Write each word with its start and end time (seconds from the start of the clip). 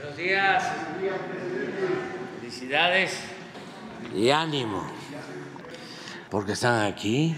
Buenos 0.00 0.16
días. 0.16 0.64
Felicidades 2.40 3.18
y 4.16 4.30
ánimo, 4.30 4.82
porque 6.30 6.52
están 6.52 6.90
aquí. 6.90 7.36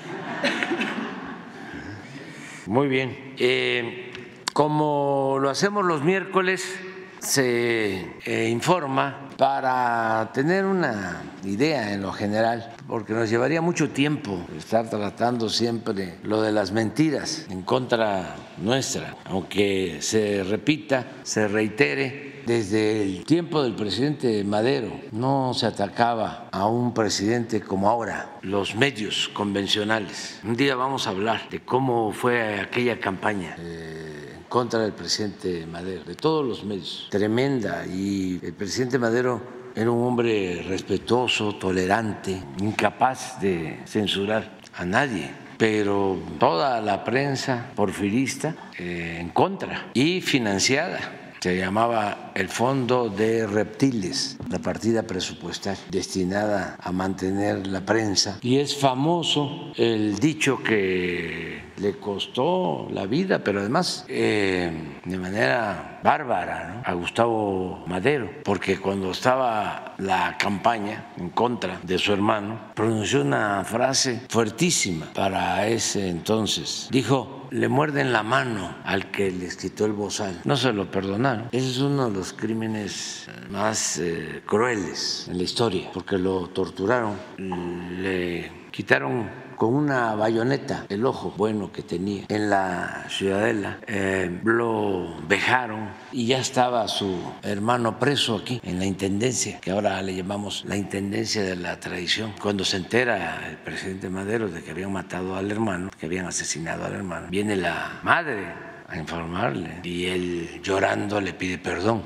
Muy 2.66 2.86
bien. 2.86 3.34
Eh, 3.36 4.12
como 4.52 5.38
lo 5.40 5.50
hacemos 5.50 5.84
los 5.84 6.04
miércoles, 6.04 6.78
se 7.18 8.12
eh, 8.24 8.48
informa 8.48 9.30
para 9.36 10.30
tener 10.32 10.64
una 10.64 11.20
idea 11.44 11.92
en 11.92 12.02
lo 12.02 12.12
general, 12.12 12.76
porque 12.86 13.12
nos 13.12 13.28
llevaría 13.28 13.60
mucho 13.60 13.90
tiempo 13.90 14.46
estar 14.56 14.88
tratando 14.88 15.48
siempre 15.48 16.18
lo 16.22 16.40
de 16.40 16.52
las 16.52 16.70
mentiras 16.70 17.46
en 17.50 17.62
contra 17.62 18.36
nuestra, 18.58 19.16
aunque 19.24 19.98
se 20.00 20.44
repita, 20.44 21.06
se 21.24 21.48
reitere. 21.48 22.31
Desde 22.46 23.02
el 23.02 23.24
tiempo 23.24 23.62
del 23.62 23.74
presidente 23.74 24.42
Madero 24.42 24.90
no 25.12 25.54
se 25.54 25.66
atacaba 25.66 26.48
a 26.50 26.66
un 26.66 26.92
presidente 26.92 27.60
como 27.60 27.88
ahora, 27.88 28.38
los 28.42 28.74
medios 28.74 29.30
convencionales. 29.32 30.40
Un 30.42 30.56
día 30.56 30.74
vamos 30.74 31.06
a 31.06 31.10
hablar 31.10 31.48
de 31.50 31.60
cómo 31.60 32.12
fue 32.12 32.60
aquella 32.60 32.98
campaña. 32.98 33.54
Eh, 33.58 34.38
contra 34.48 34.80
del 34.80 34.92
presidente 34.92 35.66
Madero, 35.66 36.04
de 36.04 36.14
todos 36.14 36.44
los 36.44 36.64
medios, 36.64 37.06
tremenda. 37.10 37.86
Y 37.86 38.38
el 38.42 38.52
presidente 38.52 38.98
Madero 38.98 39.40
era 39.74 39.90
un 39.90 40.04
hombre 40.04 40.62
respetuoso, 40.68 41.54
tolerante, 41.54 42.42
incapaz 42.60 43.40
de 43.40 43.80
censurar 43.86 44.58
a 44.74 44.84
nadie 44.84 45.42
pero 45.58 46.18
toda 46.40 46.80
la 46.80 47.04
prensa 47.04 47.70
porfirista 47.76 48.56
eh, 48.76 49.18
en 49.20 49.28
contra 49.28 49.90
y 49.94 50.20
financiada 50.20 51.21
se 51.42 51.56
llamaba 51.56 52.30
el 52.36 52.48
Fondo 52.48 53.08
de 53.08 53.48
Reptiles, 53.48 54.38
la 54.48 54.60
partida 54.60 55.02
presupuestal 55.02 55.76
destinada 55.90 56.76
a 56.80 56.92
mantener 56.92 57.66
la 57.66 57.80
prensa. 57.80 58.38
Y 58.42 58.58
es 58.58 58.76
famoso 58.76 59.72
el 59.74 60.20
dicho 60.20 60.62
que 60.62 61.72
le 61.78 61.98
costó 61.98 62.86
la 62.92 63.06
vida, 63.06 63.40
pero 63.40 63.58
además 63.58 64.04
eh, 64.06 65.00
de 65.04 65.18
manera 65.18 65.98
bárbara 66.04 66.80
a 66.84 66.92
Gustavo 66.92 67.82
Madero, 67.88 68.30
porque 68.44 68.78
cuando 68.78 69.10
estaba 69.10 69.96
la 69.98 70.36
campaña 70.38 71.06
en 71.16 71.30
contra 71.30 71.80
de 71.82 71.98
su 71.98 72.12
hermano, 72.12 72.70
pronunció 72.74 73.22
una 73.22 73.64
frase 73.64 74.22
fuertísima 74.28 75.06
para 75.12 75.66
ese 75.66 76.08
entonces. 76.08 76.86
Dijo, 76.92 77.41
le 77.52 77.68
muerden 77.68 78.12
la 78.12 78.22
mano 78.22 78.74
al 78.84 79.10
que 79.10 79.30
les 79.30 79.56
quitó 79.56 79.84
el 79.84 79.92
bozal. 79.92 80.40
No 80.44 80.56
se 80.56 80.72
lo 80.72 80.90
perdonaron. 80.90 81.48
Ese 81.52 81.70
es 81.70 81.78
uno 81.78 82.08
de 82.08 82.16
los 82.16 82.32
crímenes 82.32 83.28
más 83.50 83.98
eh, 83.98 84.42
crueles 84.46 85.26
en 85.28 85.36
la 85.36 85.44
historia, 85.44 85.90
porque 85.92 86.18
lo 86.18 86.48
torturaron, 86.48 87.16
le 87.38 88.50
quitaron 88.70 89.41
con 89.62 89.76
una 89.76 90.16
bayoneta 90.16 90.86
el 90.88 91.06
ojo 91.06 91.34
bueno 91.36 91.70
que 91.70 91.82
tenía 91.82 92.24
en 92.28 92.50
la 92.50 93.06
ciudadela. 93.08 93.78
Eh, 93.86 94.40
lo 94.42 95.14
vejaron 95.28 95.88
y 96.10 96.26
ya 96.26 96.38
estaba 96.38 96.88
su 96.88 97.16
hermano 97.44 97.96
preso 97.96 98.38
aquí 98.38 98.60
en 98.64 98.80
la 98.80 98.86
intendencia, 98.86 99.60
que 99.60 99.70
ahora 99.70 100.02
le 100.02 100.16
llamamos 100.16 100.64
la 100.66 100.76
intendencia 100.76 101.44
de 101.44 101.54
la 101.54 101.78
tradición. 101.78 102.34
Cuando 102.42 102.64
se 102.64 102.78
entera 102.78 103.50
el 103.50 103.56
presidente 103.58 104.08
Madero 104.08 104.48
de 104.48 104.64
que 104.64 104.72
habían 104.72 104.90
matado 104.90 105.36
al 105.36 105.48
hermano, 105.48 105.90
que 105.96 106.06
habían 106.06 106.26
asesinado 106.26 106.84
al 106.84 106.94
hermano, 106.94 107.28
viene 107.30 107.54
la 107.54 108.00
madre 108.02 108.42
a 108.88 108.98
informarle 108.98 109.78
y 109.84 110.06
él 110.06 110.60
llorando 110.60 111.20
le 111.20 111.34
pide 111.34 111.58
perdón 111.58 112.02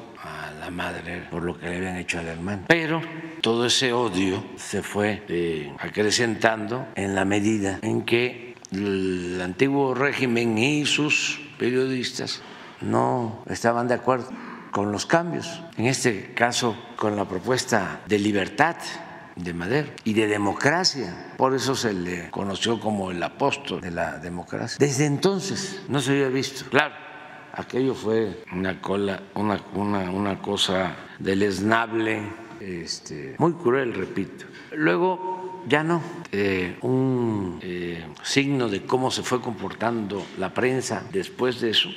madre 0.71 1.27
por 1.31 1.43
lo 1.43 1.59
que 1.59 1.69
le 1.69 1.77
habían 1.77 1.97
hecho 1.97 2.19
al 2.19 2.27
hermano. 2.27 2.65
Pero 2.67 3.01
todo 3.41 3.67
ese 3.67 3.93
odio 3.93 4.45
se 4.57 4.83
fue 4.83 5.23
eh, 5.29 5.73
acrecentando 5.79 6.89
en 6.95 7.15
la 7.15 7.25
medida 7.25 7.79
en 7.83 8.03
que 8.03 8.55
el 8.73 9.41
antiguo 9.43 9.95
régimen 9.95 10.59
y 10.59 10.87
sus 10.87 11.41
periodistas 11.59 12.43
no 12.81 13.43
estaban 13.49 13.89
de 13.89 13.95
acuerdo 13.95 14.29
con 14.71 14.93
los 14.93 15.07
cambios, 15.07 15.63
en 15.79 15.87
este 15.87 16.35
caso 16.35 16.77
con 16.97 17.17
la 17.17 17.25
propuesta 17.25 18.01
de 18.07 18.19
libertad 18.19 18.77
de 19.37 19.53
Madero 19.55 19.89
y 20.05 20.15
de 20.15 20.27
democracia. 20.27 21.35
Por 21.37 21.55
eso 21.55 21.75
se 21.75 21.93
le 21.93 22.31
conoció 22.31 22.81
como 22.81 23.11
el 23.11 23.23
apóstol 23.23 23.81
de 23.81 23.91
la 23.91 24.19
democracia. 24.19 24.77
Desde 24.79 25.07
entonces 25.07 25.83
no 25.89 26.01
se 26.01 26.13
había 26.13 26.29
visto. 26.29 26.69
Claro, 26.69 26.95
aquello 27.57 27.95
fue 27.95 28.45
una, 28.53 28.81
cola, 28.81 29.23
una, 29.35 29.61
una, 29.75 30.11
una 30.11 30.39
cosa 30.41 30.95
deleznable, 31.19 32.23
este, 32.61 33.35
muy 33.39 33.55
cruel, 33.55 33.95
repito. 33.95 34.45
Luego 34.73 35.63
ya 35.67 35.83
no. 35.83 36.03
Eh, 36.33 36.77
un 36.83 37.59
eh, 37.63 38.05
signo 38.23 38.69
de 38.69 38.85
cómo 38.85 39.11
se 39.11 39.23
fue 39.23 39.41
comportando 39.41 40.25
la 40.39 40.55
prensa 40.55 41.05
después 41.13 41.61
de 41.61 41.71
eso 41.71 41.89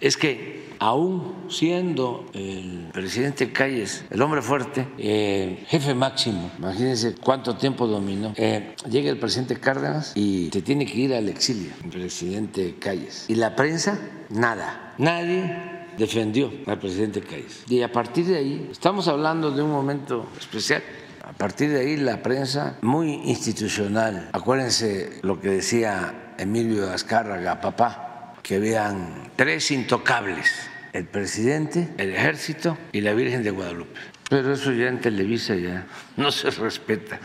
es 0.00 0.16
que 0.16 0.69
aún 0.80 1.46
siendo 1.48 2.26
el 2.32 2.88
presidente 2.92 3.52
Calles 3.52 4.04
el 4.10 4.20
hombre 4.22 4.42
fuerte, 4.42 4.88
eh, 4.98 5.64
jefe 5.68 5.94
máximo, 5.94 6.50
imagínense 6.58 7.14
cuánto 7.14 7.56
tiempo 7.56 7.86
dominó, 7.86 8.32
eh, 8.36 8.74
llega 8.88 9.10
el 9.10 9.18
presidente 9.18 9.56
Cárdenas 9.56 10.16
y 10.16 10.50
se 10.52 10.62
tiene 10.62 10.86
que 10.86 10.98
ir 10.98 11.14
al 11.14 11.28
exilio, 11.28 11.70
el 11.84 11.90
presidente 11.90 12.76
Calles. 12.80 13.26
Y 13.28 13.34
la 13.36 13.54
prensa, 13.54 14.00
nada, 14.30 14.94
nadie 14.98 15.54
defendió 15.98 16.50
al 16.66 16.78
presidente 16.78 17.20
Calles. 17.20 17.64
Y 17.68 17.82
a 17.82 17.92
partir 17.92 18.26
de 18.26 18.36
ahí, 18.36 18.68
estamos 18.72 19.06
hablando 19.06 19.50
de 19.50 19.62
un 19.62 19.70
momento 19.70 20.26
especial. 20.38 20.82
A 21.22 21.32
partir 21.32 21.70
de 21.70 21.80
ahí 21.80 21.96
la 21.96 22.22
prensa 22.22 22.78
muy 22.80 23.12
institucional. 23.24 24.30
Acuérdense 24.32 25.20
lo 25.22 25.40
que 25.40 25.48
decía 25.48 26.34
Emilio 26.38 26.90
Azcárraga, 26.90 27.60
papá, 27.60 28.34
que 28.42 28.58
vean 28.58 29.30
tres 29.36 29.70
intocables, 29.70 30.69
el 30.92 31.06
presidente, 31.06 31.88
el 31.98 32.10
ejército 32.14 32.76
y 32.92 33.00
la 33.00 33.12
Virgen 33.14 33.42
de 33.42 33.50
Guadalupe. 33.50 33.98
Pero 34.28 34.52
eso 34.52 34.72
ya 34.72 34.88
en 34.88 35.00
Televisa 35.00 35.54
ya 35.56 35.86
no 36.16 36.30
se 36.30 36.50
respeta, 36.62 37.18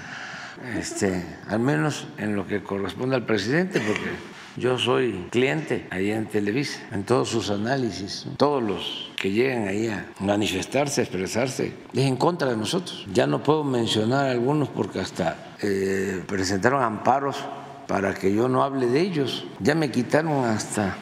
este, 0.78 1.24
al 1.48 1.60
menos 1.60 2.08
en 2.18 2.36
lo 2.36 2.48
que 2.48 2.64
corresponde 2.64 3.16
al 3.16 3.26
presidente, 3.26 3.80
porque 3.80 4.10
yo 4.58 4.80
soy 4.80 5.28
cliente 5.32 5.86
ahí 5.90 6.12
en 6.12 6.28
Televisa, 6.28 6.80
en 6.92 7.04
todos 7.04 7.30
sus 7.30 7.50
análisis, 7.50 8.26
todos 8.38 8.64
los 8.64 9.12
que 9.18 9.32
llegan 9.32 9.68
ahí 9.68 9.88
a 9.90 10.06
manifestarse, 10.20 11.02
a 11.02 11.04
expresarse, 11.04 11.74
es 11.94 12.04
en 12.04 12.16
contra 12.16 12.50
de 12.50 12.58
nosotros. 12.58 13.06
Ya 13.14 13.28
no 13.28 13.44
puedo 13.44 13.64
mencionar 13.64 14.28
algunos 14.28 14.70
porque 14.70 15.00
hasta 15.00 15.56
eh, 15.62 16.24
presentaron 16.26 16.82
amparos 16.82 17.38
para 17.88 18.14
que 18.14 18.34
yo 18.34 18.48
no 18.48 18.64
hable 18.64 18.88
de 18.88 19.02
ellos. 19.02 19.46
Ya 19.60 19.76
me 19.76 19.92
quitaron 19.92 20.46
hasta 20.46 20.96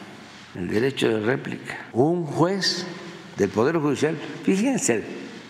el 0.54 0.68
derecho 0.68 1.08
de 1.08 1.20
réplica. 1.20 1.88
Un 1.92 2.24
juez 2.24 2.86
del 3.36 3.50
Poder 3.50 3.78
Judicial, 3.78 4.16
fíjense 4.44 5.02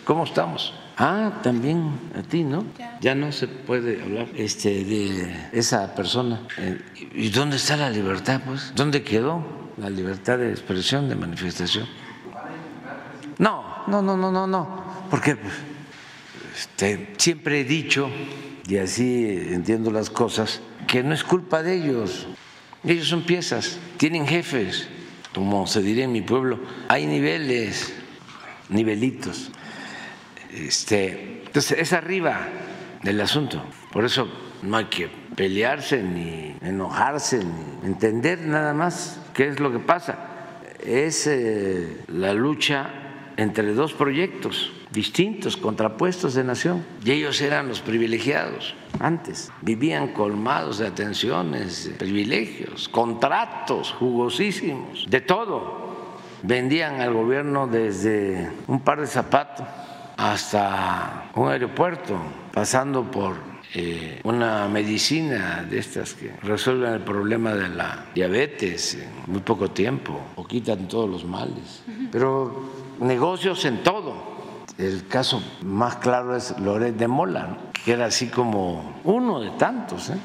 cómo 0.05 0.25
estamos. 0.25 0.75
Ah, 0.97 1.41
también 1.43 1.91
a 2.17 2.23
ti, 2.23 2.45
¿no? 2.45 2.65
Ya, 3.01 3.15
no 3.17 3.33
se 3.33 3.49
puede 3.49 4.01
hablar 4.01 4.29
este, 4.37 4.85
de 4.85 5.49
esa 5.53 5.95
persona. 5.95 6.47
Eh, 6.57 6.81
¿Y 7.15 7.31
dónde 7.31 7.57
está 7.57 7.77
la 7.77 7.91
libertad, 7.91 8.43
pues? 8.47 8.73
¿Dónde 8.77 9.03
quedó 9.03 9.45
la 9.77 9.91
libertad 9.91 10.39
de 10.39 10.51
expresión, 10.51 11.09
de 11.09 11.17
manifestación? 11.17 11.89
No, 13.39 13.83
no, 13.89 14.03
no, 14.03 14.17
no, 14.17 14.31
no, 14.31 14.47
no. 14.47 14.85
Porque 15.11 15.35
pues, 15.35 15.55
este, 16.57 17.15
siempre 17.17 17.61
he 17.61 17.65
dicho, 17.65 18.09
y 18.69 18.77
así 18.77 19.27
entiendo 19.51 19.91
las 19.91 20.11
cosas, 20.11 20.61
que 20.87 21.03
no 21.03 21.13
es 21.13 21.25
culpa 21.25 21.65
de 21.65 21.75
ellos. 21.75 22.29
Ellos 22.85 23.09
son 23.09 23.23
piezas, 23.23 23.79
tienen 23.97 24.27
jefes, 24.29 24.89
como 25.35 25.67
se 25.67 25.83
diría 25.83 26.05
en 26.05 26.13
mi 26.13 26.23
pueblo, 26.23 26.61
hay 26.89 27.07
niveles, 27.07 27.93
nivelitos. 28.69 29.51
Este, 30.53 31.43
entonces 31.47 31.79
es 31.79 31.93
arriba 31.93 32.49
del 33.03 33.21
asunto. 33.21 33.63
Por 33.93 34.05
eso 34.05 34.29
no 34.63 34.77
hay 34.77 34.87
que 34.87 35.11
pelearse 35.35 36.03
ni 36.03 36.55
enojarse, 36.63 37.45
ni 37.45 37.87
entender 37.87 38.41
nada 38.41 38.73
más 38.73 39.21
qué 39.35 39.49
es 39.49 39.61
lo 39.61 39.73
que 39.73 39.81
pasa. 39.81 40.31
Es 40.81 41.27
eh, 41.27 42.05
la 42.09 42.33
lucha 42.33 42.91
entre 43.37 43.75
dos 43.75 43.93
proyectos 43.93 44.73
distintos, 44.95 45.57
contrapuestos 45.57 46.35
de 46.35 46.45
nación. 46.45 46.87
Y 47.05 47.11
ellos 47.11 47.41
eran 47.43 47.69
los 47.69 47.81
privilegiados 47.81 48.75
antes. 49.01 49.51
Vivían 49.61 50.09
colmados 50.15 50.79
de 50.79 50.87
atenciones, 50.87 51.91
privilegios, 51.99 52.89
contratos 52.89 53.93
jugosísimos, 53.99 55.07
de 55.11 55.21
todo. 55.21 55.85
Vendían 56.43 57.01
al 57.01 57.13
gobierno 57.13 57.67
desde 57.67 58.51
un 58.69 58.81
par 58.81 59.01
de 59.01 59.07
zapatos 59.07 59.67
hasta 60.17 61.31
un 61.35 61.49
aeropuerto, 61.49 62.17
pasando 62.53 63.11
por 63.11 63.35
eh, 63.75 64.21
una 64.23 64.69
medicina 64.69 65.67
de 65.69 65.79
estas 65.79 66.15
que 66.15 66.31
resuelven 66.43 66.93
el 66.93 67.01
problema 67.01 67.55
de 67.55 67.69
la 67.71 68.07
diabetes 68.15 68.95
en 68.95 69.09
muy 69.27 69.41
poco 69.41 69.73
tiempo 69.73 70.21
o 70.37 70.47
quitan 70.47 70.87
todos 70.87 71.11
los 71.11 71.25
males. 71.25 71.83
Pero 72.13 72.71
negocios 73.01 73.65
en 73.65 73.83
todo 73.83 74.34
El 74.79 75.07
caso 75.07 75.43
más 75.63 75.97
claro 75.97 76.37
es 76.37 76.59
Loret 76.59 76.97
de 76.97 77.07
Mola, 77.07 77.59
que 77.85 77.93
era 77.93 78.07
así 78.07 78.27
como 78.27 79.01
uno 79.05 79.41
de 79.41 79.51
tantos, 79.51 80.11
¿eh? 80.11 80.17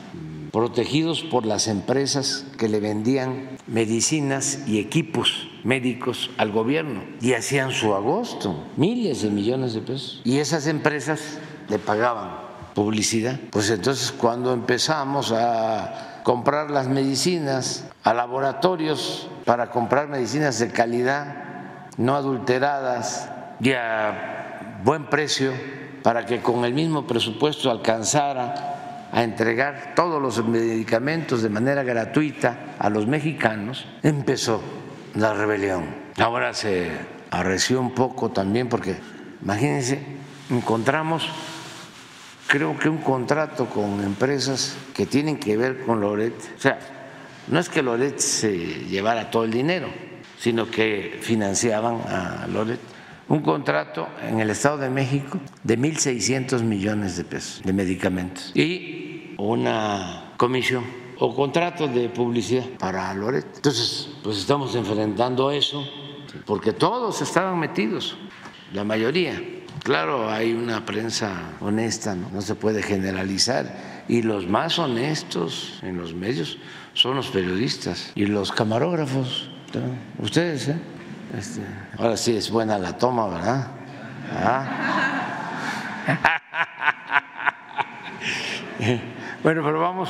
protegidos 0.51 1.21
por 1.21 1.45
las 1.45 1.67
empresas 1.67 2.45
que 2.57 2.67
le 2.67 2.79
vendían 2.79 3.49
medicinas 3.67 4.59
y 4.67 4.79
equipos 4.79 5.47
médicos 5.63 6.31
al 6.37 6.51
gobierno 6.51 7.03
y 7.21 7.33
hacían 7.33 7.71
su 7.71 7.93
agosto, 7.93 8.63
miles 8.75 9.21
de 9.21 9.29
millones 9.29 9.73
de 9.73 9.81
pesos. 9.81 10.21
Y 10.23 10.39
esas 10.39 10.65
empresas 10.65 11.37
le 11.67 11.77
pagaban 11.77 12.31
publicidad. 12.73 13.39
Pues 13.51 13.69
entonces 13.69 14.11
cuando 14.11 14.53
empezamos 14.53 15.31
a 15.31 16.21
comprar 16.23 16.71
las 16.71 16.87
medicinas 16.87 17.85
a 18.03 18.13
laboratorios 18.13 19.27
para 19.45 19.69
comprar 19.69 20.07
medicinas 20.07 20.57
de 20.59 20.69
calidad, 20.69 21.89
no 21.97 22.15
adulteradas 22.15 23.29
y 23.59 23.71
buen 24.83 25.05
precio, 25.05 25.51
para 26.03 26.25
que 26.25 26.41
con 26.41 26.65
el 26.65 26.73
mismo 26.73 27.05
presupuesto 27.05 27.69
alcanzara 27.69 29.09
a 29.11 29.23
entregar 29.23 29.93
todos 29.95 30.21
los 30.21 30.45
medicamentos 30.45 31.41
de 31.41 31.49
manera 31.49 31.83
gratuita 31.83 32.75
a 32.79 32.89
los 32.89 33.07
mexicanos, 33.07 33.85
empezó 34.03 34.61
la 35.15 35.33
rebelión. 35.33 35.85
Ahora 36.17 36.53
se 36.53 36.91
arreció 37.31 37.79
un 37.81 37.91
poco 37.91 38.29
también 38.29 38.69
porque, 38.69 38.95
imagínense, 39.41 39.99
encontramos 40.49 41.29
creo 42.49 42.77
que 42.79 42.89
un 42.89 42.97
contrato 42.97 43.67
con 43.67 44.03
empresas 44.03 44.75
que 44.95 45.05
tienen 45.05 45.37
que 45.37 45.55
ver 45.55 45.85
con 45.85 46.01
Loret. 46.01 46.33
O 46.57 46.59
sea, 46.59 46.79
no 47.47 47.59
es 47.59 47.69
que 47.69 47.83
Loret 47.83 48.17
se 48.17 48.57
llevara 48.87 49.29
todo 49.29 49.43
el 49.43 49.51
dinero, 49.51 49.87
sino 50.39 50.69
que 50.69 51.19
financiaban 51.21 52.01
a 52.07 52.47
Loret. 52.47 52.79
Un 53.29 53.41
contrato 53.41 54.07
en 54.27 54.39
el 54.39 54.49
Estado 54.49 54.79
de 54.79 54.89
México 54.89 55.39
de 55.63 55.77
1.600 55.77 56.63
millones 56.63 57.15
de 57.15 57.23
pesos 57.23 57.61
de 57.63 57.73
medicamentos 57.73 58.51
y 58.55 59.35
una 59.37 60.33
comisión 60.37 60.83
o 61.19 61.35
contrato 61.35 61.87
de 61.87 62.09
publicidad 62.09 62.65
para 62.79 63.13
Loret. 63.13 63.45
Entonces, 63.55 64.09
pues 64.23 64.37
estamos 64.37 64.73
enfrentando 64.75 65.51
eso 65.51 65.87
porque 66.45 66.73
todos 66.73 67.21
estaban 67.21 67.59
metidos, 67.59 68.17
la 68.73 68.83
mayoría. 68.83 69.39
Claro, 69.83 70.29
hay 70.29 70.53
una 70.53 70.85
prensa 70.85 71.53
honesta, 71.61 72.15
¿no? 72.15 72.41
se 72.41 72.55
puede 72.55 72.81
generalizar. 72.81 74.05
Y 74.07 74.23
los 74.23 74.47
más 74.47 74.79
honestos 74.79 75.79
en 75.83 75.97
los 75.97 76.13
medios 76.13 76.57
son 76.93 77.15
los 77.15 77.27
periodistas 77.27 78.11
y 78.15 78.25
los 78.25 78.51
camarógrafos. 78.51 79.51
Ustedes, 80.17 80.69
¿eh? 80.69 80.75
Este, 81.37 81.61
ahora 81.99 82.17
sí 82.17 82.35
es 82.35 82.49
buena 82.49 82.79
la 82.79 82.97
toma, 82.97 83.27
¿verdad? 83.27 83.67
Ah. 84.33 84.65
bueno, 89.43 89.61
pero 89.63 89.79
vamos 89.79 90.09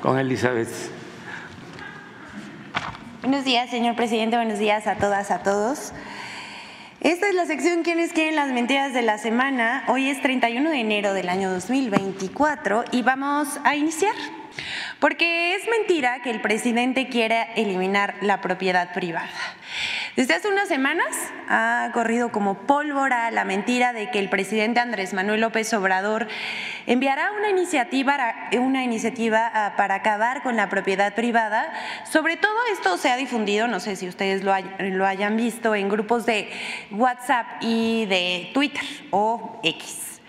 con 0.00 0.18
Elizabeth. 0.18 0.68
Buenos 3.22 3.44
días, 3.44 3.68
señor 3.70 3.96
presidente. 3.96 4.36
Buenos 4.36 4.58
días 4.58 4.86
a 4.86 4.94
todas, 4.96 5.30
a 5.30 5.42
todos. 5.42 5.92
Esta 7.00 7.28
es 7.28 7.34
la 7.34 7.44
sección 7.46 7.82
¿Quiénes 7.82 8.12
quieren 8.12 8.36
las 8.36 8.50
mentiras 8.50 8.94
de 8.94 9.02
la 9.02 9.18
semana? 9.18 9.84
Hoy 9.88 10.08
es 10.08 10.22
31 10.22 10.70
de 10.70 10.80
enero 10.80 11.12
del 11.14 11.28
año 11.28 11.50
2024 11.50 12.84
y 12.92 13.02
vamos 13.02 13.60
a 13.64 13.74
iniciar. 13.74 14.14
Porque 15.00 15.56
es 15.56 15.68
mentira 15.68 16.22
que 16.22 16.30
el 16.30 16.40
presidente 16.40 17.08
quiera 17.08 17.42
eliminar 17.42 18.14
la 18.20 18.40
propiedad 18.40 18.94
privada. 18.94 19.28
Desde 20.16 20.34
hace 20.34 20.46
unas 20.46 20.68
semanas 20.68 21.08
ha 21.48 21.90
corrido 21.92 22.30
como 22.30 22.54
pólvora 22.68 23.32
la 23.32 23.44
mentira 23.44 23.92
de 23.92 24.12
que 24.12 24.20
el 24.20 24.30
presidente 24.30 24.78
Andrés 24.78 25.12
Manuel 25.12 25.40
López 25.40 25.74
Obrador 25.74 26.28
enviará 26.86 27.32
una 27.32 27.50
iniciativa, 27.50 28.16
una 28.52 28.84
iniciativa 28.84 29.50
ah, 29.52 29.74
para 29.76 29.96
acabar 29.96 30.44
con 30.44 30.54
la 30.54 30.68
propiedad 30.68 31.16
privada. 31.16 31.72
Sobre 32.08 32.36
todo 32.36 32.54
esto 32.72 32.96
se 32.96 33.10
ha 33.10 33.16
difundido, 33.16 33.66
no 33.66 33.80
sé 33.80 33.96
si 33.96 34.06
ustedes 34.06 34.44
lo, 34.44 34.54
lo 34.78 35.04
hayan 35.04 35.36
visto, 35.36 35.74
en 35.74 35.88
grupos 35.88 36.26
de 36.26 36.48
WhatsApp 36.92 37.46
y 37.60 38.06
de 38.06 38.52
Twitter 38.54 38.84
o 39.10 39.58
X. 39.64 40.20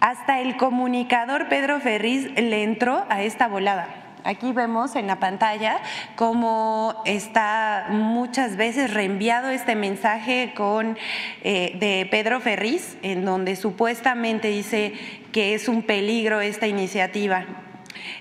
Hasta 0.00 0.40
el 0.40 0.56
comunicador 0.56 1.50
Pedro 1.50 1.80
Ferriz 1.80 2.32
le 2.32 2.62
entró 2.62 3.04
a 3.10 3.22
esta 3.22 3.46
volada. 3.46 4.05
Aquí 4.26 4.50
vemos 4.50 4.96
en 4.96 5.06
la 5.06 5.20
pantalla 5.20 5.78
cómo 6.16 7.00
está 7.04 7.86
muchas 7.90 8.56
veces 8.56 8.92
reenviado 8.92 9.50
este 9.50 9.76
mensaje 9.76 10.52
con, 10.56 10.98
eh, 11.44 11.76
de 11.78 12.08
Pedro 12.10 12.40
Ferriz, 12.40 12.96
en 13.02 13.24
donde 13.24 13.54
supuestamente 13.54 14.48
dice 14.48 14.94
que 15.30 15.54
es 15.54 15.68
un 15.68 15.84
peligro 15.84 16.40
esta 16.40 16.66
iniciativa, 16.66 17.46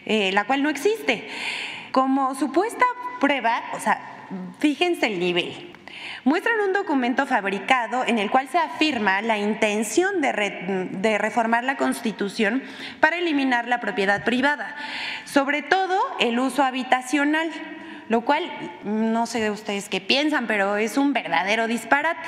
eh, 0.06 0.32
la 0.32 0.44
cual 0.44 0.62
no 0.62 0.70
existe. 0.70 1.28
Como 1.92 2.36
supuesta 2.36 2.86
prueba, 3.20 3.64
o 3.76 3.80
sea, 3.80 4.28
fíjense 4.60 5.08
el 5.08 5.20
nivel 5.20 5.75
muestran 6.26 6.60
un 6.60 6.74
documento 6.74 7.26
fabricado 7.26 8.04
en 8.04 8.18
el 8.20 8.30
cual 8.30 8.50
se 8.50 8.58
afirma 8.58 9.22
la 9.22 9.38
intención 9.38 10.22
de, 10.22 11.18
reformar 11.18 11.64
la 11.64 11.78
Constitución 11.78 12.64
para 13.00 13.18
eliminar 13.18 13.68
la 13.68 13.80
propiedad 13.80 14.24
privada, 14.26 14.76
sobre 15.24 15.62
todo 15.62 15.98
el 16.20 16.38
uso 16.40 16.64
habitacional, 16.64 17.50
lo 18.10 18.22
cual 18.22 18.44
no 18.84 19.28
sé 19.28 19.40
de 19.40 19.52
ustedes 19.52 19.88
qué 19.88 20.02
piensan, 20.02 20.48
pero 20.48 20.76
es 20.78 20.98
un 20.98 21.14
verdadero 21.14 21.68
disparate. 21.68 22.20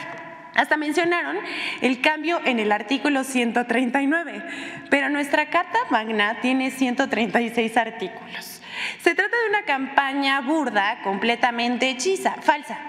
Hasta 0.56 0.77
mencionaron 0.77 1.38
el 1.82 2.01
cambio 2.01 2.39
en 2.46 2.60
el 2.60 2.72
artículo 2.72 3.24
139, 3.24 4.44
pero 4.89 5.10
nuestra 5.10 5.50
Carta 5.50 5.77
Magna 5.92 6.39
tiene 6.42 6.72
136 6.72 7.77
artículos. 7.77 8.62
Se 9.01 9.13
trata 9.13 9.36
de 9.44 9.50
una 9.50 9.63
campaña 9.63 10.42
burda, 10.42 11.01
completamente 11.04 11.89
hechiza, 11.89 12.36
falsa. 12.42 12.80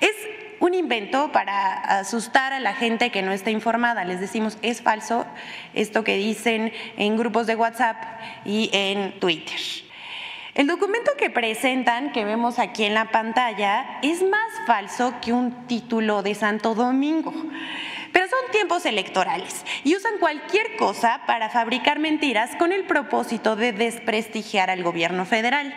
Es 0.00 0.16
un 0.62 0.74
invento 0.74 1.32
para 1.32 1.72
asustar 1.98 2.52
a 2.52 2.60
la 2.60 2.72
gente 2.72 3.10
que 3.10 3.20
no 3.20 3.32
está 3.32 3.50
informada. 3.50 4.04
Les 4.04 4.20
decimos, 4.20 4.58
es 4.62 4.80
falso 4.80 5.26
esto 5.74 6.04
que 6.04 6.16
dicen 6.16 6.72
en 6.96 7.16
grupos 7.16 7.48
de 7.48 7.56
WhatsApp 7.56 7.96
y 8.44 8.70
en 8.72 9.18
Twitter. 9.18 9.58
El 10.54 10.68
documento 10.68 11.16
que 11.18 11.30
presentan, 11.30 12.12
que 12.12 12.24
vemos 12.24 12.60
aquí 12.60 12.84
en 12.84 12.94
la 12.94 13.10
pantalla, 13.10 13.98
es 14.02 14.22
más 14.22 14.52
falso 14.64 15.14
que 15.20 15.32
un 15.32 15.66
título 15.66 16.22
de 16.22 16.36
Santo 16.36 16.76
Domingo. 16.76 17.34
Pero 18.12 18.28
son 18.28 18.52
tiempos 18.52 18.86
electorales 18.86 19.64
y 19.82 19.96
usan 19.96 20.18
cualquier 20.20 20.76
cosa 20.76 21.22
para 21.26 21.50
fabricar 21.50 21.98
mentiras 21.98 22.54
con 22.54 22.70
el 22.70 22.84
propósito 22.84 23.56
de 23.56 23.72
desprestigiar 23.72 24.70
al 24.70 24.84
gobierno 24.84 25.24
federal. 25.24 25.74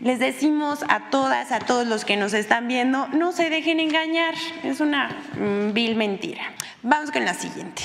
Les 0.00 0.18
decimos 0.18 0.84
a 0.88 1.10
todas, 1.10 1.52
a 1.52 1.60
todos 1.60 1.86
los 1.86 2.04
que 2.04 2.16
nos 2.16 2.34
están 2.34 2.66
viendo, 2.66 3.06
no 3.08 3.32
se 3.32 3.50
dejen 3.50 3.78
engañar, 3.78 4.34
es 4.64 4.80
una 4.80 5.08
mm, 5.38 5.72
vil 5.72 5.96
mentira. 5.96 6.42
Vamos 6.82 7.10
con 7.10 7.24
la 7.24 7.34
siguiente. 7.34 7.82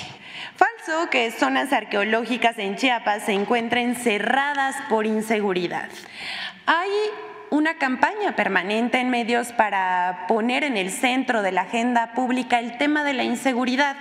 Falso 0.55 1.09
que 1.11 1.29
zonas 1.31 1.71
arqueológicas 1.71 2.57
en 2.57 2.75
Chiapas 2.75 3.25
se 3.25 3.33
encuentren 3.33 3.95
cerradas 3.95 4.75
por 4.89 5.05
inseguridad. 5.05 5.89
Hay 6.65 6.89
una 7.49 7.77
campaña 7.77 8.35
permanente 8.35 8.99
en 8.99 9.09
medios 9.09 9.51
para 9.51 10.25
poner 10.27 10.63
en 10.63 10.75
el 10.75 10.91
centro 10.91 11.41
de 11.41 11.51
la 11.51 11.61
agenda 11.61 12.13
pública 12.13 12.59
el 12.59 12.77
tema 12.77 13.03
de 13.03 13.13
la 13.13 13.23
inseguridad. 13.23 13.95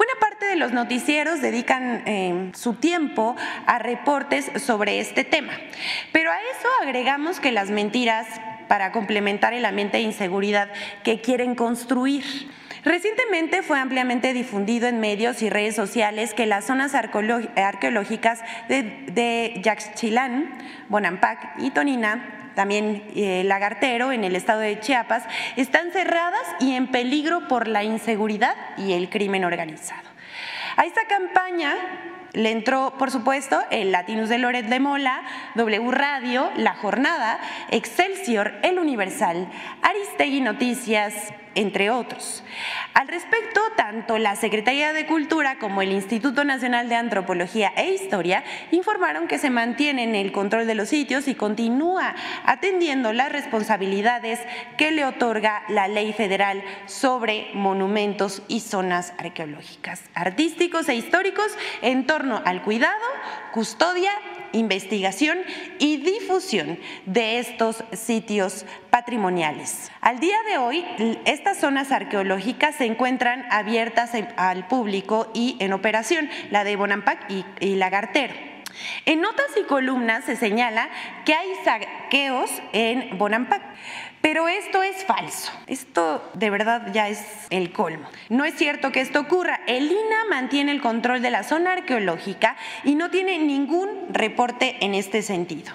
Buena 0.00 0.14
parte 0.18 0.46
de 0.46 0.56
los 0.56 0.72
noticieros 0.72 1.42
dedican 1.42 2.04
eh, 2.06 2.52
su 2.54 2.72
tiempo 2.72 3.36
a 3.66 3.78
reportes 3.78 4.50
sobre 4.56 4.98
este 4.98 5.24
tema, 5.24 5.52
pero 6.10 6.30
a 6.30 6.36
eso 6.36 6.68
agregamos 6.80 7.38
que 7.38 7.52
las 7.52 7.68
mentiras 7.68 8.26
para 8.66 8.92
complementar 8.92 9.52
el 9.52 9.66
ambiente 9.66 9.98
de 9.98 10.04
inseguridad 10.04 10.70
que 11.04 11.20
quieren 11.20 11.54
construir. 11.54 12.24
Recientemente 12.82 13.60
fue 13.60 13.78
ampliamente 13.78 14.32
difundido 14.32 14.88
en 14.88 15.00
medios 15.00 15.42
y 15.42 15.50
redes 15.50 15.76
sociales 15.76 16.32
que 16.32 16.46
las 16.46 16.64
zonas 16.64 16.94
arqueológicas 16.94 18.40
de, 18.70 19.04
de 19.12 19.60
Yaxchilán, 19.62 20.50
Bonampak 20.88 21.58
y 21.58 21.72
Tonina 21.72 22.39
también 22.54 23.04
eh, 23.14 23.42
Lagartero, 23.44 24.12
en 24.12 24.24
el 24.24 24.36
estado 24.36 24.60
de 24.60 24.78
Chiapas, 24.80 25.24
están 25.56 25.90
cerradas 25.92 26.42
y 26.60 26.74
en 26.74 26.88
peligro 26.88 27.48
por 27.48 27.68
la 27.68 27.84
inseguridad 27.84 28.54
y 28.76 28.92
el 28.92 29.08
crimen 29.08 29.44
organizado. 29.44 30.08
A 30.76 30.84
esta 30.84 31.06
campaña 31.06 31.74
le 32.32 32.50
entró, 32.50 32.94
por 32.98 33.10
supuesto, 33.10 33.60
el 33.70 33.92
Latinus 33.92 34.28
de 34.28 34.38
Loret 34.38 34.66
de 34.66 34.80
Mola, 34.80 35.22
W 35.56 35.90
Radio, 35.90 36.50
La 36.56 36.74
Jornada, 36.74 37.40
Excelsior, 37.70 38.52
El 38.62 38.78
Universal, 38.78 39.48
Aristegui 39.82 40.40
Noticias, 40.40 41.14
entre 41.54 41.90
otros. 41.90 42.42
Al 42.94 43.08
respecto, 43.08 43.60
tanto 43.76 44.18
la 44.18 44.36
Secretaría 44.36 44.92
de 44.92 45.06
Cultura 45.06 45.58
como 45.58 45.82
el 45.82 45.92
Instituto 45.92 46.44
Nacional 46.44 46.88
de 46.88 46.96
Antropología 46.96 47.72
e 47.76 47.92
Historia 47.92 48.44
informaron 48.70 49.26
que 49.26 49.38
se 49.38 49.50
mantiene 49.50 50.04
en 50.04 50.14
el 50.14 50.32
control 50.32 50.66
de 50.66 50.74
los 50.74 50.88
sitios 50.88 51.28
y 51.28 51.34
continúa 51.34 52.14
atendiendo 52.44 53.12
las 53.12 53.32
responsabilidades 53.32 54.40
que 54.76 54.90
le 54.90 55.04
otorga 55.04 55.62
la 55.68 55.88
ley 55.88 56.12
federal 56.12 56.62
sobre 56.86 57.50
monumentos 57.54 58.42
y 58.48 58.60
zonas 58.60 59.12
arqueológicas, 59.18 60.02
artísticos 60.14 60.88
e 60.88 60.94
históricos 60.94 61.46
en 61.82 62.06
torno 62.06 62.42
al 62.44 62.62
cuidado, 62.62 63.04
custodia 63.52 64.12
investigación 64.52 65.38
y 65.78 65.98
difusión 65.98 66.78
de 67.06 67.38
estos 67.38 67.84
sitios 67.92 68.66
patrimoniales. 68.90 69.90
Al 70.00 70.20
día 70.20 70.36
de 70.48 70.58
hoy, 70.58 70.84
estas 71.24 71.58
zonas 71.58 71.92
arqueológicas 71.92 72.76
se 72.76 72.86
encuentran 72.86 73.44
abiertas 73.50 74.12
al 74.36 74.66
público 74.66 75.30
y 75.34 75.56
en 75.60 75.72
operación, 75.72 76.28
la 76.50 76.64
de 76.64 76.76
Bonampak 76.76 77.30
y, 77.30 77.44
y 77.60 77.76
Lagartero. 77.76 78.49
En 79.06 79.20
notas 79.20 79.46
y 79.60 79.64
columnas 79.64 80.24
se 80.24 80.36
señala 80.36 80.88
que 81.24 81.34
hay 81.34 81.48
saqueos 81.64 82.50
en 82.72 83.18
Bonampak. 83.18 83.62
Pero 84.20 84.48
esto 84.48 84.82
es 84.82 85.04
falso. 85.04 85.50
Esto 85.66 86.30
de 86.34 86.50
verdad 86.50 86.92
ya 86.92 87.08
es 87.08 87.24
el 87.48 87.72
colmo. 87.72 88.08
No 88.28 88.44
es 88.44 88.54
cierto 88.54 88.92
que 88.92 89.00
esto 89.00 89.20
ocurra. 89.20 89.60
El 89.66 89.90
INA 89.90 90.24
mantiene 90.28 90.72
el 90.72 90.82
control 90.82 91.22
de 91.22 91.30
la 91.30 91.42
zona 91.42 91.72
arqueológica 91.72 92.56
y 92.84 92.96
no 92.96 93.10
tiene 93.10 93.38
ningún 93.38 93.88
reporte 94.10 94.76
en 94.80 94.94
este 94.94 95.22
sentido. 95.22 95.72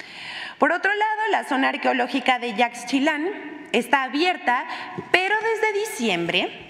Por 0.59 0.71
otro 0.71 0.93
lado, 0.93 1.21
la 1.31 1.43
zona 1.45 1.69
arqueológica 1.69 2.37
de 2.37 2.53
Yaxchilán 2.53 3.27
está 3.71 4.03
abierta, 4.03 4.65
pero 5.11 5.35
desde 5.41 5.79
diciembre 5.79 6.64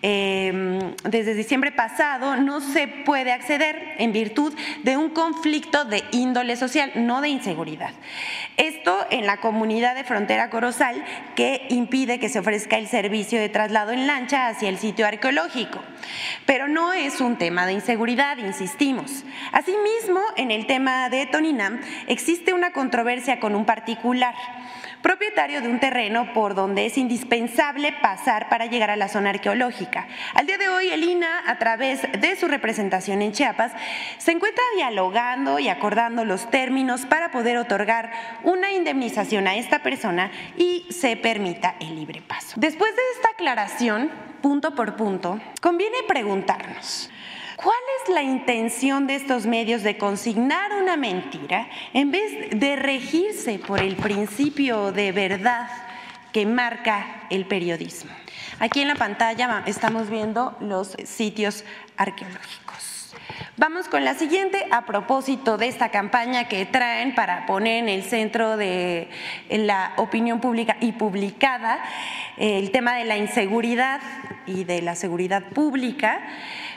Em, 0.00 0.94
desde 1.02 1.34
diciembre 1.34 1.72
pasado 1.72 2.36
no 2.36 2.60
se 2.60 2.86
puede 2.86 3.32
acceder 3.32 3.96
en 3.98 4.12
virtud 4.12 4.54
de 4.84 4.96
un 4.96 5.10
conflicto 5.10 5.84
de 5.84 6.04
índole 6.12 6.54
social, 6.54 6.92
no 6.94 7.20
de 7.20 7.30
inseguridad. 7.30 7.90
Esto 8.56 8.96
en 9.10 9.26
la 9.26 9.38
comunidad 9.38 9.96
de 9.96 10.04
frontera 10.04 10.50
Corozal 10.50 11.04
que 11.34 11.66
impide 11.70 12.20
que 12.20 12.28
se 12.28 12.38
ofrezca 12.38 12.78
el 12.78 12.86
servicio 12.86 13.40
de 13.40 13.48
traslado 13.48 13.90
en 13.90 14.06
lancha 14.06 14.46
hacia 14.46 14.68
el 14.68 14.78
sitio 14.78 15.04
arqueológico. 15.04 15.80
Pero 16.46 16.68
no 16.68 16.92
es 16.92 17.20
un 17.20 17.36
tema 17.36 17.66
de 17.66 17.72
inseguridad, 17.72 18.38
insistimos. 18.38 19.24
Asimismo, 19.50 20.20
en 20.36 20.52
el 20.52 20.66
tema 20.66 21.08
de 21.08 21.26
Toninam 21.26 21.80
existe 22.06 22.52
una 22.52 22.72
controversia 22.72 23.40
con 23.40 23.56
un 23.56 23.64
particular 23.64 24.34
propietario 25.02 25.60
de 25.60 25.68
un 25.68 25.80
terreno 25.80 26.32
por 26.32 26.54
donde 26.54 26.86
es 26.86 26.98
indispensable 26.98 27.92
pasar 28.00 28.48
para 28.48 28.66
llegar 28.66 28.90
a 28.90 28.96
la 28.96 29.08
zona 29.08 29.30
arqueológica. 29.30 30.06
Al 30.34 30.46
día 30.46 30.58
de 30.58 30.68
hoy, 30.68 30.88
el 30.88 31.04
INA, 31.04 31.42
a 31.46 31.58
través 31.58 32.02
de 32.02 32.36
su 32.36 32.48
representación 32.48 33.22
en 33.22 33.32
Chiapas, 33.32 33.72
se 34.18 34.32
encuentra 34.32 34.62
dialogando 34.76 35.58
y 35.58 35.68
acordando 35.68 36.24
los 36.24 36.50
términos 36.50 37.06
para 37.06 37.30
poder 37.30 37.58
otorgar 37.58 38.10
una 38.42 38.72
indemnización 38.72 39.46
a 39.46 39.56
esta 39.56 39.80
persona 39.80 40.30
y 40.56 40.86
se 40.90 41.16
permita 41.16 41.76
el 41.80 41.96
libre 41.96 42.22
paso. 42.22 42.54
Después 42.56 42.94
de 42.94 43.02
esta 43.16 43.30
aclaración, 43.30 44.10
punto 44.42 44.74
por 44.74 44.96
punto, 44.96 45.40
conviene 45.60 45.98
preguntarnos, 46.06 47.10
¿Cuál 47.58 47.74
es 48.00 48.14
la 48.14 48.22
intención 48.22 49.08
de 49.08 49.16
estos 49.16 49.44
medios 49.44 49.82
de 49.82 49.98
consignar 49.98 50.74
una 50.80 50.96
mentira 50.96 51.68
en 51.92 52.12
vez 52.12 52.50
de 52.50 52.76
regirse 52.76 53.58
por 53.58 53.80
el 53.80 53.96
principio 53.96 54.92
de 54.92 55.10
verdad 55.10 55.68
que 56.32 56.46
marca 56.46 57.26
el 57.30 57.46
periodismo? 57.46 58.12
Aquí 58.60 58.80
en 58.80 58.86
la 58.86 58.94
pantalla 58.94 59.64
estamos 59.66 60.08
viendo 60.08 60.56
los 60.60 60.96
sitios 61.04 61.64
arqueológicos. 61.96 63.12
Vamos 63.56 63.88
con 63.88 64.04
la 64.04 64.14
siguiente 64.14 64.64
a 64.70 64.86
propósito 64.86 65.58
de 65.58 65.66
esta 65.66 65.88
campaña 65.88 66.46
que 66.46 66.64
traen 66.64 67.16
para 67.16 67.44
poner 67.46 67.82
en 67.82 67.88
el 67.88 68.04
centro 68.04 68.56
de 68.56 69.08
la 69.50 69.94
opinión 69.96 70.40
pública 70.40 70.76
y 70.80 70.92
publicada 70.92 71.80
el 72.36 72.70
tema 72.70 72.94
de 72.94 73.04
la 73.04 73.16
inseguridad 73.16 74.00
y 74.46 74.62
de 74.62 74.80
la 74.80 74.94
seguridad 74.94 75.42
pública. 75.42 76.20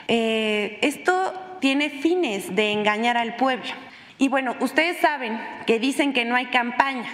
Eh, 0.08 0.78
esto 0.82 1.34
tiene 1.60 1.90
fines 1.90 2.54
de 2.54 2.72
engañar 2.72 3.16
al 3.16 3.36
pueblo. 3.36 3.70
Y 4.18 4.28
bueno, 4.28 4.56
ustedes 4.60 4.98
saben 4.98 5.40
que 5.66 5.78
dicen 5.78 6.12
que 6.12 6.24
no 6.24 6.36
hay 6.36 6.46
campaña, 6.46 7.08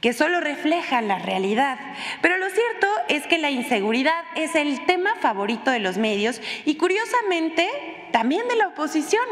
que 0.00 0.12
solo 0.12 0.40
refleja 0.40 1.02
la 1.02 1.18
realidad. 1.18 1.78
Pero 2.20 2.38
lo 2.38 2.48
cierto 2.48 2.86
es 3.08 3.26
que 3.26 3.38
la 3.38 3.50
inseguridad 3.50 4.24
es 4.34 4.54
el 4.54 4.84
tema 4.86 5.14
favorito 5.20 5.70
de 5.70 5.80
los 5.80 5.98
medios 5.98 6.40
y 6.64 6.76
curiosamente 6.76 7.68
también 8.12 8.46
de 8.48 8.56
la 8.56 8.68
oposición. 8.68 9.24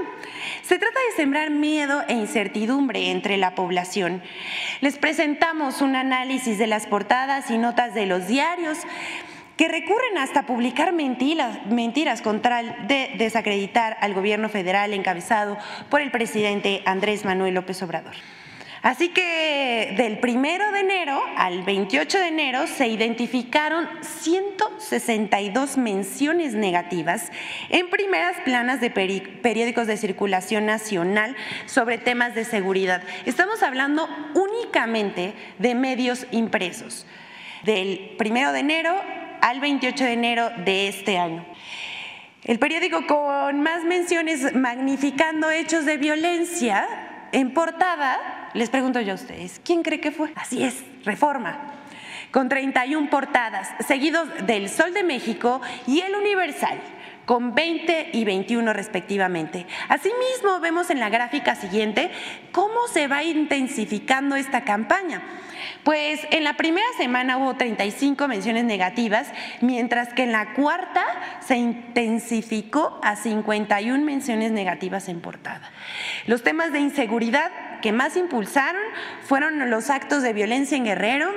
Se 0.62 0.78
trata 0.78 0.98
de 1.10 1.16
sembrar 1.16 1.50
miedo 1.50 2.02
e 2.08 2.14
incertidumbre 2.14 3.10
entre 3.10 3.36
la 3.36 3.54
población. 3.54 4.22
Les 4.80 4.98
presentamos 4.98 5.80
un 5.80 5.96
análisis 5.96 6.58
de 6.58 6.66
las 6.66 6.86
portadas 6.86 7.50
y 7.50 7.58
notas 7.58 7.94
de 7.94 8.06
los 8.06 8.26
diarios 8.26 8.78
que 9.56 9.68
recurren 9.68 10.18
hasta 10.18 10.44
publicar 10.44 10.92
mentiras, 10.92 11.64
mentiras 11.66 12.22
contra 12.22 12.60
el 12.60 12.86
de 12.88 13.12
desacreditar 13.16 13.96
al 14.00 14.14
gobierno 14.14 14.48
federal 14.48 14.92
encabezado 14.92 15.56
por 15.88 16.00
el 16.00 16.10
presidente 16.10 16.82
Andrés 16.84 17.24
Manuel 17.24 17.54
López 17.54 17.82
Obrador. 17.82 18.14
Así 18.82 19.08
que 19.08 19.94
del 19.96 20.18
primero 20.18 20.70
de 20.70 20.80
enero 20.80 21.20
al 21.36 21.64
28 21.64 22.18
de 22.20 22.28
enero 22.28 22.66
se 22.68 22.86
identificaron 22.86 23.88
162 24.02 25.76
menciones 25.76 26.54
negativas 26.54 27.32
en 27.70 27.90
primeras 27.90 28.36
planas 28.44 28.80
de 28.80 28.90
periódicos 28.90 29.88
de 29.88 29.96
circulación 29.96 30.66
nacional 30.66 31.34
sobre 31.64 31.98
temas 31.98 32.36
de 32.36 32.44
seguridad. 32.44 33.02
Estamos 33.24 33.64
hablando 33.64 34.08
únicamente 34.34 35.34
de 35.58 35.74
medios 35.74 36.26
impresos. 36.30 37.06
Del 37.64 38.14
primero 38.18 38.52
de 38.52 38.60
enero 38.60 38.94
al 39.46 39.60
28 39.60 40.04
de 40.04 40.12
enero 40.12 40.50
de 40.64 40.88
este 40.88 41.18
año. 41.18 41.46
El 42.42 42.58
periódico 42.58 43.06
con 43.06 43.60
más 43.60 43.84
menciones 43.84 44.56
magnificando 44.56 45.52
hechos 45.52 45.84
de 45.84 45.98
violencia 45.98 47.28
en 47.30 47.54
portada, 47.54 48.50
les 48.54 48.70
pregunto 48.70 49.00
yo 49.00 49.12
a 49.12 49.14
ustedes, 49.14 49.60
¿quién 49.64 49.84
cree 49.84 50.00
que 50.00 50.10
fue? 50.10 50.32
Así 50.34 50.64
es, 50.64 50.82
Reforma, 51.04 51.74
con 52.32 52.48
31 52.48 53.08
portadas, 53.08 53.68
seguidos 53.86 54.28
del 54.48 54.68
Sol 54.68 54.92
de 54.92 55.04
México 55.04 55.60
y 55.86 56.00
El 56.00 56.16
Universal 56.16 56.80
con 57.24 57.54
20 57.54 58.10
y 58.14 58.24
21 58.24 58.72
respectivamente. 58.72 59.64
Asimismo, 59.88 60.58
vemos 60.60 60.90
en 60.90 60.98
la 60.98 61.08
gráfica 61.08 61.54
siguiente 61.54 62.10
cómo 62.50 62.88
se 62.88 63.06
va 63.06 63.22
intensificando 63.22 64.34
esta 64.34 64.64
campaña. 64.64 65.22
Pues 65.84 66.20
en 66.30 66.44
la 66.44 66.54
primera 66.54 66.86
semana 66.96 67.38
hubo 67.38 67.54
35 67.56 68.28
menciones 68.28 68.64
negativas, 68.64 69.28
mientras 69.60 70.12
que 70.12 70.24
en 70.24 70.32
la 70.32 70.54
cuarta 70.54 71.04
se 71.40 71.56
intensificó 71.56 72.98
a 73.02 73.16
51 73.16 74.04
menciones 74.04 74.52
negativas 74.52 75.08
en 75.08 75.20
portada. 75.20 75.70
Los 76.26 76.42
temas 76.42 76.72
de 76.72 76.80
inseguridad 76.80 77.50
que 77.80 77.92
más 77.92 78.16
impulsaron 78.16 78.82
fueron 79.22 79.70
los 79.70 79.90
actos 79.90 80.22
de 80.22 80.32
violencia 80.32 80.76
en 80.76 80.84
Guerrero, 80.84 81.30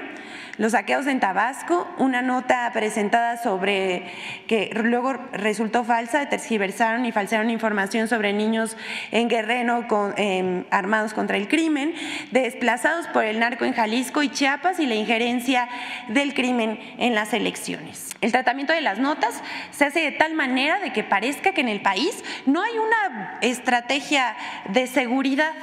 los 0.59 0.73
saqueos 0.73 1.07
en 1.07 1.21
Tabasco, 1.21 1.87
una 1.97 2.21
nota 2.21 2.69
presentada 2.73 3.41
sobre 3.41 4.11
que 4.45 4.69
luego 4.83 5.13
resultó 5.31 5.85
falsa, 5.85 6.27
tergiversaron 6.27 7.05
y 7.05 7.13
falsearon 7.13 7.49
información 7.49 8.09
sobre 8.09 8.33
niños 8.33 8.75
en 9.11 9.29
Guerrero 9.29 9.87
em, 10.17 10.65
armados 10.69 11.13
contra 11.13 11.37
el 11.37 11.47
crimen, 11.47 11.95
desplazados 12.31 13.07
por 13.07 13.23
el 13.23 13.39
narco 13.39 13.63
en 13.63 13.73
Jalisco 13.73 14.21
y 14.21 14.27
Chiapas 14.27 14.81
y 14.81 14.85
la 14.85 14.95
injerencia 14.95 15.69
del 16.09 16.33
crimen 16.33 16.77
en 16.97 17.15
las 17.15 17.33
elecciones. 17.33 18.09
El 18.19 18.33
tratamiento 18.33 18.73
de 18.73 18.81
las 18.81 18.99
notas 18.99 19.41
se 19.71 19.85
hace 19.85 20.01
de 20.01 20.11
tal 20.11 20.33
manera 20.33 20.81
de 20.81 20.91
que 20.91 21.05
parezca 21.05 21.53
que 21.53 21.61
en 21.61 21.69
el 21.69 21.81
país 21.81 22.21
no 22.45 22.61
hay 22.61 22.73
una 22.77 23.37
estrategia 23.39 24.35
de 24.67 24.87
seguridad. 24.87 25.53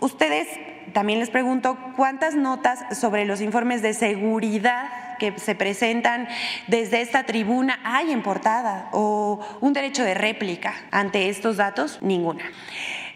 Ustedes 0.00 0.48
también 0.92 1.18
les 1.18 1.30
pregunto 1.30 1.78
cuántas 1.96 2.34
notas 2.34 2.98
sobre 2.98 3.24
los 3.24 3.40
informes 3.40 3.82
de 3.82 3.94
seguridad 3.94 5.16
que 5.18 5.38
se 5.38 5.54
presentan 5.54 6.28
desde 6.66 7.00
esta 7.00 7.24
tribuna 7.24 7.78
hay 7.84 8.10
en 8.12 8.22
portada 8.22 8.88
o 8.92 9.40
un 9.60 9.72
derecho 9.72 10.04
de 10.04 10.14
réplica 10.14 10.74
ante 10.90 11.28
estos 11.28 11.56
datos, 11.56 11.98
ninguna. 12.02 12.44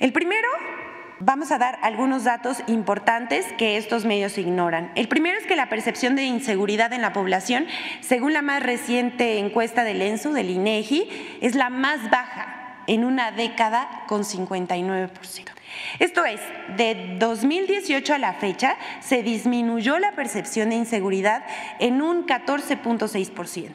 El 0.00 0.12
primero 0.12 0.49
Vamos 1.18 1.50
a 1.50 1.56
dar 1.56 1.78
algunos 1.80 2.25
datos 2.25 2.62
importantes 2.66 3.47
que 3.56 3.78
estos 3.78 4.04
medios 4.04 4.37
ignoran. 4.37 4.92
El 4.97 5.09
primero 5.09 5.38
es 5.38 5.47
que 5.47 5.56
la 5.56 5.71
percepción 5.71 6.14
de 6.14 6.25
inseguridad 6.25 6.92
en 6.92 7.00
la 7.00 7.14
población, 7.14 7.66
según 8.02 8.35
la 8.35 8.42
más 8.42 8.62
reciente 8.62 9.38
encuesta 9.38 9.83
del 9.83 10.02
ENSU, 10.02 10.35
del 10.35 10.50
INEGI, 10.50 11.38
es 11.40 11.54
la 11.54 11.71
más 11.71 12.11
baja 12.11 12.83
en 12.87 13.02
una 13.02 13.30
década 13.30 14.04
con 14.09 14.25
59%. 14.25 15.56
Esto 15.99 16.25
es, 16.25 16.40
de 16.76 17.16
2018 17.18 18.14
a 18.14 18.18
la 18.18 18.35
fecha 18.35 18.76
se 19.00 19.23
disminuyó 19.23 19.99
la 19.99 20.12
percepción 20.12 20.71
de 20.71 20.76
inseguridad 20.76 21.45
en 21.78 22.02
un 22.02 22.26
14.6%. 22.26 23.73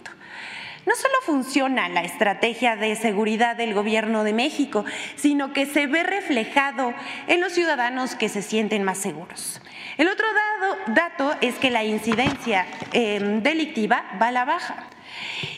No 0.85 0.95
solo 0.95 1.13
funciona 1.23 1.89
la 1.89 2.01
estrategia 2.01 2.75
de 2.75 2.95
seguridad 2.95 3.55
del 3.55 3.75
Gobierno 3.75 4.23
de 4.23 4.33
México, 4.33 4.83
sino 5.15 5.53
que 5.53 5.67
se 5.67 5.85
ve 5.85 6.01
reflejado 6.01 6.93
en 7.27 7.39
los 7.39 7.53
ciudadanos 7.53 8.15
que 8.15 8.29
se 8.29 8.41
sienten 8.41 8.83
más 8.83 8.97
seguros. 8.97 9.61
El 9.97 10.07
otro 10.07 10.25
dato 10.87 11.35
es 11.41 11.55
que 11.55 11.69
la 11.69 11.83
incidencia 11.83 12.65
em, 12.93 13.43
delictiva 13.43 14.05
va 14.19 14.29
a 14.29 14.31
la 14.31 14.45
baja. 14.45 14.87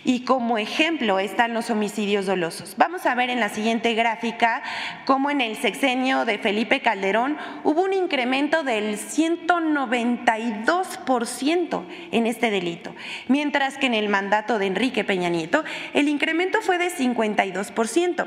Y 0.03 0.21
como 0.21 0.57
ejemplo 0.57 1.19
están 1.19 1.53
los 1.53 1.69
homicidios 1.69 2.25
dolosos. 2.25 2.73
Vamos 2.77 3.05
a 3.05 3.13
ver 3.15 3.29
en 3.29 3.39
la 3.39 3.47
siguiente 3.49 3.93
gráfica 3.93 4.63
cómo 5.05 5.29
en 5.29 5.39
el 5.41 5.57
sexenio 5.57 6.23
de 6.25 6.37
Felipe 6.37 6.81
Calderón 6.81 7.37
hubo 7.63 7.83
un 7.83 7.93
incremento 7.93 8.63
del 8.63 8.97
192% 8.97 11.85
en 12.11 12.27
este 12.27 12.49
delito, 12.49 12.93
mientras 13.27 13.77
que 13.77 13.85
en 13.85 13.93
el 13.93 14.09
mandato 14.09 14.59
de 14.59 14.65
Enrique 14.67 15.03
Peña 15.03 15.29
Nieto 15.29 15.63
el 15.93 16.09
incremento 16.09 16.61
fue 16.61 16.77
de 16.77 16.89
52%. 16.89 18.25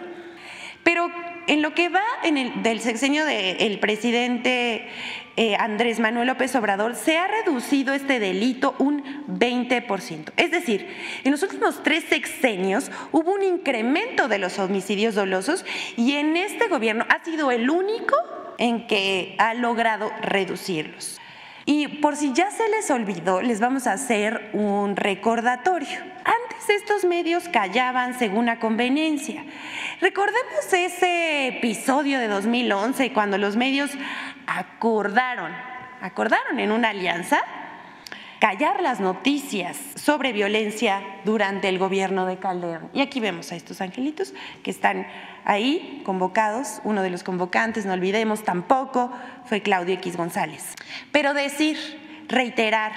Pero 0.83 1.11
en 1.49 1.63
lo 1.63 1.75
que 1.75 1.89
va 1.89 2.03
del 2.63 2.81
sexenio 2.81 3.25
del 3.25 3.79
presidente 3.79 4.89
eh, 5.37 5.57
Andrés 5.57 6.01
Manuel 6.01 6.29
López 6.29 6.55
Obrador, 6.57 6.95
se 6.95 7.19
ha 7.19 7.27
reducido 7.27 7.95
este 7.95 8.19
delito 8.19 8.75
un 8.79 9.03
20%. 9.29 10.33
Es 10.37 10.51
decir, 10.51 10.89
en 11.25 11.33
los 11.33 11.43
últimos 11.43 11.83
tres 11.83 12.05
sexenios 12.05 12.91
hubo 13.13 13.33
un 13.33 13.43
incremento 13.43 14.29
de 14.29 14.39
los 14.39 14.59
homicidios 14.59 15.15
dolosos 15.15 15.65
y 15.97 16.13
en 16.13 16.37
este 16.37 16.69
gobierno 16.69 17.05
ha 17.09 17.23
sido 17.25 17.51
el 17.51 17.69
único 17.71 18.17
en 18.59 18.87
que 18.87 19.35
ha 19.39 19.55
logrado 19.55 20.11
reducirlos. 20.23 21.21
Y 21.69 21.89
por 21.89 22.15
si 22.15 22.33
ya 22.33 22.53
se 22.53 22.69
les 22.69 22.91
olvidó, 22.93 23.43
les 23.43 23.59
vamos 23.59 23.89
a 23.89 23.93
hacer 23.93 24.51
un 24.53 24.95
recordatorio. 24.95 25.99
Antes 26.25 26.71
estos 26.71 27.05
medios 27.05 27.49
callaban 27.49 28.17
según 28.17 28.47
la 28.47 28.61
conveniencia. 28.61 29.45
Recordemos 30.01 30.73
ese 30.73 31.49
episodio 31.49 32.21
de 32.21 32.29
2011 32.29 33.13
cuando 33.13 33.37
los 33.37 33.57
medios 33.57 33.91
acordaron, 34.47 35.53
acordaron 36.01 36.59
en 36.59 36.73
una 36.73 36.91
alianza 36.91 37.39
callar 38.41 38.81
las 38.83 39.01
noticias 39.01 39.79
sobre 39.95 40.33
violencia 40.33 41.03
durante 41.25 41.69
el 41.69 41.79
gobierno 41.79 42.27
de 42.27 42.39
Calderón. 42.39 42.91
Y 42.93 43.01
aquí 43.01 43.21
vemos 43.21 43.51
a 43.53 43.57
estos 43.57 43.81
angelitos 43.81 44.35
que 44.63 44.71
están 44.71 45.07
ahí 45.45 46.03
convocados. 46.05 46.81
Uno 46.85 47.03
de 47.03 47.11
los 47.11 47.23
convocantes, 47.23 47.87
no 47.87 47.93
olvidemos 47.93 48.45
tampoco, 48.45 49.11
fue 49.47 49.63
Claudio 49.63 49.95
X 49.95 50.17
González. 50.17 50.75
Pero 51.13 51.35
decir, 51.35 51.77
reiterar, 52.29 52.93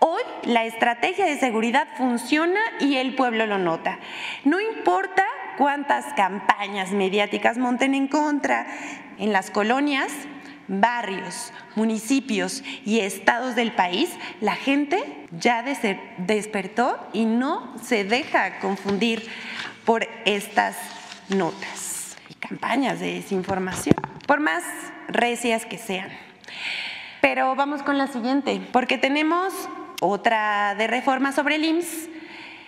Hoy 0.00 0.22
la 0.44 0.64
estrategia 0.64 1.26
de 1.26 1.40
seguridad 1.40 1.88
funciona 1.96 2.60
y 2.78 2.98
el 2.98 3.16
pueblo 3.16 3.46
lo 3.46 3.58
nota. 3.58 3.98
No 4.44 4.60
importa 4.60 5.24
cuántas 5.56 6.14
campañas 6.14 6.92
mediáticas 6.92 7.58
monten 7.58 7.94
en 7.94 8.06
contra, 8.06 8.64
en 9.18 9.32
las 9.32 9.50
colonias 9.50 10.12
barrios, 10.68 11.52
municipios 11.74 12.62
y 12.84 13.00
estados 13.00 13.56
del 13.56 13.72
país, 13.72 14.10
la 14.40 14.54
gente 14.54 15.26
ya 15.32 15.62
despertó 16.18 17.08
y 17.12 17.24
no 17.24 17.74
se 17.82 18.04
deja 18.04 18.60
confundir 18.60 19.28
por 19.84 20.06
estas 20.24 20.76
notas 21.28 22.16
y 22.28 22.34
campañas 22.34 23.00
de 23.00 23.14
desinformación, 23.14 23.96
por 24.26 24.40
más 24.40 24.62
recias 25.08 25.64
que 25.64 25.78
sean. 25.78 26.10
Pero 27.20 27.54
vamos 27.56 27.82
con 27.82 27.98
la 27.98 28.06
siguiente, 28.06 28.60
porque 28.72 28.98
tenemos 28.98 29.52
otra 30.00 30.74
de 30.76 30.86
reforma 30.86 31.32
sobre 31.32 31.56
el 31.56 31.64
IMSS. 31.64 32.08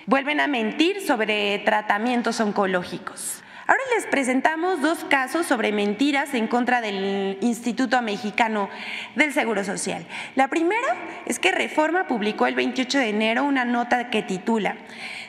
Vuelven 0.06 0.40
a 0.40 0.48
mentir 0.48 1.06
sobre 1.06 1.58
tratamientos 1.60 2.40
oncológicos. 2.40 3.42
Ahora 3.70 3.82
les 3.94 4.06
presentamos 4.06 4.82
dos 4.82 5.04
casos 5.04 5.46
sobre 5.46 5.70
mentiras 5.70 6.34
en 6.34 6.48
contra 6.48 6.80
del 6.80 7.38
Instituto 7.40 8.02
Mexicano 8.02 8.68
del 9.14 9.32
Seguro 9.32 9.62
Social. 9.62 10.04
La 10.34 10.48
primera 10.48 10.96
es 11.24 11.38
que 11.38 11.52
Reforma 11.52 12.08
publicó 12.08 12.48
el 12.48 12.56
28 12.56 12.98
de 12.98 13.08
enero 13.10 13.44
una 13.44 13.64
nota 13.64 14.10
que 14.10 14.24
titula 14.24 14.74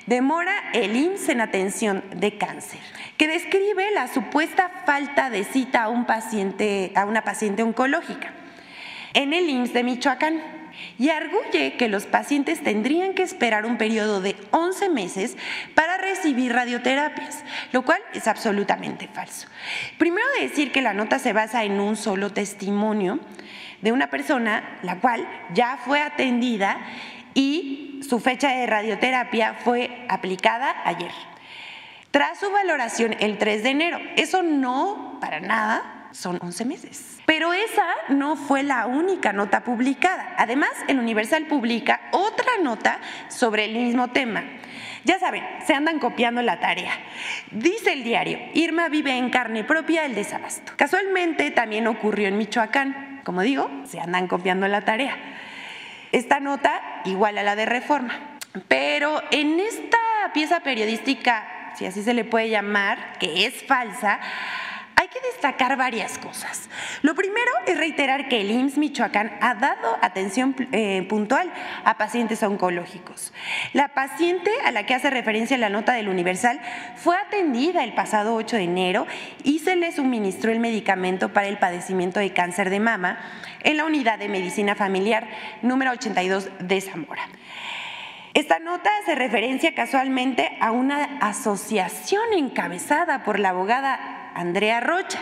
Demora 0.07 0.55
el 0.73 0.95
IMSS 0.95 1.29
en 1.29 1.41
atención 1.41 2.03
de 2.15 2.39
cáncer, 2.39 2.79
que 3.15 3.27
describe 3.27 3.91
la 3.91 4.07
supuesta 4.07 4.71
falta 4.87 5.29
de 5.29 5.43
cita 5.43 5.83
a, 5.83 5.89
una 5.89 7.23
paciente 7.23 7.61
oncológica 7.61 8.33
en 9.13 9.33
el 9.33 9.51
IMSS 9.51 9.73
de 9.73 9.83
Michoacán 9.83 10.60
y 10.97 11.09
arguye 11.09 11.73
que 11.73 11.87
los 11.87 12.05
pacientes 12.05 12.63
tendrían 12.63 13.13
que 13.13 13.23
esperar 13.23 13.65
un 13.65 13.77
periodo 13.77 14.21
de 14.21 14.35
11 14.51 14.89
meses 14.89 15.37
para 15.75 15.97
recibir 15.97 16.53
radioterapias, 16.53 17.43
lo 17.71 17.83
cual 17.83 18.01
es 18.13 18.27
absolutamente 18.27 19.07
falso. 19.07 19.47
Primero 19.97 20.27
decir 20.39 20.71
que 20.71 20.81
la 20.81 20.93
nota 20.93 21.19
se 21.19 21.33
basa 21.33 21.63
en 21.63 21.79
un 21.79 21.95
solo 21.95 22.31
testimonio 22.31 23.19
de 23.81 23.91
una 23.91 24.09
persona 24.09 24.77
la 24.83 24.99
cual 24.99 25.27
ya 25.53 25.77
fue 25.83 26.01
atendida 26.01 26.79
y 27.33 28.01
su 28.07 28.19
fecha 28.19 28.49
de 28.51 28.67
radioterapia 28.67 29.55
fue 29.55 30.05
aplicada 30.09 30.75
ayer. 30.85 31.11
Tras 32.11 32.39
su 32.39 32.51
valoración 32.51 33.15
el 33.19 33.37
3 33.37 33.63
de 33.63 33.69
enero, 33.69 33.99
eso 34.17 34.43
no 34.43 35.17
para 35.21 35.39
nada 35.39 36.00
son 36.11 36.39
11 36.41 36.65
meses. 36.65 37.17
Pero 37.25 37.53
esa 37.53 37.85
no 38.09 38.35
fue 38.35 38.63
la 38.63 38.87
única 38.87 39.33
nota 39.33 39.63
publicada. 39.63 40.35
Además, 40.37 40.71
el 40.87 40.99
Universal 40.99 41.45
publica 41.47 42.01
otra 42.11 42.57
nota 42.61 42.99
sobre 43.29 43.65
el 43.65 43.73
mismo 43.73 44.09
tema. 44.09 44.43
Ya 45.03 45.17
saben, 45.17 45.43
se 45.65 45.73
andan 45.73 45.99
copiando 45.99 46.41
la 46.41 46.59
tarea. 46.59 46.93
Dice 47.51 47.93
el 47.93 48.03
diario, 48.03 48.37
Irma 48.53 48.87
vive 48.89 49.17
en 49.17 49.29
carne 49.29 49.63
propia 49.63 50.05
el 50.05 50.13
desabasto. 50.13 50.73
Casualmente 50.75 51.49
también 51.51 51.87
ocurrió 51.87 52.27
en 52.27 52.37
Michoacán. 52.37 53.21
Como 53.23 53.41
digo, 53.41 53.69
se 53.85 53.99
andan 53.99 54.27
copiando 54.27 54.67
la 54.67 54.81
tarea. 54.81 55.17
Esta 56.11 56.39
nota 56.39 56.81
igual 57.05 57.37
a 57.37 57.43
la 57.43 57.55
de 57.55 57.65
reforma. 57.65 58.13
Pero 58.67 59.21
en 59.31 59.59
esta 59.59 59.97
pieza 60.33 60.59
periodística, 60.59 61.71
si 61.75 61.85
así 61.85 62.03
se 62.03 62.13
le 62.13 62.25
puede 62.25 62.49
llamar, 62.49 63.17
que 63.17 63.45
es 63.45 63.65
falsa, 63.65 64.19
que 65.11 65.19
destacar 65.21 65.77
varias 65.77 66.17
cosas. 66.17 66.69
Lo 67.01 67.13
primero 67.15 67.51
es 67.67 67.77
reiterar 67.77 68.29
que 68.29 68.41
el 68.41 68.51
IMSS 68.51 68.77
Michoacán 68.77 69.37
ha 69.41 69.55
dado 69.55 69.97
atención 70.01 70.55
eh, 70.71 71.05
puntual 71.07 71.51
a 71.83 71.97
pacientes 71.97 72.41
oncológicos. 72.43 73.33
La 73.73 73.89
paciente 73.89 74.51
a 74.65 74.71
la 74.71 74.85
que 74.85 74.95
hace 74.95 75.09
referencia 75.09 75.57
la 75.57 75.69
nota 75.69 75.93
del 75.93 76.09
Universal 76.09 76.61
fue 76.95 77.17
atendida 77.17 77.83
el 77.83 77.93
pasado 77.93 78.35
8 78.35 78.55
de 78.55 78.63
enero 78.63 79.07
y 79.43 79.59
se 79.59 79.75
le 79.75 79.91
suministró 79.91 80.51
el 80.51 80.59
medicamento 80.59 81.33
para 81.33 81.47
el 81.47 81.57
padecimiento 81.57 82.19
de 82.19 82.33
cáncer 82.33 82.69
de 82.69 82.79
mama 82.79 83.19
en 83.63 83.77
la 83.77 83.85
unidad 83.85 84.17
de 84.17 84.29
medicina 84.29 84.75
familiar 84.75 85.27
número 85.61 85.91
82 85.91 86.49
de 86.59 86.81
Zamora. 86.81 87.27
Esta 88.33 88.59
nota 88.59 88.89
hace 89.01 89.13
referencia 89.15 89.75
casualmente 89.75 90.55
a 90.61 90.71
una 90.71 91.17
asociación 91.19 92.31
encabezada 92.31 93.25
por 93.25 93.39
la 93.39 93.49
abogada 93.49 94.20
Andrea 94.35 94.79
Rocha, 94.79 95.19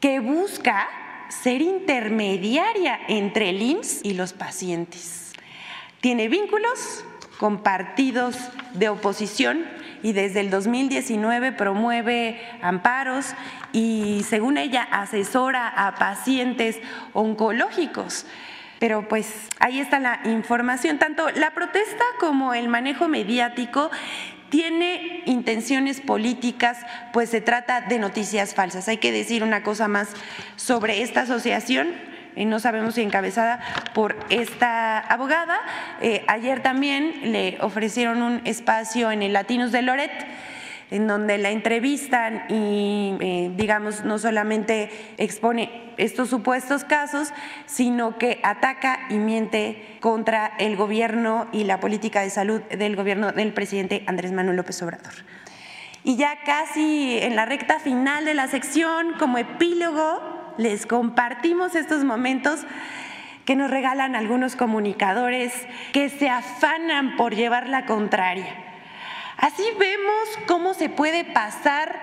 que 0.00 0.20
busca 0.20 0.88
ser 1.28 1.60
intermediaria 1.60 2.98
entre 3.08 3.50
el 3.50 3.62
IMSS 3.62 4.00
y 4.04 4.14
los 4.14 4.32
pacientes. 4.32 5.32
Tiene 6.00 6.28
vínculos 6.28 7.04
con 7.38 7.62
partidos 7.62 8.36
de 8.74 8.88
oposición 8.88 9.64
y 10.02 10.12
desde 10.12 10.40
el 10.40 10.50
2019 10.50 11.52
promueve 11.52 12.40
amparos 12.62 13.34
y 13.72 14.24
según 14.28 14.58
ella 14.58 14.82
asesora 14.82 15.68
a 15.68 15.94
pacientes 15.96 16.78
oncológicos. 17.12 18.26
Pero 18.78 19.08
pues 19.08 19.48
ahí 19.58 19.80
está 19.80 19.98
la 19.98 20.20
información. 20.24 20.98
Tanto 20.98 21.28
la 21.30 21.50
protesta 21.50 22.04
como 22.20 22.54
el 22.54 22.68
manejo 22.68 23.08
mediático 23.08 23.90
tiene 24.50 25.22
intenciones 25.26 26.00
políticas, 26.00 26.78
pues 27.12 27.30
se 27.30 27.40
trata 27.40 27.82
de 27.82 27.98
noticias 27.98 28.54
falsas. 28.54 28.88
Hay 28.88 28.98
que 28.98 29.12
decir 29.12 29.42
una 29.42 29.62
cosa 29.62 29.88
más 29.88 30.08
sobre 30.56 31.02
esta 31.02 31.22
asociación. 31.22 31.88
no 32.36 32.60
sabemos 32.60 32.94
si 32.94 33.02
encabezada 33.02 33.60
por 33.94 34.16
esta 34.30 34.98
abogada. 34.98 35.58
Eh, 36.00 36.24
ayer 36.28 36.62
también 36.62 37.32
le 37.32 37.58
ofrecieron 37.60 38.22
un 38.22 38.40
espacio 38.44 39.10
en 39.10 39.22
el 39.22 39.32
Latinos 39.32 39.72
de 39.72 39.82
Loret 39.82 40.12
en 40.90 41.06
donde 41.06 41.38
la 41.38 41.50
entrevistan 41.50 42.44
y, 42.48 43.16
eh, 43.20 43.52
digamos, 43.56 44.04
no 44.04 44.18
solamente 44.18 44.90
expone 45.18 45.88
estos 45.96 46.28
supuestos 46.30 46.84
casos, 46.84 47.32
sino 47.66 48.18
que 48.18 48.40
ataca 48.42 49.00
y 49.10 49.14
miente 49.14 49.98
contra 50.00 50.52
el 50.58 50.76
gobierno 50.76 51.48
y 51.52 51.64
la 51.64 51.80
política 51.80 52.22
de 52.22 52.30
salud 52.30 52.60
del 52.62 52.96
gobierno 52.96 53.32
del 53.32 53.52
presidente 53.52 54.04
Andrés 54.06 54.32
Manuel 54.32 54.56
López 54.56 54.80
Obrador. 54.82 55.12
Y 56.04 56.16
ya 56.16 56.38
casi 56.44 57.18
en 57.18 57.36
la 57.36 57.44
recta 57.44 57.80
final 57.80 58.24
de 58.24 58.34
la 58.34 58.48
sección, 58.48 59.14
como 59.18 59.38
epílogo, 59.38 60.54
les 60.56 60.86
compartimos 60.86 61.74
estos 61.74 62.04
momentos 62.04 62.60
que 63.44 63.56
nos 63.56 63.70
regalan 63.70 64.14
algunos 64.14 64.56
comunicadores 64.56 65.52
que 65.92 66.08
se 66.08 66.28
afanan 66.28 67.16
por 67.16 67.34
llevar 67.34 67.68
la 67.68 67.86
contraria. 67.86 68.67
Así 69.38 69.64
vemos 69.78 70.28
cómo 70.48 70.74
se 70.74 70.88
puede 70.88 71.24
pasar 71.24 72.00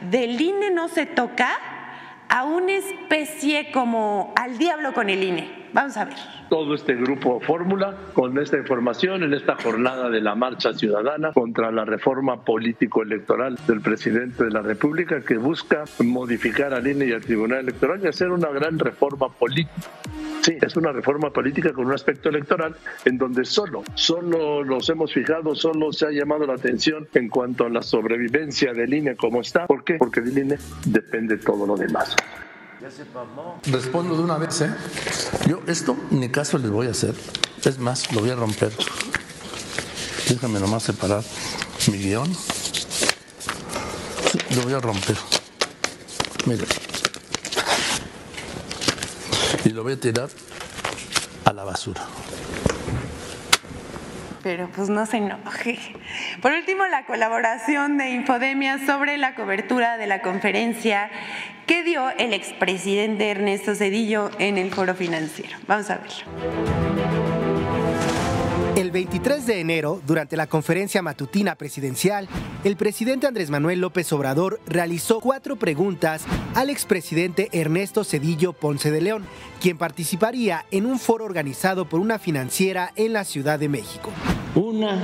del 0.00 0.40
INE 0.40 0.70
no 0.70 0.88
se 0.88 1.06
toca 1.06 1.48
a 2.28 2.42
una 2.42 2.72
especie 2.72 3.70
como 3.70 4.32
al 4.34 4.58
diablo 4.58 4.92
con 4.92 5.08
el 5.08 5.22
INE. 5.22 5.61
Vamos 5.72 5.96
a 5.96 6.04
ver. 6.04 6.14
Todo 6.50 6.74
este 6.74 6.94
grupo 6.94 7.40
Fórmula 7.40 7.94
con 8.12 8.38
esta 8.38 8.58
información 8.58 9.22
en 9.22 9.32
esta 9.32 9.56
jornada 9.56 10.10
de 10.10 10.20
la 10.20 10.34
marcha 10.34 10.74
ciudadana 10.74 11.32
contra 11.32 11.70
la 11.70 11.84
reforma 11.84 12.44
político-electoral 12.44 13.58
del 13.66 13.80
presidente 13.80 14.44
de 14.44 14.50
la 14.50 14.60
República 14.60 15.22
que 15.22 15.38
busca 15.38 15.84
modificar 16.00 16.74
al 16.74 16.86
INE 16.86 17.06
y 17.06 17.12
al 17.12 17.22
Tribunal 17.22 17.60
Electoral 17.60 18.00
y 18.04 18.08
hacer 18.08 18.30
una 18.30 18.48
gran 18.48 18.78
reforma 18.78 19.28
política. 19.30 19.72
Sí, 20.42 20.58
es 20.60 20.76
una 20.76 20.90
reforma 20.90 21.30
política 21.30 21.72
con 21.72 21.86
un 21.86 21.92
aspecto 21.92 22.28
electoral 22.28 22.74
en 23.04 23.16
donde 23.16 23.44
solo, 23.44 23.84
solo 23.94 24.64
nos 24.64 24.88
hemos 24.90 25.14
fijado, 25.14 25.54
solo 25.54 25.92
se 25.92 26.06
ha 26.06 26.10
llamado 26.10 26.46
la 26.46 26.54
atención 26.54 27.06
en 27.14 27.28
cuanto 27.28 27.64
a 27.64 27.70
la 27.70 27.80
sobrevivencia 27.80 28.72
del 28.72 28.92
INE 28.92 29.14
como 29.14 29.40
está. 29.40 29.66
¿Por 29.68 29.84
qué? 29.84 29.94
Porque 29.94 30.20
del 30.20 30.36
INE 30.36 30.58
depende 30.84 31.36
todo 31.38 31.64
lo 31.64 31.76
demás. 31.76 32.16
Respondo 33.64 34.16
de 34.16 34.22
una 34.22 34.38
vez, 34.38 34.60
¿eh? 34.60 34.74
Yo 35.48 35.60
esto 35.66 35.96
ni 36.10 36.28
caso 36.30 36.58
les 36.58 36.70
voy 36.70 36.86
a 36.86 36.90
hacer. 36.90 37.14
Es 37.64 37.78
más, 37.78 38.12
lo 38.12 38.20
voy 38.20 38.30
a 38.30 38.34
romper. 38.36 38.72
Déjame 40.28 40.60
nomás 40.60 40.82
separar 40.82 41.22
mi 41.90 41.98
guion. 41.98 42.30
lo 44.56 44.62
voy 44.62 44.72
a 44.72 44.80
romper. 44.80 45.16
Mire 46.46 46.64
y 49.64 49.70
lo 49.70 49.82
voy 49.82 49.92
a 49.94 50.00
tirar 50.00 50.28
a 51.44 51.52
la 51.52 51.64
basura. 51.64 52.02
Pero 54.42 54.68
pues 54.68 54.88
no 54.88 55.06
se 55.06 55.18
enoje. 55.18 55.78
Por 56.40 56.52
último, 56.52 56.84
la 56.86 57.04
colaboración 57.06 57.98
de 57.98 58.10
Infodemia 58.10 58.84
sobre 58.86 59.16
la 59.18 59.34
cobertura 59.34 59.96
de 59.96 60.06
la 60.06 60.20
conferencia 60.20 61.10
que 61.66 61.82
dio 61.82 62.10
el 62.18 62.32
expresidente 62.32 63.30
Ernesto 63.30 63.74
Cedillo 63.74 64.30
en 64.38 64.58
el 64.58 64.70
foro 64.72 64.94
financiero. 64.94 65.56
Vamos 65.66 65.90
a 65.90 65.98
verlo. 65.98 67.41
El 68.92 69.06
23 69.06 69.46
de 69.46 69.58
enero, 69.58 70.02
durante 70.06 70.36
la 70.36 70.46
conferencia 70.46 71.00
matutina 71.00 71.54
presidencial, 71.54 72.28
el 72.62 72.76
presidente 72.76 73.26
Andrés 73.26 73.48
Manuel 73.48 73.80
López 73.80 74.12
Obrador 74.12 74.60
realizó 74.66 75.18
cuatro 75.18 75.56
preguntas 75.56 76.26
al 76.54 76.68
expresidente 76.68 77.48
Ernesto 77.52 78.04
Cedillo 78.04 78.52
Ponce 78.52 78.90
de 78.90 79.00
León, 79.00 79.24
quien 79.62 79.78
participaría 79.78 80.66
en 80.70 80.84
un 80.84 80.98
foro 80.98 81.24
organizado 81.24 81.86
por 81.86 82.00
una 82.00 82.18
financiera 82.18 82.92
en 82.94 83.14
la 83.14 83.24
Ciudad 83.24 83.58
de 83.58 83.70
México. 83.70 84.10
Una, 84.54 85.02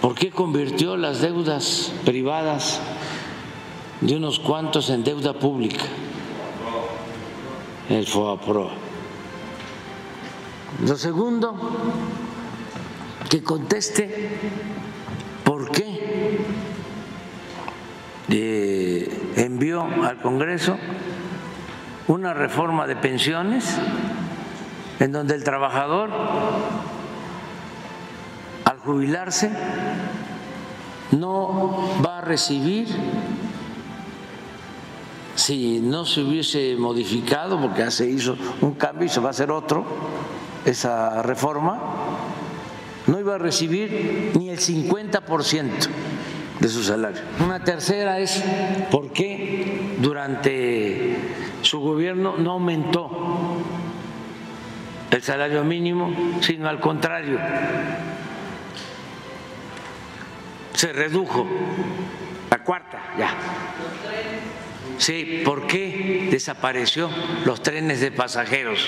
¿por 0.00 0.14
qué 0.14 0.30
convirtió 0.30 0.96
las 0.96 1.22
deudas 1.22 1.92
privadas 2.04 2.78
de 4.02 4.14
unos 4.14 4.38
cuantos 4.38 4.88
en 4.90 5.02
deuda 5.02 5.36
pública? 5.36 5.82
El 7.88 8.06
FOAPRO 8.06 8.89
lo 10.86 10.96
segundo, 10.96 11.54
que 13.28 13.42
conteste 13.42 14.38
por 15.44 15.70
qué 15.70 16.40
eh, 18.28 19.32
envió 19.36 19.82
al 19.82 20.20
Congreso 20.20 20.78
una 22.08 22.34
reforma 22.34 22.86
de 22.86 22.96
pensiones 22.96 23.76
en 25.00 25.12
donde 25.12 25.34
el 25.34 25.44
trabajador 25.44 26.10
al 28.64 28.78
jubilarse 28.78 29.50
no 31.12 32.00
va 32.04 32.18
a 32.18 32.20
recibir 32.20 32.88
si 35.34 35.80
no 35.80 36.04
se 36.04 36.20
hubiese 36.20 36.76
modificado, 36.78 37.58
porque 37.60 37.80
ya 37.80 37.90
se 37.90 38.08
hizo 38.08 38.36
un 38.60 38.74
cambio 38.74 39.06
y 39.06 39.08
se 39.08 39.20
va 39.20 39.28
a 39.28 39.30
hacer 39.30 39.50
otro, 39.50 39.84
esa 40.64 41.22
reforma, 41.22 41.80
no 43.06 43.18
iba 43.18 43.34
a 43.34 43.38
recibir 43.38 44.32
ni 44.36 44.50
el 44.50 44.58
50% 44.58 45.70
de 46.60 46.68
su 46.68 46.82
salario. 46.82 47.22
Una 47.44 47.64
tercera 47.64 48.18
es 48.18 48.42
por 48.90 49.12
qué 49.12 49.96
durante 49.98 51.16
su 51.62 51.80
gobierno 51.80 52.36
no 52.36 52.52
aumentó 52.52 53.56
el 55.10 55.22
salario 55.22 55.64
mínimo, 55.64 56.12
sino 56.40 56.68
al 56.68 56.80
contrario, 56.80 57.38
se 60.74 60.92
redujo. 60.92 61.46
La 62.50 62.64
cuarta, 62.64 63.00
ya. 63.18 63.30
Sí, 64.98 65.42
¿por 65.44 65.66
qué 65.66 66.28
desapareció 66.30 67.08
los 67.44 67.62
trenes 67.62 68.00
de 68.00 68.10
pasajeros? 68.10 68.86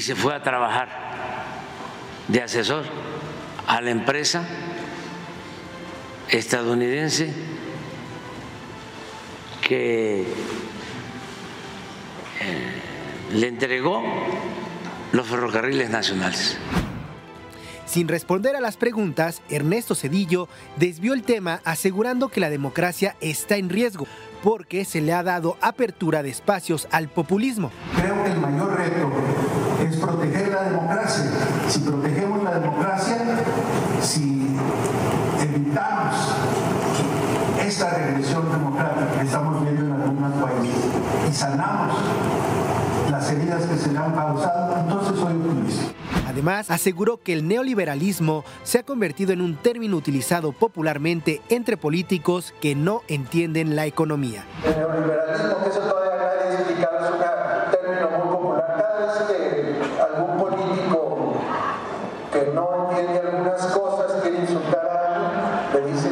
Y 0.00 0.02
se 0.02 0.14
fue 0.14 0.34
a 0.34 0.42
trabajar 0.42 0.88
de 2.26 2.40
asesor 2.40 2.84
a 3.66 3.82
la 3.82 3.90
empresa 3.90 4.48
estadounidense 6.30 7.30
que 9.60 10.22
eh, 10.22 10.26
le 13.34 13.46
entregó 13.46 14.02
los 15.12 15.26
ferrocarriles 15.26 15.90
nacionales. 15.90 16.56
Sin 17.84 18.08
responder 18.08 18.56
a 18.56 18.62
las 18.62 18.78
preguntas, 18.78 19.42
Ernesto 19.50 19.94
Cedillo 19.94 20.48
desvió 20.76 21.12
el 21.12 21.24
tema 21.24 21.60
asegurando 21.64 22.30
que 22.30 22.40
la 22.40 22.48
democracia 22.48 23.16
está 23.20 23.56
en 23.56 23.68
riesgo 23.68 24.06
porque 24.42 24.86
se 24.86 25.02
le 25.02 25.12
ha 25.12 25.22
dado 25.22 25.58
apertura 25.60 26.22
de 26.22 26.30
espacios 26.30 26.88
al 26.90 27.08
populismo. 27.08 27.70
Creo 27.96 28.24
que 28.24 28.30
el 28.30 28.40
mayor 28.40 28.78
reto 28.78 29.12
proteger 30.50 30.54
la 30.54 30.62
democracia. 30.70 31.24
Si 31.68 31.78
protegemos 31.80 32.42
la 32.42 32.58
democracia, 32.58 33.16
si 34.00 34.56
evitamos 35.40 36.16
esta 37.64 37.90
regresión 37.90 38.50
democrática 38.50 39.12
que 39.18 39.26
estamos 39.26 39.62
viendo 39.62 39.94
en 39.94 40.02
algunos 40.02 40.32
países 40.34 40.84
y 41.28 41.32
sanamos 41.32 41.96
las 43.10 43.30
heridas 43.30 43.66
que 43.66 43.76
se 43.76 43.92
le 43.92 43.98
han 43.98 44.12
causado, 44.12 44.76
entonces 44.78 45.18
soy 45.18 45.34
optimista. 45.34 45.82
Además, 46.28 46.70
aseguró 46.70 47.20
que 47.22 47.32
el 47.32 47.46
neoliberalismo 47.46 48.44
se 48.62 48.78
ha 48.78 48.82
convertido 48.84 49.32
en 49.32 49.40
un 49.40 49.56
término 49.56 49.96
utilizado 49.96 50.52
popularmente 50.52 51.42
entre 51.48 51.76
políticos 51.76 52.54
que 52.60 52.74
no 52.74 53.02
entienden 53.08 53.74
la 53.74 53.86
economía. 53.86 54.44
El 54.64 54.76
neoliberalismo, 54.76 55.62
que 55.62 55.70
eso 55.70 55.80
todavía 55.80 56.16
nadie 56.16 56.54
explicado, 56.54 57.04
es 57.04 57.10
un 57.10 57.18
término 57.72 58.10
muy 58.10 58.36
popular. 58.36 58.74
Cada 58.78 59.06
vez 59.06 59.18
que 59.26 59.80
algún 60.00 60.38
político 60.38 61.34
que 62.32 62.52
no 62.54 62.90
entiende 62.90 63.20
algunas 63.28 63.66
cosas 63.66 64.22
quiere 64.22 64.38
insultar 64.38 64.86
a 64.88 65.14
alguien, 65.16 65.84
le 65.84 65.92
dice 65.92 66.10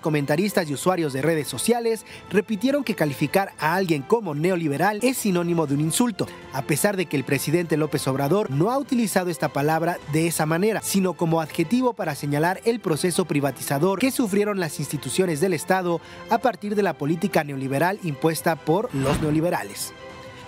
Comentaristas 0.00 0.68
y 0.68 0.74
usuarios 0.74 1.12
de 1.12 1.22
redes 1.22 1.46
sociales 1.46 2.04
repitieron 2.30 2.82
que 2.82 2.96
calificar 2.96 3.52
a 3.60 3.76
alguien 3.76 4.02
como 4.02 4.34
neoliberal 4.34 4.98
es 5.02 5.18
sinónimo 5.18 5.68
de 5.68 5.74
un 5.74 5.80
insulto, 5.80 6.26
a 6.52 6.62
pesar 6.62 6.96
de 6.96 7.06
que 7.06 7.16
el 7.16 7.22
presidente 7.22 7.76
López 7.76 8.08
Obrador 8.08 8.50
no 8.50 8.72
ha 8.72 8.78
utilizado 8.78 9.30
esta 9.30 9.50
palabra 9.50 9.98
de 10.12 10.26
esa 10.26 10.46
manera, 10.46 10.80
sino 10.82 11.12
como 11.12 11.40
adjetivo 11.40 11.92
para 11.92 12.16
señalar 12.16 12.60
el 12.64 12.80
proceso 12.80 13.24
privatizador 13.24 14.00
que 14.00 14.10
sufrieron 14.10 14.58
las 14.58 14.80
instituciones 14.80 15.40
del 15.40 15.54
Estado 15.54 16.00
a 16.28 16.38
partir 16.38 16.74
de 16.74 16.82
la 16.82 16.94
política 16.94 17.44
neoliberal 17.44 18.00
impuesta 18.02 18.56
por 18.56 18.92
los 18.92 19.20
neoliberales. 19.20 19.92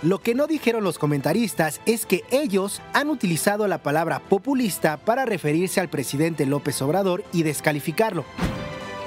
Lo 0.02 0.18
que 0.18 0.34
no 0.34 0.46
dijeron 0.46 0.84
los 0.84 0.98
comentaristas 0.98 1.80
es 1.86 2.04
que 2.04 2.24
ellos 2.30 2.82
han 2.92 3.08
utilizado 3.08 3.66
la 3.68 3.78
palabra 3.78 4.18
populista 4.18 4.96
para 4.98 5.24
referirse 5.24 5.80
al 5.80 5.88
presidente 5.88 6.46
López 6.46 6.82
Obrador 6.82 7.24
y 7.32 7.42
descalificarlo. 7.42 8.24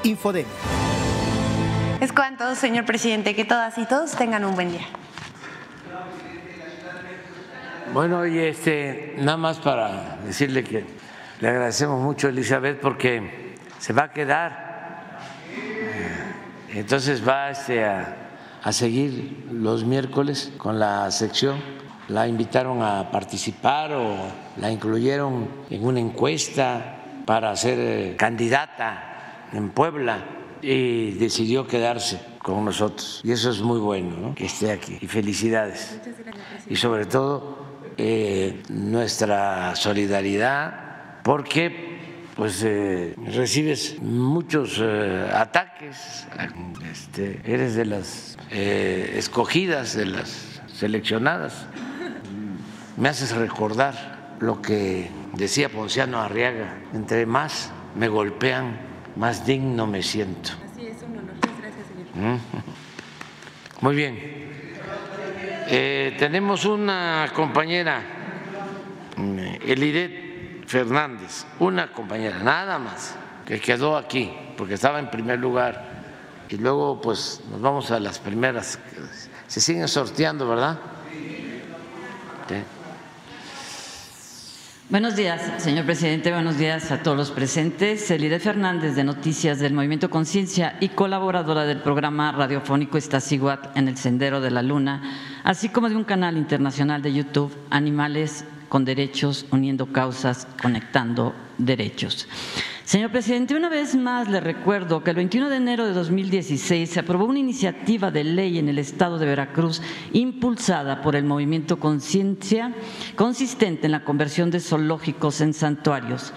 Infodemia. 0.08 0.52
Es 2.00 2.14
cuanto, 2.14 2.56
señor 2.56 2.86
presidente, 2.86 3.36
que 3.36 3.44
todas 3.44 3.78
y 3.78 3.86
todos 3.86 4.12
tengan 4.12 4.46
un 4.46 4.56
buen 4.56 4.72
día. 4.72 4.86
Bueno, 7.94 8.26
y 8.26 8.38
este, 8.38 9.16
nada 9.18 9.38
más 9.38 9.58
para 9.58 10.18
decirle 10.26 10.64
que 10.64 10.86
le 11.40 11.48
agradecemos 11.48 12.00
mucho 12.02 12.28
a 12.28 12.30
Elizabeth 12.30 12.80
porque 12.80 13.56
se 13.80 13.94
va 13.94 14.04
a 14.04 14.12
quedar, 14.12 15.18
eh, 15.56 16.80
entonces 16.80 17.28
va 17.28 17.50
este, 17.50 17.84
a, 17.84 18.16
a 18.64 18.72
seguir 18.72 19.48
los 19.52 19.84
miércoles 19.84 20.54
con 20.58 20.80
la 20.80 21.10
sección. 21.12 21.60
La 22.10 22.28
invitaron 22.28 22.84
a 22.84 23.10
participar 23.12 23.92
o 23.94 24.16
la 24.58 24.72
incluyeron 24.72 25.50
en 25.70 25.86
una 25.86 26.00
encuesta 26.00 26.96
para 27.26 27.56
ser 27.56 27.80
eh, 27.80 28.16
candidata 28.16 29.17
en 29.54 29.70
Puebla 29.70 30.26
y 30.62 31.12
decidió 31.12 31.68
quedarse 31.68 32.20
con 32.40 32.66
nosotros. 32.66 33.22
Y 33.24 33.32
eso 33.32 33.50
es 33.50 33.62
muy 33.62 33.80
bueno, 33.80 34.34
que 34.36 34.46
esté 34.46 34.72
aquí. 34.72 34.98
Y 35.02 35.08
felicidades. 35.08 36.00
Y 36.70 36.76
sobre 36.76 37.06
todo 37.06 37.58
eh, 37.98 38.64
nuestra 38.70 39.76
solidaridad, 39.76 41.22
porque 41.24 41.88
pues 42.36 42.62
eh, 42.64 43.16
recibes 43.26 44.00
muchos 44.00 44.80
ataques, 44.80 46.28
este, 46.92 47.42
eres 47.44 47.76
de 47.76 47.86
las 47.86 48.38
escogidas, 48.52 49.96
de 49.96 50.06
las 50.06 50.62
seleccionadas. 50.72 51.66
Me 52.96 53.10
haces 53.10 53.36
recordar 53.36 54.38
lo 54.40 54.62
que 54.62 55.10
decía 55.34 55.70
Ponciano 55.70 56.20
Arriaga, 56.20 56.76
entre 56.94 57.26
más 57.26 57.72
me 57.96 58.08
golpean, 58.08 58.80
más 59.18 59.46
digno 59.46 59.88
me 59.88 60.04
siento. 60.04 60.52
Así 60.72 60.88
es, 60.88 61.02
un 61.04 61.18
honor. 61.18 61.36
gracias, 61.60 61.88
señor. 61.88 62.40
Muy 63.82 63.96
bien. 63.96 64.18
Eh, 65.70 66.16
tenemos 66.18 66.66
una 66.66 67.30
compañera, 67.34 68.02
mm, 69.18 69.40
Elidet 69.66 70.66
Fernández, 70.68 71.46
una 71.60 71.92
compañera, 71.92 72.40
nada 72.40 72.80
más, 72.80 73.16
que 73.46 73.60
quedó 73.60 73.98
aquí, 73.98 74.32
porque 74.58 74.76
estaba 74.76 75.00
en 75.00 75.10
primer 75.10 75.40
lugar. 75.40 75.98
Y 76.50 76.58
luego, 76.58 77.02
pues, 77.02 77.42
nos 77.52 77.62
vamos 77.62 77.92
a 77.92 78.00
las 78.00 78.20
primeras. 78.20 78.80
Se 79.48 79.60
siguen 79.60 79.88
sorteando, 79.88 80.48
¿verdad? 80.48 80.80
Sí. 82.48 82.56
Buenos 84.90 85.18
días, 85.18 85.62
señor 85.62 85.84
presidente. 85.84 86.32
Buenos 86.32 86.58
días 86.58 86.92
a 86.94 87.04
todos 87.04 87.18
los 87.18 87.32
presentes. 87.32 88.10
Elide 88.10 88.40
Fernández, 88.40 88.96
de 88.96 89.04
Noticias 89.04 89.60
del 89.60 89.74
Movimiento 89.74 90.10
Conciencia 90.10 90.78
y 90.80 90.88
colaboradora 90.88 91.66
del 91.66 91.82
programa 91.82 92.32
radiofónico 92.32 92.98
Estaciguat 92.98 93.76
en 93.76 93.90
el 93.90 93.98
Sendero 93.98 94.40
de 94.40 94.50
la 94.50 94.62
Luna, 94.62 95.02
así 95.44 95.68
como 95.68 95.90
de 95.90 95.98
un 95.98 96.06
canal 96.06 96.38
internacional 96.38 97.02
de 97.02 97.12
YouTube, 97.12 97.54
Animales 97.70 98.46
con 98.70 98.86
Derechos, 98.86 99.46
Uniendo 99.52 99.88
Causas, 99.88 100.48
Conectando 100.62 101.36
Derechos. 101.58 102.30
Señor 102.88 103.12
presidente, 103.12 103.54
una 103.54 103.68
vez 103.68 103.96
más 103.96 104.30
le 104.30 104.40
recuerdo 104.40 105.04
que 105.04 105.10
el 105.10 105.18
21 105.18 105.50
de 105.50 105.58
enero 105.58 105.86
de 105.86 105.92
2016 105.92 106.90
se 106.90 107.00
aprobó 107.02 107.26
una 107.26 107.40
iniciativa 107.40 108.12
de 108.12 108.24
ley 108.24 108.60
en 108.60 108.70
el 108.70 108.80
estado 108.80 109.20
de 109.20 109.26
Veracruz 109.26 109.82
impulsada 110.14 111.02
por 111.02 111.18
el 111.18 111.26
movimiento 111.26 111.82
Conciencia 111.82 112.74
consistente 113.18 113.88
en 113.88 113.92
la 113.92 114.06
conversión 114.06 114.52
de 114.52 114.62
zoológicos 114.62 115.42
en 115.42 115.54
santuarios. 115.54 116.32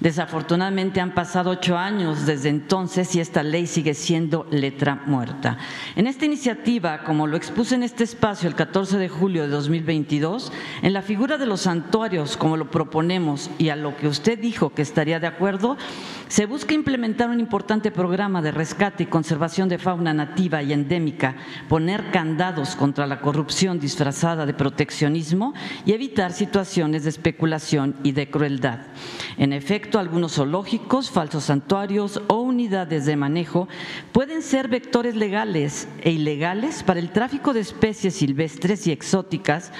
Desafortunadamente 0.00 1.00
han 1.00 1.14
pasado 1.14 1.50
ocho 1.50 1.78
años 1.78 2.26
desde 2.26 2.50
entonces 2.50 3.14
y 3.14 3.20
esta 3.20 3.42
ley 3.42 3.66
sigue 3.66 3.94
siendo 3.94 4.46
letra 4.50 5.02
muerta. 5.06 5.56
En 5.94 6.06
esta 6.06 6.26
iniciativa, 6.26 7.02
como 7.04 7.26
lo 7.26 7.36
expuse 7.36 7.74
en 7.74 7.82
este 7.82 8.04
espacio 8.04 8.48
el 8.48 8.54
14 8.54 8.98
de 8.98 9.08
julio 9.08 9.42
de 9.42 9.48
2022, 9.48 10.52
en 10.82 10.92
la 10.92 11.02
figura 11.02 11.38
de 11.38 11.46
los 11.46 11.62
santuarios, 11.62 12.36
como 12.36 12.56
lo 12.56 12.70
proponemos 12.70 13.50
y 13.58 13.70
a 13.70 13.76
lo 13.76 13.96
que 13.96 14.08
usted 14.08 14.38
dijo 14.38 14.74
que 14.74 14.82
estaría 14.82 15.18
de 15.18 15.28
acuerdo, 15.28 15.78
se 16.28 16.44
busca 16.44 16.74
implementar 16.74 17.30
un 17.30 17.40
importante 17.40 17.90
programa 17.90 18.42
de 18.42 18.50
rescate 18.50 19.04
y 19.04 19.06
conservación 19.06 19.68
de 19.68 19.78
fauna 19.78 20.12
nativa 20.12 20.62
y 20.62 20.72
endémica, 20.72 21.36
poner 21.68 22.10
candados 22.10 22.76
contra 22.76 23.06
la 23.06 23.20
corrupción 23.20 23.78
disfrazada 23.78 24.44
de 24.44 24.54
proteccionismo 24.54 25.54
y 25.84 25.92
evitar 25.92 26.32
situaciones 26.32 27.04
de 27.04 27.10
especulación 27.10 27.96
y 28.02 28.12
de 28.12 28.30
crueldad. 28.30 28.80
En 29.38 29.52
efecto, 29.52 29.85
algunos 29.94 30.34
zoológicos, 30.34 31.10
falsos 31.10 31.44
santuarios 31.44 32.20
o 32.28 32.40
unidades 32.40 33.06
de 33.06 33.16
manejo 33.16 33.68
pueden 34.12 34.42
ser 34.42 34.68
vectores 34.68 35.14
legales 35.14 35.88
e 36.02 36.10
ilegales 36.10 36.82
para 36.82 37.00
el 37.00 37.10
tráfico 37.10 37.52
de 37.52 37.60
especies 37.60 38.14
silvestres 38.14 38.86
y 38.86 38.92
exóticas 38.92 39.72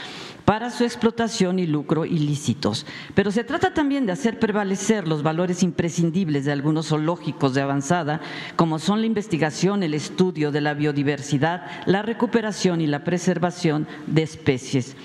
para 0.46 0.70
su 0.70 0.84
explotación 0.84 1.58
y 1.58 1.66
lucro 1.66 2.06
ilícitos. 2.06 2.86
Pero 3.14 3.32
se 3.32 3.44
trata 3.44 3.74
también 3.74 4.06
de 4.06 4.12
hacer 4.12 4.38
prevalecer 4.38 5.06
los 5.08 5.22
valores 5.22 5.62
imprescindibles 5.62 6.44
de 6.44 6.52
algunos 6.52 6.86
zoológicos 6.88 7.52
de 7.52 7.62
avanzada, 7.62 8.20
como 8.54 8.78
son 8.78 9.00
la 9.00 9.06
investigación, 9.06 9.82
el 9.82 9.92
estudio 9.92 10.52
de 10.52 10.60
la 10.60 10.74
biodiversidad, 10.74 11.66
la 11.84 12.02
recuperación 12.02 12.80
y 12.80 12.86
la 12.86 13.02
preservación 13.02 13.88
de 14.06 14.22
especies. 14.22 14.96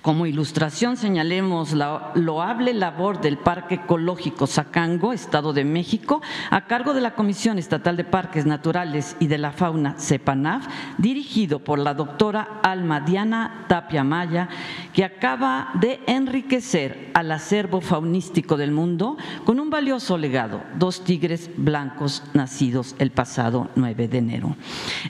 Como 0.00 0.26
ilustración 0.26 0.96
señalemos 0.96 1.72
la 1.72 2.12
loable 2.14 2.74
labor 2.74 3.20
del 3.20 3.38
Parque 3.38 3.76
Ecológico 3.76 4.46
Zacango, 4.46 5.12
Estado 5.12 5.52
de 5.52 5.64
México, 5.64 6.22
a 6.50 6.66
cargo 6.66 6.94
de 6.94 7.00
la 7.00 7.14
Comisión 7.14 7.58
Estatal 7.58 7.96
de 7.96 8.04
Parques 8.04 8.46
Naturales 8.46 9.16
y 9.20 9.26
de 9.26 9.38
la 9.38 9.52
Fauna 9.52 9.96
CEPANAF, 9.98 10.66
dirigido 10.98 11.60
por 11.60 11.78
la 11.78 11.94
doctora 11.94 12.60
Alma 12.62 13.00
Diana 13.00 13.64
Tapia 13.68 14.04
Maya, 14.04 14.48
que 14.92 15.04
acaba 15.04 15.70
de 15.74 16.00
enriquecer 16.06 17.10
al 17.14 17.30
acervo 17.32 17.80
faunístico 17.80 18.56
del 18.56 18.72
mundo 18.72 19.16
con 19.44 19.60
un 19.60 19.70
valioso 19.70 20.18
legado, 20.18 20.62
dos 20.78 21.04
tigres 21.04 21.50
blancos 21.56 22.22
nacidos 22.34 22.94
el 22.98 23.10
pasado 23.10 23.70
9 23.76 24.08
de 24.08 24.18
enero. 24.18 24.56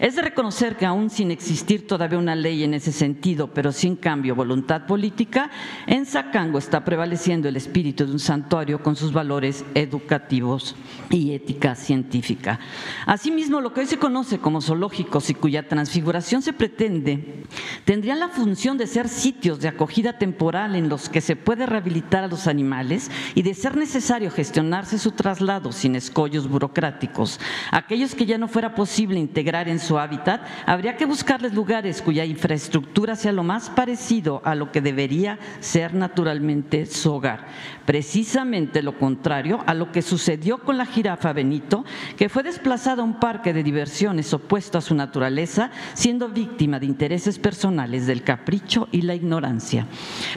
Es 0.00 0.16
de 0.16 0.22
reconocer 0.22 0.76
que 0.76 0.86
aún 0.86 1.10
sin 1.10 1.30
existir 1.30 1.86
todavía 1.86 2.18
una 2.18 2.34
ley 2.34 2.64
en 2.64 2.74
ese 2.74 2.92
sentido, 2.92 3.48
pero 3.48 3.72
sin 3.72 3.96
cambio 3.96 4.34
voluntad 4.52 4.84
política, 4.84 5.50
en 5.86 6.04
Zacango 6.04 6.58
está 6.58 6.84
prevaleciendo 6.84 7.48
el 7.48 7.56
espíritu 7.56 8.04
de 8.04 8.12
un 8.12 8.18
santuario 8.18 8.82
con 8.82 8.96
sus 8.96 9.10
valores 9.10 9.64
educativos 9.74 10.76
y 11.08 11.32
ética 11.32 11.74
científica. 11.74 12.60
Asimismo, 13.06 13.62
lo 13.62 13.72
que 13.72 13.80
hoy 13.80 13.86
se 13.86 13.96
conoce 13.96 14.38
como 14.38 14.60
zoológicos 14.60 15.30
y 15.30 15.34
cuya 15.34 15.68
transfiguración 15.68 16.42
se 16.42 16.52
pretende, 16.52 17.44
tendrían 17.86 18.20
la 18.20 18.28
función 18.28 18.76
de 18.76 18.86
ser 18.86 19.08
sitios 19.08 19.58
de 19.60 19.68
acogida 19.68 20.18
temporal 20.18 20.76
en 20.76 20.90
los 20.90 21.08
que 21.08 21.22
se 21.22 21.34
puede 21.34 21.64
rehabilitar 21.64 22.24
a 22.24 22.28
los 22.28 22.46
animales 22.46 23.10
y 23.34 23.42
de 23.42 23.54
ser 23.54 23.74
necesario 23.74 24.30
gestionarse 24.30 24.98
su 24.98 25.12
traslado 25.12 25.72
sin 25.72 25.96
escollos 25.96 26.46
burocráticos. 26.46 27.40
Aquellos 27.70 28.14
que 28.14 28.26
ya 28.26 28.36
no 28.36 28.48
fuera 28.48 28.74
posible 28.74 29.18
integrar 29.18 29.66
en 29.70 29.80
su 29.80 29.98
hábitat, 29.98 30.42
habría 30.66 30.98
que 30.98 31.06
buscarles 31.06 31.54
lugares 31.54 32.02
cuya 32.02 32.26
infraestructura 32.26 33.16
sea 33.16 33.32
lo 33.32 33.44
más 33.44 33.70
parecido 33.70 34.41
a 34.44 34.54
lo 34.54 34.72
que 34.72 34.80
debería 34.80 35.38
ser 35.60 35.94
naturalmente 35.94 36.86
su 36.86 37.12
hogar. 37.12 37.46
Precisamente 37.86 38.82
lo 38.82 38.98
contrario 38.98 39.62
a 39.66 39.74
lo 39.74 39.92
que 39.92 40.02
sucedió 40.02 40.58
con 40.58 40.78
la 40.78 40.86
jirafa 40.86 41.32
Benito, 41.32 41.84
que 42.16 42.28
fue 42.28 42.42
desplazada 42.42 43.02
a 43.02 43.04
un 43.04 43.18
parque 43.18 43.52
de 43.52 43.62
diversiones 43.62 44.32
opuesto 44.34 44.78
a 44.78 44.82
su 44.82 44.94
naturaleza, 44.94 45.70
siendo 45.94 46.28
víctima 46.28 46.78
de 46.78 46.86
intereses 46.86 47.38
personales 47.38 48.06
del 48.06 48.22
capricho 48.22 48.88
y 48.92 49.02
la 49.02 49.14
ignorancia. 49.14 49.86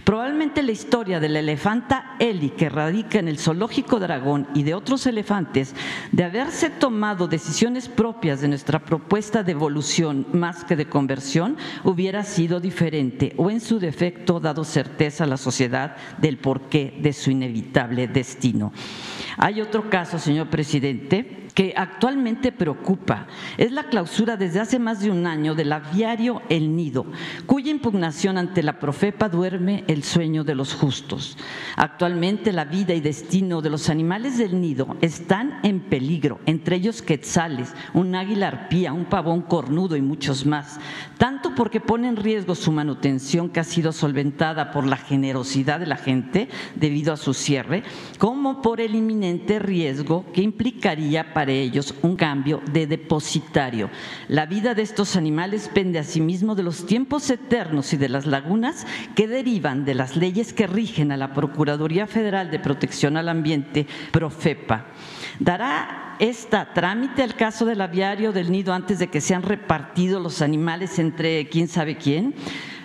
Probablemente 0.04 0.64
la 0.64 0.72
historia 0.72 1.20
de 1.20 1.30
la 1.30 1.40
elefanta 1.40 2.16
Eli, 2.20 2.52
que 2.52 2.70
radica 2.70 3.20
en 3.20 3.28
el 3.28 3.40
zoológico 3.40 4.00
dragón 4.00 4.48
y 4.54 4.64
de 4.64 4.74
otros 4.74 5.06
elefantes, 5.06 5.76
de 6.12 6.24
haberse 6.24 6.70
tomado 6.70 7.28
decisiones 7.28 7.90
propias 7.90 8.42
de 8.42 8.48
nuestra 8.48 8.80
propuesta 8.80 9.44
de 9.44 9.52
evolución 9.52 10.28
más 10.34 10.64
que 10.64 10.76
de 10.76 10.88
conversión, 10.88 11.58
hubiera 11.84 12.24
sido 12.24 12.60
diferente 12.60 13.34
o 13.38 13.50
en 13.50 13.62
su 13.62 13.80
defecto 13.80 13.95
dado 14.42 14.64
certeza 14.64 15.24
a 15.24 15.28
la 15.28 15.38
sociedad 15.38 15.96
del 16.18 16.38
porqué 16.38 16.94
de 17.00 17.14
su 17.14 17.32
inevitable 17.32 18.08
destino. 18.08 18.72
Hay 19.38 19.62
otro 19.62 19.90
caso, 19.90 20.20
señor 20.20 20.50
presidente, 20.50 21.45
que 21.56 21.74
actualmente 21.76 22.52
preocupa 22.52 23.28
es 23.58 23.72
la 23.72 23.86
clausura 23.86 24.36
desde 24.36 24.60
hace 24.60 24.78
más 24.78 25.00
de 25.00 25.10
un 25.10 25.26
año 25.26 25.56
del 25.56 25.72
aviario 25.72 26.42
El 26.50 26.76
Nido, 26.76 27.06
cuya 27.46 27.72
impugnación 27.72 28.38
ante 28.38 28.62
la 28.62 28.78
Profepa 28.78 29.30
duerme 29.30 29.86
el 29.88 30.04
sueño 30.04 30.44
de 30.44 30.54
los 30.54 30.74
justos. 30.74 31.38
Actualmente 31.78 32.52
la 32.52 32.66
vida 32.66 32.94
y 32.94 33.00
destino 33.00 33.62
de 33.62 33.70
los 33.70 33.90
animales 33.90 34.38
del 34.38 34.60
nido 34.60 34.98
están 35.02 35.60
en 35.64 35.80
peligro, 35.80 36.42
entre 36.46 36.76
ellos 36.76 37.02
quetzales, 37.02 37.74
un 37.94 38.16
águila 38.16 38.50
arpía, 38.50 38.92
un 38.92 39.06
pavón 39.06 39.42
cornudo 39.42 39.96
y 39.96 40.02
muchos 40.02 40.46
más, 40.46 40.80
tanto 41.18 41.56
porque 41.56 41.80
pone 41.80 42.10
en 42.10 42.18
riesgo 42.18 42.56
su 42.56 42.74
manutención 42.74 43.50
que 43.50 43.62
ha 43.62 43.64
sido 43.64 43.94
solventada 43.94 44.72
por 44.72 44.86
la 44.86 44.98
generosidad 44.98 45.80
de 45.80 45.88
la 45.88 45.96
gente 45.96 46.50
debido 46.76 47.14
a 47.14 47.18
su 47.18 47.34
cierre, 47.34 47.84
como 48.18 48.62
por 48.62 48.82
el 48.82 48.94
inminente 48.94 49.60
riesgo 49.60 50.26
que 50.34 50.42
implicaría 50.42 51.34
para 51.34 51.45
ellos 51.54 51.94
un 52.02 52.16
cambio 52.16 52.62
de 52.72 52.88
depositario. 52.88 53.90
La 54.28 54.46
vida 54.46 54.74
de 54.74 54.82
estos 54.82 55.16
animales 55.16 55.70
pende 55.74 56.00
asimismo 56.00 56.56
de 56.56 56.64
los 56.64 56.86
tiempos 56.86 57.30
eternos 57.30 57.94
y 57.94 57.98
de 57.98 58.10
las 58.10 58.26
lagunas 58.26 58.86
que 59.16 59.28
derivan 59.28 59.86
de 59.86 59.96
las 59.96 60.16
leyes 60.16 60.54
que 60.54 60.68
rigen 60.68 61.12
a 61.12 61.18
la 61.18 61.34
Procuraduría 61.34 62.08
Federal 62.08 62.52
de 62.52 62.60
Protección 62.60 63.18
al 63.18 63.30
Ambiente, 63.30 63.88
Profepa. 64.12 64.88
¿Dará 65.40 66.16
esta 66.20 66.74
trámite 66.74 67.24
al 67.24 67.36
caso 67.36 67.66
del 67.66 67.82
aviario 67.82 68.32
del 68.32 68.52
nido 68.52 68.74
antes 68.74 69.00
de 69.00 69.08
que 69.08 69.22
sean 69.22 69.44
repartidos 69.44 70.22
los 70.22 70.42
animales 70.42 71.00
entre 71.00 71.50
quién 71.50 71.68
sabe 71.68 71.98
quién? 71.98 72.34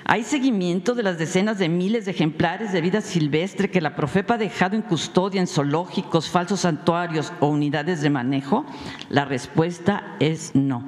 Hay 0.05 0.25
seguimiento 0.25 0.95
de 0.95 1.03
las 1.03 1.19
decenas 1.19 1.59
de 1.59 1.69
miles 1.69 2.05
de 2.05 2.13
ejemplares 2.13 2.73
de 2.73 2.81
vida 2.81 3.01
silvestre 3.01 3.71
que 3.71 3.81
la 3.81 3.95
Profepa 3.97 4.35
ha 4.35 4.39
dejado 4.39 4.77
en 4.77 4.83
custodia 4.83 5.41
en 5.41 5.47
zoológicos, 5.47 6.29
falsos 6.29 6.61
santuarios 6.61 7.33
o 7.41 7.49
unidades 7.49 8.01
de 8.01 8.11
manejo. 8.11 8.65
La 9.09 9.25
respuesta 9.25 10.17
es 10.19 10.55
no. 10.55 10.85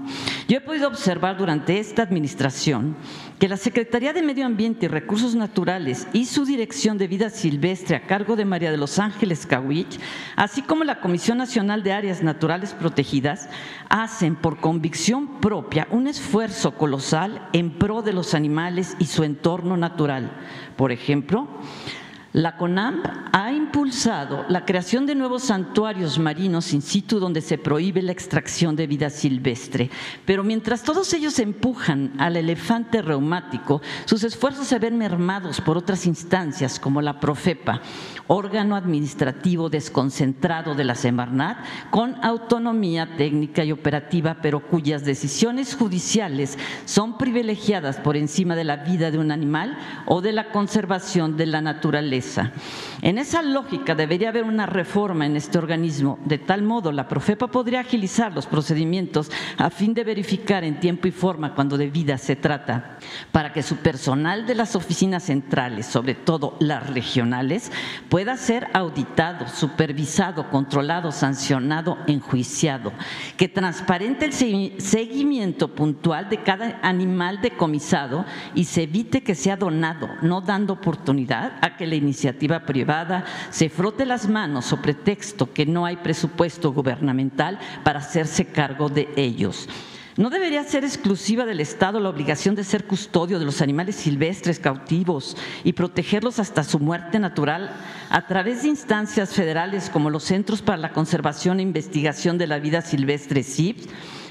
Yo 0.53 0.59
he 0.59 0.61
podido 0.61 0.87
observar 0.87 1.39
durante 1.39 1.79
esta 1.79 2.03
administración 2.03 2.95
que 3.39 3.49
la 3.49 3.57
Secretaría 3.57 4.13
de 4.13 4.21
Medio 4.21 4.45
Ambiente 4.45 4.85
y 4.85 4.89
Recursos 4.91 5.35
Naturales 5.35 6.07
y 6.13 6.27
su 6.27 6.45
Dirección 6.45 6.99
de 6.99 7.09
Vida 7.09 7.31
Silvestre 7.31 7.97
a 7.97 8.07
cargo 8.07 8.37
de 8.37 8.45
María 8.45 8.71
de 8.71 8.77
los 8.77 8.99
Ángeles 8.99 9.47
Cawich, 9.47 9.99
así 10.37 10.61
como 10.61 10.85
la 10.85 11.01
Comisión 11.01 11.39
Nacional 11.39 11.83
de 11.83 11.95
Áreas 11.95 12.23
Naturales 12.23 12.75
Protegidas, 12.75 13.49
hacen 13.89 14.37
por 14.37 14.61
convicción 14.61 15.41
propia 15.41 15.89
un 15.91 16.07
esfuerzo 16.07 16.77
colosal 16.77 17.49
en 17.55 17.71
pro 17.79 18.03
de 18.03 18.13
los 18.13 18.35
animales 18.35 18.95
y 18.99 19.07
su 19.07 19.25
entorno 19.25 19.79
natural. 19.79 20.33
Por 20.77 20.93
ejemplo, 20.93 21.49
la 22.33 22.57
CONAMP 22.57 23.07
ha 23.33 23.53
impulsado 23.53 24.47
la 24.49 24.65
creación 24.65 25.05
de 25.05 25.15
nuevos 25.15 25.43
santuarios 25.43 26.19
marinos 26.19 26.73
in 26.73 26.81
situ 26.81 27.21
donde 27.21 27.43
se 27.43 27.59
prohíbe 27.59 28.01
la 28.01 28.13
extracción 28.13 28.75
de 28.75 28.87
vida 28.87 29.11
silvestre. 29.11 29.91
Pero 30.25 30.43
mientras 30.43 30.83
todos 30.83 31.13
ellos 31.13 31.39
empujan 31.39 32.13
al 32.19 32.37
elefante 32.37 33.03
reumático, 33.03 33.83
sus 34.07 34.25
esfuerzos 34.25 34.67
se 34.67 34.79
ven 34.79 34.97
mermados 34.97 35.61
por 35.61 35.77
otras 35.77 36.07
instancias 36.07 36.81
como 36.81 37.03
la 37.03 37.21
Profepa, 37.21 37.83
órgano 38.29 38.77
administrativo 38.77 39.69
desconcentrado 39.69 40.75
de 40.75 40.85
la 40.85 40.95
Semarnat 40.95 41.59
con 41.91 42.17
autonomía 42.25 43.17
técnica 43.17 43.63
y 43.63 43.73
operativa, 43.73 44.39
pero 44.41 44.67
cuyas 44.67 45.05
decisiones 45.05 45.75
judiciales 45.75 46.59
son 46.87 47.19
privilegiadas 47.19 47.99
por 47.99 48.17
encima 48.17 48.57
de 48.57 48.65
la 48.65 48.77
vida 48.77 49.11
de 49.11 49.19
un 49.19 49.33
animal 49.33 49.77
o 50.07 50.23
de 50.23 50.33
la 50.33 50.51
conservación 50.51 51.37
de 51.37 51.47
la 51.47 51.61
naturaleza 51.61 52.22
en 53.03 53.19
esa 53.19 53.43
lógica 53.43 53.95
debería 53.95 54.29
haber 54.29 54.45
una 54.45 54.67
reforma 54.67 55.27
en 55.27 55.37
este 55.37 55.59
organismo, 55.59 56.19
de 56.25 56.39
tal 56.39 56.63
modo 56.63 56.93
la 56.93 57.09
Profepa 57.09 57.49
podría 57.49 57.81
agilizar 57.81 58.33
los 58.33 58.47
procedimientos 58.47 59.31
a 59.59 59.71
fin 59.71 59.95
de 59.95 60.05
verificar 60.05 60.65
en 60.65 60.79
tiempo 60.79 61.09
y 61.09 61.11
forma 61.11 61.55
cuando 61.55 61.77
de 61.77 61.91
vida 61.91 62.19
se 62.19 62.37
trata, 62.37 62.99
para 63.33 63.53
que 63.53 63.63
su 63.63 63.77
personal 63.77 64.47
de 64.47 64.55
las 64.55 64.77
oficinas 64.77 65.25
centrales, 65.25 65.87
sobre 65.87 66.15
todo 66.15 66.57
las 66.61 66.89
regionales, 66.91 67.73
pueda 68.09 68.37
ser 68.37 68.69
auditado, 68.73 69.49
supervisado, 69.49 70.51
controlado, 70.51 71.13
sancionado, 71.13 71.99
enjuiciado, 72.07 72.93
que 73.37 73.49
transparente 73.49 74.27
el 74.27 74.33
seguimiento 74.81 75.75
puntual 75.75 76.29
de 76.29 76.43
cada 76.43 76.79
animal 76.83 77.41
decomisado 77.41 78.25
y 78.55 78.65
se 78.65 78.85
evite 78.85 79.23
que 79.23 79.35
sea 79.35 79.57
donado, 79.57 80.09
no 80.23 80.41
dando 80.41 80.75
oportunidad 80.75 81.53
a 81.61 81.77
que 81.77 81.87
la 81.87 81.97
iniciativa 81.97 82.12
privada 82.67 83.25
se 83.51 83.69
frote 83.69 84.07
las 84.07 84.29
manos 84.29 84.73
o 84.73 84.81
pretexto 84.81 85.53
que 85.53 85.67
no 85.67 85.87
hay 85.87 85.97
presupuesto 85.97 86.73
gubernamental 86.73 87.59
para 87.85 88.01
hacerse 88.01 88.47
cargo 88.47 88.89
de 88.89 89.09
ellos. 89.17 89.69
¿No 90.17 90.29
debería 90.29 90.63
ser 90.65 90.85
exclusiva 90.85 91.47
del 91.47 91.61
Estado 91.61 91.99
la 91.99 92.11
obligación 92.11 92.55
de 92.55 92.65
ser 92.65 92.85
custodio 92.85 93.39
de 93.39 93.47
los 93.47 93.63
animales 93.63 93.97
silvestres 93.97 94.59
cautivos 94.59 95.39
y 95.65 95.73
protegerlos 95.73 96.39
hasta 96.39 96.65
su 96.65 96.79
muerte 96.79 97.19
natural 97.19 97.71
a 98.11 98.27
través 98.27 98.63
de 98.63 98.69
instancias 98.69 99.33
federales 99.33 99.89
como 99.89 100.11
los 100.11 100.25
Centros 100.25 100.61
para 100.61 100.77
la 100.77 100.93
Conservación 100.93 101.61
e 101.61 101.63
Investigación 101.63 102.37
de 102.37 102.47
la 102.47 102.59
Vida 102.59 102.83
Silvestre 102.83 103.43
CIPS? 103.43 103.89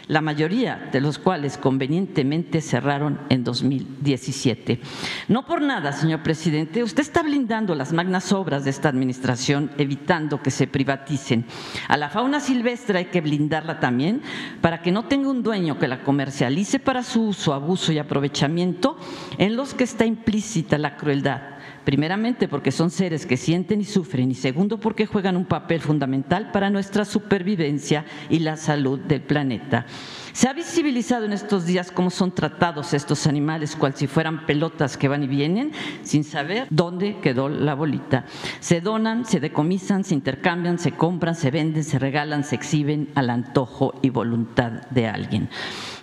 La 0.07 0.21
mayoría 0.21 0.89
de 0.91 1.01
los 1.01 1.17
cuales 1.17 1.57
convenientemente 1.57 2.61
cerraron 2.61 3.19
en 3.29 3.43
2017. 3.43 4.79
No 5.27 5.45
por 5.45 5.61
nada, 5.61 5.91
señor 5.93 6.23
presidente, 6.23 6.83
usted 6.83 7.01
está 7.01 7.23
blindando 7.23 7.75
las 7.75 7.93
magnas 7.93 8.31
obras 8.31 8.63
de 8.63 8.69
esta 8.69 8.89
administración, 8.89 9.71
evitando 9.77 10.41
que 10.41 10.51
se 10.51 10.67
privaticen. 10.67 11.45
A 11.87 11.97
la 11.97 12.09
fauna 12.09 12.39
silvestre 12.39 12.99
hay 12.99 13.05
que 13.05 13.21
blindarla 13.21 13.79
también 13.79 14.21
para 14.61 14.81
que 14.81 14.91
no 14.91 15.05
tenga 15.05 15.29
un 15.29 15.43
dueño 15.43 15.79
que 15.79 15.87
la 15.87 16.03
comercialice 16.03 16.79
para 16.79 17.03
su 17.03 17.27
uso, 17.27 17.53
abuso 17.53 17.91
y 17.91 17.99
aprovechamiento 17.99 18.97
en 19.37 19.55
los 19.55 19.73
que 19.73 19.83
está 19.83 20.05
implícita 20.05 20.77
la 20.77 20.97
crueldad 20.97 21.60
Primeramente 21.83 22.47
porque 22.47 22.71
son 22.71 22.91
seres 22.91 23.25
que 23.25 23.37
sienten 23.37 23.81
y 23.81 23.85
sufren 23.85 24.29
y 24.29 24.35
segundo 24.35 24.79
porque 24.79 25.07
juegan 25.07 25.35
un 25.35 25.45
papel 25.45 25.81
fundamental 25.81 26.51
para 26.51 26.69
nuestra 26.69 27.05
supervivencia 27.05 28.05
y 28.29 28.39
la 28.39 28.55
salud 28.55 28.99
del 28.99 29.21
planeta. 29.21 29.85
Se 30.33 30.47
ha 30.47 30.53
visibilizado 30.53 31.25
en 31.25 31.33
estos 31.33 31.65
días 31.65 31.91
cómo 31.91 32.09
son 32.09 32.31
tratados 32.31 32.93
estos 32.93 33.27
animales, 33.27 33.75
cual 33.75 33.95
si 33.95 34.07
fueran 34.07 34.45
pelotas 34.45 34.95
que 34.95 35.09
van 35.09 35.23
y 35.23 35.27
vienen, 35.27 35.71
sin 36.03 36.23
saber 36.23 36.67
dónde 36.69 37.17
quedó 37.21 37.49
la 37.49 37.75
bolita. 37.75 38.25
Se 38.61 38.79
donan, 38.79 39.25
se 39.25 39.39
decomisan, 39.39 40.03
se 40.03 40.13
intercambian, 40.13 40.79
se 40.79 40.93
compran, 40.93 41.35
se 41.35 41.51
venden, 41.51 41.83
se 41.83 41.99
regalan, 41.99 42.43
se 42.45 42.55
exhiben 42.55 43.09
al 43.15 43.29
antojo 43.29 43.93
y 44.01 44.09
voluntad 44.09 44.71
de 44.89 45.07
alguien. 45.07 45.49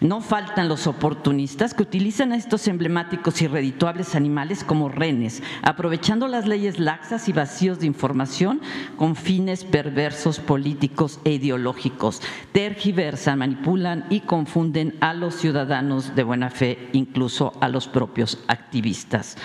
No 0.01 0.21
faltan 0.21 0.69
los 0.69 0.87
oportunistas 0.87 1.75
que 1.75 1.83
utilizan 1.83 2.33
a 2.33 2.37
estos 2.37 2.69
emblemáticos 2.69 3.41
y 3.43 3.49
redituables 3.49 4.15
animales 4.15 4.63
como 4.63 4.89
renes, 4.89 5.43
aprovechando 5.63 6.29
las 6.29 6.47
leyes 6.47 6.79
laxas 6.79 7.29
y 7.29 7.33
vacíos 7.33 7.81
de 7.81 7.87
información 7.87 8.61
con 8.97 9.17
fines 9.17 9.65
perversos 9.65 10.39
políticos 10.39 11.19
e 11.25 11.33
ideológicos. 11.33 12.21
Tergiversan, 12.53 13.39
manipulan 13.39 14.05
y 14.11 14.18
confunden 14.21 14.97
a 15.01 15.15
los 15.15 15.35
ciudadanos 15.35 16.15
de 16.15 16.23
buena 16.23 16.51
fe, 16.51 16.89
incluso 16.93 17.53
a 17.61 17.69
los 17.69 17.89
propios 17.89 18.39
activistas. 18.49 19.37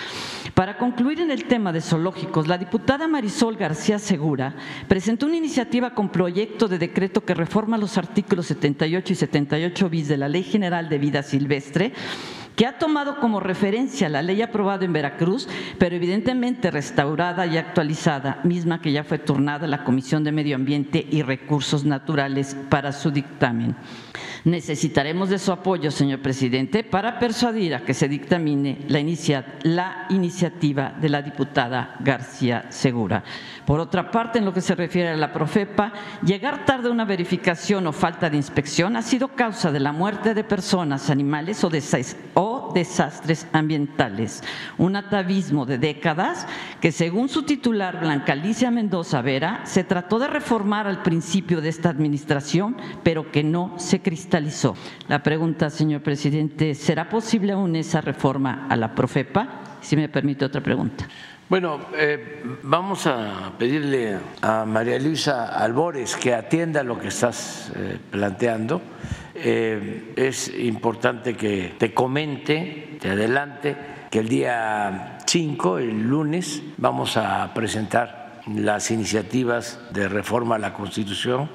Para 0.54 0.78
concluir 0.78 1.20
en 1.20 1.30
el 1.30 1.44
tema 1.44 1.72
de 1.72 1.80
zoológicos, 1.80 2.46
la 2.46 2.58
diputada 2.58 3.08
Marisol 3.08 3.56
García 3.56 3.98
Segura 3.98 4.54
presentó 4.88 5.26
una 5.26 5.36
iniciativa 5.36 5.94
con 5.94 6.10
proyecto 6.10 6.68
de 6.68 6.78
decreto 6.78 7.24
que 7.24 7.34
reforma 7.34 7.78
los 7.78 7.98
artículos 7.98 8.46
78 8.46 9.12
y 9.12 9.16
78 9.16 9.90
bis 9.90 10.08
de 10.08 10.16
la 10.16 10.28
Ley 10.28 10.42
General 10.42 10.88
de 10.88 10.98
Vida 10.98 11.22
Silvestre 11.22 11.92
que 12.56 12.66
ha 12.66 12.78
tomado 12.78 13.18
como 13.18 13.40
referencia 13.40 14.08
la 14.08 14.22
ley 14.22 14.42
aprobada 14.42 14.84
en 14.84 14.92
Veracruz, 14.92 15.48
pero 15.78 15.96
evidentemente 15.96 16.70
restaurada 16.70 17.46
y 17.46 17.56
actualizada, 17.56 18.40
misma 18.44 18.80
que 18.80 18.92
ya 18.92 19.04
fue 19.04 19.18
turnada 19.18 19.66
a 19.66 19.68
la 19.68 19.84
Comisión 19.84 20.24
de 20.24 20.32
Medio 20.32 20.56
Ambiente 20.56 21.06
y 21.10 21.22
Recursos 21.22 21.84
Naturales 21.84 22.56
para 22.68 22.92
su 22.92 23.10
dictamen. 23.10 23.74
Necesitaremos 24.44 25.30
de 25.30 25.38
su 25.38 25.52
apoyo, 25.52 25.90
señor 25.90 26.20
presidente, 26.20 26.84
para 26.84 27.18
persuadir 27.18 27.74
a 27.74 27.80
que 27.80 27.94
se 27.94 28.08
dictamine 28.08 28.80
la, 28.88 29.00
la 29.62 30.06
iniciativa 30.10 30.94
de 31.00 31.08
la 31.08 31.22
diputada 31.22 31.96
García 32.00 32.66
Segura. 32.68 33.24
Por 33.66 33.80
otra 33.80 34.10
parte, 34.10 34.38
en 34.38 34.44
lo 34.44 34.52
que 34.52 34.60
se 34.60 34.74
refiere 34.74 35.10
a 35.10 35.16
la 35.16 35.32
Profepa, 35.32 35.92
llegar 36.22 36.66
tarde 36.66 36.88
a 36.88 36.92
una 36.92 37.06
verificación 37.06 37.86
o 37.86 37.92
falta 37.92 38.28
de 38.28 38.36
inspección 38.36 38.94
ha 38.96 39.02
sido 39.02 39.28
causa 39.28 39.72
de 39.72 39.80
la 39.80 39.92
muerte 39.92 40.34
de 40.34 40.44
personas, 40.44 41.08
animales 41.08 41.64
o, 41.64 42.72
desastres 42.74 43.46
ambientales. 43.52 44.42
Un 44.76 44.96
atavismo 44.96 45.64
de 45.64 45.78
décadas 45.78 46.46
que, 46.80 46.92
según 46.92 47.28
su 47.28 47.44
titular, 47.44 48.00
Blanca 48.00 48.32
Alicia 48.32 48.70
Mendoza 48.70 49.22
Vera, 49.22 49.60
se 49.64 49.84
trató 49.84 50.18
de 50.18 50.26
reformar 50.26 50.86
al 50.86 51.02
principio 51.02 51.60
de 51.60 51.70
esta 51.70 51.88
administración, 51.88 52.76
pero 53.02 53.30
que 53.30 53.44
no 53.44 53.74
se 53.78 54.02
cristalizó. 54.02 54.76
La 55.08 55.22
pregunta, 55.22 55.70
señor 55.70 56.02
presidente, 56.02 56.74
¿será 56.74 57.08
posible 57.08 57.52
aún 57.52 57.76
esa 57.76 58.00
reforma 58.00 58.66
a 58.68 58.76
la 58.76 58.94
Profepa? 58.94 59.60
Si 59.80 59.96
me 59.96 60.08
permite 60.08 60.44
otra 60.44 60.62
pregunta. 60.62 61.06
Bueno, 61.54 61.82
eh, 61.96 62.42
vamos 62.64 63.06
a 63.06 63.52
pedirle 63.56 64.18
a 64.42 64.64
María 64.64 64.98
Luisa 64.98 65.56
Albores 65.56 66.16
que 66.16 66.34
atienda 66.34 66.82
lo 66.82 66.98
que 66.98 67.06
estás 67.06 67.70
eh, 67.76 67.96
planteando. 68.10 68.82
Eh, 69.36 70.14
es 70.16 70.48
importante 70.48 71.36
que 71.36 71.76
te 71.78 71.94
comente, 71.94 72.98
te 73.00 73.10
adelante, 73.10 73.76
que 74.10 74.18
el 74.18 74.28
día 74.28 75.18
5, 75.24 75.78
el 75.78 76.02
lunes, 76.02 76.60
vamos 76.76 77.16
a 77.16 77.54
presentar 77.54 78.40
las 78.52 78.90
iniciativas 78.90 79.78
de 79.92 80.08
reforma 80.08 80.56
a 80.56 80.58
la 80.58 80.72
Constitución 80.72 81.48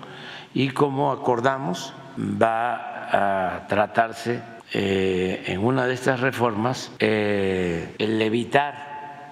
y 0.54 0.70
como 0.70 1.12
acordamos 1.12 1.94
va 2.18 3.58
a 3.58 3.68
tratarse 3.68 4.40
en 4.72 5.60
una 5.60 5.88
de 5.88 5.94
estas 5.94 6.22
reformas 6.22 6.90
el 7.00 8.22
evitar 8.22 8.89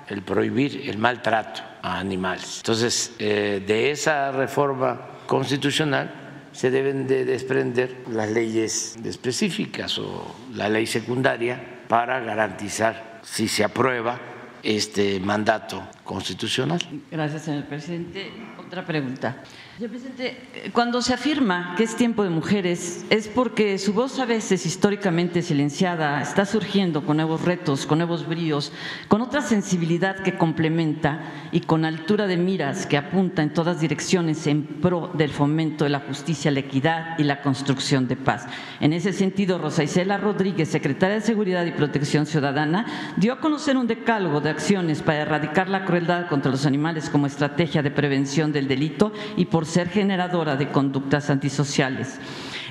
el 0.10 0.22
prohibir 0.22 0.90
el 0.90 0.98
maltrato 0.98 1.62
a 1.82 2.00
animales. 2.00 2.58
Entonces, 2.58 3.16
eh, 3.20 3.64
de 3.66 3.92
esa 3.92 4.32
reforma 4.32 5.00
constitucional 5.26 6.12
se 6.52 6.72
deben 6.72 7.08
de 7.08 7.26
desprender 7.26 8.04
las 8.10 8.32
leyes 8.32 8.98
específicas 9.04 9.98
o 10.00 10.36
la 10.56 10.70
ley 10.70 10.88
secundaria 10.88 11.62
para 11.88 12.20
garantizar, 12.20 13.22
si 13.24 13.48
se 13.48 13.64
aprueba 13.64 14.20
este 14.64 15.20
mandato 15.20 15.88
constitucional. 16.04 16.80
Gracias, 17.12 17.44
señor 17.44 17.66
presidente. 17.66 18.32
Otra 18.58 18.86
pregunta. 18.86 19.44
Señor 19.78 19.92
presidente, 19.92 20.72
cuando 20.74 21.04
se 21.04 21.14
afirma 21.14 21.76
que 21.78 21.84
es 21.84 21.96
tiempo 21.96 22.24
de 22.24 22.32
mujeres, 22.32 23.06
es 23.12 23.28
porque 23.28 23.78
su 23.78 23.94
voz 23.94 24.18
a 24.18 24.26
veces 24.26 24.66
históricamente 24.66 25.44
silenciada 25.44 26.20
está 26.20 26.48
surgiendo 26.48 27.06
con 27.06 27.18
nuevos 27.18 27.44
retos, 27.44 27.86
con 27.86 28.00
nuevos 28.00 28.28
bríos, 28.28 28.72
con 29.08 29.22
otra 29.22 29.44
sensibilidad 29.44 30.18
que 30.24 30.36
complementa 30.36 31.32
y 31.52 31.60
con 31.60 31.86
altura 31.86 32.26
de 32.26 32.38
miras 32.38 32.88
que 32.88 32.98
apunta 32.98 33.44
en 33.44 33.54
todas 33.54 33.80
direcciones 33.80 34.48
en 34.48 34.64
pro 34.64 35.12
del 35.14 35.30
fomento 35.30 35.84
de 35.84 35.92
la 35.92 36.00
justicia, 36.00 36.50
la 36.50 36.62
equidad 36.62 37.14
y 37.20 37.24
la 37.24 37.44
construcción 37.44 38.08
de 38.08 38.16
paz. 38.16 38.48
En 38.80 38.94
ese 38.94 39.14
sentido, 39.14 39.60
Rosa 39.60 39.84
Isela 39.84 40.18
Rodríguez, 40.18 40.70
secretaria 40.70 41.18
de 41.18 41.22
Seguridad 41.22 41.64
y 41.68 41.72
Protección 41.72 42.26
Ciudadana, 42.26 43.14
dio 43.16 43.32
a 43.32 43.40
conocer 43.40 43.78
un 43.78 43.86
decálogo 43.86 44.42
de 44.42 44.50
acciones 44.50 45.04
para 45.04 45.22
erradicar 45.22 45.70
la 45.70 45.86
crueldad 45.86 46.30
contra 46.30 46.50
los 46.50 46.66
animales 46.66 47.12
como 47.12 47.28
estrategia 47.28 47.84
de 47.84 47.92
prevención 47.92 48.52
del 48.52 48.68
delito 48.68 49.14
y 49.36 49.46
por 49.46 49.67
ser 49.68 49.90
generadora 49.90 50.56
de 50.56 50.70
conductas 50.70 51.30
antisociales. 51.30 52.20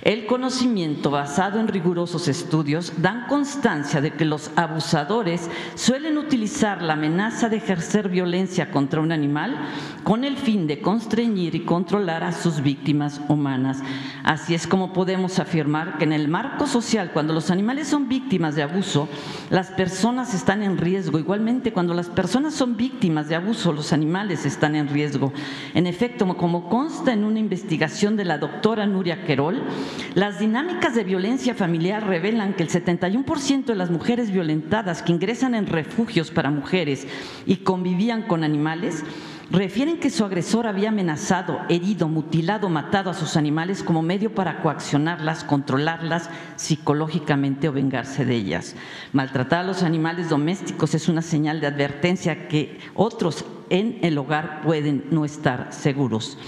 El 0.06 0.26
conocimiento 0.26 1.10
basado 1.10 1.58
en 1.58 1.66
rigurosos 1.66 2.28
estudios 2.28 2.92
dan 2.98 3.26
constancia 3.26 4.00
de 4.00 4.12
que 4.12 4.24
los 4.24 4.52
abusadores 4.54 5.50
suelen 5.74 6.16
utilizar 6.16 6.80
la 6.80 6.92
amenaza 6.92 7.48
de 7.48 7.56
ejercer 7.56 8.08
violencia 8.08 8.70
contra 8.70 9.00
un 9.00 9.10
animal 9.10 9.56
con 10.04 10.22
el 10.22 10.36
fin 10.36 10.68
de 10.68 10.80
constreñir 10.80 11.56
y 11.56 11.64
controlar 11.64 12.22
a 12.22 12.30
sus 12.30 12.62
víctimas 12.62 13.20
humanas. 13.26 13.82
Así 14.22 14.54
es 14.54 14.68
como 14.68 14.92
podemos 14.92 15.40
afirmar 15.40 15.98
que 15.98 16.04
en 16.04 16.12
el 16.12 16.28
marco 16.28 16.68
social, 16.68 17.10
cuando 17.12 17.34
los 17.34 17.50
animales 17.50 17.88
son 17.88 18.08
víctimas 18.08 18.54
de 18.54 18.62
abuso, 18.62 19.08
las 19.50 19.72
personas 19.72 20.34
están 20.34 20.62
en 20.62 20.78
riesgo. 20.78 21.18
Igualmente, 21.18 21.72
cuando 21.72 21.94
las 21.94 22.10
personas 22.10 22.54
son 22.54 22.76
víctimas 22.76 23.28
de 23.28 23.34
abuso, 23.34 23.72
los 23.72 23.92
animales 23.92 24.46
están 24.46 24.76
en 24.76 24.86
riesgo. 24.86 25.32
En 25.74 25.88
efecto, 25.88 26.32
como 26.36 26.68
consta 26.68 27.12
en 27.12 27.24
una 27.24 27.40
investigación 27.40 28.14
de 28.14 28.24
la 28.24 28.38
doctora 28.38 28.86
Nuria 28.86 29.24
Querol, 29.24 29.64
las 30.14 30.38
dinámicas 30.38 30.94
de 30.94 31.04
violencia 31.04 31.54
familiar 31.54 32.06
revelan 32.06 32.54
que 32.54 32.62
el 32.62 32.70
71% 32.70 33.64
de 33.64 33.74
las 33.74 33.90
mujeres 33.90 34.30
violentadas 34.30 35.02
que 35.02 35.12
ingresan 35.12 35.54
en 35.54 35.66
refugios 35.66 36.30
para 36.30 36.50
mujeres 36.50 37.06
y 37.46 37.56
convivían 37.56 38.22
con 38.22 38.44
animales 38.44 39.04
refieren 39.50 39.98
que 39.98 40.10
su 40.10 40.24
agresor 40.24 40.66
había 40.66 40.88
amenazado, 40.88 41.60
herido, 41.68 42.08
mutilado, 42.08 42.68
matado 42.68 43.10
a 43.10 43.14
sus 43.14 43.36
animales 43.36 43.82
como 43.82 44.02
medio 44.02 44.34
para 44.34 44.60
coaccionarlas, 44.60 45.44
controlarlas 45.44 46.30
psicológicamente 46.56 47.68
o 47.68 47.72
vengarse 47.72 48.24
de 48.24 48.34
ellas. 48.34 48.74
Maltratar 49.12 49.60
a 49.60 49.64
los 49.64 49.82
animales 49.82 50.28
domésticos 50.28 50.94
es 50.94 51.08
una 51.08 51.22
señal 51.22 51.60
de 51.60 51.68
advertencia 51.68 52.48
que 52.48 52.78
otros 52.94 53.44
en 53.70 53.98
el 54.02 54.18
hogar 54.18 54.62
pueden 54.62 55.04
no 55.10 55.24
estar 55.24 55.68
seguros. 55.70 56.38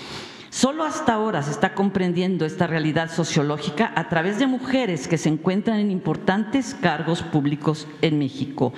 Solo 0.58 0.82
hasta 0.82 1.14
ahora 1.14 1.40
se 1.40 1.52
está 1.52 1.72
comprendiendo 1.72 2.44
esta 2.44 2.66
realidad 2.66 3.12
sociológica 3.12 3.92
a 3.94 4.08
través 4.08 4.40
de 4.40 4.48
mujeres 4.48 5.06
que 5.06 5.16
se 5.16 5.28
encuentran 5.28 5.78
en 5.78 5.92
importantes 5.92 6.74
cargos 6.74 7.22
públicos 7.22 7.86
en 8.02 8.18
México. 8.18 8.72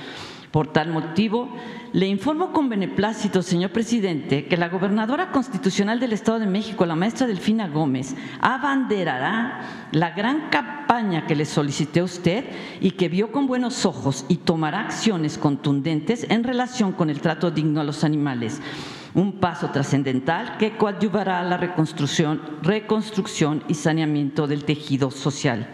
Por 0.50 0.74
tal 0.74 0.90
motivo, 0.90 1.48
le 1.94 2.06
informo 2.06 2.52
con 2.52 2.68
beneplácito, 2.68 3.40
señor 3.40 3.70
presidente, 3.70 4.44
que 4.44 4.58
la 4.58 4.68
gobernadora 4.68 5.32
constitucional 5.32 6.00
del 6.00 6.12
Estado 6.12 6.38
de 6.40 6.46
México, 6.46 6.84
la 6.84 6.96
maestra 6.96 7.26
Delfina 7.26 7.66
Gómez, 7.66 8.14
abanderará 8.42 9.88
la 9.92 10.10
gran 10.10 10.50
campaña 10.50 11.26
que 11.26 11.34
le 11.34 11.46
solicité 11.46 12.00
a 12.00 12.04
usted 12.04 12.44
y 12.82 12.90
que 12.90 13.08
vio 13.08 13.32
con 13.32 13.46
buenos 13.46 13.86
ojos 13.86 14.26
y 14.28 14.36
tomará 14.36 14.80
acciones 14.80 15.38
contundentes 15.38 16.26
en 16.28 16.44
relación 16.44 16.92
con 16.92 17.08
el 17.08 17.22
trato 17.22 17.50
digno 17.50 17.80
a 17.80 17.84
los 17.84 18.04
animales 18.04 18.60
un 19.14 19.40
paso 19.40 19.70
trascendental 19.70 20.56
que 20.58 20.76
coadyuvará 20.76 21.40
a 21.40 21.44
la 21.44 21.56
reconstrucción, 21.56 22.40
reconstrucción 22.62 23.64
y 23.68 23.74
saneamiento 23.74 24.46
del 24.46 24.64
tejido 24.64 25.10
social. 25.10 25.68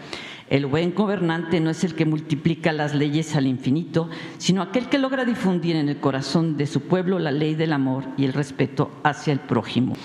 El 0.49 0.65
buen 0.65 0.95
gobernante 0.95 1.59
no 1.59 1.69
es 1.69 1.83
el 1.83 1.93
que 1.93 2.05
multiplica 2.05 2.71
las 2.71 2.95
leyes 2.95 3.35
al 3.35 3.47
infinito, 3.47 4.09
sino 4.37 4.61
aquel 4.61 4.87
que 4.87 4.97
logra 4.97 5.25
difundir 5.25 5.75
en 5.75 5.89
el 5.89 5.99
corazón 5.99 6.55
de 6.55 6.67
su 6.67 6.81
pueblo 6.81 7.19
la 7.19 7.31
ley 7.31 7.55
del 7.55 7.73
amor 7.73 8.05
y 8.15 8.23
el 8.23 8.31
respeto 8.31 8.91
hacia 9.03 9.33
el 9.33 9.41
prójimo. 9.41 9.95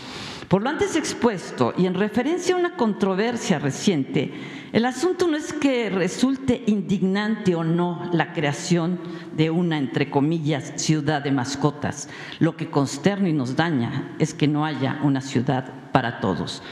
Por 0.48 0.62
lo 0.62 0.68
antes 0.68 0.96
expuesto 0.96 1.72
y 1.78 1.86
en 1.86 1.94
referencia 1.94 2.54
a 2.54 2.58
una 2.58 2.76
controversia 2.76 3.60
reciente, 3.60 4.32
el 4.72 4.86
asunto 4.86 5.28
no 5.28 5.36
es 5.36 5.52
que 5.52 5.90
resulte 5.90 6.62
indignante 6.66 7.54
o 7.54 7.62
no 7.62 8.08
la 8.12 8.32
creación 8.32 8.98
de 9.36 9.50
una, 9.50 9.76
entre 9.76 10.10
comillas, 10.10 10.72
ciudad 10.76 11.22
de 11.22 11.30
mascotas. 11.30 12.08
Lo 12.38 12.56
que 12.56 12.70
consterna 12.70 13.28
y 13.28 13.34
nos 13.34 13.54
daña 13.54 14.14
es 14.18 14.32
que 14.32 14.48
no 14.48 14.64
haya 14.64 14.98
una 15.02 15.20
ciudad 15.20 15.70
para 15.92 16.20
todos. 16.20 16.62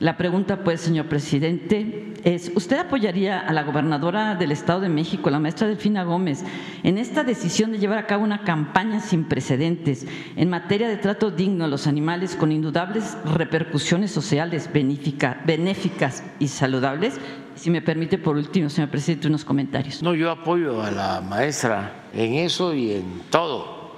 La 0.00 0.16
pregunta, 0.16 0.64
pues, 0.64 0.80
señor 0.80 1.10
presidente, 1.10 2.14
es, 2.24 2.50
¿usted 2.54 2.78
apoyaría 2.78 3.38
a 3.38 3.52
la 3.52 3.64
gobernadora 3.64 4.34
del 4.34 4.50
Estado 4.50 4.80
de 4.80 4.88
México, 4.88 5.28
la 5.28 5.38
maestra 5.38 5.68
Delfina 5.68 6.04
Gómez, 6.04 6.42
en 6.82 6.96
esta 6.96 7.22
decisión 7.22 7.70
de 7.70 7.78
llevar 7.78 7.98
a 7.98 8.06
cabo 8.06 8.24
una 8.24 8.42
campaña 8.42 9.00
sin 9.00 9.24
precedentes 9.24 10.06
en 10.36 10.48
materia 10.48 10.88
de 10.88 10.96
trato 10.96 11.30
digno 11.30 11.66
a 11.66 11.68
los 11.68 11.86
animales 11.86 12.34
con 12.34 12.50
indudables 12.50 13.14
repercusiones 13.26 14.10
sociales 14.10 14.70
benéficas 14.72 16.24
y 16.38 16.48
saludables? 16.48 17.20
Si 17.54 17.68
me 17.68 17.82
permite, 17.82 18.16
por 18.16 18.38
último, 18.38 18.70
señor 18.70 18.88
presidente, 18.88 19.28
unos 19.28 19.44
comentarios. 19.44 20.02
No, 20.02 20.14
yo 20.14 20.30
apoyo 20.30 20.80
a 20.82 20.90
la 20.90 21.20
maestra 21.20 22.06
en 22.14 22.36
eso 22.36 22.72
y 22.72 22.92
en 22.92 23.20
todo. 23.28 23.96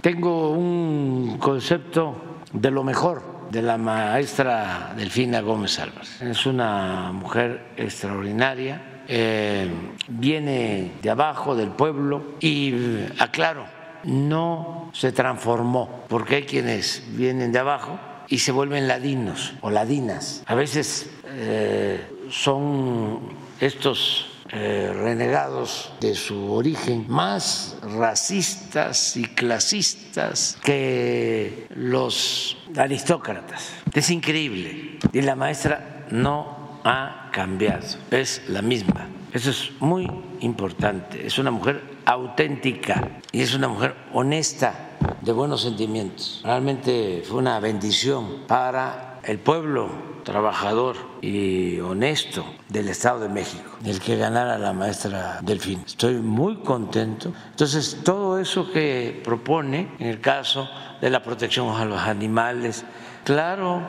Tengo 0.00 0.52
un 0.52 1.36
concepto 1.38 2.40
de 2.54 2.70
lo 2.70 2.82
mejor 2.82 3.35
de 3.50 3.62
la 3.62 3.76
maestra 3.76 4.92
Delfina 4.96 5.40
Gómez 5.40 5.78
Álvarez. 5.78 6.20
Es 6.22 6.46
una 6.46 7.12
mujer 7.12 7.72
extraordinaria, 7.76 9.02
eh, 9.08 9.68
viene 10.08 10.92
de 11.02 11.10
abajo, 11.10 11.54
del 11.54 11.70
pueblo, 11.70 12.36
y 12.40 12.74
aclaro, 13.18 13.66
no 14.04 14.90
se 14.92 15.12
transformó, 15.12 16.04
porque 16.08 16.36
hay 16.36 16.42
quienes 16.44 17.02
vienen 17.16 17.52
de 17.52 17.58
abajo 17.58 17.98
y 18.28 18.38
se 18.38 18.52
vuelven 18.52 18.88
ladinos 18.88 19.54
o 19.60 19.70
ladinas. 19.70 20.42
A 20.46 20.54
veces 20.54 21.10
eh, 21.26 22.00
son 22.30 23.20
estos 23.60 24.35
eh, 24.52 24.92
renegados 24.94 25.92
de 26.00 26.14
su 26.14 26.52
origen, 26.52 27.04
más 27.08 27.76
racistas 27.82 29.16
y 29.16 29.24
clasistas 29.24 30.58
que 30.62 31.66
los 31.74 32.56
aristócratas. 32.76 33.70
Es 33.92 34.10
increíble. 34.10 34.98
Y 35.12 35.22
la 35.22 35.34
maestra 35.34 36.06
no 36.10 36.80
ha 36.84 37.30
cambiado, 37.32 37.86
es 38.10 38.42
la 38.48 38.62
misma. 38.62 39.08
Eso 39.32 39.50
es 39.50 39.72
muy 39.80 40.08
importante. 40.40 41.26
Es 41.26 41.38
una 41.38 41.50
mujer 41.50 41.82
auténtica 42.04 43.20
y 43.32 43.42
es 43.42 43.54
una 43.54 43.68
mujer 43.68 43.94
honesta, 44.12 44.86
de 45.20 45.32
buenos 45.32 45.62
sentimientos. 45.62 46.40
Realmente 46.44 47.22
fue 47.26 47.38
una 47.38 47.58
bendición 47.60 48.44
para 48.46 49.20
el 49.24 49.38
pueblo 49.38 50.15
trabajador 50.26 50.96
y 51.22 51.78
honesto 51.78 52.44
del 52.68 52.88
Estado 52.88 53.20
de 53.20 53.28
México, 53.28 53.70
el 53.84 54.00
que 54.00 54.16
ganara 54.16 54.58
la 54.58 54.72
maestra 54.72 55.38
Delfín. 55.40 55.84
Estoy 55.86 56.14
muy 56.16 56.56
contento. 56.56 57.32
Entonces, 57.50 58.00
todo 58.02 58.40
eso 58.40 58.72
que 58.72 59.22
propone 59.22 59.88
en 60.00 60.08
el 60.08 60.20
caso 60.20 60.68
de 61.00 61.10
la 61.10 61.22
protección 61.22 61.68
a 61.68 61.84
los 61.84 62.00
animales, 62.00 62.84
claro 63.22 63.82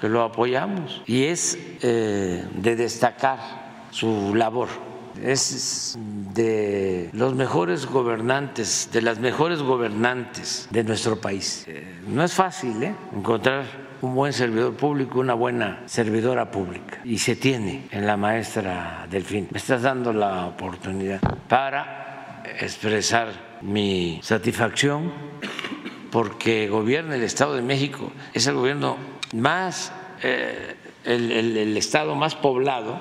que 0.00 0.08
lo 0.08 0.22
apoyamos 0.22 1.02
y 1.06 1.24
es 1.24 1.58
eh, 1.82 2.46
de 2.54 2.76
destacar 2.76 3.40
su 3.90 4.32
labor 4.34 4.68
es 5.20 5.98
de 6.32 7.10
los 7.12 7.34
mejores 7.34 7.84
gobernantes, 7.84 8.88
de 8.90 9.02
las 9.02 9.18
mejores 9.18 9.60
gobernantes 9.60 10.68
de 10.70 10.84
nuestro 10.84 11.20
país. 11.20 11.64
Eh, 11.66 11.98
no 12.06 12.24
es 12.24 12.32
fácil 12.32 12.82
¿eh? 12.82 12.94
encontrar 13.14 13.89
un 14.02 14.14
buen 14.14 14.32
servidor 14.32 14.74
público, 14.74 15.20
una 15.20 15.34
buena 15.34 15.82
servidora 15.86 16.50
pública. 16.50 17.00
Y 17.04 17.18
se 17.18 17.36
tiene 17.36 17.86
en 17.90 18.06
la 18.06 18.16
maestra 18.16 19.06
Delfín. 19.10 19.48
Me 19.50 19.58
estás 19.58 19.82
dando 19.82 20.12
la 20.12 20.46
oportunidad 20.46 21.20
para 21.48 22.42
expresar 22.58 23.58
mi 23.62 24.20
satisfacción 24.22 25.12
porque 26.10 26.68
gobierna 26.68 27.14
el 27.14 27.22
Estado 27.22 27.54
de 27.54 27.62
México. 27.62 28.10
Es 28.32 28.46
el 28.46 28.54
gobierno 28.54 28.96
más, 29.34 29.92
eh, 30.22 30.76
el 31.04 31.76
Estado 31.76 32.14
más 32.14 32.34
poblado 32.34 33.00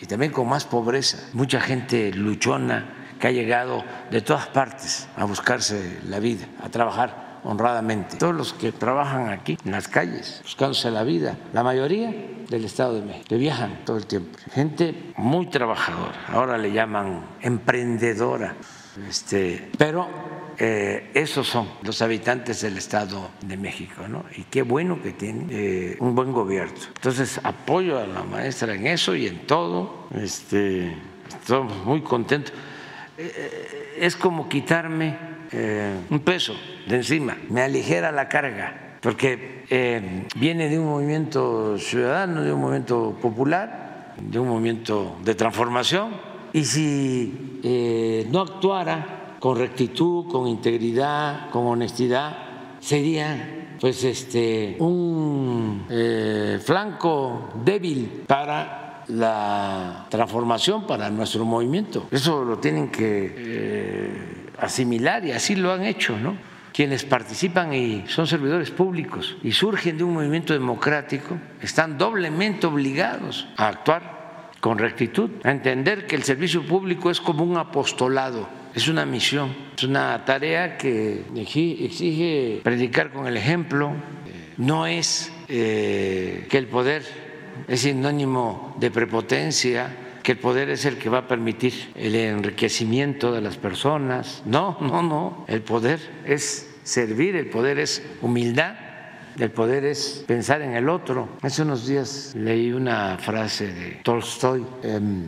y 0.00 0.06
también 0.06 0.32
con 0.32 0.48
más 0.48 0.64
pobreza. 0.64 1.28
Mucha 1.32 1.60
gente 1.60 2.12
luchona 2.12 2.94
que 3.18 3.26
ha 3.26 3.30
llegado 3.30 3.84
de 4.10 4.20
todas 4.20 4.46
partes 4.46 5.08
a 5.16 5.24
buscarse 5.24 5.98
la 6.06 6.20
vida, 6.20 6.46
a 6.62 6.68
trabajar 6.68 7.27
honradamente. 7.44 8.16
Todos 8.16 8.34
los 8.34 8.52
que 8.52 8.72
trabajan 8.72 9.30
aquí 9.30 9.56
en 9.64 9.72
las 9.72 9.88
calles, 9.88 10.40
buscándose 10.42 10.90
la 10.90 11.04
vida, 11.04 11.36
la 11.52 11.62
mayoría 11.62 12.12
del 12.48 12.64
Estado 12.64 12.94
de 12.94 13.02
México, 13.02 13.26
que 13.28 13.36
viajan 13.36 13.84
todo 13.84 13.96
el 13.96 14.06
tiempo. 14.06 14.38
Gente 14.52 15.12
muy 15.16 15.46
trabajadora, 15.46 16.26
ahora 16.28 16.58
le 16.58 16.72
llaman 16.72 17.22
emprendedora, 17.40 18.54
este, 19.08 19.70
pero 19.76 20.08
Eh, 20.60 21.12
esos 21.14 21.46
son 21.46 21.68
los 21.84 22.02
habitantes 22.02 22.62
del 22.62 22.76
Estado 22.78 23.30
de 23.42 23.56
México, 23.56 24.08
¿no? 24.08 24.24
Y 24.36 24.42
qué 24.50 24.62
bueno 24.62 25.00
que 25.00 25.12
tienen 25.12 25.46
eh, 25.52 25.96
un 26.00 26.16
buen 26.16 26.32
gobierno. 26.32 26.74
Entonces, 26.96 27.38
apoyo 27.44 27.96
a 27.96 28.08
la 28.08 28.24
maestra 28.24 28.74
en 28.74 28.88
eso 28.88 29.14
y 29.14 29.28
en 29.28 29.46
todo. 29.46 30.08
Este, 30.16 30.96
estamos 31.28 31.76
muy 31.84 32.02
contentos. 32.02 32.52
Eh, 33.16 33.94
es 34.00 34.16
como 34.16 34.48
quitarme 34.48 35.16
un 35.52 36.20
peso. 36.20 36.54
de 36.86 36.96
encima, 36.96 37.36
me 37.50 37.62
aligera 37.62 38.12
la 38.12 38.28
carga, 38.28 38.96
porque 39.00 39.64
viene 40.36 40.68
de 40.68 40.78
un 40.78 40.86
movimiento 40.86 41.78
ciudadano, 41.78 42.42
de 42.42 42.52
un 42.52 42.60
movimiento 42.60 43.16
popular, 43.20 44.14
de 44.20 44.38
un 44.38 44.48
movimiento 44.48 45.16
de 45.24 45.34
transformación, 45.34 46.10
y 46.52 46.64
si 46.64 48.24
no 48.30 48.40
actuara 48.40 49.36
con 49.38 49.56
rectitud, 49.56 50.26
con 50.30 50.46
integridad, 50.48 51.50
con 51.50 51.66
honestidad, 51.66 52.36
sería 52.80 53.76
pues 53.80 54.02
este 54.04 54.76
un 54.80 55.86
eh, 55.88 56.58
flanco 56.62 57.50
débil 57.64 58.24
para 58.26 59.04
la 59.08 60.06
transformación, 60.08 60.86
para 60.86 61.08
nuestro 61.10 61.44
movimiento. 61.44 62.08
Eso 62.10 62.44
lo 62.44 62.58
tienen 62.58 62.90
que 62.90 63.34
eh, 63.36 64.37
asimilar 64.60 65.24
y 65.24 65.32
así 65.32 65.56
lo 65.56 65.72
han 65.72 65.84
hecho, 65.84 66.18
¿no? 66.18 66.36
Quienes 66.72 67.04
participan 67.04 67.72
y 67.74 68.04
son 68.06 68.26
servidores 68.26 68.70
públicos 68.70 69.36
y 69.42 69.52
surgen 69.52 69.98
de 69.98 70.04
un 70.04 70.14
movimiento 70.14 70.52
democrático 70.52 71.36
están 71.60 71.98
doblemente 71.98 72.66
obligados 72.66 73.48
a 73.56 73.68
actuar 73.68 74.50
con 74.60 74.78
rectitud, 74.78 75.30
a 75.44 75.50
entender 75.50 76.06
que 76.06 76.16
el 76.16 76.22
servicio 76.22 76.64
público 76.64 77.10
es 77.10 77.20
como 77.20 77.44
un 77.44 77.56
apostolado 77.56 78.48
es 78.74 78.88
una 78.88 79.04
misión, 79.04 79.54
es 79.76 79.82
una 79.84 80.24
tarea 80.24 80.76
que 80.76 81.24
exige 81.34 82.60
predicar 82.62 83.10
con 83.10 83.26
el 83.26 83.36
ejemplo, 83.36 83.92
no 84.56 84.86
es 84.86 85.32
eh, 85.48 86.46
que 86.48 86.58
el 86.58 86.66
poder 86.66 87.02
es 87.66 87.80
sinónimo 87.80 88.76
de 88.78 88.90
prepotencia, 88.90 89.90
que 90.28 90.32
el 90.32 90.38
poder 90.40 90.68
es 90.68 90.84
el 90.84 90.98
que 90.98 91.08
va 91.08 91.20
a 91.20 91.26
permitir 91.26 91.72
el 91.94 92.14
enriquecimiento 92.14 93.32
de 93.32 93.40
las 93.40 93.56
personas. 93.56 94.42
No, 94.44 94.76
no, 94.78 95.02
no, 95.02 95.46
el 95.48 95.62
poder 95.62 95.98
es 96.26 96.68
servir, 96.84 97.34
el 97.34 97.48
poder 97.48 97.78
es 97.78 98.02
humildad. 98.20 98.74
El 99.38 99.50
poder 99.50 99.86
es 99.86 100.24
pensar 100.26 100.60
en 100.60 100.74
el 100.74 100.90
otro. 100.90 101.30
Hace 101.40 101.62
unos 101.62 101.86
días 101.86 102.34
leí 102.34 102.72
una 102.72 103.16
frase 103.16 103.72
de 103.72 103.90
Tolstoy. 104.02 104.66
Em, 104.82 105.24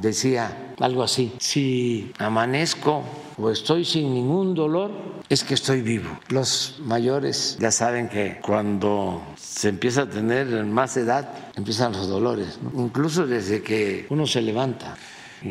decía 0.00 0.74
algo 0.80 1.04
así, 1.04 1.32
si 1.38 2.10
amanezco 2.18 3.04
o 3.36 3.50
estoy 3.50 3.84
sin 3.84 4.14
ningún 4.14 4.54
dolor, 4.54 4.90
es 5.28 5.44
que 5.44 5.54
estoy 5.54 5.82
vivo. 5.82 6.08
Los 6.28 6.80
mayores 6.84 7.56
ya 7.60 7.70
saben 7.70 8.08
que 8.08 8.40
cuando 8.40 9.22
se 9.36 9.68
empieza 9.68 10.02
a 10.02 10.10
tener 10.10 10.46
más 10.64 10.96
edad, 10.96 11.28
empiezan 11.56 11.92
los 11.92 12.08
dolores, 12.08 12.58
incluso 12.76 13.26
desde 13.26 13.62
que 13.62 14.06
uno 14.10 14.26
se 14.26 14.42
levanta. 14.42 14.96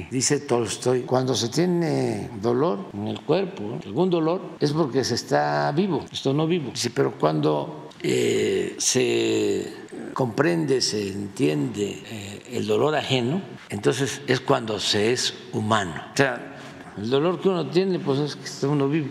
Dice 0.09 0.39
Tolstoy, 0.39 1.01
cuando 1.01 1.35
se 1.35 1.49
tiene 1.49 2.31
dolor 2.41 2.87
en 2.93 3.09
el 3.09 3.21
cuerpo, 3.21 3.79
algún 3.85 4.09
dolor, 4.09 4.41
es 4.59 4.71
porque 4.71 5.03
se 5.03 5.13
está 5.13 5.71
vivo, 5.71 6.03
esto 6.11 6.33
no 6.33 6.47
vivo. 6.47 6.71
Dice, 6.71 6.89
pero 6.89 7.11
cuando 7.19 7.89
eh, 8.01 8.75
se 8.79 9.71
comprende, 10.13 10.81
se 10.81 11.09
entiende 11.09 12.01
eh, 12.09 12.43
el 12.53 12.65
dolor 12.65 12.95
ajeno, 12.95 13.43
entonces 13.69 14.21
es 14.25 14.39
cuando 14.39 14.79
se 14.79 15.13
es 15.13 15.35
humano. 15.51 15.93
O 16.13 16.17
sea, 16.17 16.52
el 16.97 17.09
dolor 17.09 17.39
que 17.39 17.49
uno 17.49 17.67
tiene, 17.67 17.99
pues 17.99 18.19
es 18.19 18.35
que 18.35 18.45
está 18.45 18.67
uno 18.67 18.87
vivo. 18.87 19.09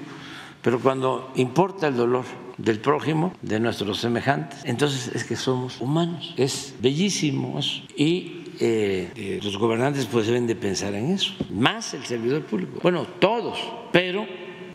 Pero 0.62 0.80
cuando 0.80 1.32
importa 1.34 1.88
el 1.88 1.96
dolor 1.96 2.24
del 2.56 2.78
prójimo, 2.78 3.32
de 3.42 3.58
nuestros 3.58 3.98
semejantes, 3.98 4.60
entonces 4.64 5.14
es 5.14 5.24
que 5.24 5.34
somos 5.34 5.80
humanos. 5.80 6.34
Es 6.36 6.74
bellísimo 6.80 7.58
eso. 7.58 7.82
Y 7.96 8.44
eh, 8.60 9.10
eh, 9.16 9.40
los 9.42 9.56
gobernantes 9.56 10.06
pues 10.06 10.26
deben 10.26 10.46
de 10.46 10.54
pensar 10.54 10.94
en 10.94 11.10
eso. 11.10 11.32
Más 11.50 11.94
el 11.94 12.04
servidor 12.04 12.42
público. 12.44 12.78
Bueno, 12.82 13.06
todos, 13.18 13.58
pero 13.90 14.24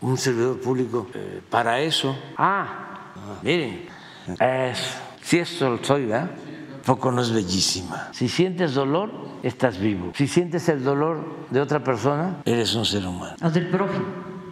un 0.00 0.18
servidor 0.18 0.60
público 0.60 1.06
para 1.48 1.80
eso. 1.80 2.16
Ah, 2.36 3.12
miren, 3.42 3.86
es 4.38 4.98
si 5.22 5.38
esto 5.38 5.78
soy, 5.82 6.06
¿verdad? 6.06 6.30
Poco 6.84 7.12
no 7.12 7.22
es 7.22 7.32
bellísima. 7.32 8.10
Si 8.12 8.28
sientes 8.28 8.74
dolor, 8.74 9.10
estás 9.42 9.78
vivo. 9.78 10.12
Si 10.14 10.26
sientes 10.26 10.68
el 10.68 10.82
dolor 10.82 11.46
de 11.50 11.60
otra 11.60 11.82
persona, 11.82 12.42
eres 12.44 12.74
un 12.74 12.84
ser 12.84 13.06
humano. 13.06 13.36
¿O 13.42 13.50
del 13.50 13.68
prójimo? 13.68 14.06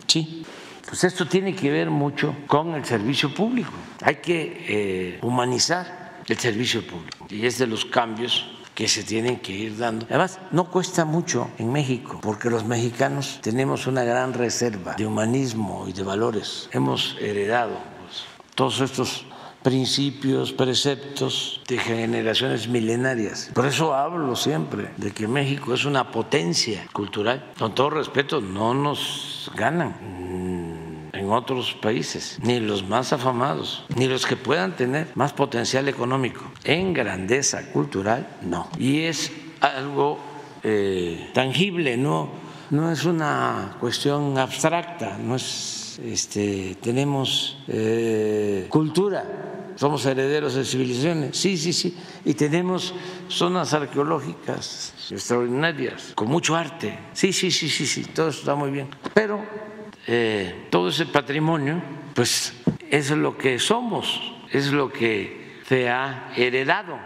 Sí. 0.07 0.45
Pues 0.87 1.03
esto 1.03 1.27
tiene 1.27 1.55
que 1.55 1.71
ver 1.71 1.91
mucho 1.91 2.35
con 2.47 2.75
el 2.75 2.85
servicio 2.85 3.35
público. 3.35 3.73
Hay 4.03 4.17
que 4.17 4.65
eh, 4.69 5.19
humanizar 5.23 6.23
el 6.27 6.39
servicio 6.39 6.87
público. 6.87 7.27
Y 7.29 7.45
es 7.45 7.59
de 7.59 7.67
los 7.67 7.85
cambios 7.85 8.47
que 8.77 8.89
se 8.89 9.03
tienen 9.03 9.39
que 9.39 9.53
ir 9.53 9.79
dando. 9.79 10.07
Además, 10.11 10.39
no 10.53 10.71
cuesta 10.71 11.05
mucho 11.05 11.51
en 11.59 11.73
México, 11.73 12.21
porque 12.21 12.51
los 12.51 12.65
mexicanos 12.65 13.41
tenemos 13.41 13.87
una 13.87 14.05
gran 14.05 14.35
reserva 14.35 14.95
de 14.95 15.07
humanismo 15.07 15.87
y 15.89 15.93
de 15.93 16.03
valores. 16.03 16.69
Hemos 16.73 17.17
heredado 17.21 17.79
pues, 18.03 18.25
todos 18.55 18.81
estos 18.81 19.25
principios, 19.67 20.53
preceptos 20.53 21.61
de 21.67 21.77
generaciones 21.77 22.69
milenarias. 22.69 23.51
Por 23.53 23.67
eso 23.67 23.97
hablo 23.97 24.37
siempre 24.37 24.91
de 24.97 25.11
que 25.11 25.27
México 25.27 25.75
es 25.75 25.85
una 25.85 26.13
potencia 26.13 26.87
cultural. 26.93 27.53
Con 27.59 27.75
todo 27.75 27.91
respeto, 27.91 28.41
no 28.41 28.75
nos 28.75 29.51
ganan 29.57 29.97
en 31.13 31.31
otros 31.31 31.75
países, 31.83 32.39
ni 32.45 32.61
los 32.61 32.87
más 32.87 33.13
afamados, 33.13 33.85
ni 33.97 34.07
los 34.07 34.25
que 34.25 34.37
puedan 34.37 34.77
tener 34.77 35.09
más 35.17 35.33
potencial 35.33 35.89
económico. 35.89 36.45
En 36.63 36.93
grandeza 36.93 37.73
cultural, 37.73 38.25
no. 38.43 38.69
Y 38.79 39.01
es 39.01 39.33
algo 39.61 40.21
eh, 40.63 41.31
tangible, 41.35 41.97
no, 41.97 42.29
no 42.71 42.93
es 42.93 43.05
una 43.05 43.75
cuestión 43.81 44.39
abstracta, 44.39 45.19
no 45.19 45.35
es, 45.35 45.99
este, 46.05 46.77
tenemos 46.81 47.59
eh, 47.67 48.67
cultura 48.69 49.55
somos 49.77 50.05
herederos 50.07 50.55
de 50.55 50.65
civilizaciones, 50.65 51.37
sí, 51.37 51.57
sí, 51.57 51.73
sí, 51.73 51.97
y 52.25 52.35
tenemos 52.35 52.95
zonas 53.29 53.75
arqueológicas 53.75 54.95
extraordinarias, 55.11 56.13
con 56.15 56.29
mucho 56.29 56.57
arte, 56.57 56.99
sí, 57.13 57.33
sí, 57.33 57.51
sí, 57.51 57.69
sí, 57.69 57.87
sí, 57.87 58.05
todo 58.05 58.29
eso 58.29 58.41
está 58.41 58.55
muy 58.55 58.71
bien, 58.71 58.89
pero 59.15 59.41
eh, 60.07 60.67
todo 60.71 60.89
ese 60.89 61.07
patrimonio, 61.07 61.81
pues 62.15 62.55
es 62.91 63.11
lo 63.11 63.37
que 63.37 63.59
somos, 63.59 64.35
es 64.51 64.73
lo 64.73 64.91
que 64.93 65.61
se 65.69 65.89
ha 65.89 66.33
heredado 66.37 66.99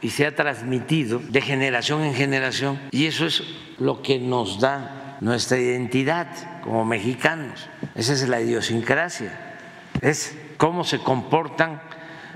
y 0.00 0.10
se 0.10 0.26
ha 0.26 0.34
transmitido 0.34 1.20
de 1.20 1.40
generación 1.40 2.02
en 2.02 2.14
generación, 2.14 2.80
y 2.90 3.06
eso 3.06 3.26
es 3.26 3.44
lo 3.78 4.02
que 4.02 4.18
nos 4.18 4.58
da 4.58 5.18
nuestra 5.20 5.58
identidad 5.58 6.60
como 6.62 6.84
mexicanos, 6.84 7.68
esa 7.94 8.12
es 8.12 8.28
la 8.28 8.40
idiosincrasia, 8.40 9.58
es 10.00 10.36
cómo 10.56 10.84
se 10.84 10.98
comportan 10.98 11.80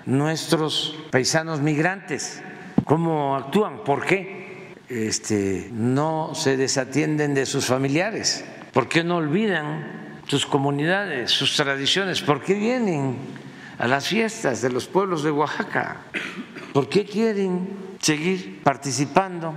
nuestros 0.07 0.97
paisanos 1.11 1.61
migrantes, 1.61 2.43
cómo 2.85 3.37
actúan, 3.37 3.85
por 3.85 4.05
qué 4.05 4.75
este, 4.89 5.69
no 5.73 6.33
se 6.35 6.57
desatienden 6.57 7.35
de 7.35 7.45
sus 7.45 7.67
familiares, 7.67 8.45
por 8.73 8.89
qué 8.89 9.03
no 9.03 9.17
olvidan 9.17 10.21
sus 10.29 10.47
comunidades, 10.47 11.31
sus 11.31 11.57
tradiciones, 11.57 12.23
por 12.23 12.43
qué 12.43 12.55
vienen 12.55 13.17
a 13.79 13.87
las 13.89 14.09
fiestas 14.09 14.63
de 14.63 14.71
los 14.71 14.87
pueblos 14.87 15.23
de 15.23 15.31
Oaxaca, 15.31 16.03
por 16.73 16.89
qué 16.89 17.05
quieren 17.05 17.69
seguir 18.01 18.63
participando, 18.63 19.55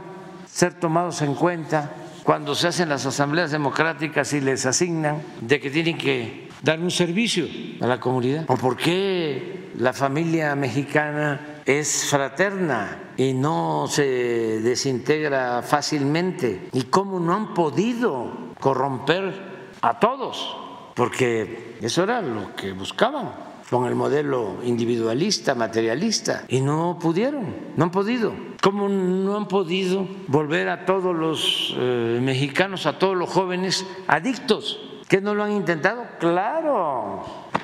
ser 0.48 0.74
tomados 0.74 1.22
en 1.22 1.36
cuenta 1.36 1.94
cuando 2.24 2.54
se 2.54 2.68
hacen 2.68 2.90
las 2.90 3.06
asambleas 3.06 3.52
democráticas 3.52 4.34
y 4.34 4.42
les 4.42 4.66
asignan 4.66 5.22
de 5.42 5.60
que 5.60 5.70
tienen 5.70 5.98
que 5.98 6.50
dar 6.62 6.80
un 6.80 6.92
servicio 6.92 7.48
a 7.82 7.88
la 7.88 8.00
comunidad. 8.00 8.46
¿O 8.48 8.56
por 8.56 8.76
qué 8.76 9.59
la 9.78 9.94
familia 9.94 10.56
mexicana 10.56 11.62
es 11.66 12.06
fraterna 12.10 13.14
y 13.18 13.34
no 13.34 13.86
se 13.88 14.60
desintegra 14.62 15.62
fácilmente? 15.62 16.70
¿Y 16.74 16.84
cómo 16.84 17.20
no 17.20 17.36
han 17.36 17.54
podido 17.54 18.32
corromper 18.60 19.34
a 19.82 20.00
todos? 20.00 20.58
Porque 20.96 21.78
eso 21.82 22.04
era 22.04 22.22
lo 22.22 22.56
que 22.56 22.74
buscaban 22.74 23.50
con 23.70 23.86
el 23.86 23.96
modelo 23.96 24.58
individualista, 24.64 25.54
materialista, 25.54 26.44
y 26.48 26.60
no 26.60 26.98
pudieron, 27.00 27.56
no 27.76 27.86
han 27.86 27.92
podido. 27.92 28.34
¿Cómo 28.62 28.90
no 28.90 29.38
han 29.38 29.48
podido 29.48 30.08
volver 30.28 30.70
a 30.70 30.86
todos 30.86 31.16
los 31.16 31.76
eh, 31.78 32.20
mexicanos, 32.22 32.86
a 32.86 32.98
todos 32.98 33.16
los 33.16 33.30
jóvenes 33.30 33.86
adictos? 34.08 34.82
¿Que 35.08 35.22
no 35.22 35.34
lo 35.34 35.44
han 35.44 35.52
intentado? 35.52 36.04
Claro. 36.20 37.24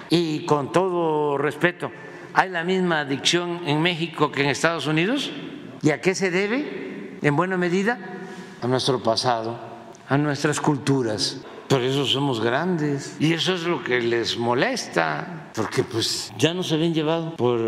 Y 0.10 0.46
con 0.46 0.72
todo 0.72 1.38
respeto, 1.38 1.92
¿hay 2.34 2.50
la 2.50 2.64
misma 2.64 3.02
adicción 3.02 3.62
en 3.66 3.82
México 3.82 4.32
que 4.32 4.44
en 4.44 4.50
Estados 4.50 4.88
Unidos? 4.88 5.32
¿Y 5.82 5.92
a 5.92 6.02
qué 6.02 6.16
se 6.16 6.32
debe? 6.32 7.18
En 7.22 7.36
buena 7.36 7.58
medida 7.58 8.00
a 8.62 8.68
nuestro 8.68 9.02
pasado, 9.02 9.58
a 10.08 10.18
nuestras 10.18 10.60
culturas, 10.60 11.42
Por 11.68 11.82
eso 11.82 12.06
somos 12.06 12.42
grandes. 12.42 13.18
Y 13.20 13.34
eso 13.34 13.56
es 13.56 13.64
lo 13.64 13.84
que 13.84 14.00
les 14.00 14.38
molesta, 14.38 15.50
porque 15.56 15.84
pues 15.84 16.32
ya 16.38 16.54
nos 16.54 16.72
habían 16.72 16.94
llevado 16.94 17.36
por 17.36 17.60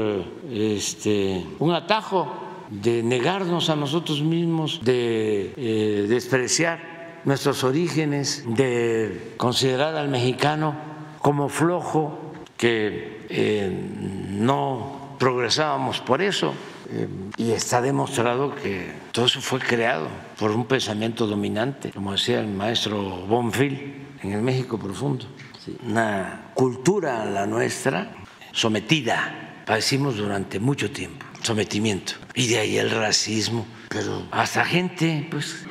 este, 0.52 1.44
un 1.58 1.74
atajo 1.74 2.32
de 2.70 3.02
negarnos 3.02 3.70
a 3.70 3.76
nosotros 3.76 4.22
mismos, 4.22 4.82
de 4.84 5.54
eh, 5.58 6.06
despreciar 6.08 7.22
nuestros 7.26 7.64
orígenes, 7.64 8.44
de 8.48 9.34
considerar 9.38 9.96
al 9.96 10.10
mexicano 10.10 10.76
como 11.20 11.50
flojo, 11.50 12.27
que 12.58 13.26
eh, 13.30 13.72
no 14.32 15.16
progresábamos 15.20 16.02
por 16.02 16.22
eso. 16.22 16.54
Eh, 16.90 17.08
y 17.38 17.52
está 17.52 17.82
demostrado 17.82 18.56
que 18.56 18.92
todo 19.12 19.26
eso 19.26 19.42
fue 19.42 19.60
creado 19.60 20.08
por 20.40 20.52
un 20.52 20.66
pensamiento 20.66 21.28
dominante, 21.28 21.92
como 21.92 22.14
decía 22.14 22.40
el 22.40 22.48
maestro 22.48 23.26
Bonfil 23.28 24.08
en 24.24 24.32
el 24.32 24.42
México 24.42 24.78
profundo. 24.78 25.26
Una 25.86 26.52
cultura, 26.54 27.26
la 27.26 27.46
nuestra, 27.46 28.16
sometida, 28.54 29.64
padecimos 29.66 30.16
durante 30.16 30.60
mucho 30.60 30.90
tiempo, 30.90 31.26
sometimiento. 31.42 32.14
Y 32.34 32.48
de 32.48 32.60
ahí 32.60 32.78
el 32.78 32.90
racismo, 32.90 33.66
pero 33.90 34.24
hasta 34.32 34.64
gente, 34.64 35.28
pues 35.30 35.67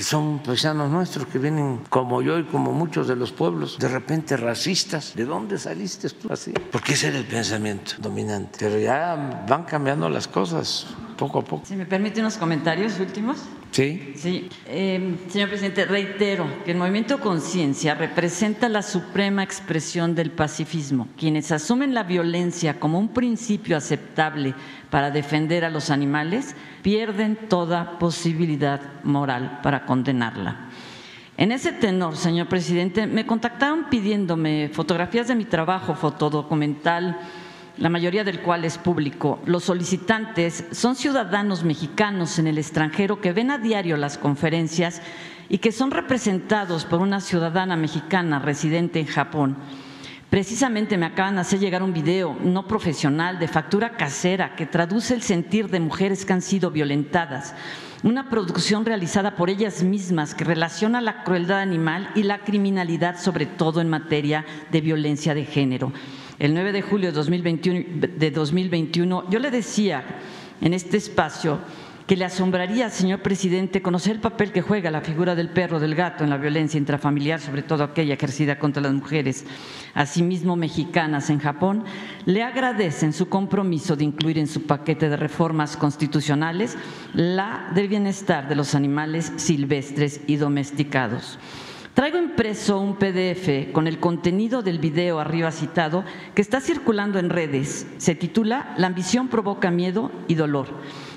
que 0.00 0.04
son 0.04 0.38
paisanos 0.38 0.90
nuestros 0.90 1.26
que 1.26 1.38
vienen 1.38 1.82
como 1.90 2.22
yo 2.22 2.38
y 2.38 2.44
como 2.44 2.72
muchos 2.72 3.06
de 3.06 3.16
los 3.16 3.32
pueblos, 3.32 3.78
de 3.78 3.86
repente 3.86 4.34
racistas. 4.34 5.14
¿De 5.14 5.26
dónde 5.26 5.58
saliste 5.58 6.08
tú 6.08 6.32
así? 6.32 6.54
Porque 6.72 6.94
ese 6.94 7.08
era 7.08 7.18
el 7.18 7.26
pensamiento 7.26 7.96
dominante. 7.98 8.56
Pero 8.60 8.78
ya 8.78 9.44
van 9.46 9.64
cambiando 9.64 10.08
las 10.08 10.26
cosas 10.26 10.86
poco 11.18 11.40
a 11.40 11.44
poco. 11.44 11.66
Si 11.66 11.76
me 11.76 11.84
permite 11.84 12.20
unos 12.20 12.38
comentarios 12.38 12.98
últimos. 12.98 13.40
Sí. 13.70 14.14
Sí, 14.16 14.48
eh, 14.66 15.16
señor 15.28 15.48
presidente, 15.48 15.84
reitero 15.84 16.44
que 16.64 16.72
el 16.72 16.76
movimiento 16.76 17.20
Conciencia 17.20 17.94
representa 17.94 18.68
la 18.68 18.82
suprema 18.82 19.44
expresión 19.44 20.16
del 20.16 20.32
pacifismo. 20.32 21.06
Quienes 21.16 21.52
asumen 21.52 21.94
la 21.94 22.02
violencia 22.02 22.80
como 22.80 22.98
un 22.98 23.08
principio 23.14 23.76
aceptable 23.76 24.54
para 24.90 25.12
defender 25.12 25.64
a 25.64 25.70
los 25.70 25.90
animales 25.90 26.56
pierden 26.82 27.36
toda 27.48 27.98
posibilidad 28.00 28.80
moral 29.04 29.60
para 29.62 29.86
condenarla. 29.86 30.68
En 31.36 31.52
ese 31.52 31.72
tenor, 31.72 32.16
señor 32.16 32.48
presidente, 32.48 33.06
me 33.06 33.24
contactaron 33.24 33.88
pidiéndome 33.88 34.68
fotografías 34.72 35.28
de 35.28 35.36
mi 35.36 35.44
trabajo 35.44 35.94
fotodocumental 35.94 37.18
la 37.80 37.88
mayoría 37.88 38.24
del 38.24 38.40
cual 38.40 38.66
es 38.66 38.76
público. 38.76 39.40
Los 39.46 39.64
solicitantes 39.64 40.64
son 40.70 40.94
ciudadanos 40.94 41.64
mexicanos 41.64 42.38
en 42.38 42.46
el 42.46 42.58
extranjero 42.58 43.22
que 43.22 43.32
ven 43.32 43.50
a 43.50 43.56
diario 43.56 43.96
las 43.96 44.18
conferencias 44.18 45.00
y 45.48 45.58
que 45.58 45.72
son 45.72 45.90
representados 45.90 46.84
por 46.84 47.00
una 47.00 47.22
ciudadana 47.22 47.76
mexicana 47.76 48.38
residente 48.38 49.00
en 49.00 49.06
Japón. 49.06 49.56
Precisamente 50.28 50.98
me 50.98 51.06
acaban 51.06 51.36
de 51.36 51.40
hacer 51.40 51.58
llegar 51.58 51.82
un 51.82 51.94
video 51.94 52.36
no 52.44 52.68
profesional 52.68 53.38
de 53.38 53.48
factura 53.48 53.96
casera 53.96 54.54
que 54.56 54.66
traduce 54.66 55.14
el 55.14 55.22
sentir 55.22 55.70
de 55.70 55.80
mujeres 55.80 56.26
que 56.26 56.34
han 56.34 56.42
sido 56.42 56.70
violentadas. 56.70 57.54
Una 58.02 58.28
producción 58.28 58.84
realizada 58.84 59.36
por 59.36 59.48
ellas 59.48 59.82
mismas 59.82 60.34
que 60.34 60.44
relaciona 60.44 61.00
la 61.00 61.24
crueldad 61.24 61.60
animal 61.60 62.10
y 62.14 62.24
la 62.24 62.40
criminalidad, 62.40 63.18
sobre 63.18 63.46
todo 63.46 63.80
en 63.80 63.88
materia 63.88 64.44
de 64.70 64.80
violencia 64.82 65.34
de 65.34 65.46
género 65.46 65.92
el 66.40 66.54
9 66.54 66.72
de 66.72 66.82
julio 66.82 67.10
de 67.10 67.12
2021, 67.12 67.84
de 68.16 68.30
2021 68.30 69.30
yo 69.30 69.38
le 69.38 69.50
decía 69.50 70.02
en 70.60 70.74
este 70.74 70.96
espacio 70.96 71.60
que 72.06 72.16
le 72.16 72.24
asombraría, 72.24 72.90
señor 72.90 73.20
presidente, 73.20 73.82
conocer 73.82 74.16
el 74.16 74.20
papel 74.20 74.50
que 74.50 74.62
juega 74.62 74.90
la 74.90 75.00
figura 75.00 75.36
del 75.36 75.50
perro, 75.50 75.78
del 75.78 75.94
gato 75.94 76.24
en 76.24 76.30
la 76.30 76.38
violencia 76.38 76.76
intrafamiliar, 76.76 77.40
sobre 77.40 77.62
todo 77.62 77.84
aquella 77.84 78.14
ejercida 78.14 78.58
contra 78.58 78.82
las 78.82 78.92
mujeres, 78.92 79.44
asimismo 79.94 80.56
mexicanas 80.56 81.30
en 81.30 81.38
Japón, 81.38 81.84
le 82.26 82.42
agradecen 82.42 83.12
su 83.12 83.28
compromiso 83.28 83.94
de 83.94 84.02
incluir 84.02 84.38
en 84.38 84.48
su 84.48 84.66
paquete 84.66 85.08
de 85.08 85.16
reformas 85.16 85.76
constitucionales 85.76 86.76
la 87.14 87.70
del 87.76 87.86
bienestar 87.86 88.48
de 88.48 88.56
los 88.56 88.74
animales 88.74 89.32
silvestres 89.36 90.22
y 90.26 90.34
domesticados. 90.34 91.38
Traigo 91.94 92.18
impreso 92.18 92.78
un 92.80 92.96
PDF 92.96 93.72
con 93.72 93.88
el 93.88 93.98
contenido 93.98 94.62
del 94.62 94.78
video 94.78 95.18
arriba 95.18 95.50
citado 95.50 96.04
que 96.34 96.42
está 96.42 96.60
circulando 96.60 97.18
en 97.18 97.30
redes. 97.30 97.86
Se 97.98 98.14
titula 98.14 98.74
La 98.78 98.86
ambición 98.86 99.28
provoca 99.28 99.70
miedo 99.72 100.12
y 100.28 100.36
dolor. 100.36 100.68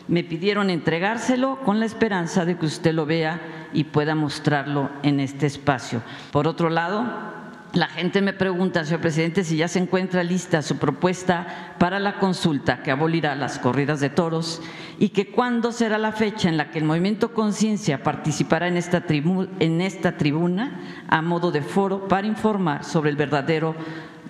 Me 0.07 0.24
pidieron 0.24 0.71
entregárselo 0.71 1.59
con 1.59 1.80
la 1.80 1.86
esperanza 1.86 2.43
de 2.43 2.57
que 2.57 2.65
usted 2.65 2.93
lo 2.93 3.05
vea 3.05 3.69
y 3.71 3.86
pueda 3.86 4.15
mostrarlo 4.15 4.89
en 5.03 5.19
este 5.19 5.45
espacio. 5.45 6.01
Por 6.32 6.47
otro 6.47 6.69
lado, 6.69 7.32
la 7.74 7.88
gente 7.88 8.21
me 8.21 8.34
pregunta, 8.34 8.86
señor 8.86 9.01
presidente, 9.01 9.43
si 9.43 9.57
ya 9.57 9.67
se 9.67 9.80
encuentra 9.80 10.24
lista 10.24 10.61
su 10.61 10.78
propuesta 10.78 11.74
para 11.80 11.97
la 11.97 12.19
consulta 12.19 12.84
que 12.84 12.91
abolirá 12.91 13.34
las 13.34 13.57
corridas 13.57 13.99
de 13.99 14.11
toros 14.11 14.61
y 14.99 15.09
que 15.09 15.32
cuándo 15.32 15.71
será 15.71 15.97
la 15.97 16.11
fecha 16.11 16.49
en 16.49 16.57
la 16.57 16.69
que 16.69 16.78
el 16.78 16.86
movimiento 16.86 17.34
Conciencia 17.34 18.03
participará 18.03 18.67
en 18.67 18.78
esta, 18.78 19.03
en 19.07 19.82
esta 19.82 20.17
tribuna 20.17 21.03
a 21.07 21.24
modo 21.24 21.51
de 21.51 21.63
foro 21.63 22.07
para 22.07 22.28
informar 22.28 22.84
sobre 22.84 23.09
el 23.09 23.15
verdadero 23.15 23.76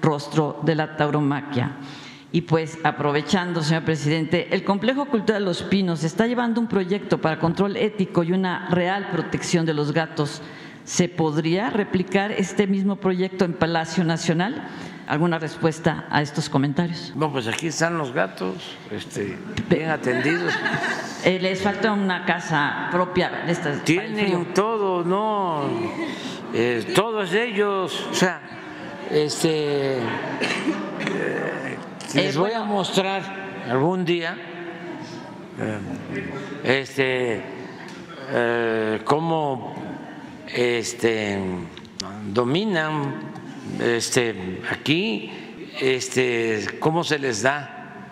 rostro 0.02 0.62
de 0.64 0.76
la 0.76 0.96
tauromaquia. 0.96 1.72
Y 2.32 2.42
pues, 2.42 2.80
aprovechando, 2.84 3.62
señor 3.62 3.84
presidente, 3.84 4.56
el 4.56 4.64
Complejo 4.64 5.06
Cultural 5.06 5.42
de 5.42 5.46
Los 5.46 5.64
Pinos 5.64 6.06
está 6.06 6.28
llevando 6.28 6.62
un 6.62 6.68
proyecto 6.68 7.20
para 7.20 7.40
control 7.40 7.76
ético 7.76 8.24
y 8.24 8.32
una 8.32 8.70
real 8.70 9.10
protección 9.12 9.66
de 9.66 9.74
los 9.74 9.92
gatos 9.92 10.42
¿Se 10.86 11.08
podría 11.08 11.70
replicar 11.70 12.32
este 12.32 12.68
mismo 12.68 12.98
proyecto 12.98 13.46
en 13.46 13.54
Palacio 13.54 14.04
Nacional? 14.04 14.68
¿Alguna 15.08 15.40
respuesta 15.40 16.06
a 16.10 16.22
estos 16.22 16.50
comentarios? 16.50 17.14
No, 17.16 17.32
pues 17.32 17.48
aquí 17.48 17.68
están 17.68 17.98
los 17.98 18.14
gatos, 18.14 18.78
este, 18.92 19.38
bien 19.70 19.90
atendidos. 19.90 20.54
Eh, 21.26 21.40
les 21.40 21.62
falta 21.62 21.94
una 21.94 22.26
casa 22.26 22.90
propia. 22.92 23.44
De 23.46 23.54
estas, 23.54 23.82
Tienen 23.86 24.54
todo, 24.54 25.06
no, 25.06 25.70
eh, 26.54 26.92
todos 26.94 27.32
ellos, 27.32 28.08
o 28.12 28.14
sea, 28.14 28.42
este, 29.10 30.00
eh, 30.00 31.78
les 32.14 32.36
voy 32.36 32.52
a 32.52 32.66
mostrar 32.66 33.24
algún 33.70 34.04
día, 34.04 34.36
este, 36.66 37.42
cómo 39.06 39.83
este, 40.54 41.40
dominan 42.32 43.32
este, 43.82 44.62
aquí, 44.70 45.32
este, 45.82 46.66
cómo 46.80 47.04
se 47.04 47.20
les 47.20 47.42
da 47.42 48.12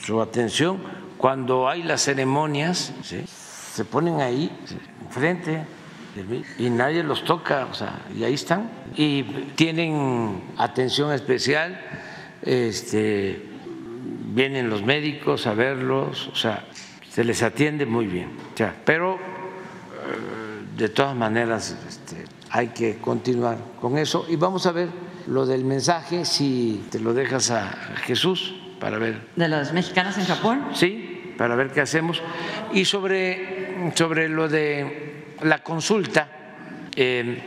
su 0.00 0.20
atención 0.20 0.78
cuando 1.18 1.68
hay 1.68 1.82
las 1.82 2.02
ceremonias, 2.02 2.92
se 3.02 3.84
ponen 3.84 4.20
ahí 4.20 4.50
enfrente 5.04 5.64
y 6.58 6.70
nadie 6.70 7.02
los 7.02 7.24
toca, 7.24 7.68
y 8.16 8.24
ahí 8.24 8.34
están. 8.34 8.70
Y 8.96 9.24
tienen 9.56 10.42
atención 10.56 11.12
especial, 11.12 11.80
vienen 14.34 14.70
los 14.70 14.82
médicos 14.82 15.46
a 15.46 15.54
verlos, 15.54 16.28
o 16.28 16.36
sea, 16.36 16.64
se 17.10 17.24
les 17.24 17.42
atiende 17.42 17.84
muy 17.84 18.06
bien, 18.06 18.30
pero 18.84 19.18
de 20.78 20.88
todas 20.88 21.14
maneras 21.16 21.76
este, 21.88 22.24
hay 22.50 22.68
que 22.68 22.98
continuar 22.98 23.58
con 23.80 23.98
eso 23.98 24.24
y 24.28 24.36
vamos 24.36 24.64
a 24.66 24.72
ver 24.72 24.88
lo 25.26 25.44
del 25.44 25.64
mensaje, 25.64 26.24
si 26.24 26.86
te 26.90 27.00
lo 27.00 27.12
dejas 27.12 27.50
a 27.50 27.68
Jesús 28.06 28.54
para 28.80 28.96
ver. 28.98 29.28
¿De 29.34 29.48
las 29.48 29.72
mexicanas 29.72 30.16
en 30.18 30.24
Japón? 30.24 30.68
Sí, 30.72 31.34
para 31.36 31.56
ver 31.56 31.72
qué 31.72 31.80
hacemos. 31.80 32.22
Y 32.72 32.84
sobre, 32.84 33.92
sobre 33.94 34.28
lo 34.28 34.48
de 34.48 35.34
la 35.42 35.62
consulta, 35.64 36.28
eh, 36.94 37.42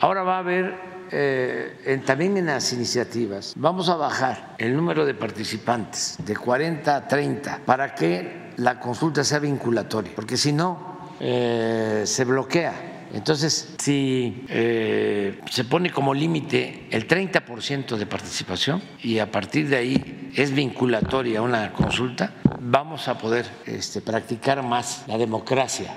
ahora 0.00 0.24
va 0.24 0.36
a 0.36 0.38
haber 0.40 0.74
eh, 1.12 2.02
también 2.04 2.36
en 2.36 2.46
las 2.46 2.72
iniciativas, 2.72 3.54
vamos 3.56 3.88
a 3.88 3.96
bajar 3.96 4.56
el 4.58 4.74
número 4.74 5.06
de 5.06 5.14
participantes 5.14 6.16
de 6.18 6.36
40 6.36 6.96
a 6.96 7.06
30 7.06 7.60
para 7.64 7.94
que 7.94 8.52
la 8.56 8.80
consulta 8.80 9.22
sea 9.22 9.38
vinculatoria, 9.38 10.12
porque 10.14 10.36
si 10.36 10.52
no, 10.52 10.91
eh, 11.24 12.02
se 12.04 12.24
bloquea. 12.24 13.08
Entonces, 13.14 13.74
si 13.78 14.44
eh, 14.48 15.38
se 15.50 15.64
pone 15.64 15.90
como 15.90 16.14
límite 16.14 16.88
el 16.90 17.06
30% 17.06 17.96
de 17.96 18.06
participación 18.06 18.82
y 19.02 19.18
a 19.18 19.30
partir 19.30 19.68
de 19.68 19.76
ahí 19.76 20.30
es 20.34 20.52
vinculatoria 20.52 21.42
una 21.42 21.72
consulta, 21.74 22.32
vamos 22.58 23.06
a 23.08 23.18
poder 23.18 23.44
este, 23.66 24.00
practicar 24.00 24.62
más 24.62 25.04
la 25.06 25.18
democracia 25.18 25.94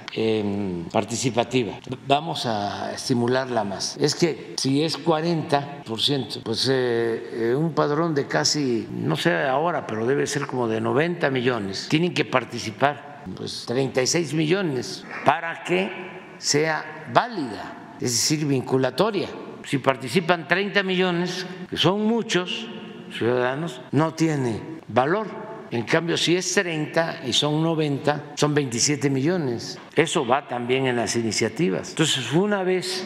participativa. 0.92 1.80
Vamos 2.06 2.46
a 2.46 2.94
estimularla 2.94 3.64
más. 3.64 3.98
Es 3.98 4.14
que 4.14 4.54
si 4.58 4.84
es 4.84 5.00
40%, 5.04 6.44
pues 6.44 6.70
eh, 6.72 7.56
un 7.58 7.72
padrón 7.74 8.14
de 8.14 8.28
casi, 8.28 8.88
no 8.92 9.16
sé 9.16 9.34
ahora, 9.44 9.88
pero 9.88 10.06
debe 10.06 10.28
ser 10.28 10.46
como 10.46 10.68
de 10.68 10.82
90 10.82 11.30
millones, 11.30 11.88
tienen 11.90 12.14
que 12.14 12.26
participar 12.26 13.15
pues 13.36 13.66
36 13.68 14.34
millones 14.34 15.06
para 15.24 15.64
que 15.64 15.90
sea 16.38 17.08
válida 17.14 17.86
es 18.00 18.12
decir, 18.12 18.46
vinculatoria. 18.46 19.30
Si 19.64 19.78
participan 19.78 20.48
30 20.48 20.84
millones, 20.84 21.46
que 21.70 21.78
son 21.78 22.06
muchos 22.06 22.68
ciudadanos, 23.12 23.82
no 23.92 24.14
tiene 24.14 24.62
valor. 24.88 25.28
En 25.72 25.84
cambio, 25.84 26.16
si 26.18 26.36
es 26.36 26.54
30 26.54 27.22
y 27.26 27.34
son 27.34 27.64
90, 27.64 28.34
son 28.36 28.54
27 28.54 29.10
millones. 29.10 29.80
Eso 29.96 30.26
va 30.26 30.48
también 30.48 30.86
en 30.86 30.96
las 30.96 31.16
iniciativas. 31.16 31.90
Entonces, 31.90 32.32
una 32.34 32.64
vez 32.64 33.06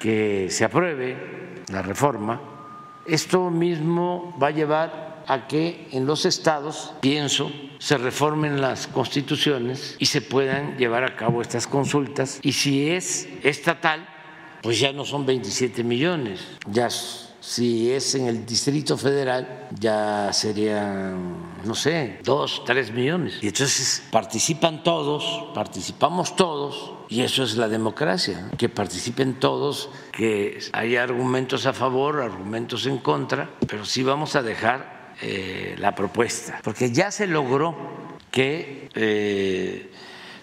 que 0.00 0.48
se 0.50 0.64
apruebe 0.64 1.62
la 1.70 1.82
reforma, 1.82 2.40
esto 3.06 3.50
mismo 3.50 4.36
va 4.42 4.48
a 4.48 4.50
llevar 4.50 5.09
a 5.26 5.46
que 5.46 5.88
en 5.92 6.06
los 6.06 6.24
estados, 6.24 6.92
pienso, 7.00 7.50
se 7.78 7.98
reformen 7.98 8.60
las 8.60 8.86
constituciones 8.86 9.96
y 9.98 10.06
se 10.06 10.20
puedan 10.20 10.76
llevar 10.76 11.04
a 11.04 11.16
cabo 11.16 11.42
estas 11.42 11.66
consultas. 11.66 12.40
Y 12.42 12.52
si 12.52 12.90
es 12.90 13.28
estatal, 13.42 14.06
pues 14.62 14.78
ya 14.78 14.92
no 14.92 15.04
son 15.04 15.24
27 15.24 15.82
millones, 15.84 16.40
ya 16.70 16.90
si 17.40 17.90
es 17.90 18.14
en 18.14 18.26
el 18.26 18.44
Distrito 18.44 18.98
Federal, 18.98 19.68
ya 19.78 20.30
serían, 20.32 21.62
no 21.64 21.74
sé, 21.74 22.20
dos, 22.22 22.62
tres 22.66 22.92
millones. 22.92 23.38
Y 23.40 23.48
entonces 23.48 24.02
participan 24.10 24.82
todos, 24.82 25.48
participamos 25.54 26.36
todos, 26.36 26.92
y 27.08 27.22
eso 27.22 27.42
es 27.42 27.56
la 27.56 27.68
democracia, 27.68 28.50
que 28.58 28.68
participen 28.68 29.40
todos, 29.40 29.88
que 30.12 30.58
haya 30.72 31.02
argumentos 31.02 31.64
a 31.64 31.72
favor, 31.72 32.20
argumentos 32.20 32.84
en 32.84 32.98
contra, 32.98 33.50
pero 33.66 33.86
sí 33.86 34.02
vamos 34.02 34.36
a 34.36 34.42
dejar 34.42 34.99
eh, 35.22 35.74
la 35.78 35.94
propuesta, 35.94 36.60
porque 36.62 36.90
ya 36.90 37.10
se 37.10 37.26
logró 37.26 37.76
que 38.30 38.88
eh, 38.94 39.90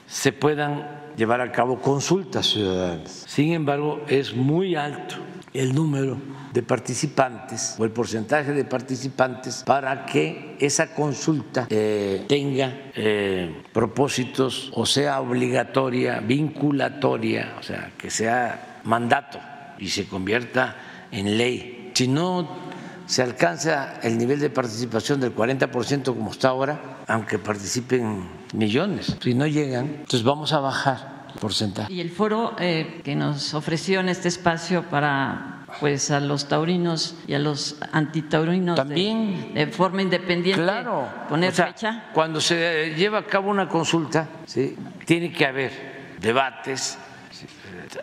se 0.08 0.32
puedan 0.34 1.14
llevar 1.18 1.42
a 1.42 1.52
cabo 1.52 1.82
consultas 1.82 2.48
ciudadanas. 2.48 3.26
Sin 3.28 3.54
embargo, 3.54 4.02
es 4.08 4.34
muy 4.34 4.76
alto 4.76 5.16
el 5.54 5.74
número 5.74 6.18
de 6.54 6.62
participantes 6.62 7.76
o 7.80 7.84
el 7.84 7.92
porcentaje 7.92 8.54
de 8.54 8.64
participantes 8.66 9.64
para 9.66 10.06
que 10.06 10.56
esa 10.60 10.94
consulta 10.94 11.68
eh, 11.70 12.26
tenga 12.28 12.92
eh, 12.96 13.64
propósitos 13.74 14.72
o 14.74 14.86
sea 14.86 15.20
obligatoria, 15.22 16.20
vinculatoria, 16.20 17.56
o 17.60 17.64
sea, 17.64 17.92
que 17.98 18.10
sea 18.10 18.82
mandato 18.84 19.40
y 19.80 19.90
se 19.90 20.08
convierta 20.08 20.76
en 21.12 21.38
ley. 21.38 21.92
Si 21.94 22.08
no 22.08 22.67
se 23.08 23.24
alcanza 23.24 24.00
el 24.04 24.18
nivel 24.18 24.40
de 24.40 24.50
participación 24.50 25.20
del 25.20 25.34
40% 25.34 26.04
como 26.04 26.32
está 26.32 26.50
ahora, 26.50 27.04
aunque 27.08 27.40
participen 27.40 28.28
millones, 28.54 29.16
si 29.22 29.34
no 29.34 29.48
llegan, 29.48 29.86
entonces 29.86 30.24
vamos 30.24 30.54
a 30.54 30.60
bajar 30.60 31.26
el 31.34 31.40
porcentaje. 31.40 31.92
Y 31.92 32.02
el 32.02 32.12
foro 32.12 32.56
eh, 32.60 33.02
que 33.04 33.16
nos 33.16 33.54
ofreció 33.54 34.02
en 34.02 34.10
este 34.10 34.28
espacio 34.28 34.84
para 34.84 35.54
pues 35.80 36.12
a 36.12 36.20
los 36.20 36.48
taurinos 36.48 37.16
y 37.28 37.34
a 37.34 37.40
los 37.40 37.78
antitaurinos 37.92 38.78
también 38.78 39.54
de, 39.54 39.68
forma 39.68 40.02
independiente 40.02 40.62
claro 40.62 41.08
poner 41.28 41.52
fecha 41.52 42.06
cuando 42.14 42.40
se 42.40 42.94
lleva 42.96 43.20
a 43.20 43.26
cabo 43.26 43.52
una 43.52 43.68
consulta 43.68 44.30
¿sí? 44.46 44.78
tiene 45.06 45.30
que 45.30 45.46
haber 45.46 46.16
debates 46.22 46.98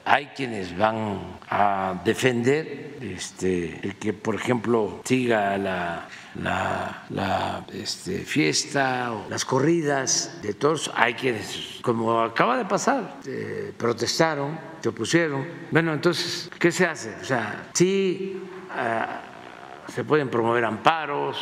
hay 0.05 0.27
quienes 0.27 0.77
van 0.77 1.39
a 1.49 2.01
defender 2.05 2.99
este, 3.01 3.81
el 3.83 3.97
que, 3.97 4.13
por 4.13 4.35
ejemplo, 4.35 5.01
siga 5.05 5.57
la, 5.59 6.09
la, 6.41 7.65
este, 7.73 8.21
fiesta 8.21 9.13
o 9.13 9.29
las 9.29 9.45
corridas 9.45 10.39
de 10.43 10.55
todos. 10.55 10.91
Hay 10.95 11.15
quienes, 11.15 11.81
como 11.83 12.21
acaba 12.21 12.57
de 12.57 12.65
pasar, 12.65 13.19
eh, 13.27 13.73
protestaron, 13.77 14.59
se 14.81 14.89
opusieron. 14.89 15.47
Bueno, 15.71 15.93
entonces, 15.93 16.51
¿qué 16.59 16.71
se 16.73 16.87
hace? 16.87 17.15
O 17.21 17.25
sea, 17.25 17.69
sí. 17.73 18.43
Ah, 18.77 19.24
se 19.89 20.05
pueden 20.05 20.29
promover 20.29 20.65
amparos, 20.65 21.37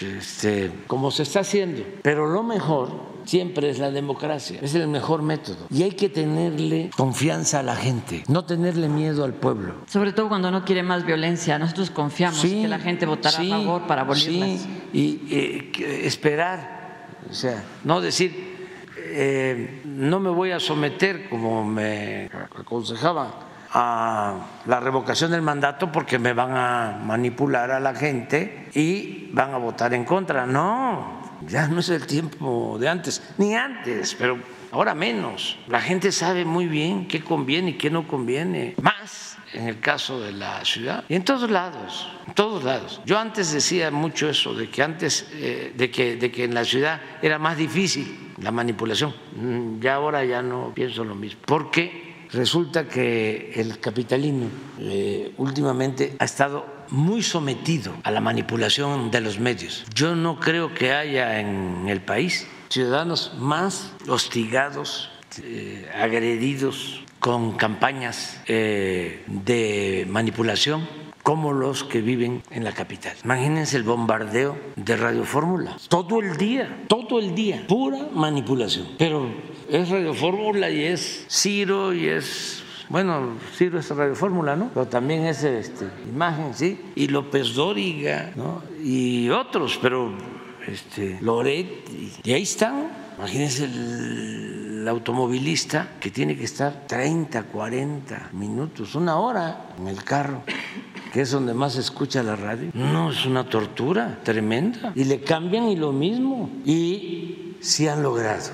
este, 0.00 0.72
como 0.86 1.10
se 1.10 1.22
está 1.22 1.40
haciendo, 1.40 1.82
pero 2.02 2.26
lo 2.26 2.42
mejor 2.42 2.90
siempre 3.24 3.70
es 3.70 3.78
la 3.78 3.90
democracia, 3.90 4.58
es 4.62 4.74
el 4.74 4.88
mejor 4.88 5.22
método. 5.22 5.66
Y 5.70 5.82
hay 5.82 5.92
que 5.92 6.08
tenerle 6.08 6.90
confianza 6.96 7.60
a 7.60 7.62
la 7.62 7.76
gente, 7.76 8.24
no 8.28 8.44
tenerle 8.44 8.88
miedo 8.88 9.24
al 9.24 9.34
pueblo. 9.34 9.74
Sobre 9.86 10.12
todo 10.12 10.28
cuando 10.28 10.50
no 10.50 10.64
quiere 10.64 10.82
más 10.82 11.04
violencia, 11.04 11.58
nosotros 11.58 11.90
confiamos 11.90 12.42
en 12.44 12.62
que 12.62 12.68
la 12.68 12.78
gente 12.78 13.06
votará 13.06 13.38
a 13.40 13.48
favor 13.48 13.86
para 13.86 14.02
abolirlas. 14.02 14.60
Sí, 14.60 14.82
y 14.92 15.34
eh, 15.34 16.00
esperar, 16.04 17.08
o 17.28 17.34
sea, 17.34 17.62
no 17.84 18.00
decir, 18.00 18.50
eh, 18.96 19.82
no 19.84 20.20
me 20.20 20.30
voy 20.30 20.52
a 20.52 20.60
someter 20.60 21.28
como 21.28 21.64
me 21.64 22.30
aconsejaba 22.56 23.49
a 23.72 24.34
la 24.66 24.80
revocación 24.80 25.30
del 25.30 25.42
mandato 25.42 25.92
porque 25.92 26.18
me 26.18 26.32
van 26.32 26.56
a 26.56 27.00
manipular 27.04 27.70
a 27.70 27.80
la 27.80 27.94
gente 27.94 28.68
y 28.74 29.28
van 29.32 29.54
a 29.54 29.58
votar 29.58 29.94
en 29.94 30.04
contra. 30.04 30.46
No, 30.46 31.38
ya 31.46 31.68
no 31.68 31.80
es 31.80 31.88
el 31.88 32.06
tiempo 32.06 32.76
de 32.78 32.88
antes, 32.88 33.22
ni 33.38 33.54
antes, 33.54 34.14
pero 34.14 34.38
ahora 34.72 34.94
menos. 34.94 35.58
La 35.68 35.80
gente 35.80 36.12
sabe 36.12 36.44
muy 36.44 36.66
bien 36.66 37.06
qué 37.06 37.22
conviene 37.22 37.70
y 37.70 37.74
qué 37.74 37.90
no 37.90 38.06
conviene. 38.08 38.74
Más 38.82 39.36
en 39.52 39.68
el 39.68 39.80
caso 39.80 40.20
de 40.20 40.32
la 40.32 40.64
ciudad 40.64 41.04
y 41.08 41.14
en 41.14 41.24
todos 41.24 41.50
lados, 41.50 42.08
en 42.26 42.34
todos 42.34 42.62
lados. 42.62 43.00
Yo 43.04 43.18
antes 43.18 43.52
decía 43.52 43.90
mucho 43.90 44.28
eso 44.28 44.54
de 44.54 44.70
que 44.70 44.82
antes 44.82 45.28
eh, 45.32 45.72
de 45.76 45.90
que 45.90 46.16
de 46.16 46.30
que 46.30 46.44
en 46.44 46.54
la 46.54 46.64
ciudad 46.64 47.00
era 47.20 47.38
más 47.38 47.56
difícil 47.56 48.32
la 48.38 48.50
manipulación. 48.50 49.14
Mm, 49.36 49.80
ya 49.80 49.94
ahora 49.94 50.24
ya 50.24 50.42
no 50.42 50.72
pienso 50.74 51.04
lo 51.04 51.14
mismo, 51.14 51.40
porque 51.44 52.09
resulta 52.32 52.88
que 52.88 53.52
el 53.56 53.80
capitalismo 53.80 54.48
eh, 54.78 55.32
últimamente 55.36 56.16
ha 56.18 56.24
estado 56.24 56.66
muy 56.90 57.22
sometido 57.22 57.94
a 58.02 58.10
la 58.10 58.20
manipulación 58.20 59.10
de 59.10 59.20
los 59.20 59.38
medios. 59.38 59.84
Yo 59.94 60.14
no 60.16 60.40
creo 60.40 60.74
que 60.74 60.92
haya 60.92 61.40
en 61.40 61.88
el 61.88 62.00
país 62.00 62.46
ciudadanos 62.68 63.32
más 63.38 63.92
hostigados, 64.08 65.10
eh, 65.42 65.88
agredidos 65.94 67.04
con 67.18 67.56
campañas 67.56 68.40
eh, 68.46 69.22
de 69.26 70.06
manipulación 70.08 70.88
como 71.22 71.52
los 71.52 71.84
que 71.84 72.00
viven 72.00 72.42
en 72.50 72.64
la 72.64 72.72
capital. 72.72 73.14
Imagínense 73.24 73.76
el 73.76 73.82
bombardeo 73.82 74.56
de 74.76 74.96
Radio 74.96 75.24
Fórmula. 75.24 75.76
Todo 75.88 76.20
el 76.20 76.36
día, 76.36 76.84
todo 76.88 77.18
el 77.20 77.34
día, 77.34 77.64
pura 77.68 78.08
manipulación. 78.12 78.88
Pero 78.98 79.28
es 79.70 79.88
Radio 79.88 80.14
Fórmula 80.14 80.70
y 80.70 80.84
es 80.84 81.26
Ciro 81.28 81.92
y 81.92 82.08
es 82.08 82.62
bueno, 82.90 83.36
Ciro 83.56 83.78
es 83.78 83.88
Radio 83.90 84.16
Fórmula, 84.16 84.56
¿no? 84.56 84.70
Pero 84.74 84.88
también 84.88 85.24
es 85.24 85.44
este, 85.44 85.86
imagen, 86.12 86.54
¿sí? 86.54 86.80
Y 86.96 87.06
López 87.06 87.54
Dóriga, 87.54 88.32
¿no? 88.34 88.64
Y 88.82 89.30
otros, 89.30 89.78
pero 89.80 90.12
este, 90.66 91.18
Loret, 91.20 91.88
y, 92.24 92.32
ahí 92.32 92.42
están. 92.42 92.90
Imagínense 93.16 93.64
el, 93.64 94.86
automovilista 94.88 95.90
que 96.00 96.10
tiene 96.10 96.36
que 96.36 96.44
estar 96.44 96.86
30, 96.88 97.44
40 97.44 98.30
minutos, 98.32 98.94
una 98.94 99.18
hora 99.18 99.68
en 99.78 99.86
el 99.88 100.02
carro 100.02 100.42
que 101.12 101.20
es 101.20 101.30
donde 101.30 101.54
más 101.54 101.74
se 101.74 101.80
escucha 101.80 102.22
la 102.22 102.34
radio. 102.34 102.70
No, 102.72 103.10
es 103.10 103.26
una 103.26 103.44
tortura 103.44 104.20
tremenda. 104.22 104.92
Y 104.94 105.04
le 105.04 105.20
cambian 105.20 105.68
y 105.68 105.76
lo 105.76 105.92
mismo. 105.92 106.48
Y 106.64 107.56
sí 107.60 107.88
han 107.88 108.02
logrado, 108.02 108.50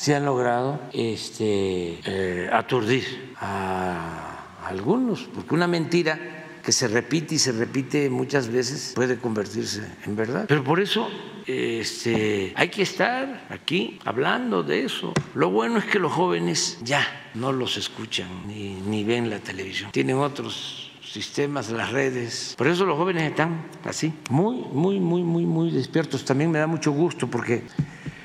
sí 0.00 0.14
han 0.14 0.24
logrado 0.24 0.80
este, 0.94 2.00
eh, 2.06 2.48
aturdir 2.50 3.34
a 3.36 4.64
algunos, 4.64 5.28
porque 5.34 5.54
una 5.54 5.66
mentira 5.66 6.18
que 6.64 6.72
se 6.72 6.88
repite 6.88 7.34
y 7.34 7.38
se 7.38 7.52
repite 7.52 8.08
muchas 8.08 8.48
veces 8.48 8.92
puede 8.94 9.18
convertirse 9.18 9.86
en 10.06 10.16
verdad. 10.16 10.46
Pero 10.48 10.64
por 10.64 10.80
eso 10.80 11.06
este, 11.46 12.54
hay 12.56 12.70
que 12.70 12.80
estar 12.80 13.46
aquí 13.50 13.98
hablando 14.06 14.62
de 14.62 14.86
eso. 14.86 15.12
Lo 15.34 15.50
bueno 15.50 15.76
es 15.76 15.84
que 15.84 15.98
los 15.98 16.12
jóvenes 16.12 16.78
ya 16.82 17.06
no 17.34 17.52
los 17.52 17.76
escuchan 17.76 18.26
ni 18.46 19.04
ven 19.04 19.28
la 19.28 19.38
televisión. 19.40 19.92
Tienen 19.92 20.16
otros 20.16 20.92
sistemas, 21.04 21.70
las 21.70 21.92
redes. 21.92 22.54
Por 22.56 22.68
eso 22.68 22.86
los 22.86 22.96
jóvenes 22.96 23.24
están 23.24 23.66
así, 23.84 24.14
muy, 24.30 24.56
muy, 24.72 24.98
muy, 24.98 25.22
muy, 25.22 25.44
muy 25.44 25.70
despiertos. 25.70 26.24
También 26.24 26.50
me 26.50 26.58
da 26.58 26.66
mucho 26.66 26.92
gusto 26.92 27.28
porque 27.28 27.64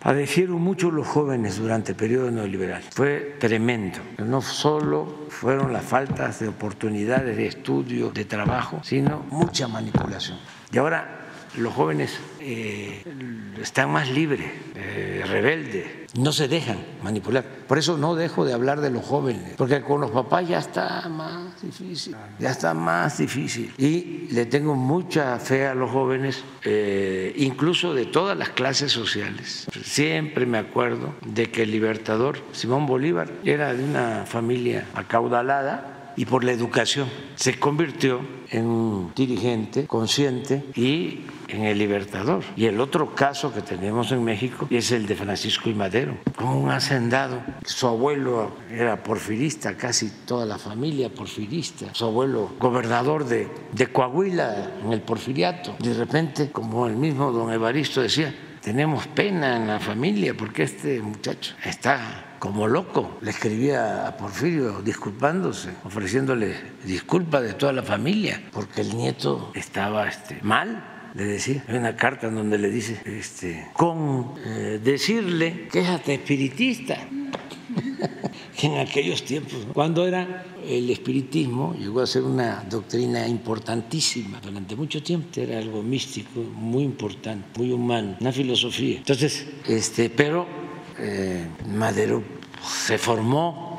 padecieron 0.05 0.61
mucho 0.61 0.91
los 0.91 1.07
jóvenes 1.07 1.57
durante 1.57 1.93
el 1.93 1.97
periodo 1.97 2.29
neoliberal. 2.29 2.83
Fue 2.91 3.37
tremendo. 3.39 3.97
No 4.19 4.39
solo 4.39 5.25
fueron 5.29 5.73
las 5.73 5.83
faltas 5.83 6.39
de 6.39 6.47
oportunidades 6.47 7.35
de 7.35 7.47
estudio, 7.47 8.11
de 8.11 8.23
trabajo, 8.23 8.81
sino 8.83 9.25
mucha 9.31 9.67
manipulación. 9.67 10.37
Y 10.71 10.77
ahora 10.77 11.21
los 11.57 11.73
jóvenes 11.73 12.19
eh, 12.47 13.03
están 13.59 13.91
más 13.91 14.09
libres, 14.09 14.45
eh, 14.75 15.23
rebeldes, 15.25 15.87
no 16.15 16.31
se 16.31 16.47
dejan 16.47 16.77
manipular. 17.01 17.43
Por 17.43 17.79
eso 17.79 17.97
no 17.97 18.13
dejo 18.13 18.45
de 18.45 18.53
hablar 18.53 18.81
de 18.81 18.91
los 18.91 19.03
jóvenes, 19.03 19.53
porque 19.57 19.81
con 19.81 20.01
los 20.01 20.11
papás 20.11 20.47
ya 20.47 20.59
está 20.59 21.09
más 21.09 21.59
difícil, 21.59 22.15
ya 22.37 22.51
está 22.51 22.75
más 22.75 23.17
difícil. 23.17 23.73
Y 23.79 24.27
le 24.31 24.45
tengo 24.45 24.75
mucha 24.75 25.39
fe 25.39 25.65
a 25.65 25.73
los 25.73 25.89
jóvenes, 25.89 26.43
eh, 26.63 27.33
incluso 27.37 27.95
de 27.95 28.05
todas 28.05 28.37
las 28.37 28.49
clases 28.49 28.91
sociales. 28.91 29.65
Siempre 29.83 30.45
me 30.45 30.59
acuerdo 30.59 31.15
de 31.25 31.47
que 31.47 31.63
el 31.63 31.71
libertador 31.71 32.37
Simón 32.51 32.85
Bolívar 32.85 33.31
era 33.43 33.73
de 33.73 33.83
una 33.83 34.25
familia 34.27 34.85
acaudalada 34.93 36.13
y 36.15 36.25
por 36.25 36.43
la 36.43 36.51
educación. 36.51 37.09
Se 37.35 37.59
convirtió 37.59 38.21
en 38.49 38.65
un 38.65 39.11
dirigente 39.15 39.85
consciente 39.87 40.63
y 40.75 41.21
en 41.47 41.63
el 41.63 41.77
Libertador. 41.77 42.43
Y 42.55 42.65
el 42.65 42.79
otro 42.79 43.13
caso 43.15 43.53
que 43.53 43.61
tenemos 43.61 44.11
en 44.11 44.23
México 44.23 44.67
es 44.69 44.91
el 44.91 45.05
de 45.05 45.15
Francisco 45.15 45.69
y 45.69 45.73
Madero, 45.73 46.17
como 46.35 46.59
un 46.59 46.71
hacendado. 46.71 47.41
Su 47.65 47.87
abuelo 47.87 48.55
era 48.71 49.03
porfirista, 49.03 49.75
casi 49.75 50.09
toda 50.25 50.45
la 50.45 50.57
familia 50.57 51.09
porfirista. 51.09 51.93
Su 51.93 52.05
abuelo 52.05 52.51
gobernador 52.59 53.25
de, 53.25 53.49
de 53.71 53.87
Coahuila 53.87 54.71
en 54.83 54.93
el 54.93 55.01
porfiriato. 55.01 55.75
De 55.79 55.93
repente, 55.93 56.51
como 56.51 56.87
el 56.87 56.95
mismo 56.95 57.31
don 57.31 57.51
Evaristo 57.51 58.01
decía, 58.01 58.33
tenemos 58.65 59.05
pena 59.05 59.57
en 59.57 59.67
la 59.67 59.79
familia 59.79 60.33
porque 60.35 60.63
este 60.63 60.99
muchacho 60.99 61.53
está 61.63 62.37
como 62.39 62.67
loco. 62.67 63.17
Le 63.21 63.29
escribía 63.29 64.07
a 64.07 64.17
Porfirio 64.17 64.81
disculpándose, 64.81 65.69
ofreciéndole 65.83 66.55
disculpas 66.83 67.43
de 67.43 67.53
toda 67.53 67.73
la 67.73 67.83
familia 67.83 68.41
porque 68.51 68.81
el 68.81 68.97
nieto 68.97 69.51
estaba 69.53 70.07
este, 70.07 70.39
mal. 70.41 70.94
Le 71.15 71.23
decía, 71.23 71.63
hay 71.67 71.77
una 71.77 71.95
carta 71.95 72.27
en 72.27 72.35
donde 72.35 72.57
le 72.57 72.69
dice, 72.69 72.99
este, 73.05 73.67
con 73.73 74.33
eh, 74.45 74.81
decirle, 74.83 75.69
quéjate 75.71 76.15
espiritista, 76.15 76.97
que 78.59 78.67
en 78.67 78.77
aquellos 78.79 79.23
tiempos, 79.23 79.65
cuando 79.73 80.05
era 80.05 80.45
el 80.67 80.89
espiritismo, 80.89 81.73
llegó 81.79 82.01
a 82.01 82.07
ser 82.07 82.23
una 82.23 82.65
doctrina 82.69 83.25
importantísima. 83.27 84.41
Durante 84.41 84.75
mucho 84.75 85.01
tiempo, 85.01 85.27
era 85.39 85.57
algo 85.57 85.81
místico, 85.81 86.41
muy 86.41 86.83
importante, 86.83 87.47
muy 87.57 87.71
humano, 87.71 88.17
una 88.19 88.33
filosofía. 88.33 88.97
Entonces, 88.97 89.47
este, 89.67 90.09
pero 90.09 90.45
eh, 90.99 91.45
Madero 91.73 92.23
se 92.61 92.97
formó, 92.97 93.74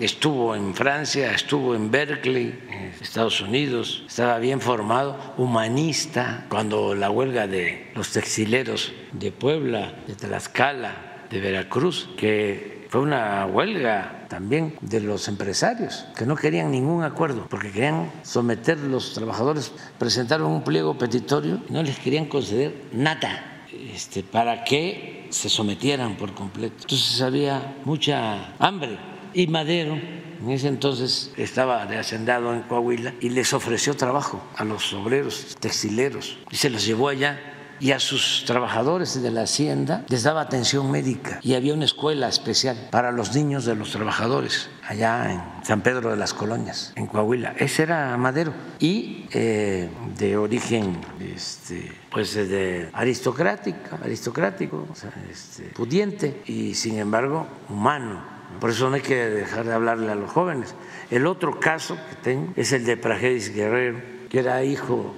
estuvo 0.00 0.54
en 0.54 0.74
Francia, 0.74 1.32
estuvo 1.32 1.74
en 1.74 1.90
Berkeley, 1.90 2.58
Estados 3.00 3.40
Unidos, 3.40 4.04
estaba 4.06 4.38
bien 4.38 4.60
formado, 4.60 5.34
humanista, 5.36 6.46
cuando 6.48 6.94
la 6.94 7.10
huelga 7.10 7.46
de 7.46 7.90
los 7.94 8.12
textileros 8.12 8.92
de 9.12 9.32
Puebla, 9.32 9.94
de 10.06 10.14
Tlaxcala, 10.14 11.24
de 11.30 11.40
Veracruz, 11.40 12.08
que 12.16 12.86
fue 12.88 13.00
una 13.00 13.46
huelga 13.46 14.26
también 14.28 14.76
de 14.80 15.00
los 15.00 15.28
empresarios 15.28 16.06
que 16.16 16.24
no 16.24 16.36
querían 16.36 16.70
ningún 16.70 17.02
acuerdo 17.02 17.46
porque 17.48 17.70
querían 17.70 18.10
someter 18.22 18.78
los 18.78 19.12
trabajadores, 19.12 19.72
presentaron 19.98 20.50
un 20.50 20.62
pliego 20.62 20.96
petitorio 20.96 21.60
y 21.68 21.72
no 21.72 21.82
les 21.82 21.98
querían 21.98 22.26
conceder 22.26 22.84
nada 22.92 23.64
este, 23.92 24.22
para 24.22 24.64
que 24.64 25.26
se 25.30 25.48
sometieran 25.48 26.16
por 26.16 26.32
completo. 26.34 26.76
Entonces 26.82 27.20
había 27.20 27.76
mucha 27.84 28.54
hambre 28.58 28.98
y 29.36 29.46
Madero 29.48 30.00
en 30.40 30.50
ese 30.50 30.68
entonces 30.68 31.30
estaba 31.36 31.84
de 31.86 31.98
hacendado 31.98 32.54
en 32.54 32.62
Coahuila 32.62 33.14
y 33.20 33.28
les 33.28 33.52
ofreció 33.52 33.94
trabajo 33.94 34.42
a 34.56 34.64
los 34.64 34.92
obreros 34.94 35.56
textileros 35.60 36.38
y 36.50 36.56
se 36.56 36.70
los 36.70 36.86
llevó 36.86 37.08
allá 37.08 37.38
y 37.78 37.92
a 37.92 38.00
sus 38.00 38.44
trabajadores 38.46 39.20
de 39.22 39.30
la 39.30 39.42
hacienda 39.42 40.06
les 40.08 40.22
daba 40.22 40.40
atención 40.40 40.90
médica 40.90 41.38
y 41.42 41.52
había 41.52 41.74
una 41.74 41.84
escuela 41.84 42.28
especial 42.28 42.88
para 42.90 43.12
los 43.12 43.34
niños 43.34 43.66
de 43.66 43.74
los 43.74 43.92
trabajadores 43.92 44.70
allá 44.88 45.30
en 45.30 45.42
San 45.62 45.82
Pedro 45.82 46.10
de 46.10 46.16
las 46.16 46.32
Colonias, 46.32 46.94
en 46.96 47.06
Coahuila. 47.06 47.54
Ese 47.58 47.82
era 47.82 48.16
Madero 48.16 48.54
y 48.78 49.26
eh, 49.32 49.90
de 50.16 50.36
origen 50.38 50.98
este, 51.20 51.92
pues 52.10 52.34
de 52.34 52.88
aristocrática, 52.94 53.98
aristocrático, 54.02 54.86
este, 55.30 55.64
pudiente 55.74 56.42
y 56.46 56.72
sin 56.72 56.98
embargo 56.98 57.46
humano. 57.68 58.35
Por 58.60 58.70
eso 58.70 58.88
no 58.88 58.96
hay 58.96 59.02
que 59.02 59.16
dejar 59.16 59.66
de 59.66 59.72
hablarle 59.72 60.10
a 60.10 60.14
los 60.14 60.30
jóvenes. 60.30 60.74
El 61.10 61.26
otro 61.26 61.60
caso 61.60 61.96
que 62.08 62.16
tengo 62.16 62.52
es 62.56 62.72
el 62.72 62.84
de 62.84 62.96
Pragedis 62.96 63.54
Guerrero, 63.54 64.00
que 64.28 64.38
era 64.38 64.62
hijo, 64.64 65.14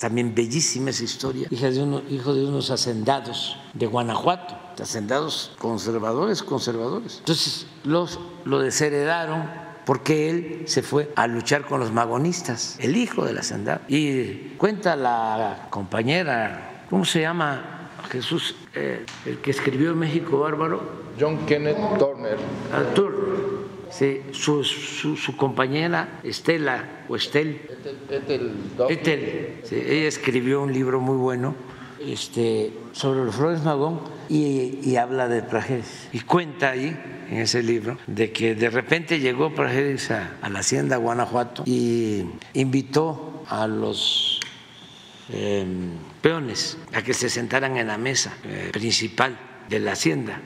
también 0.00 0.34
bellísima 0.34 0.90
esa 0.90 1.04
historia, 1.04 1.48
hija 1.50 1.70
de 1.70 1.82
uno, 1.82 2.02
hijo 2.08 2.34
de 2.34 2.44
unos 2.44 2.70
hacendados 2.70 3.56
de 3.72 3.86
Guanajuato, 3.86 4.56
hacendados 4.80 5.52
conservadores, 5.58 6.42
conservadores. 6.42 7.18
Entonces 7.18 7.66
los, 7.84 8.20
lo 8.44 8.60
desheredaron 8.60 9.64
porque 9.84 10.30
él 10.30 10.62
se 10.66 10.82
fue 10.82 11.12
a 11.16 11.26
luchar 11.26 11.66
con 11.66 11.80
los 11.80 11.92
magonistas, 11.92 12.76
el 12.80 12.96
hijo 12.96 13.24
del 13.24 13.38
hacendado. 13.38 13.80
Y 13.88 14.54
cuenta 14.56 14.96
la 14.96 15.68
compañera, 15.70 16.86
¿cómo 16.88 17.04
se 17.04 17.20
llama 17.20 17.90
Jesús, 18.10 18.54
eh, 18.74 19.04
el 19.26 19.38
que 19.38 19.50
escribió 19.50 19.94
México 19.94 20.40
Bárbaro? 20.40 21.04
John 21.18 21.46
Kenneth 21.46 21.98
Turner. 21.98 22.38
Turner 22.94 23.64
Sí, 23.94 24.22
su, 24.32 24.64
su, 24.64 25.36
compañera 25.36 26.18
Estela 26.24 27.04
o 27.08 27.14
Estel. 27.14 27.60
Etel, 28.88 29.62
ella 29.70 30.08
escribió 30.08 30.62
un 30.62 30.72
libro 30.72 31.00
muy 31.00 31.16
bueno 31.16 31.54
este, 32.04 32.72
sobre 32.90 33.24
los 33.24 33.36
Flores 33.36 33.62
Magón 33.62 34.00
y, 34.28 34.96
habla 34.96 35.28
de 35.28 35.44
Prajedes. 35.44 36.08
Y 36.12 36.20
cuenta 36.20 36.70
ahí, 36.70 36.96
en 37.30 37.38
ese 37.38 37.62
libro, 37.62 37.96
de 38.08 38.32
que 38.32 38.56
de 38.56 38.68
repente 38.68 39.20
llegó 39.20 39.54
Prajedes 39.54 40.10
a, 40.10 40.40
la 40.50 40.58
hacienda 40.58 40.96
Guanajuato 40.96 41.62
y 41.64 42.24
invitó 42.52 43.44
a 43.48 43.68
los 43.68 44.40
em, 45.32 45.92
peones 46.24 46.78
a 46.94 47.02
que 47.02 47.12
se 47.12 47.28
sentaran 47.28 47.76
en 47.76 47.86
la 47.86 47.98
mesa 47.98 48.32
eh, 48.44 48.70
principal 48.72 49.38
de 49.68 49.78
la 49.78 49.92
hacienda. 49.92 50.40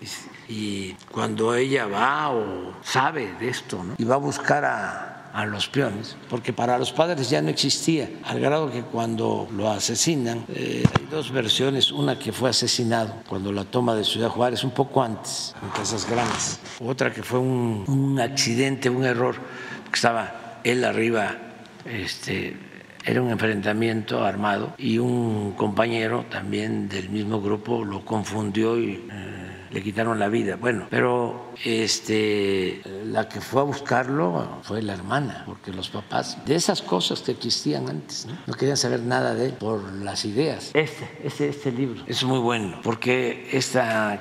Y 0.49 0.95
cuando 1.13 1.55
ella 1.55 1.87
va 1.87 2.31
o 2.31 2.75
sabe 2.83 3.33
de 3.39 3.49
esto, 3.49 3.85
¿no? 3.85 3.95
y 3.97 4.03
va 4.03 4.17
a 4.17 4.19
buscar 4.19 4.65
a, 4.65 5.15
los 5.47 5.69
peones, 5.69 6.17
porque 6.29 6.53
para 6.53 6.77
los 6.79 6.91
padres 6.91 7.31
ya 7.31 7.41
no 7.41 7.49
existía, 7.49 8.11
al 8.25 8.41
grado 8.41 8.73
que 8.73 8.83
cuando 8.83 9.47
lo 9.53 9.71
asesinan, 9.71 10.45
eh, 10.49 10.83
hay 10.99 11.07
dos 11.09 11.31
versiones, 11.31 11.93
una 11.93 12.19
que 12.19 12.33
fue 12.33 12.51
asesinado 12.51 13.15
cuando 13.29 13.53
la 13.53 13.63
toma 13.65 13.95
de 13.95 14.03
Ciudad 14.03 14.31
Juárez, 14.31 14.65
un 14.65 14.73
poco 14.73 15.01
antes, 15.01 15.55
en 15.63 15.69
Casas 15.69 16.11
Grandes, 16.11 16.59
otra 16.81 17.13
que 17.13 17.23
fue 17.23 17.39
un, 17.39 17.85
un 17.87 18.19
accidente, 18.19 18.91
un 18.91 19.05
error, 19.05 19.37
que 19.37 19.95
estaba 19.95 20.59
él 20.65 20.83
arriba, 20.85 21.37
este, 21.85 22.57
era 23.05 23.23
un 23.23 23.31
enfrentamiento 23.31 24.25
armado 24.25 24.75
y 24.79 24.99
un 24.99 25.53
compañero 25.53 26.27
también 26.31 26.89
del 26.89 27.11
mismo 27.11 27.41
grupo 27.41 27.85
lo 27.85 28.05
confundió 28.05 28.79
y... 28.79 29.05
Eh, 29.11 29.49
le 29.71 29.83
quitaron 29.83 30.19
la 30.19 30.29
vida. 30.29 30.57
Bueno, 30.57 30.87
pero 30.91 31.53
este, 31.65 32.83
la 33.05 33.29
que 33.29 33.41
fue 33.41 33.61
a 33.61 33.65
buscarlo 33.65 34.61
fue 34.63 34.83
la 34.83 34.95
hermana, 34.95 35.43
porque 35.47 35.73
los 35.73 35.91
papás, 35.91 36.39
de 36.45 36.55
esas 36.55 36.83
cosas 36.83 37.21
que 37.21 37.33
existían 37.33 37.89
antes, 37.89 38.27
no, 38.47 38.55
querían 38.55 38.77
saber 38.77 39.01
nada 39.01 39.35
de 39.35 39.47
él 39.47 39.53
por 39.53 39.93
las 39.93 40.25
ideas. 40.25 40.71
Este, 40.75 41.09
este, 41.23 41.49
este 41.49 41.73
libro 41.73 42.03
es 42.07 42.25
muy 42.25 42.39
bueno, 42.39 42.81
porque 42.83 43.49
esta 43.53 44.21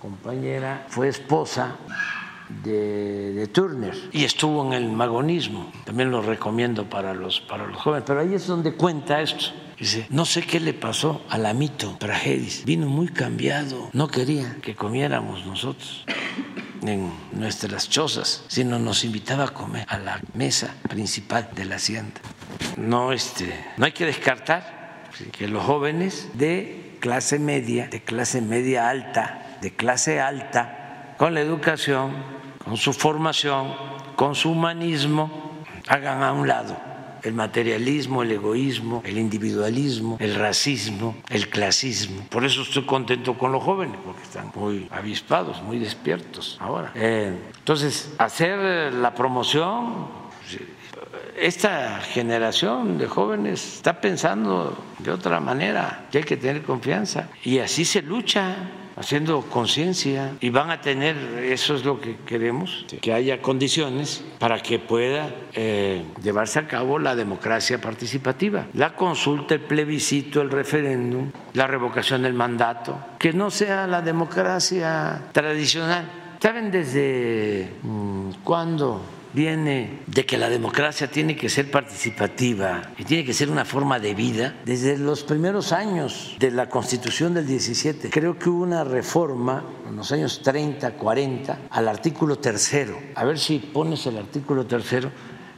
compañera 0.00 0.86
fue 0.88 1.08
esposa 1.08 1.76
de, 2.64 3.32
de, 3.32 3.46
Turner 3.46 3.94
y 4.12 4.24
estuvo 4.24 4.66
en 4.66 4.72
el 4.72 4.90
magonismo. 4.90 5.72
También 5.84 6.10
lo 6.10 6.22
recomiendo 6.22 6.88
para 6.88 7.14
los, 7.14 7.40
para 7.40 7.66
los 7.66 7.76
jóvenes, 7.76 8.04
pero 8.06 8.20
ahí 8.20 8.34
es 8.34 8.46
donde 8.46 8.74
cuenta 8.74 9.20
esto. 9.20 9.46
Dice, 9.78 10.06
no 10.10 10.26
sé 10.26 10.42
qué 10.42 10.60
le 10.60 10.74
pasó 10.74 11.22
al 11.30 11.46
amito 11.46 11.96
Pragedis. 11.98 12.66
Vino 12.66 12.86
muy 12.86 13.08
cambiado. 13.08 13.88
No 13.94 14.08
quería 14.08 14.56
que 14.60 14.74
comiéramos 14.74 15.46
nosotros 15.46 16.04
en 16.82 17.10
nuestras 17.32 17.88
chozas, 17.88 18.44
sino 18.48 18.78
nos 18.78 19.04
invitaba 19.04 19.44
a 19.44 19.48
comer 19.48 19.86
a 19.88 19.98
la 19.98 20.20
mesa 20.34 20.74
principal 20.88 21.48
de 21.54 21.64
la 21.64 21.76
hacienda. 21.76 22.20
No, 22.76 23.12
este, 23.12 23.52
no 23.76 23.86
hay 23.86 23.92
que 23.92 24.04
descartar 24.04 25.08
que 25.32 25.48
los 25.48 25.64
jóvenes 25.64 26.28
de 26.34 26.96
clase 27.00 27.38
media, 27.38 27.88
de 27.88 28.02
clase 28.02 28.40
media 28.40 28.88
alta, 28.88 29.58
de 29.62 29.74
clase 29.74 30.20
alta, 30.20 31.14
con 31.16 31.34
la 31.34 31.40
educación, 31.40 32.39
con 32.64 32.76
su 32.76 32.92
formación, 32.92 33.74
con 34.16 34.34
su 34.34 34.50
humanismo, 34.50 35.62
hagan 35.88 36.22
a 36.22 36.32
un 36.32 36.46
lado 36.46 36.76
el 37.22 37.34
materialismo, 37.34 38.22
el 38.22 38.32
egoísmo, 38.32 39.02
el 39.04 39.18
individualismo, 39.18 40.16
el 40.20 40.34
racismo, 40.34 41.16
el 41.28 41.48
clasismo. 41.48 42.24
Por 42.30 42.44
eso 42.44 42.62
estoy 42.62 42.84
contento 42.84 43.36
con 43.36 43.52
los 43.52 43.62
jóvenes, 43.62 43.96
porque 44.04 44.22
están 44.22 44.50
muy 44.54 44.88
avispados, 44.90 45.62
muy 45.62 45.78
despiertos 45.78 46.56
ahora. 46.60 46.92
Eh, 46.94 47.36
entonces, 47.58 48.14
hacer 48.18 48.94
la 48.94 49.14
promoción 49.14 50.20
esta 51.40 52.00
generación 52.00 52.98
de 52.98 53.06
jóvenes 53.06 53.76
está 53.76 54.00
pensando 54.00 54.76
de 54.98 55.10
otra 55.10 55.40
manera, 55.40 56.06
que 56.10 56.18
hay 56.18 56.24
que 56.24 56.36
tener 56.36 56.62
confianza 56.62 57.28
y 57.42 57.58
así 57.58 57.84
se 57.84 58.02
lucha 58.02 58.56
haciendo 59.00 59.40
conciencia. 59.42 60.32
Y 60.40 60.50
van 60.50 60.70
a 60.70 60.80
tener, 60.80 61.16
eso 61.42 61.74
es 61.74 61.84
lo 61.84 62.00
que 62.00 62.16
queremos, 62.26 62.84
que 63.00 63.12
haya 63.12 63.40
condiciones 63.40 64.22
para 64.38 64.60
que 64.60 64.78
pueda 64.78 65.34
eh, 65.54 66.04
llevarse 66.22 66.58
a 66.58 66.68
cabo 66.68 66.98
la 66.98 67.16
democracia 67.16 67.80
participativa, 67.80 68.66
la 68.74 68.94
consulta, 68.94 69.54
el 69.54 69.62
plebiscito, 69.62 70.42
el 70.42 70.50
referéndum, 70.50 71.30
la 71.54 71.66
revocación 71.66 72.22
del 72.22 72.34
mandato, 72.34 72.98
que 73.18 73.32
no 73.32 73.50
sea 73.50 73.86
la 73.86 74.02
democracia 74.02 75.22
tradicional. 75.32 76.36
¿Saben 76.38 76.70
desde 76.70 77.70
mm, 77.82 78.30
cuándo 78.44 79.00
viene 79.32 80.00
de 80.06 80.26
que 80.26 80.38
la 80.38 80.48
democracia 80.48 81.10
tiene 81.10 81.36
que 81.36 81.48
ser 81.48 81.70
participativa 81.70 82.92
y 82.98 83.04
tiene 83.04 83.24
que 83.24 83.32
ser 83.32 83.50
una 83.50 83.64
forma 83.64 83.98
de 83.98 84.14
vida. 84.14 84.56
Desde 84.64 84.98
los 84.98 85.22
primeros 85.22 85.72
años 85.72 86.36
de 86.38 86.50
la 86.50 86.68
Constitución 86.68 87.34
del 87.34 87.46
17, 87.46 88.10
creo 88.10 88.38
que 88.38 88.48
hubo 88.48 88.62
una 88.62 88.84
reforma 88.84 89.64
en 89.88 89.96
los 89.96 90.10
años 90.12 90.42
30, 90.42 90.92
40 90.92 91.58
al 91.70 91.88
artículo 91.88 92.36
tercero. 92.36 92.98
A 93.14 93.24
ver 93.24 93.38
si 93.38 93.58
pones 93.58 94.06
el 94.06 94.18
artículo 94.18 94.66
tercero 94.66 95.10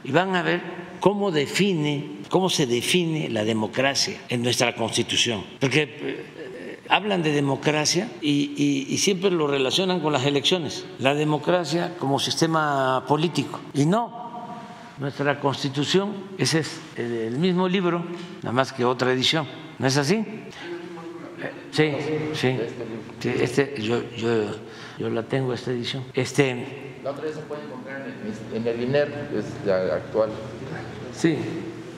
y 0.03 0.11
van 0.11 0.35
a 0.35 0.43
ver 0.43 0.61
cómo 0.99 1.31
define, 1.31 2.19
cómo 2.29 2.49
se 2.49 2.65
define 2.65 3.29
la 3.29 3.43
democracia 3.43 4.17
en 4.29 4.43
nuestra 4.43 4.75
Constitución. 4.75 5.43
Porque 5.59 5.83
eh, 5.83 6.42
hablan 6.89 7.23
de 7.23 7.31
democracia 7.31 8.09
y, 8.21 8.85
y, 8.89 8.97
siempre 8.97 9.31
lo 9.31 9.47
relacionan 9.47 9.99
con 9.99 10.13
las 10.13 10.25
elecciones, 10.25 10.85
la 10.99 11.15
democracia 11.15 11.95
como 11.97 12.19
sistema 12.19 13.05
político. 13.07 13.59
Y 13.73 13.85
no, 13.85 14.47
nuestra 14.99 15.39
constitución, 15.39 16.13
ese 16.37 16.59
es 16.59 16.79
el 16.97 17.37
mismo 17.37 17.67
libro, 17.67 18.03
nada 18.41 18.51
más 18.51 18.73
que 18.73 18.85
otra 18.85 19.11
edición, 19.11 19.47
¿no 19.79 19.87
es 19.87 19.97
así? 19.97 20.25
Sí, 21.71 21.91
sí, 22.01 22.17
sí 22.33 22.59
este, 23.29 23.81
yo, 23.81 24.03
yo, 24.15 24.45
yo 24.97 25.09
la 25.09 25.23
tengo, 25.23 25.53
esta 25.53 25.71
edición. 25.71 26.03
Este, 26.13 26.97
la 27.03 27.11
otra 27.11 27.25
vez 27.25 27.35
se 27.35 27.41
puede 27.41 27.63
encontrar 27.63 28.05
en 28.53 28.67
el 28.67 28.81
INER, 28.81 29.29
es 29.35 29.45
la 29.65 29.95
actual. 29.95 30.29
Sí, 31.15 31.37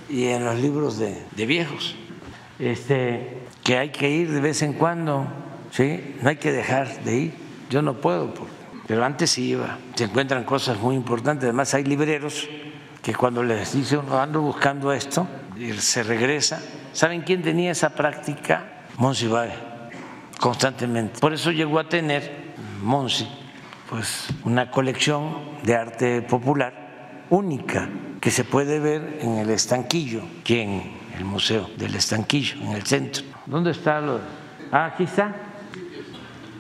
y 0.10 0.26
en 0.26 0.46
los 0.46 0.60
libros 0.60 0.98
de, 1.00 1.24
de 1.36 1.46
viejos. 1.46 1.96
Este, 2.60 3.45
que 3.66 3.80
hay 3.80 3.90
que 3.90 4.08
ir 4.08 4.32
de 4.32 4.40
vez 4.42 4.62
en 4.62 4.74
cuando, 4.74 5.26
¿sí? 5.72 6.16
No 6.22 6.30
hay 6.30 6.36
que 6.36 6.52
dejar 6.52 7.04
de 7.04 7.16
ir. 7.18 7.34
Yo 7.72 7.82
no 7.82 7.96
puedo, 7.96 8.32
pero 8.86 9.04
antes 9.04 9.32
sí 9.32 9.50
iba. 9.50 9.80
Se 9.96 10.04
encuentran 10.04 10.44
cosas 10.44 10.80
muy 10.80 10.96
importantes. 10.96 11.46
Además, 11.46 11.74
hay 11.74 11.84
libreros 11.84 12.48
que 13.02 13.16
cuando 13.16 13.42
les 13.42 13.74
dice 13.74 13.98
uno 13.98 14.20
ando 14.20 14.40
buscando 14.40 14.94
esto, 14.94 15.28
se 15.80 16.04
regresa. 16.04 16.62
¿Saben 16.94 17.24
quién 17.24 17.42
tenía 17.42 17.72
esa 17.72 17.90
práctica? 17.90 18.84
Monsi 18.98 19.28
constantemente. 20.40 21.20
Por 21.20 21.34
eso 21.34 21.52
llegó 21.52 21.80
a 21.80 21.90
tener 21.90 22.54
Monsi 22.84 23.28
pues 23.90 24.28
una 24.44 24.70
colección 24.70 25.38
de 25.64 25.76
arte 25.76 26.22
popular 26.22 27.26
única 27.32 27.90
que 28.22 28.30
se 28.30 28.44
puede 28.44 28.80
ver 28.80 29.18
en 29.22 29.38
el 29.38 29.50
estanquillo, 29.50 30.22
que 30.44 30.62
en 30.62 30.94
el 31.18 31.26
Museo 31.26 31.68
del 31.78 31.96
Estanquillo, 31.96 32.58
en 32.62 32.72
el 32.74 32.84
centro. 32.84 33.35
¿Dónde 33.46 33.72
está 33.72 34.02
lo? 34.02 34.20
Ah, 34.72 34.86
aquí 34.88 35.04
está. 35.04 35.34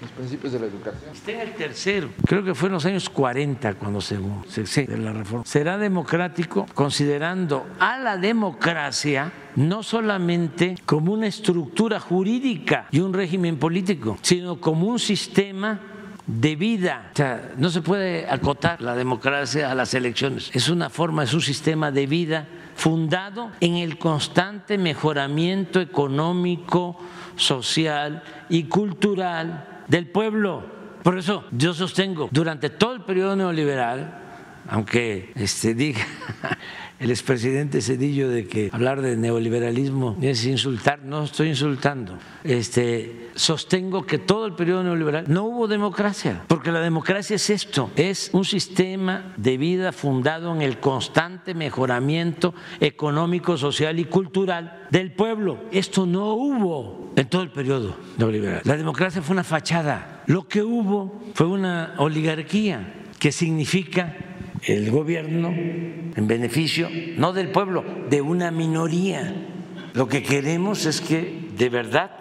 Los 0.02 0.12
principios 0.12 0.54
de 0.54 0.60
la 0.60 0.66
educación. 0.68 1.12
Está 1.12 1.32
en 1.32 1.40
el 1.42 1.54
tercero. 1.54 2.10
Creo 2.28 2.44
que 2.44 2.54
fue 2.54 2.68
en 2.68 2.74
los 2.74 2.86
años 2.86 3.10
40 3.10 3.74
cuando 3.74 4.02
se, 4.02 4.18
se 4.66 4.86
de 4.86 4.98
la 4.98 5.12
reforma. 5.12 5.46
Será 5.46 5.78
democrático 5.78 6.68
considerando 6.76 7.66
a 7.80 7.98
la 7.98 8.18
democracia 8.18 9.32
no 9.56 9.82
solamente 9.82 10.76
como 10.86 11.14
una 11.14 11.28
estructura 11.28 12.00
jurídica 12.00 12.88
y 12.92 13.00
un 13.00 13.14
régimen 13.14 13.58
político, 13.58 14.18
sino 14.22 14.60
como 14.60 14.88
un 14.88 15.00
sistema 15.00 15.80
de 16.28 16.56
vida. 16.56 17.10
O 17.14 17.18
sea, 17.18 17.52
no 17.58 17.70
se 17.70 17.82
puede 17.82 18.30
acotar 18.30 18.82
la 18.82 18.96
democracia 18.96 19.72
a 19.72 19.76
las 19.76 19.94
elecciones. 19.96 20.52
Es 20.54 20.70
una 20.70 20.90
forma, 20.90 21.24
es 21.24 21.34
un 21.34 21.42
sistema 21.42 21.92
de 21.92 22.06
vida 22.06 22.48
fundado 22.76 23.52
en 23.62 23.76
el 23.76 23.98
constante 23.98 24.78
mejoramiento 24.78 25.80
económico, 25.80 27.00
social 27.36 28.22
y 28.50 28.66
cultural 28.66 29.84
del 29.88 30.08
pueblo. 30.08 30.64
Por 31.02 31.18
eso 31.18 31.46
yo 31.52 31.74
sostengo, 31.74 32.30
durante 32.32 32.70
todo 32.70 32.94
el 32.94 33.02
periodo 33.02 33.36
neoliberal, 33.36 34.22
aunque 34.68 35.32
este, 35.36 35.74
diga 35.74 36.06
el 37.00 37.10
expresidente 37.12 37.82
Cedillo 37.82 38.30
de 38.30 38.48
que 38.48 38.70
hablar 38.72 39.02
de 39.02 39.18
neoliberalismo 39.18 40.18
es 40.22 40.46
insultar, 40.46 41.04
no 41.04 41.24
estoy 41.24 41.50
insultando. 41.50 42.18
Este, 42.44 43.30
sostengo 43.36 44.06
que 44.06 44.18
todo 44.18 44.46
el 44.46 44.54
periodo 44.54 44.84
neoliberal 44.84 45.26
no 45.28 45.44
hubo 45.44 45.68
democracia, 45.68 46.44
porque 46.48 46.72
la 46.72 46.80
democracia 46.80 47.36
es 47.36 47.50
esto, 47.50 47.92
es 47.96 48.30
un 48.34 48.46
sistema 48.46 49.34
de 49.38 49.58
vida 49.58 49.92
fundado 49.92 50.54
en 50.56 50.62
el 50.62 50.80
constante 50.80 51.54
mejoramiento 51.54 52.54
económico, 52.80 53.58
social 53.58 54.00
y 54.00 54.06
cultural 54.06 54.88
del 54.90 55.12
pueblo. 55.12 55.66
Esto 55.72 56.06
no 56.06 56.34
hubo 56.34 57.12
en 57.16 57.28
todo 57.28 57.42
el 57.42 57.52
periodo 57.52 57.96
neoliberal. 58.18 58.62
La 58.64 58.78
democracia 58.78 59.22
fue 59.22 59.34
una 59.34 59.44
fachada. 59.44 60.24
Lo 60.28 60.48
que 60.48 60.64
hubo 60.64 61.22
fue 61.34 61.48
una 61.48 61.94
oligarquía 61.98 62.94
que 63.20 63.32
significa 63.32 64.16
el 64.66 64.90
gobierno 64.90 65.50
en 65.50 66.28
beneficio 66.28 66.90
no 67.18 67.34
del 67.34 67.50
pueblo, 67.50 67.84
de 68.10 68.22
una 68.22 68.52
minoría. 68.52 69.34
Lo 69.94 70.08
que 70.08 70.24
queremos 70.24 70.86
es 70.86 71.02
que 71.02 71.50
de 71.56 71.70
verdad 71.70 72.12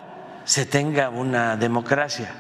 se 0.45 0.67
tenga 0.67 1.09
una 1.09 1.57
democracia, 1.57 2.35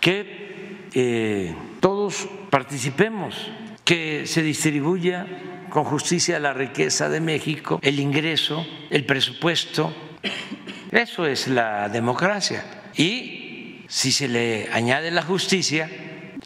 que 0.00 0.88
eh, 0.94 1.54
todos 1.80 2.28
participemos, 2.50 3.50
que 3.84 4.26
se 4.26 4.42
distribuya 4.42 5.26
con 5.68 5.84
justicia 5.84 6.38
la 6.38 6.52
riqueza 6.52 7.08
de 7.08 7.20
México, 7.20 7.78
el 7.82 8.00
ingreso, 8.00 8.66
el 8.90 9.04
presupuesto. 9.04 9.94
Eso 10.90 11.26
es 11.26 11.48
la 11.48 11.88
democracia. 11.88 12.64
Y 12.96 13.84
si 13.88 14.12
se 14.12 14.28
le 14.28 14.68
añade 14.72 15.10
la 15.10 15.22
justicia, 15.22 15.90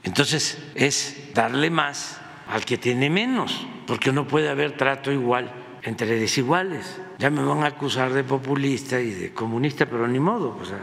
entonces 0.05 0.59
es 0.75 1.31
darle 1.35 1.71
más 1.71 2.21
al 2.49 2.65
que 2.65 2.79
tiene 2.79 3.11
menos, 3.11 3.67
porque 3.87 4.13
no 4.13 4.27
puede 4.27 4.49
haber 4.49 4.77
trato 4.77 5.13
igual 5.13 5.51
entre 5.83 6.19
desiguales. 6.19 7.01
Ya 7.19 7.31
me 7.31 7.43
van 7.43 7.63
a 7.63 7.67
acusar 7.67 8.13
de 8.13 8.25
populista 8.25 9.01
y 9.01 9.11
de 9.11 9.33
comunista, 9.33 9.87
pero 9.87 10.07
ni 10.07 10.21
modo, 10.21 10.57
o 10.61 10.65
sea, 10.65 10.79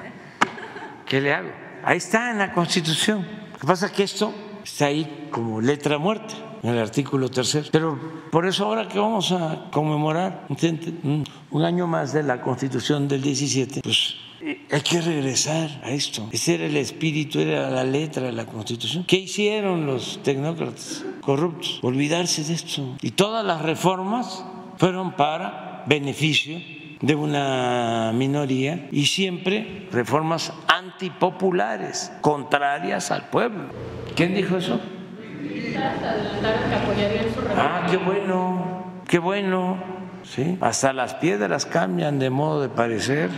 ¿qué 1.05 1.21
le 1.21 1.33
hago? 1.33 1.49
Ahí 1.83 1.97
está 1.97 2.31
en 2.31 2.39
la 2.39 2.53
Constitución. 2.53 3.27
Lo 3.53 3.59
que 3.59 3.67
pasa 3.67 3.87
es 3.87 3.91
que 3.91 4.03
esto 4.03 4.33
está 4.63 4.85
ahí 4.85 5.27
como 5.29 5.61
letra 5.61 5.97
muerta 5.97 6.33
en 6.63 6.69
el 6.69 6.79
artículo 6.79 7.29
tercero. 7.29 7.67
Pero 7.71 7.99
por 8.31 8.45
eso 8.47 8.65
ahora 8.65 8.87
que 8.87 8.97
vamos 8.97 9.31
a 9.31 9.69
conmemorar 9.71 10.47
un 11.51 11.63
año 11.63 11.87
más 11.87 12.13
de 12.13 12.23
la 12.23 12.41
Constitución 12.41 13.07
del 13.07 13.21
17, 13.21 13.81
pues 13.83 14.15
hay 14.71 14.81
que 14.81 15.01
regresar 15.01 15.69
a 15.83 15.91
esto. 15.91 16.27
Ese 16.31 16.55
era 16.55 16.65
el 16.65 16.77
espíritu, 16.77 17.39
era 17.39 17.69
la 17.69 17.83
letra 17.83 18.23
de 18.23 18.31
la 18.31 18.45
Constitución. 18.45 19.05
¿Qué 19.05 19.17
hicieron 19.17 19.85
los 19.85 20.21
tecnócratas 20.23 21.05
corruptos? 21.21 21.79
Olvidarse 21.81 22.43
de 22.43 22.53
esto. 22.53 22.95
Y 23.01 23.11
todas 23.11 23.45
las 23.45 23.61
reformas 23.61 24.43
fueron 24.77 25.13
para 25.13 25.83
beneficio 25.87 26.59
de 27.01 27.15
una 27.15 28.11
minoría 28.13 28.87
y 28.91 29.05
siempre 29.05 29.87
reformas 29.91 30.53
antipopulares, 30.67 32.11
contrarias 32.21 33.11
al 33.11 33.29
pueblo. 33.29 33.65
¿Quién 34.15 34.33
dijo 34.35 34.57
eso? 34.57 34.79
Ah, 37.57 37.87
qué 37.89 37.97
bueno, 37.97 38.93
qué 39.07 39.19
bueno. 39.19 39.77
¿Sí? 40.23 40.57
Hasta 40.61 40.93
las 40.93 41.15
piedras 41.15 41.65
cambian 41.65 42.19
de 42.19 42.29
modo 42.29 42.61
de 42.61 42.69
parecer. 42.69 43.29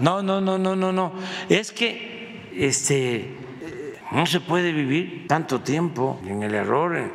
No, 0.00 0.22
no, 0.22 0.40
no, 0.40 0.58
no, 0.58 0.74
no, 0.74 0.92
no. 0.92 1.12
Es 1.48 1.72
que 1.72 2.50
este 2.56 3.36
no 4.10 4.26
se 4.26 4.40
puede 4.40 4.72
vivir 4.72 5.26
tanto 5.28 5.60
tiempo 5.60 6.20
en 6.26 6.42
el 6.42 6.54
error 6.54 6.96
eh, 6.96 7.10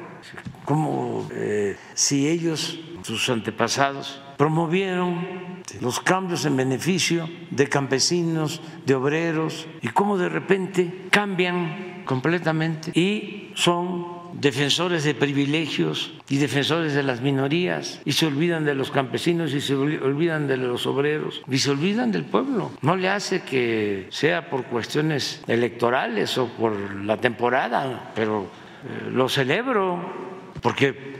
como 0.63 1.27
eh, 1.31 1.77
si 1.93 2.27
ellos, 2.27 2.79
sus 3.03 3.29
antepasados, 3.29 4.21
promovieron 4.37 5.63
los 5.81 5.99
cambios 5.99 6.45
en 6.45 6.57
beneficio 6.57 7.29
de 7.51 7.67
campesinos, 7.67 8.61
de 8.85 8.95
obreros, 8.95 9.67
y 9.81 9.89
cómo 9.89 10.17
de 10.17 10.29
repente 10.29 11.07
cambian 11.11 12.03
completamente 12.05 12.97
y 12.99 13.51
son 13.55 14.14
defensores 14.39 15.03
de 15.03 15.15
privilegios 15.15 16.13
y 16.29 16.37
defensores 16.37 16.93
de 16.93 17.03
las 17.03 17.21
minorías 17.21 18.01
y 18.05 18.11
se 18.11 18.25
olvidan 18.25 18.65
de 18.65 18.75
los 18.75 18.91
campesinos 18.91 19.53
y 19.53 19.61
se 19.61 19.75
olvidan 19.75 20.47
de 20.47 20.57
los 20.57 20.85
obreros 20.85 21.41
y 21.49 21.57
se 21.57 21.71
olvidan 21.71 22.11
del 22.11 22.25
pueblo. 22.25 22.71
No 22.81 22.95
le 22.95 23.09
hace 23.09 23.41
que 23.43 24.07
sea 24.09 24.49
por 24.49 24.65
cuestiones 24.65 25.41
electorales 25.47 26.37
o 26.37 26.47
por 26.47 26.95
la 26.95 27.17
temporada, 27.17 28.11
pero 28.15 28.43
eh, 28.43 29.09
lo 29.11 29.29
celebro 29.29 30.25
porque 30.61 31.15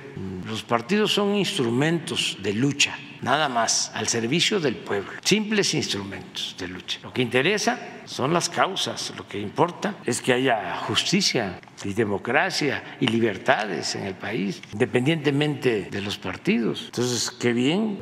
los 0.47 0.63
partidos 0.63 1.13
son 1.13 1.36
instrumentos 1.36 2.38
de 2.41 2.53
lucha, 2.53 2.97
nada 3.26 3.49
más, 3.49 3.91
al 3.95 4.07
servicio 4.07 4.59
del 4.59 4.76
pueblo, 4.76 5.11
simples 5.23 5.73
instrumentos 5.73 6.55
de 6.59 6.67
lucha. 6.67 6.99
Lo 7.01 7.11
que 7.11 7.23
interesa 7.23 7.80
son 8.05 8.32
las 8.32 8.49
causas, 8.49 9.11
lo 9.17 9.28
que 9.28 9.39
importa 9.39 9.95
es 10.05 10.21
que 10.21 10.32
haya 10.32 10.78
justicia 10.88 11.59
y 11.84 11.93
democracia 11.93 12.97
y 12.99 13.07
libertades 13.07 13.95
en 13.95 14.05
el 14.05 14.13
país, 14.13 14.61
independientemente 14.71 15.89
de 15.89 16.01
los 16.01 16.19
partidos. 16.19 16.84
Entonces, 16.86 17.32
qué 17.32 17.51
bien. 17.51 17.97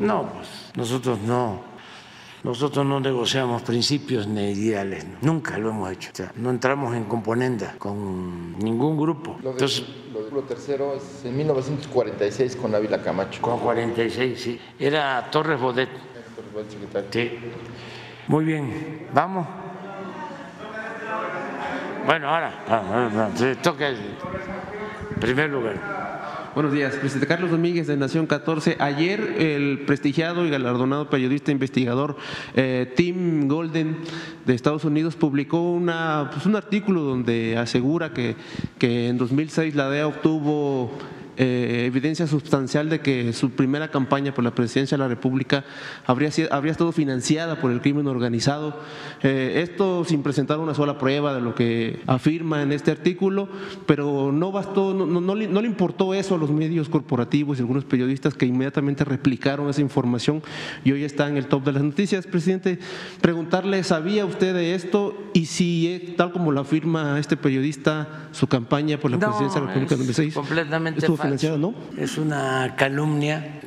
No, 0.00 0.32
pues 0.32 0.48
nosotros 0.74 1.18
no 1.20 1.69
Nosotros 2.42 2.86
no 2.86 3.00
negociamos 3.00 3.60
principios 3.62 4.26
ni 4.26 4.52
ideales, 4.52 5.06
nunca 5.20 5.58
lo 5.58 5.70
hemos 5.70 5.92
hecho. 5.92 6.10
O 6.12 6.16
sea, 6.16 6.32
no 6.36 6.48
entramos 6.48 6.96
en 6.96 7.04
componenda 7.04 7.74
con 7.78 8.58
ningún 8.58 8.96
grupo. 8.96 9.36
Lo, 9.42 9.50
de, 9.50 9.50
Entonces, 9.52 9.84
lo, 10.32 10.40
tercero 10.42 10.94
es 10.94 11.24
en 11.24 11.36
1946 11.36 12.56
con 12.56 12.74
Ávila 12.74 13.02
Camacho. 13.02 13.42
Con 13.42 13.58
46, 13.58 14.40
sí. 14.40 14.60
Era 14.78 15.28
Torres 15.30 15.60
Bodet. 15.60 15.90
Sí. 17.10 17.30
Muy 18.26 18.44
bien, 18.44 19.06
vamos. 19.12 19.46
Bueno, 22.06 22.28
ahora, 22.28 23.30
se 23.34 23.56
toca 23.56 23.88
el 23.88 23.98
primer 25.20 25.50
lugar. 25.50 26.09
Buenos 26.52 26.72
días, 26.72 26.96
presidente 26.96 27.28
Carlos 27.28 27.52
Domínguez 27.52 27.86
de 27.86 27.96
Nación 27.96 28.26
14. 28.26 28.76
Ayer 28.80 29.20
el 29.38 29.84
prestigiado 29.86 30.44
y 30.44 30.50
galardonado 30.50 31.08
periodista 31.08 31.52
investigador 31.52 32.16
eh, 32.56 32.92
Tim 32.96 33.46
Golden 33.46 33.98
de 34.44 34.54
Estados 34.54 34.84
Unidos 34.84 35.14
publicó 35.14 35.70
una, 35.70 36.28
pues 36.32 36.46
un 36.46 36.56
artículo 36.56 37.02
donde 37.02 37.56
asegura 37.56 38.12
que, 38.12 38.34
que 38.78 39.06
en 39.06 39.16
2006 39.16 39.76
la 39.76 39.90
DEA 39.90 40.08
obtuvo 40.08 40.90
eh, 41.36 41.84
evidencia 41.86 42.26
sustancial 42.26 42.88
de 42.88 43.00
que 43.00 43.32
su 43.32 43.50
primera 43.50 43.90
campaña 43.90 44.34
por 44.34 44.44
la 44.44 44.54
presidencia 44.54 44.96
de 44.96 45.02
la 45.02 45.08
República 45.08 45.64
habría, 46.06 46.30
habría 46.50 46.72
estado 46.72 46.92
financiada 46.92 47.60
por 47.60 47.70
el 47.70 47.80
crimen 47.80 48.06
organizado. 48.06 48.78
Eh, 49.22 49.62
esto 49.62 50.04
sin 50.04 50.22
presentar 50.22 50.58
una 50.58 50.74
sola 50.74 50.98
prueba 50.98 51.34
de 51.34 51.40
lo 51.40 51.54
que 51.54 52.00
afirma 52.06 52.62
en 52.62 52.72
este 52.72 52.90
artículo, 52.90 53.48
pero 53.86 54.32
no 54.32 54.52
bastó, 54.52 54.94
no, 54.94 55.06
no, 55.06 55.34
le, 55.34 55.48
no 55.48 55.60
le 55.62 55.68
importó 55.68 56.14
eso 56.14 56.34
a 56.34 56.38
los 56.38 56.50
medios 56.50 56.88
corporativos 56.88 57.58
y 57.58 57.60
algunos 57.60 57.84
periodistas 57.84 58.34
que 58.34 58.46
inmediatamente 58.46 59.04
replicaron 59.04 59.68
esa 59.68 59.80
información 59.80 60.42
y 60.84 60.92
hoy 60.92 61.04
está 61.04 61.28
en 61.28 61.36
el 61.36 61.46
top 61.46 61.64
de 61.64 61.72
las 61.72 61.82
noticias. 61.82 62.26
Presidente, 62.26 62.78
preguntarle, 63.20 63.82
¿sabía 63.84 64.24
usted 64.24 64.54
de 64.54 64.74
esto? 64.74 65.16
Y 65.32 65.46
si, 65.46 65.88
eh, 65.88 66.14
tal 66.16 66.32
como 66.32 66.52
lo 66.52 66.60
afirma 66.60 67.18
este 67.18 67.36
periodista, 67.36 68.28
su 68.32 68.46
campaña 68.46 68.98
por 68.98 69.10
la 69.10 69.18
presidencia 69.18 69.60
de 69.60 69.66
la 69.66 69.72
República 69.72 69.94
en 69.94 70.00
2006 71.28 71.50
completamente 71.50 72.02
es 72.02 72.18
una 72.18 72.74
calumnia. 72.76 73.60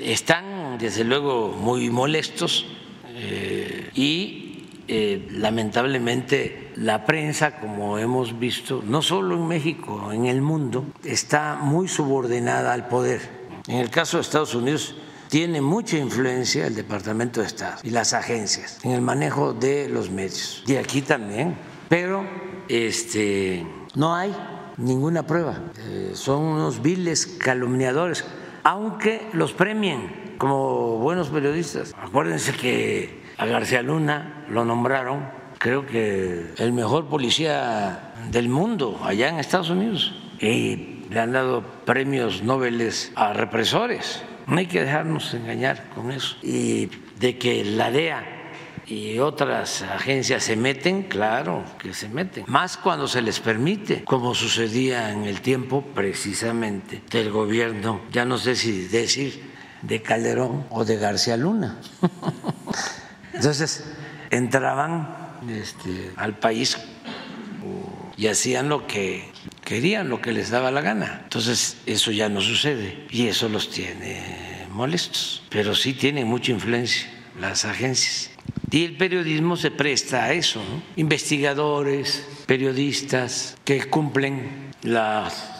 Están, 0.00 0.78
desde 0.78 1.04
luego, 1.04 1.48
muy 1.52 1.90
molestos 1.90 2.66
eh, 3.08 3.90
y 3.94 4.66
eh, 4.86 5.28
lamentablemente 5.30 6.72
la 6.76 7.06
prensa, 7.06 7.58
como 7.58 7.98
hemos 7.98 8.38
visto, 8.38 8.82
no 8.84 9.00
solo 9.00 9.36
en 9.36 9.46
México, 9.46 10.12
en 10.12 10.26
el 10.26 10.42
mundo, 10.42 10.84
está 11.04 11.56
muy 11.56 11.88
subordinada 11.88 12.72
al 12.72 12.88
poder. 12.88 13.20
En 13.66 13.78
el 13.78 13.90
caso 13.90 14.18
de 14.18 14.22
Estados 14.22 14.54
Unidos, 14.54 14.94
tiene 15.28 15.60
mucha 15.60 15.96
influencia 15.96 16.66
el 16.66 16.74
Departamento 16.74 17.40
de 17.40 17.46
Estado 17.46 17.78
y 17.82 17.90
las 17.90 18.12
agencias 18.12 18.78
en 18.84 18.92
el 18.92 19.00
manejo 19.00 19.52
de 19.52 19.88
los 19.88 20.10
medios. 20.10 20.62
Y 20.66 20.76
aquí 20.76 21.02
también. 21.02 21.56
Pero 21.88 22.24
este, 22.68 23.66
no 23.94 24.14
hay 24.14 24.34
ninguna 24.76 25.26
prueba. 25.26 25.58
Eh, 25.78 26.12
son 26.14 26.42
unos 26.42 26.82
viles 26.82 27.26
calumniadores, 27.26 28.24
aunque 28.62 29.28
los 29.32 29.52
premien 29.52 30.34
como 30.38 30.98
buenos 30.98 31.28
periodistas. 31.28 31.94
Acuérdense 32.00 32.52
que 32.52 33.22
a 33.38 33.46
García 33.46 33.82
Luna 33.82 34.44
lo 34.48 34.64
nombraron, 34.64 35.28
creo 35.58 35.86
que 35.86 36.52
el 36.58 36.72
mejor 36.72 37.08
policía 37.08 38.14
del 38.30 38.48
mundo 38.48 39.00
allá 39.02 39.28
en 39.28 39.38
Estados 39.38 39.70
Unidos. 39.70 40.14
Y 40.40 41.04
le 41.10 41.20
han 41.20 41.32
dado 41.32 41.62
premios 41.84 42.42
Nobel 42.42 42.90
a 43.14 43.32
represores. 43.32 44.22
No 44.46 44.58
hay 44.58 44.66
que 44.66 44.82
dejarnos 44.82 45.32
engañar 45.34 45.88
con 45.94 46.10
eso. 46.10 46.36
Y 46.42 46.90
de 47.18 47.38
que 47.38 47.64
la 47.64 47.90
DEA 47.90 48.33
y 48.86 49.18
otras 49.18 49.82
agencias 49.82 50.44
se 50.44 50.56
meten, 50.56 51.04
claro 51.04 51.64
que 51.78 51.94
se 51.94 52.08
meten, 52.08 52.44
más 52.46 52.76
cuando 52.76 53.08
se 53.08 53.22
les 53.22 53.40
permite, 53.40 54.04
como 54.04 54.34
sucedía 54.34 55.10
en 55.10 55.24
el 55.24 55.40
tiempo 55.40 55.82
precisamente 55.94 57.02
del 57.10 57.30
gobierno, 57.30 58.02
ya 58.12 58.24
no 58.24 58.38
sé 58.38 58.56
si 58.56 58.86
decir 58.88 59.54
de 59.82 60.02
Calderón 60.02 60.66
o 60.70 60.84
de 60.84 60.96
García 60.96 61.36
Luna. 61.36 61.78
Entonces 63.32 63.84
entraban 64.30 65.38
este, 65.48 66.12
al 66.16 66.38
país 66.38 66.78
y 68.16 68.28
hacían 68.28 68.68
lo 68.68 68.86
que 68.86 69.30
querían, 69.64 70.08
lo 70.08 70.20
que 70.20 70.32
les 70.32 70.50
daba 70.50 70.70
la 70.70 70.80
gana. 70.80 71.20
Entonces 71.24 71.78
eso 71.86 72.10
ya 72.10 72.28
no 72.28 72.40
sucede 72.40 73.06
y 73.10 73.26
eso 73.26 73.48
los 73.48 73.70
tiene 73.70 74.66
molestos, 74.70 75.42
pero 75.50 75.74
sí 75.74 75.94
tienen 75.94 76.26
mucha 76.26 76.52
influencia 76.52 77.10
las 77.40 77.64
agencias. 77.64 78.33
Y 78.70 78.84
el 78.84 78.96
periodismo 78.96 79.56
se 79.56 79.70
presta 79.70 80.24
a 80.24 80.32
eso, 80.32 80.60
investigadores, 80.96 82.26
periodistas 82.46 83.56
que 83.64 83.84
cumplen 83.84 84.70
las 84.82 85.50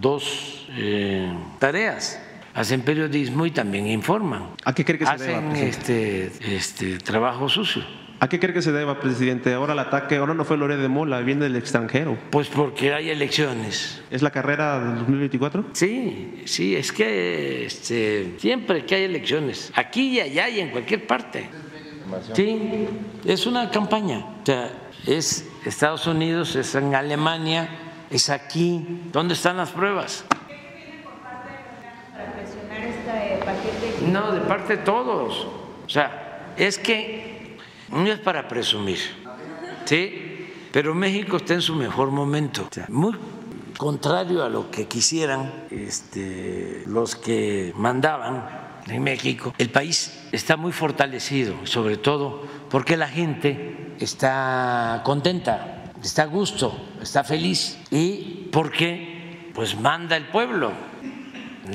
dos 0.00 0.66
eh, 0.70 1.32
tareas. 1.58 2.20
Hacen 2.54 2.82
periodismo 2.82 3.46
y 3.46 3.50
también 3.50 3.86
informan. 3.88 4.50
¿A 4.64 4.74
qué 4.74 4.84
cree 4.84 4.98
que 4.98 5.06
se 5.06 5.12
Hacen 5.12 5.52
deba? 5.52 5.58
este, 5.66 6.30
este 6.54 6.98
trabajo 6.98 7.48
sucio. 7.48 7.82
¿A 8.20 8.28
qué 8.28 8.38
cree 8.38 8.54
que 8.54 8.62
se 8.62 8.70
deba, 8.72 9.00
presidente? 9.00 9.52
Ahora 9.52 9.72
el 9.72 9.78
ataque, 9.80 10.16
ahora 10.16 10.34
no 10.34 10.44
fue 10.44 10.56
Lore 10.56 10.76
de 10.76 10.88
Mola, 10.88 11.20
viene 11.20 11.44
del 11.44 11.56
extranjero. 11.56 12.16
Pues 12.30 12.48
porque 12.48 12.94
hay 12.94 13.10
elecciones. 13.10 14.02
¿Es 14.10 14.22
la 14.22 14.30
carrera 14.30 14.78
del 14.78 14.98
2024? 14.98 15.66
Sí, 15.72 16.42
sí, 16.44 16.76
es 16.76 16.92
que 16.92 17.66
este, 17.66 18.34
siempre 18.38 18.84
que 18.86 18.94
hay 18.94 19.02
elecciones, 19.02 19.72
aquí 19.74 20.10
y 20.10 20.20
allá 20.20 20.48
y 20.48 20.60
en 20.60 20.70
cualquier 20.70 21.06
parte. 21.06 21.48
Sí, 22.34 22.88
es 23.24 23.46
una 23.46 23.70
campaña. 23.70 24.24
O 24.42 24.46
sea, 24.46 24.70
es 25.06 25.46
Estados 25.64 26.06
Unidos, 26.06 26.56
es 26.56 26.74
en 26.74 26.94
Alemania, 26.94 27.68
es 28.10 28.30
aquí. 28.30 29.02
¿Dónde 29.12 29.34
están 29.34 29.56
las 29.56 29.70
pruebas? 29.70 30.24
No, 34.10 34.32
de 34.32 34.40
parte 34.40 34.76
de 34.76 34.82
todos. 34.82 35.46
O 35.86 35.88
sea, 35.88 36.52
es 36.56 36.78
que 36.78 37.58
no 37.90 38.06
es 38.06 38.18
para 38.18 38.48
presumir, 38.48 38.98
¿sí? 39.84 40.48
Pero 40.72 40.94
México 40.94 41.36
está 41.36 41.54
en 41.54 41.62
su 41.62 41.74
mejor 41.74 42.10
momento. 42.10 42.66
O 42.70 42.74
sea, 42.74 42.86
muy 42.88 43.14
contrario 43.76 44.42
a 44.42 44.48
lo 44.48 44.70
que 44.70 44.86
quisieran 44.86 45.66
este, 45.70 46.82
los 46.86 47.16
que 47.16 47.72
mandaban 47.76 48.63
en 48.88 49.02
México, 49.02 49.54
el 49.58 49.70
país 49.70 50.26
está 50.32 50.56
muy 50.56 50.72
fortalecido, 50.72 51.66
sobre 51.66 51.96
todo 51.96 52.46
porque 52.70 52.96
la 52.96 53.08
gente 53.08 53.94
está 54.00 55.02
contenta, 55.04 55.92
está 56.02 56.24
a 56.24 56.26
gusto, 56.26 56.76
está 57.00 57.24
feliz 57.24 57.78
y 57.90 58.48
porque 58.52 59.50
pues 59.54 59.78
manda 59.78 60.16
el 60.16 60.26
pueblo, 60.26 60.72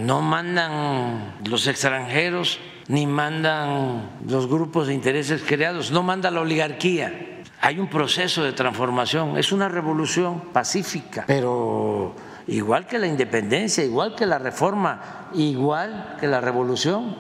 no 0.02 0.22
mandan 0.22 1.36
los 1.46 1.68
extranjeros 1.68 2.60
ni 2.88 3.06
mandan 3.06 4.10
los 4.28 4.48
grupos 4.48 4.88
de 4.88 4.94
intereses 4.94 5.44
creados, 5.46 5.92
no 5.92 6.04
manda 6.04 6.32
la 6.32 6.42
oligarquía. 6.42 7.42
Hay 7.62 7.78
un 7.78 7.88
proceso 7.88 8.44
de 8.44 8.54
transformación, 8.54 9.38
es 9.38 9.52
una 9.52 9.68
revolución 9.68 10.42
pacífica, 10.54 11.26
pero 11.28 12.16
igual 12.50 12.88
que 12.88 13.00
la 13.00 13.08
independencia, 13.08 13.84
igual 13.84 14.16
que 14.16 14.26
la 14.26 14.40
reforma, 14.40 15.30
igual 15.34 16.18
que 16.20 16.28
la 16.28 16.42
revolución 16.42 17.18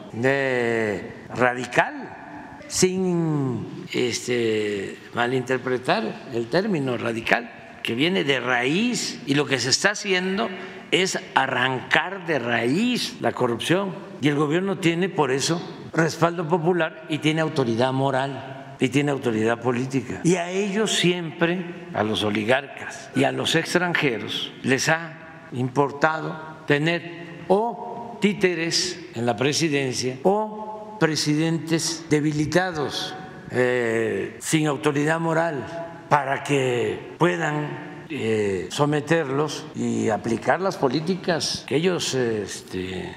radical, 1.35 2.59
sin 2.67 3.85
este, 3.93 4.97
malinterpretar 5.13 6.27
el 6.33 6.47
término 6.47 6.97
radical, 6.97 7.51
que 7.81 7.95
viene 7.95 8.23
de 8.23 8.39
raíz 8.39 9.21
y 9.25 9.33
lo 9.35 9.45
que 9.45 9.59
se 9.59 9.69
está 9.69 9.91
haciendo 9.91 10.49
es 10.91 11.19
arrancar 11.35 12.25
de 12.25 12.39
raíz 12.39 13.17
la 13.21 13.31
corrupción 13.31 13.95
y 14.21 14.27
el 14.27 14.35
gobierno 14.35 14.77
tiene 14.77 15.09
por 15.09 15.31
eso 15.31 15.61
respaldo 15.93 16.47
popular 16.47 17.05
y 17.09 17.19
tiene 17.19 17.41
autoridad 17.41 17.93
moral 17.93 18.75
y 18.79 18.89
tiene 18.89 19.11
autoridad 19.11 19.59
política. 19.61 20.21
Y 20.23 20.35
a 20.35 20.49
ellos 20.49 20.91
siempre, 20.91 21.87
a 21.93 22.03
los 22.03 22.23
oligarcas 22.23 23.09
y 23.15 23.23
a 23.23 23.31
los 23.31 23.55
extranjeros, 23.55 24.53
les 24.63 24.87
ha 24.89 25.18
importado 25.53 26.59
tener 26.65 27.45
o 27.47 28.17
títeres 28.21 28.99
en 29.15 29.25
la 29.25 29.35
presidencia 29.35 30.17
o 30.23 30.97
presidentes 30.99 32.05
debilitados, 32.09 33.15
eh, 33.51 34.37
sin 34.39 34.67
autoridad 34.67 35.19
moral, 35.19 36.05
para 36.09 36.43
que 36.43 37.15
puedan 37.17 38.05
eh, 38.11 38.67
someterlos 38.71 39.67
y 39.75 40.09
aplicar 40.09 40.61
las 40.61 40.77
políticas 40.77 41.63
que 41.67 41.75
ellos 41.75 42.15
este, 42.15 43.01
eh, 43.01 43.15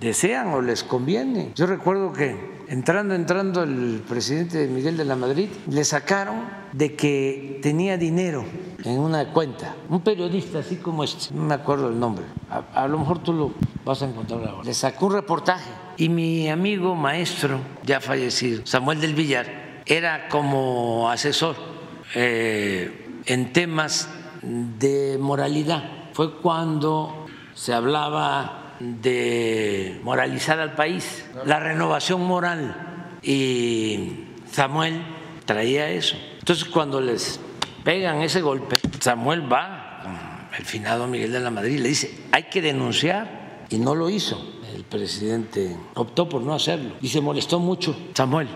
desean 0.00 0.48
o 0.48 0.62
les 0.62 0.84
conviene. 0.84 1.50
Yo 1.54 1.66
recuerdo 1.66 2.12
que 2.12 2.51
entrando, 2.68 3.14
entrando 3.14 3.62
el 3.62 4.02
presidente 4.08 4.66
Miguel 4.66 4.96
de 4.96 5.04
la 5.04 5.16
Madrid, 5.16 5.48
le 5.68 5.84
sacaron 5.84 6.44
de 6.72 6.94
que 6.94 7.58
tenía 7.62 7.96
dinero 7.96 8.44
en 8.84 8.98
una 8.98 9.32
cuenta. 9.32 9.74
Un 9.88 10.00
periodista 10.00 10.60
así 10.60 10.76
como 10.76 11.04
este, 11.04 11.34
no 11.34 11.44
me 11.44 11.54
acuerdo 11.54 11.88
el 11.88 11.98
nombre, 11.98 12.24
a, 12.50 12.82
a 12.82 12.88
lo 12.88 12.98
mejor 12.98 13.22
tú 13.22 13.32
lo 13.32 13.52
vas 13.84 14.02
a 14.02 14.06
encontrar 14.06 14.46
ahora. 14.46 14.64
Le 14.64 14.74
sacó 14.74 15.06
un 15.06 15.14
reportaje 15.14 15.70
Y 15.96 16.08
mi 16.08 16.48
amigo 16.48 16.94
maestro, 16.94 17.60
ya 17.84 18.00
fallecido, 18.00 18.62
Samuel 18.64 19.00
del 19.00 19.14
Villar, 19.14 19.46
era 19.86 20.28
como 20.28 21.10
asesor 21.10 21.56
eh, 22.14 23.20
en 23.26 23.52
temas 23.52 24.08
de 24.42 25.18
moralidad. 25.20 25.84
Fue 26.12 26.40
cuando 26.40 27.26
se 27.54 27.72
hablaba 27.72 28.61
de 29.00 30.00
moralizar 30.02 30.58
al 30.60 30.74
país, 30.74 31.24
la 31.44 31.60
renovación 31.60 32.24
moral. 32.24 33.18
Y 33.22 34.24
Samuel 34.50 35.02
traía 35.44 35.90
eso. 35.90 36.16
Entonces 36.38 36.64
cuando 36.64 37.00
les 37.00 37.38
pegan 37.84 38.22
ese 38.22 38.40
golpe, 38.40 38.76
Samuel 39.00 39.50
va 39.50 40.48
el 40.58 40.64
finado 40.64 41.06
Miguel 41.06 41.32
de 41.32 41.40
la 41.40 41.50
Madrid 41.50 41.78
le 41.78 41.88
dice, 41.88 42.26
hay 42.30 42.44
que 42.44 42.60
denunciar, 42.60 43.42
y 43.70 43.78
no 43.78 43.94
lo 43.94 44.10
hizo. 44.10 44.38
El 44.74 44.84
presidente 44.84 45.76
optó 45.94 46.28
por 46.28 46.42
no 46.42 46.54
hacerlo 46.54 46.94
y 47.00 47.08
se 47.08 47.20
molestó 47.20 47.58
mucho 47.58 47.96
Samuel, 48.14 48.48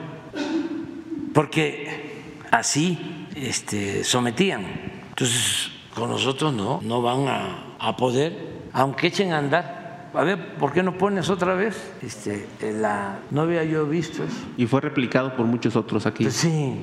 porque 1.33 2.41
así 2.51 3.27
este, 3.35 4.05
sometían. 4.05 4.65
Entonces, 5.09 5.71
con 5.95 6.11
nosotros 6.11 6.53
no, 6.53 6.81
no 6.83 7.01
van 7.01 7.29
a, 7.29 7.77
a 7.79 7.97
poder, 7.97 8.65
aunque 8.73 9.07
echen 9.07 9.33
a 9.33 9.39
andar 9.39 9.86
a 10.15 10.25
ver, 10.25 10.57
¿por 10.57 10.73
qué 10.73 10.83
no 10.83 10.97
pones 10.97 11.29
otra 11.31 11.55
vez? 11.55 11.77
Este, 12.03 12.47
la, 12.73 13.19
no 13.31 13.43
había 13.43 13.65
yo 13.65 13.87
visto 13.87 14.25
eso. 14.25 14.37
Y 14.57 14.67
fue 14.67 14.81
replicado 14.81 15.37
por 15.37 15.47
muchos 15.47 15.77
otros 15.77 16.07
aquí. 16.07 16.25
Pues 16.25 16.37
sí, 16.37 16.77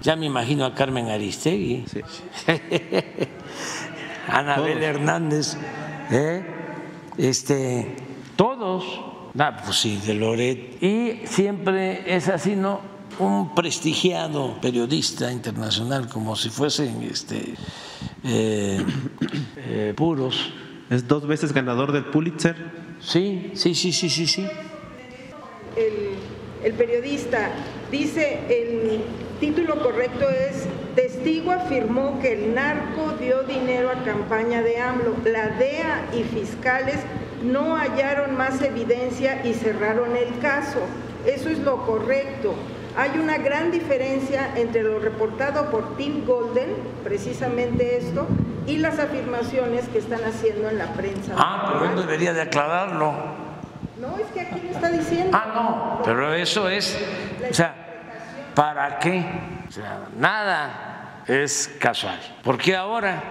ya 0.00 0.16
me 0.16 0.26
imagino 0.26 0.64
a 0.64 0.74
Carmen 0.74 1.08
Aristegui, 1.08 1.84
Sí. 1.86 2.00
Anabel 4.28 4.82
Hernández, 4.82 5.56
¿eh? 6.10 6.42
este, 7.18 7.94
todos, 8.36 8.84
ah, 9.38 9.56
pues 9.64 9.76
sí, 9.76 10.00
de 10.06 10.14
Loret. 10.14 10.82
Y 10.82 11.26
siempre 11.26 12.16
es 12.16 12.28
así, 12.28 12.56
¿no? 12.56 12.80
Un 13.18 13.54
prestigiado 13.54 14.60
periodista 14.60 15.30
internacional, 15.30 16.08
como 16.08 16.34
si 16.36 16.48
fuesen 16.48 17.02
este, 17.02 17.54
eh, 18.24 18.84
eh, 19.56 19.94
puros. 19.94 20.52
Es 20.90 21.08
dos 21.08 21.26
veces 21.26 21.52
ganador 21.52 21.92
del 21.92 22.04
Pulitzer. 22.04 22.56
Sí, 23.00 23.52
sí, 23.54 23.74
sí, 23.74 23.92
sí, 23.92 24.08
sí, 24.08 24.26
sí. 24.26 24.46
el, 25.76 26.16
el 26.62 26.72
periodista 26.74 27.50
dice, 27.90 28.40
el 28.48 29.00
título 29.40 29.82
correcto 29.82 30.28
es, 30.28 30.66
testigo 30.94 31.52
afirmó 31.52 32.18
que 32.20 32.32
el 32.32 32.54
narco 32.54 33.14
dio 33.20 33.42
dinero 33.42 33.90
a 33.90 34.02
campaña 34.04 34.62
de 34.62 34.78
AMLO. 34.78 35.16
La 35.24 35.48
DEA 35.48 36.10
y 36.14 36.22
fiscales 36.22 36.96
no 37.42 37.76
hallaron 37.76 38.36
más 38.36 38.62
evidencia 38.62 39.44
y 39.44 39.54
cerraron 39.54 40.16
el 40.16 40.38
caso. 40.38 40.80
Eso 41.26 41.48
es 41.48 41.58
lo 41.58 41.84
correcto. 41.84 42.54
Hay 42.96 43.18
una 43.18 43.38
gran 43.38 43.70
diferencia 43.70 44.52
entre 44.56 44.82
lo 44.82 45.00
reportado 45.00 45.70
por 45.70 45.96
Tim 45.96 46.24
Golden, 46.24 46.68
precisamente 47.02 47.96
esto, 47.96 48.26
y 48.66 48.78
las 48.78 48.98
afirmaciones 48.98 49.88
que 49.88 49.98
están 49.98 50.24
haciendo 50.24 50.68
en 50.70 50.78
la 50.78 50.92
prensa. 50.94 51.34
Ah, 51.36 51.70
pero 51.72 51.90
él 51.92 51.96
debería 51.96 52.32
de 52.32 52.42
aclararlo. 52.42 53.12
No, 54.00 54.18
es 54.18 54.26
que 54.32 54.40
aquí 54.40 54.60
lo 54.64 54.70
está 54.70 54.88
diciendo. 54.88 55.30
Ah, 55.36 55.52
no, 55.54 56.02
pero 56.04 56.32
eso 56.34 56.68
es, 56.68 56.98
o 57.50 57.54
sea, 57.54 57.74
¿para 58.54 58.98
qué? 58.98 59.24
O 59.68 59.70
sea, 59.72 60.00
nada 60.18 61.22
es 61.26 61.74
casual. 61.78 62.18
Porque 62.42 62.74
ahora, 62.74 63.22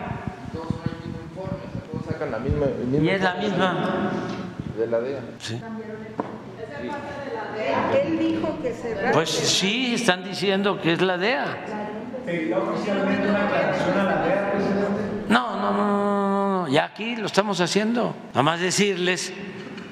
Todos 0.54 2.06
sacan 2.06 2.32
la 2.32 2.40
misma, 2.40 2.66
el 2.66 2.88
mismo 2.88 3.06
y 3.06 3.10
es 3.10 3.22
la 3.22 3.34
misma, 3.36 4.12
de 4.78 4.88
la 4.88 5.00
DEA. 5.00 5.20
sí. 5.40 5.62
Él 7.94 8.20
dijo 8.20 8.58
que 8.62 8.74
cerraron. 8.74 9.12
pues 9.14 9.30
sí, 9.30 9.94
están 9.96 10.24
diciendo 10.24 10.82
que 10.82 10.94
es 10.94 11.02
la 11.02 11.18
DEA. 11.18 11.46
No, 12.50 12.58
no, 12.58 12.66
no, 12.66 12.74
no, 15.72 15.88
no, 15.88 16.64
no, 16.64 16.68
ya 16.68 16.86
aquí 16.86 17.16
lo 17.16 17.26
estamos 17.26 17.60
haciendo. 17.62 18.16
Nada 18.30 18.44
más 18.44 18.60
decirles, 18.60 19.34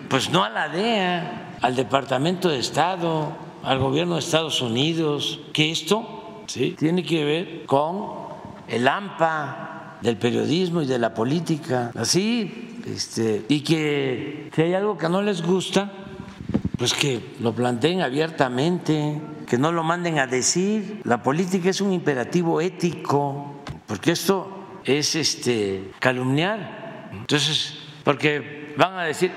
pues 0.10 0.30
no 0.30 0.43
a 0.43 0.49
la 0.49 0.69
DEA, 0.69 1.57
al 1.61 1.76
Departamento 1.76 2.49
de 2.49 2.60
Estado, 2.60 3.31
al 3.64 3.80
gobierno 3.80 4.15
de 4.15 4.19
Estados 4.19 4.61
Unidos, 4.61 5.39
que 5.53 5.72
esto 5.72 6.43
tiene 6.48 7.03
que 7.03 7.23
ver 7.23 7.65
con 7.65 8.31
el 8.68 8.88
AMPA 8.88 9.98
del 10.02 10.18
periodismo 10.18 10.81
y 10.81 10.88
de 10.88 10.98
la 10.99 11.14
política, 11.14 11.91
así, 11.95 12.80
este, 12.85 13.45
y 13.48 13.61
que 13.61 14.49
si 14.53 14.61
hay 14.61 14.73
algo 14.73 14.98
que 14.98 15.07
no 15.07 15.22
les 15.22 15.41
gusta, 15.43 15.91
pues 16.77 16.93
que 16.93 17.35
lo 17.39 17.53
planteen 17.53 18.02
abiertamente, 18.02 19.22
que 19.48 19.57
no 19.57 19.72
lo 19.72 19.84
manden 19.84 20.18
a 20.18 20.26
decir. 20.26 21.02
La 21.03 21.22
política 21.22 21.69
es 21.69 21.80
un 21.80 21.93
imperativo 21.93 22.60
ético, 22.60 23.61
porque 23.85 24.11
esto 24.11 24.60
es 24.86 25.16
este 25.16 25.91
calumniar. 25.99 27.10
Entonces, 27.14 27.78
porque 28.03 28.74
van 28.78 28.98
a 28.98 29.03
decir, 29.03 29.32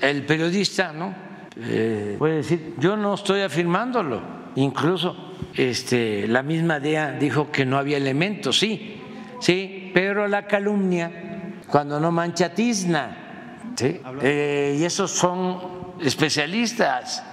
el 0.00 0.24
periodista, 0.24 0.92
¿no? 0.92 1.14
Eh, 1.56 2.16
puede 2.18 2.36
decir, 2.36 2.74
yo 2.78 2.96
no 2.96 3.14
estoy 3.14 3.42
afirmándolo. 3.42 4.22
Incluso 4.56 5.34
este, 5.54 6.26
la 6.28 6.42
misma 6.42 6.80
DEA 6.80 7.12
dijo 7.12 7.50
que 7.50 7.64
no 7.64 7.78
había 7.78 7.96
elementos, 7.96 8.58
sí, 8.58 9.00
sí, 9.40 9.90
pero 9.94 10.26
la 10.28 10.46
calumnia, 10.46 11.54
cuando 11.66 12.00
no 12.00 12.10
mancha 12.10 12.54
tizna, 12.54 13.64
¿sí? 13.74 14.00
Eh, 14.22 14.76
y 14.78 14.84
esos 14.84 15.10
son 15.10 15.94
especialistas. 16.00 17.24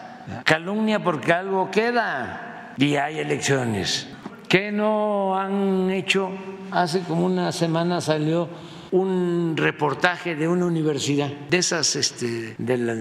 Calumnia 0.43 1.03
porque 1.03 1.33
algo 1.33 1.69
queda 1.69 2.73
y 2.77 2.95
hay 2.95 3.19
elecciones. 3.19 4.07
¿Qué 4.55 4.71
no 4.71 5.37
han 5.37 5.89
hecho? 5.91 6.31
Hace 6.71 7.01
como 7.01 7.25
una 7.25 7.51
semana 7.51 7.99
salió 7.99 8.47
un 8.91 9.53
reportaje 9.57 10.33
de 10.33 10.47
una 10.47 10.65
universidad, 10.65 11.27
de 11.49 11.57
esas 11.57 11.93
este, 11.97 12.55
de 12.57 12.77
la 12.77 12.93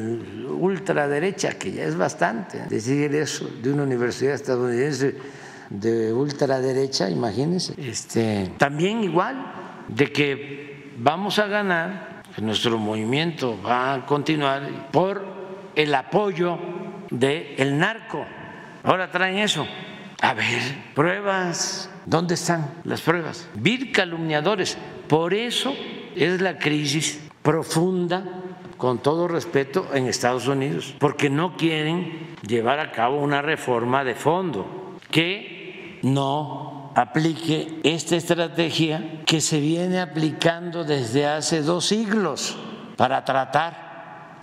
ultraderecha, 0.52 1.52
que 1.56 1.70
ya 1.70 1.84
es 1.84 1.96
bastante 1.96 2.66
decir 2.68 3.14
eso, 3.14 3.48
de 3.62 3.72
una 3.72 3.84
universidad 3.84 4.34
estadounidense 4.34 5.14
de 5.70 6.12
ultraderecha, 6.12 7.08
imagínense. 7.08 7.74
Este, 7.78 8.50
también 8.58 9.04
igual, 9.04 9.36
de 9.86 10.10
que 10.10 10.90
vamos 10.98 11.38
a 11.38 11.46
ganar, 11.46 12.24
que 12.34 12.42
nuestro 12.42 12.78
movimiento 12.78 13.56
va 13.62 13.94
a 13.94 14.06
continuar 14.06 14.90
por 14.90 15.24
el 15.76 15.94
apoyo 15.94 16.58
del 17.10 17.78
narco. 17.78 18.26
Ahora 18.82 19.08
traen 19.08 19.38
eso. 19.38 19.64
A 20.24 20.32
ver, 20.32 20.62
pruebas. 20.94 21.90
¿Dónde 22.06 22.32
están 22.32 22.80
las 22.84 23.02
pruebas? 23.02 23.46
Vir 23.52 23.92
calumniadores. 23.92 24.78
Por 25.06 25.34
eso 25.34 25.74
es 26.16 26.40
la 26.40 26.56
crisis 26.56 27.20
profunda, 27.42 28.24
con 28.78 29.02
todo 29.02 29.28
respeto, 29.28 29.86
en 29.92 30.06
Estados 30.06 30.48
Unidos, 30.48 30.94
porque 30.98 31.28
no 31.28 31.58
quieren 31.58 32.36
llevar 32.40 32.80
a 32.80 32.90
cabo 32.90 33.18
una 33.18 33.42
reforma 33.42 34.02
de 34.02 34.14
fondo 34.14 34.96
que 35.10 36.00
no 36.02 36.90
aplique 36.94 37.80
esta 37.82 38.16
estrategia 38.16 39.20
que 39.26 39.42
se 39.42 39.60
viene 39.60 40.00
aplicando 40.00 40.84
desde 40.84 41.26
hace 41.26 41.60
dos 41.60 41.84
siglos 41.84 42.56
para 42.96 43.26
tratar 43.26 43.83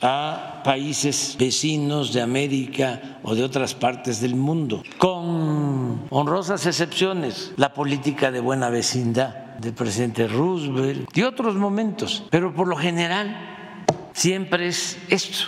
a 0.02 0.62
países 0.64 1.36
vecinos 1.38 2.14
de 2.14 2.22
América 2.22 3.20
o 3.24 3.36
de 3.36 3.44
otras 3.44 3.76
partes 3.76 4.20
del 4.22 4.36
mundo, 4.36 4.84
con 4.98 6.06
honrosas 6.10 6.66
excepciones, 6.66 7.54
la 7.58 7.74
política 7.74 8.32
de 8.32 8.40
buena 8.40 8.70
vecindad 8.70 9.56
del 9.60 9.74
presidente 9.74 10.28
Roosevelt 10.28 11.16
y 11.16 11.22
otros 11.22 11.56
momentos, 11.56 12.24
pero 12.32 12.54
por 12.54 12.68
lo 12.68 12.76
general 12.76 14.10
siempre 14.14 14.68
es 14.68 14.98
esto, 15.10 15.46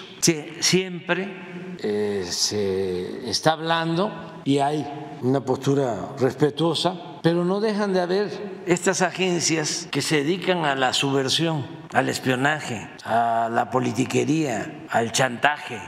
siempre 0.60 1.76
eh, 1.80 2.26
se 2.30 3.30
está 3.30 3.54
hablando 3.54 4.12
y 4.46 4.60
hay 4.60 4.86
una 5.22 5.44
postura 5.44 6.10
respetuosa, 6.20 7.13
pero 7.24 7.46
no 7.46 7.62
dejan 7.62 7.94
de 7.94 8.02
haber 8.02 8.30
estas 8.66 9.02
agencias 9.02 9.88
que 9.90 10.02
se 10.02 10.18
dedican 10.18 10.66
a 10.66 10.76
la 10.76 10.92
subversión, 10.92 11.66
al 11.94 12.10
espionaje, 12.10 12.90
a 13.06 13.50
la 13.50 13.70
politiquería, 13.70 14.86
al 14.90 15.14
chantaje. 15.14 15.80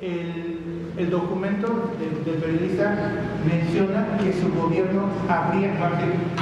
El, 0.00 0.58
el 0.96 1.10
documento 1.10 1.90
del, 1.98 2.24
del 2.24 2.34
periodista 2.42 2.94
menciona 3.44 4.06
que 4.22 4.32
su 4.32 4.52
gobierno 4.54 5.02
habría, 5.28 5.70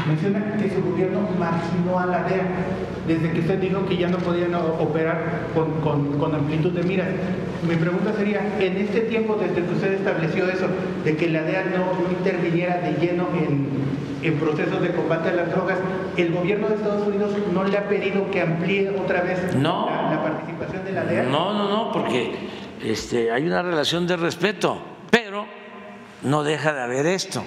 menciona 0.06 0.56
que 0.60 0.70
su 0.70 0.82
gobierno 0.90 1.20
marginó 1.38 1.98
a 1.98 2.06
la 2.06 2.22
DEA 2.24 2.44
desde 3.06 3.30
que 3.32 3.40
usted 3.40 3.58
dijo 3.60 3.86
que 3.86 3.96
ya 3.96 4.08
no 4.08 4.18
podían 4.18 4.54
operar 4.54 5.46
con, 5.54 5.72
con- 5.80 6.18
con 6.18 6.34
amplitud 6.34 6.72
de 6.72 6.82
miras. 6.82 7.06
Mi 7.66 7.76
pregunta 7.76 8.12
sería, 8.16 8.40
en 8.60 8.76
este 8.76 9.00
tiempo 9.02 9.36
desde 9.40 9.64
que 9.66 9.72
usted 9.74 9.92
estableció 9.94 10.48
eso, 10.50 10.66
de 11.04 11.16
que 11.16 11.28
la 11.30 11.42
DEA 11.42 11.64
no 11.76 12.10
interviniera 12.10 12.76
de 12.78 12.92
lleno 13.00 13.28
en, 13.38 13.68
en 14.22 14.34
procesos 14.38 14.82
de 14.82 14.90
combate 14.90 15.30
a 15.30 15.32
las 15.32 15.50
drogas, 15.50 15.78
¿el 16.16 16.32
gobierno 16.32 16.68
de 16.68 16.74
Estados 16.74 17.06
Unidos 17.06 17.30
no 17.54 17.64
le 17.64 17.78
ha 17.78 17.88
pedido 17.88 18.30
que 18.30 18.42
amplíe 18.42 18.90
otra 18.90 19.22
vez 19.22 19.54
No. 19.56 19.86
la, 19.88 20.10
la 20.14 20.22
participación 20.22 20.84
de 20.84 20.92
la 20.92 21.04
DEA? 21.04 21.22
No, 21.24 21.54
no, 21.54 21.68
no, 21.70 21.92
porque 21.92 22.34
este, 22.90 23.32
hay 23.32 23.44
una 23.46 23.62
relación 23.62 24.06
de 24.06 24.16
respeto, 24.16 24.80
pero 25.10 25.46
no 26.22 26.42
deja 26.44 26.72
de 26.72 26.82
haber 26.82 27.06
esto. 27.06 27.42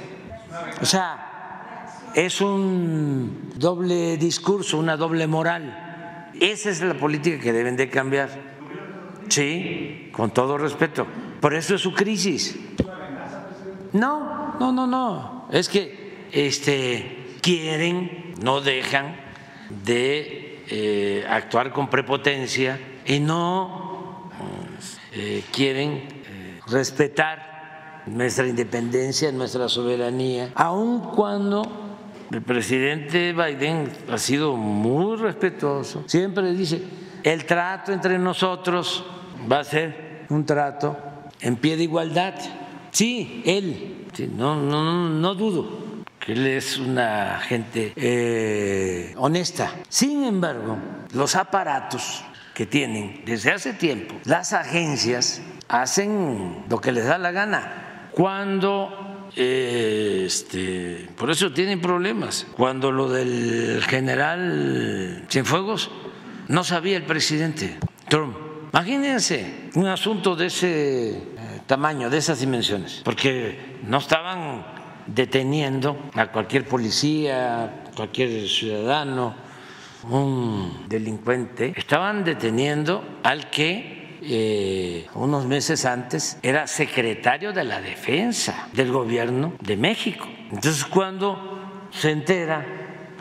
O 0.82 0.86
sea, 0.86 1.90
es 2.14 2.41
un 2.41 3.52
doble 3.56 4.18
discurso, 4.18 4.78
una 4.78 4.98
doble 4.98 5.28
moral. 5.28 6.32
Esa 6.40 6.70
es 6.70 6.82
la 6.82 6.94
política 6.94 7.40
que 7.40 7.53
deben 7.53 7.78
de 7.78 7.90
cambiar. 7.90 8.30
Sí, 9.30 10.10
con 10.11 10.32
todo 10.32 10.57
respeto. 10.57 11.06
Por 11.40 11.53
eso 11.53 11.76
es 11.76 11.82
su 11.82 11.94
crisis. 11.94 12.57
No, 13.94 14.57
no, 14.60 14.72
no, 14.72 14.88
no. 14.88 15.48
Es 15.52 15.70
que 15.70 16.28
este, 16.32 17.38
quieren, 17.41 18.34
no 18.41 18.60
dejan 18.60 19.16
de 19.86 20.64
eh, 20.68 21.26
actuar 21.30 21.72
con 21.72 21.90
prepotencia 21.90 22.80
y 23.06 23.20
no 23.20 23.89
eh, 25.11 25.44
quieren 25.52 25.91
eh, 25.91 26.60
respetar 26.68 28.03
nuestra 28.06 28.48
independencia, 28.48 29.31
nuestra 29.31 29.69
soberanía, 29.69 30.52
aun 30.56 31.11
cuando 31.15 31.64
el 32.31 32.41
presidente 32.41 33.34
Biden 33.34 33.91
ha 34.11 34.18
sido 34.18 34.56
muy 34.56 35.18
respetuoso, 35.18 36.03
siempre 36.07 36.53
dice, 36.53 36.81
el 37.23 37.45
trato 37.45 37.91
entre 37.91 38.18
nosotros 38.18 39.03
va 39.52 39.60
a 39.60 39.64
ser 39.64 40.26
un 40.30 40.45
trato 40.45 40.98
en 41.41 41.56
pie 41.56 41.77
de 41.77 41.84
igualdad. 41.84 42.36
Sí, 42.91 43.41
él, 43.45 44.06
no, 44.36 44.56
no, 44.56 45.10
no 45.10 45.36
dudo 45.36 45.90
que 46.19 46.34
él 46.34 46.45
es 46.48 46.77
una 46.77 47.40
gente 47.40 47.94
eh, 47.95 49.14
honesta. 49.18 49.73
Sin 49.88 50.23
embargo, 50.23 50.77
los 51.14 51.36
aparatos 51.36 52.23
tienen 52.65 53.22
desde 53.26 53.52
hace 53.52 53.73
tiempo, 53.73 54.15
las 54.26 54.53
agencias 54.53 55.41
hacen 55.68 56.65
lo 56.69 56.81
que 56.81 56.91
les 56.91 57.06
da 57.06 57.18
la 57.18 57.31
gana. 57.31 58.10
Cuando 58.11 59.10
eh, 59.36 60.23
este, 60.26 61.07
por 61.15 61.30
eso 61.30 61.52
tienen 61.52 61.81
problemas. 61.81 62.48
Cuando 62.56 62.91
lo 62.91 63.10
del 63.10 63.84
general 63.84 65.26
Cienfuegos 65.30 65.91
no 66.48 66.64
sabía 66.64 66.98
el 66.98 67.03
presidente 67.03 67.77
Trump. 68.07 68.36
Imagínense 68.73 69.69
un 69.76 69.88
asunto 69.88 70.36
de 70.36 70.48
ese 70.48 71.10
eh, 71.10 71.18
tamaño, 71.65 72.10
de 72.10 72.18
esas 72.18 72.40
dimensiones, 72.40 73.02
porque 73.03 73.77
no 73.84 73.98
estaban 73.98 74.64
deteniendo 75.07 75.98
a 76.14 76.27
cualquier 76.27 76.65
policía, 76.65 77.84
cualquier 77.95 78.48
ciudadano, 78.48 79.36
un 80.03 80.85
delincuente, 80.88 81.73
estaban 81.76 82.23
deteniendo 82.23 83.19
al 83.23 83.49
que 83.49 84.19
eh, 84.21 85.07
unos 85.15 85.45
meses 85.45 85.85
antes 85.85 86.38
era 86.41 86.67
secretario 86.67 87.53
de 87.53 87.63
la 87.63 87.81
defensa 87.81 88.67
del 88.73 88.91
gobierno 88.91 89.53
de 89.61 89.77
México. 89.77 90.27
Entonces 90.51 90.85
cuando 90.85 91.88
se 91.91 92.11
entera 92.11 92.65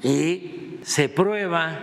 y 0.02 0.78
se 0.82 1.08
prueba 1.08 1.78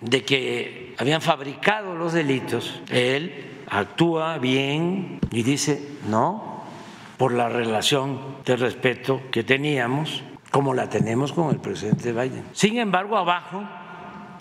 de 0.00 0.24
que 0.24 0.94
habían 0.98 1.20
fabricado 1.20 1.94
los 1.94 2.12
delitos, 2.12 2.80
él 2.90 3.62
actúa 3.68 4.38
bien 4.38 5.20
y 5.30 5.42
dice, 5.42 5.96
no, 6.08 6.62
por 7.16 7.32
la 7.32 7.48
relación 7.48 8.38
de 8.44 8.56
respeto 8.56 9.22
que 9.30 9.44
teníamos, 9.44 10.22
como 10.50 10.74
la 10.74 10.88
tenemos 10.88 11.32
con 11.32 11.50
el 11.50 11.58
presidente 11.58 12.12
Biden. 12.12 12.44
Sin 12.52 12.78
embargo, 12.78 13.16
abajo 13.16 13.64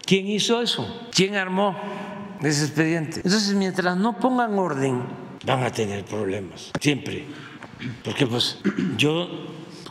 ¿Quién 0.08 0.26
hizo 0.30 0.62
eso? 0.62 0.88
¿Quién 1.14 1.36
armó 1.36 1.76
ese 2.42 2.64
expediente? 2.64 3.18
Entonces, 3.18 3.54
mientras 3.54 3.98
no 3.98 4.18
pongan 4.18 4.58
orden, 4.58 5.02
van 5.46 5.64
a 5.64 5.70
tener 5.70 6.06
problemas, 6.06 6.72
siempre. 6.80 7.26
Porque 8.06 8.26
pues 8.26 8.62
yo 8.96 9.28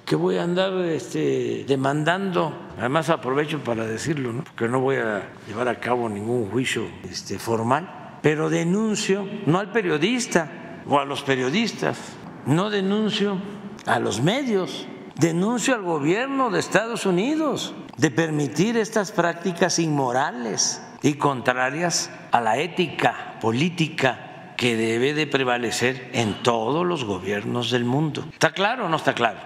que 0.07 0.17
voy 0.17 0.39
a 0.39 0.45
andar 0.45 0.73
este, 0.87 1.67
demandando, 1.69 2.71
además 2.79 3.11
aprovecho 3.11 3.63
para 3.63 3.87
decirlo, 3.87 4.33
¿no? 4.33 4.45
porque 4.45 4.69
no 4.69 4.81
voy 4.81 4.97
a 4.97 5.29
llevar 5.47 5.69
a 5.69 5.79
cabo 5.81 6.09
ningún 6.09 6.49
juicio 6.49 6.87
este, 7.05 7.39
formal, 7.39 8.19
pero 8.23 8.49
denuncio 8.49 9.29
no 9.45 9.59
al 9.59 9.71
periodista 9.71 10.81
o 10.89 10.99
a 10.99 11.05
los 11.05 11.23
periodistas, 11.25 11.99
no 12.47 12.71
denuncio 12.71 13.37
a 13.85 13.99
los 13.99 14.23
medios, 14.23 14.87
denuncio 15.17 15.75
al 15.75 15.83
gobierno 15.83 16.49
de 16.49 16.61
Estados 16.61 17.05
Unidos 17.05 17.75
de 17.97 18.11
permitir 18.11 18.77
estas 18.77 19.13
prácticas 19.13 19.79
inmorales 19.79 20.83
y 21.03 21.15
contrarias 21.15 22.11
a 22.31 22.41
la 22.41 22.59
ética 22.59 23.39
política 23.41 24.55
que 24.57 24.77
debe 24.77 25.15
de 25.15 25.27
prevalecer 25.27 26.11
en 26.13 26.43
todos 26.43 26.87
los 26.87 27.05
gobiernos 27.05 27.71
del 27.71 27.85
mundo. 27.85 28.27
¿Está 28.33 28.53
claro 28.53 28.87
o 28.87 28.89
no 28.89 28.97
está 28.97 29.15
claro? 29.15 29.39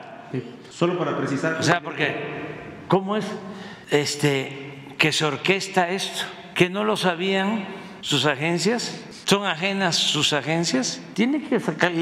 Solo 0.71 0.99
para 0.99 1.17
precisar. 1.17 1.55
O 1.55 1.63
sea, 1.63 1.81
porque 1.81 2.15
¿cómo 2.89 3.17
es 3.17 3.25
este 3.91 4.95
que 4.99 5.13
se 5.13 5.25
orquesta 5.25 5.91
esto? 5.91 6.25
Que 6.55 6.71
no 6.71 6.85
lo 6.85 6.97
sabían 6.97 7.67
sus 8.01 8.27
agencias, 8.27 9.05
son 9.25 9.47
ajenas 9.47 9.97
sus 9.97 10.33
agencias. 10.33 11.01
Tiene 11.15 11.43
que 11.43 11.61
sacar, 11.61 11.93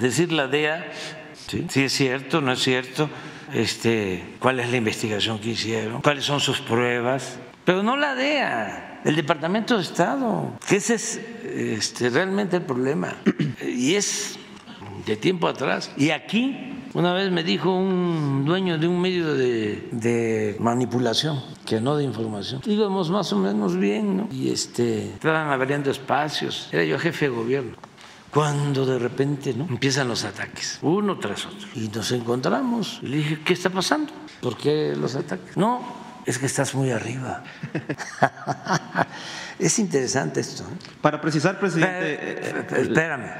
decir 0.00 0.32
la 0.32 0.46
DEA 0.46 0.90
si 1.68 1.82
es 1.82 1.92
cierto, 1.92 2.40
no 2.40 2.52
es 2.52 2.60
cierto 2.60 3.10
este, 3.54 4.36
cuál 4.38 4.60
es 4.60 4.70
la 4.70 4.76
investigación 4.76 5.38
que 5.38 5.50
hicieron, 5.50 6.02
cuáles 6.02 6.24
son 6.24 6.40
sus 6.40 6.60
pruebas, 6.60 7.38
pero 7.64 7.82
no 7.82 7.96
la 7.96 8.14
DEA, 8.14 9.00
el 9.04 9.16
Departamento 9.16 9.76
de 9.76 9.82
Estado, 9.82 10.52
que 10.66 10.76
ese 10.76 10.94
es 10.94 11.20
este, 11.44 12.10
realmente 12.10 12.56
el 12.56 12.62
problema. 12.62 13.14
Y 13.64 13.94
es 13.94 14.38
de 15.06 15.16
tiempo 15.16 15.48
atrás. 15.48 15.90
Y 15.96 16.10
aquí, 16.10 16.74
una 16.94 17.12
vez 17.12 17.30
me 17.30 17.44
dijo 17.44 17.74
un 17.74 18.44
dueño 18.44 18.78
de 18.78 18.88
un 18.88 19.00
medio 19.00 19.34
de, 19.34 19.88
de 19.92 20.56
manipulación, 20.58 21.42
que 21.64 21.80
no 21.80 21.96
de 21.96 22.04
información, 22.04 22.62
íbamos 22.66 23.10
más 23.10 23.32
o 23.32 23.38
menos 23.38 23.76
bien, 23.76 24.16
¿no? 24.16 24.28
Y 24.32 24.50
este, 24.50 25.04
estaban 25.04 25.50
abriendo 25.50 25.90
espacios, 25.90 26.68
era 26.72 26.84
yo 26.84 26.98
jefe 26.98 27.26
de 27.26 27.34
gobierno 27.34 27.89
cuando 28.30 28.86
de 28.86 28.98
repente 28.98 29.54
¿no? 29.54 29.64
empiezan 29.68 30.08
los 30.08 30.24
ataques, 30.24 30.78
uno 30.82 31.18
tras 31.18 31.46
otro. 31.46 31.68
Y 31.74 31.88
nos 31.88 32.12
encontramos. 32.12 33.00
Y 33.02 33.08
le 33.08 33.16
dije, 33.18 33.40
¿qué 33.44 33.52
está 33.52 33.70
pasando? 33.70 34.12
¿Por 34.40 34.56
qué 34.56 34.94
los 34.96 35.16
ataques? 35.16 35.56
No, 35.56 35.82
es 36.26 36.38
que 36.38 36.46
estás 36.46 36.74
muy 36.74 36.90
arriba. 36.90 37.42
es 39.58 39.78
interesante 39.78 40.40
esto. 40.40 40.62
¿eh? 40.62 40.88
Para 41.00 41.20
precisar, 41.20 41.58
presidente. 41.58 42.18
Eh, 42.20 42.66
espérame. 42.78 43.30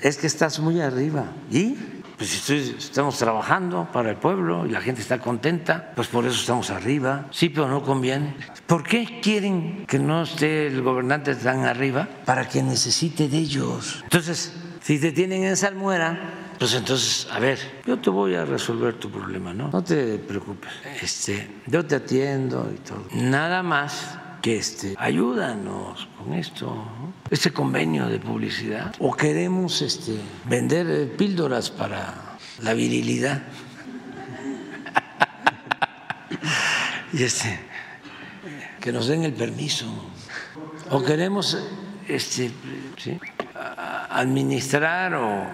Es 0.00 0.16
que 0.16 0.26
estás 0.26 0.58
muy 0.60 0.80
arriba. 0.80 1.26
¿Y? 1.50 1.76
Pues 2.16 2.30
si 2.30 2.74
estamos 2.78 3.18
trabajando 3.18 3.88
para 3.92 4.10
el 4.10 4.16
pueblo 4.16 4.66
y 4.66 4.70
la 4.70 4.80
gente 4.80 5.00
está 5.00 5.18
contenta, 5.18 5.92
pues 5.96 6.08
por 6.08 6.24
eso 6.24 6.38
estamos 6.38 6.70
arriba. 6.70 7.26
Sí, 7.30 7.48
pero 7.48 7.68
no 7.68 7.82
conviene. 7.82 8.36
¿Por 8.66 8.84
qué 8.84 9.20
quieren 9.20 9.84
que 9.86 9.98
no 9.98 10.22
esté 10.22 10.68
el 10.68 10.82
gobernante 10.82 11.34
tan 11.34 11.64
arriba? 11.64 12.08
Para 12.24 12.48
que 12.48 12.62
necesite 12.62 13.28
de 13.28 13.38
ellos. 13.38 14.00
Entonces, 14.04 14.52
si 14.80 15.00
te 15.00 15.10
tienen 15.10 15.44
en 15.44 15.56
salmuera, 15.56 16.44
pues 16.58 16.74
entonces, 16.74 17.26
a 17.32 17.40
ver, 17.40 17.58
yo 17.84 17.98
te 17.98 18.10
voy 18.10 18.34
a 18.36 18.44
resolver 18.44 18.94
tu 18.94 19.10
problema, 19.10 19.52
¿no? 19.52 19.70
No 19.70 19.82
te 19.82 20.18
preocupes. 20.18 20.70
Este, 21.02 21.50
yo 21.66 21.84
te 21.84 21.96
atiendo 21.96 22.70
y 22.72 22.78
todo. 22.78 23.04
Nada 23.12 23.62
más 23.62 24.18
que 24.44 24.58
este, 24.58 24.94
ayúdanos 24.98 26.06
con 26.18 26.34
esto, 26.34 26.86
este 27.30 27.50
convenio 27.50 28.08
de 28.08 28.18
publicidad, 28.18 28.94
o 28.98 29.16
queremos 29.16 29.80
este, 29.80 30.18
vender 30.44 30.86
eh, 30.90 31.06
píldoras 31.06 31.70
para 31.70 32.36
la 32.60 32.74
virilidad. 32.74 33.40
y 37.14 37.22
este, 37.22 37.58
que 38.82 38.92
nos 38.92 39.06
den 39.06 39.24
el 39.24 39.32
permiso, 39.32 39.86
o 40.90 41.02
queremos 41.02 41.56
este, 42.06 42.50
administrar 44.10 45.14
o 45.14 45.46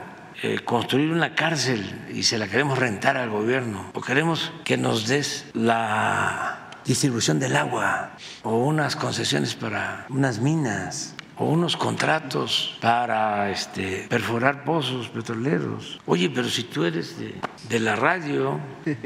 eh, 0.43 0.59
construir 0.65 1.13
una 1.13 1.37
cárcel 1.37 2.09
y 2.13 2.25
se 2.25 2.39
la 2.39 2.49
queremos 2.49 2.77
rentar 2.77 3.17
al 3.17 3.31
gobierno, 3.31 3.93
o 3.95 4.01
queremos 4.01 4.51
que 4.65 4.77
nos 4.77 5.07
des 5.07 5.45
la 5.55 6.60
distribución 6.85 7.39
del 7.39 7.57
agua 7.57 8.13
o 8.43 8.57
unas 8.57 8.97
concesiones 8.97 9.55
para 9.55 10.07
unas 10.09 10.41
minas 10.41 11.15
o 11.37 11.47
unos 11.47 11.77
contratos 11.77 12.77
para 12.83 13.51
este, 13.51 14.07
perforar 14.11 14.63
pozos 14.65 15.09
petroleros. 15.09 15.99
Oye, 16.05 16.29
pero 16.29 16.49
si 16.49 16.65
tú 16.65 16.85
eres 16.85 17.17
de, 17.19 17.81
la 17.81 17.97
radio 17.97 18.61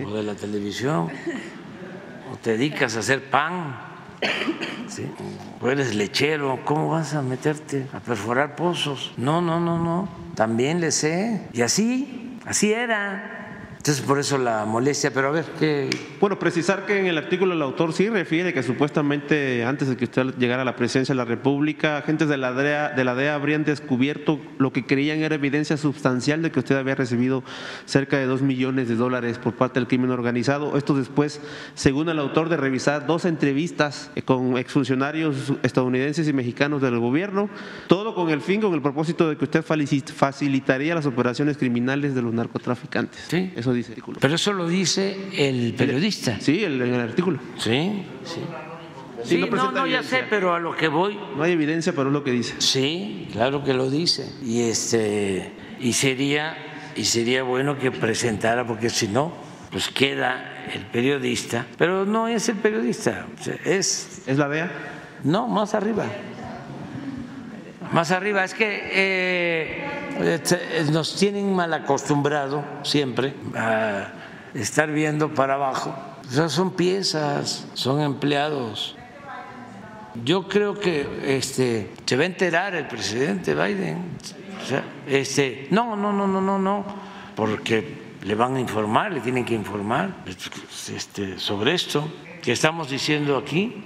o 0.05 0.15
de 0.15 0.23
la 0.23 0.35
televisión 0.35 1.11
o 2.33 2.37
te 2.37 2.53
dedicas 2.53 2.97
a 2.97 3.01
hacer 3.01 3.31
pan, 3.31 3.77
o 5.61 5.71
eres 5.71 5.95
lechero, 5.95 6.61
¿cómo 6.65 6.91
vas 6.91 7.15
a 7.15 7.23
meterte 7.23 7.87
a 7.93 8.01
perforar 8.01 8.57
pozos? 8.57 9.13
No, 9.17 9.41
no, 9.41 9.61
no, 9.61 9.79
no, 9.79 10.09
también 10.35 10.81
le 10.81 10.91
sé. 10.91 11.49
Y 11.53 11.63
así, 11.63 12.39
así 12.45 12.73
era. 12.73 13.44
Entonces, 13.85 14.03
por 14.03 14.19
eso 14.19 14.39
la 14.39 14.65
molestia, 14.65 15.13
pero 15.13 15.29
a 15.29 15.31
ver, 15.31 15.45
¿qué? 15.59 15.91
Bueno, 16.19 16.39
precisar 16.39 16.87
que 16.87 16.99
en 16.99 17.05
el 17.05 17.19
artículo 17.19 17.53
el 17.53 17.61
autor 17.61 17.93
sí 17.93 18.09
refiere 18.09 18.55
que 18.55 18.63
supuestamente 18.63 19.63
antes 19.63 19.91
de 19.91 19.99
que 19.99 20.05
usted 20.05 20.35
llegara 20.39 20.63
a 20.63 20.65
la 20.65 20.75
presidencia 20.75 21.13
de 21.13 21.19
la 21.19 21.27
República, 21.27 21.99
agentes 21.99 22.31
de 22.31 22.39
la 22.39 22.55
DEA, 22.55 22.93
de 22.97 23.05
la 23.05 23.15
DEA 23.15 23.35
habrían 23.35 23.63
descubierto 23.63 24.41
lo 24.57 24.73
que 24.73 24.87
creían 24.87 25.19
era 25.19 25.35
evidencia 25.35 25.77
sustancial 25.77 26.41
de 26.41 26.51
que 26.51 26.61
usted 26.61 26.77
había 26.77 26.95
recibido 26.95 27.45
cerca 27.85 28.17
de 28.17 28.25
dos 28.25 28.41
millones 28.41 28.89
de 28.89 28.95
dólares 28.95 29.37
por 29.37 29.53
parte 29.53 29.81
del 29.81 29.87
crimen 29.87 30.11
organizado. 30.13 30.79
Esto 30.79 30.97
después, 30.97 31.43
según 31.75 32.09
el 32.09 32.19
autor, 32.19 32.49
de 32.49 32.57
revisar 32.57 33.07
dos 33.07 33.27
entrevistas 33.27 34.11
con 34.25 34.57
exfuncionarios 34.57 35.53
estadounidenses 35.63 36.27
y 36.27 36.33
mexicanos 36.33 36.81
del 36.81 36.99
gobierno, 37.01 37.51
todo 37.87 38.15
con 38.15 38.31
el 38.31 38.41
fin, 38.41 38.63
con 38.63 38.73
el 38.73 38.81
propósito 38.81 39.29
de 39.29 39.37
que 39.37 39.45
usted 39.45 39.63
facilitaría 39.63 40.95
las 40.95 41.05
operaciones 41.05 41.59
criminales 41.59 42.15
de 42.15 42.23
los 42.23 42.33
narcotraficantes. 42.33 43.27
Sí. 43.29 43.53
Eso 43.55 43.74
dice 43.75 43.89
el 43.89 43.93
artículo. 43.95 44.19
Pero 44.21 44.35
eso 44.35 44.53
lo 44.53 44.69
dice 44.69 45.17
el 45.37 45.75
periodista. 45.75 46.39
Sí, 46.41 46.65
el, 46.65 46.95
artículo. 46.95 47.39
Sí, 47.59 48.05
sí. 48.25 48.41
No 49.49 49.73
no, 49.73 49.87
ya 49.87 50.03
sé, 50.03 50.25
pero 50.29 50.55
a 50.55 50.59
lo 50.59 50.77
que 50.77 50.89
voy, 50.89 51.19
No 51.37 51.43
hay 51.43 51.53
evidencia, 51.53 51.93
pero 51.95 52.09
es 52.09 52.13
lo 52.13 52.25
que 52.25 52.31
dice. 52.33 52.55
sí, 52.59 53.29
claro 53.33 53.65
que 53.65 53.73
lo 53.73 53.91
dice. 53.91 54.31
Y 54.43 54.63
este 54.63 55.53
y 55.81 55.93
sería 55.95 56.57
y 56.97 57.05
sería 57.05 57.43
bueno 57.43 57.79
que 57.79 57.91
presentara 57.91 58.67
porque 58.67 58.91
si 58.91 59.09
no, 59.09 59.33
pues 59.71 59.89
queda 59.89 60.67
el 60.73 60.87
periodista, 60.87 61.67
pero 61.79 62.05
no 62.05 62.29
es 62.29 62.49
el 62.49 62.57
periodista, 62.57 63.27
es 63.65 64.23
¿Es 64.27 64.39
la 64.39 64.49
DEA? 64.49 64.71
no, 65.25 65.49
más 65.49 65.75
arriba. 65.75 66.05
Más 67.93 68.11
arriba, 68.11 68.45
es 68.45 68.55
que 68.55 68.81
eh, 68.93 69.85
nos 70.93 71.17
tienen 71.17 71.55
mal 71.55 71.73
acostumbrado 71.75 72.65
siempre 72.83 73.35
a 73.57 74.09
estar 74.55 74.91
viendo 74.91 75.35
para 75.35 75.55
abajo. 75.55 75.95
Son 76.49 76.73
piezas, 76.73 77.67
son 77.75 78.01
empleados. 78.01 78.97
Yo 80.25 80.47
creo 80.49 80.79
que 80.79 81.37
este, 81.37 81.93
se 82.07 82.17
va 82.17 82.23
a 82.23 82.27
enterar 82.27 82.75
el 82.75 82.87
presidente 82.87 83.55
Biden. 83.55 83.99
Este, 85.07 85.67
no, 85.71 85.97
no, 85.97 86.13
no, 86.13 86.27
no, 86.27 86.41
no, 86.41 86.59
no, 86.59 86.85
porque 87.35 88.03
le 88.23 88.35
van 88.35 88.57
a 88.57 88.61
informar, 88.61 89.13
le 89.13 89.21
tienen 89.21 89.45
que 89.45 89.55
informar 89.55 90.15
este, 90.89 91.39
sobre 91.39 91.75
esto 91.75 92.09
que 92.43 92.53
estamos 92.53 92.89
diciendo 92.89 93.37
aquí. 93.37 93.85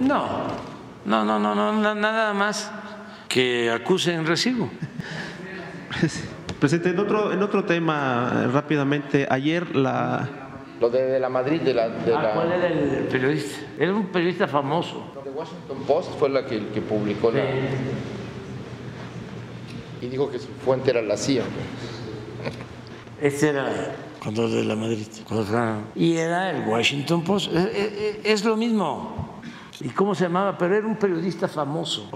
No, 0.00 0.48
no, 1.06 1.24
no, 1.24 1.38
no, 1.38 1.54
no, 1.54 1.72
na- 1.72 1.94
nada 1.94 2.34
más 2.34 2.70
que 3.36 3.70
acusen 3.70 4.24
recibo. 4.24 4.70
Presidente, 6.58 6.88
en 6.88 6.98
otro, 6.98 7.34
en 7.34 7.42
otro 7.42 7.64
tema, 7.66 8.32
eh, 8.32 8.46
rápidamente, 8.46 9.26
ayer 9.28 9.76
la, 9.76 10.26
Lo 10.80 10.88
de, 10.88 11.02
de 11.02 11.20
la 11.20 11.28
Madrid, 11.28 11.60
de 11.60 11.74
la, 11.74 11.90
de 11.90 12.12
la 12.12 12.32
¿Cuál 12.32 12.52
era 12.52 12.66
el 12.66 13.08
periodista? 13.10 13.58
Era 13.78 13.92
un 13.92 14.06
periodista 14.06 14.48
famoso. 14.48 15.12
de 15.22 15.28
Washington 15.28 15.82
Post 15.86 16.18
fue 16.18 16.30
la 16.30 16.46
que, 16.46 16.68
que 16.68 16.80
publicó 16.80 17.30
la 17.30 17.42
y 20.00 20.06
dijo 20.08 20.30
que 20.30 20.38
su 20.38 20.48
fuente 20.64 20.92
era 20.92 21.02
la 21.02 21.18
CIA. 21.18 21.42
Ese 23.20 23.50
era 23.50 23.94
cuando 24.22 24.48
de 24.48 24.64
la 24.64 24.76
Madrid. 24.76 25.06
Y 25.94 26.16
era 26.16 26.52
el 26.52 26.66
Washington 26.66 27.22
Post. 27.22 27.52
Eh, 27.52 27.70
eh, 27.74 28.20
Es 28.24 28.46
lo 28.46 28.56
mismo. 28.56 29.40
¿Y 29.80 29.90
cómo 29.90 30.14
se 30.14 30.24
llamaba? 30.24 30.56
Pero 30.56 30.74
era 30.74 30.86
un 30.86 30.96
periodista 30.96 31.48
famoso. 31.48 32.08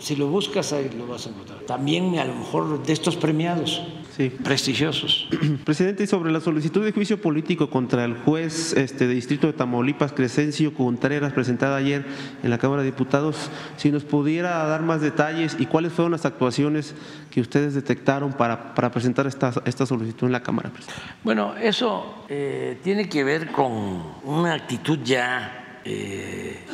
Si 0.00 0.16
lo 0.16 0.28
buscas 0.28 0.72
ahí 0.72 0.90
lo 0.96 1.06
vas 1.06 1.26
a 1.26 1.30
encontrar. 1.30 1.60
También 1.60 2.18
a 2.18 2.24
lo 2.24 2.34
mejor 2.34 2.82
de 2.84 2.92
estos 2.92 3.16
premiados, 3.16 3.82
sí. 4.16 4.30
prestigiosos. 4.30 5.28
Presidente, 5.64 6.04
y 6.04 6.06
sobre 6.06 6.30
la 6.30 6.40
solicitud 6.40 6.84
de 6.84 6.92
juicio 6.92 7.20
político 7.20 7.70
contra 7.70 8.04
el 8.04 8.14
juez 8.14 8.72
este, 8.74 9.06
de 9.06 9.14
Distrito 9.14 9.46
de 9.46 9.52
Tamaulipas, 9.52 10.12
Crescencio 10.12 10.74
Contreras, 10.74 11.32
presentada 11.32 11.76
ayer 11.76 12.04
en 12.42 12.50
la 12.50 12.58
Cámara 12.58 12.82
de 12.82 12.90
Diputados, 12.90 13.50
si 13.76 13.90
nos 13.90 14.04
pudiera 14.04 14.64
dar 14.66 14.82
más 14.82 15.00
detalles 15.00 15.56
y 15.58 15.66
cuáles 15.66 15.92
fueron 15.92 16.12
las 16.12 16.24
actuaciones 16.24 16.94
que 17.30 17.40
ustedes 17.40 17.74
detectaron 17.74 18.32
para, 18.32 18.74
para 18.74 18.90
presentar 18.90 19.26
esta, 19.26 19.52
esta 19.64 19.86
solicitud 19.86 20.26
en 20.26 20.32
la 20.32 20.42
Cámara. 20.42 20.70
presidente. 20.70 21.02
Bueno, 21.24 21.56
eso 21.56 22.24
eh, 22.28 22.78
tiene 22.82 23.08
que 23.08 23.24
ver 23.24 23.50
con 23.50 23.72
una 24.24 24.54
actitud 24.54 24.98
ya 25.02 25.80
eh, 25.84 26.64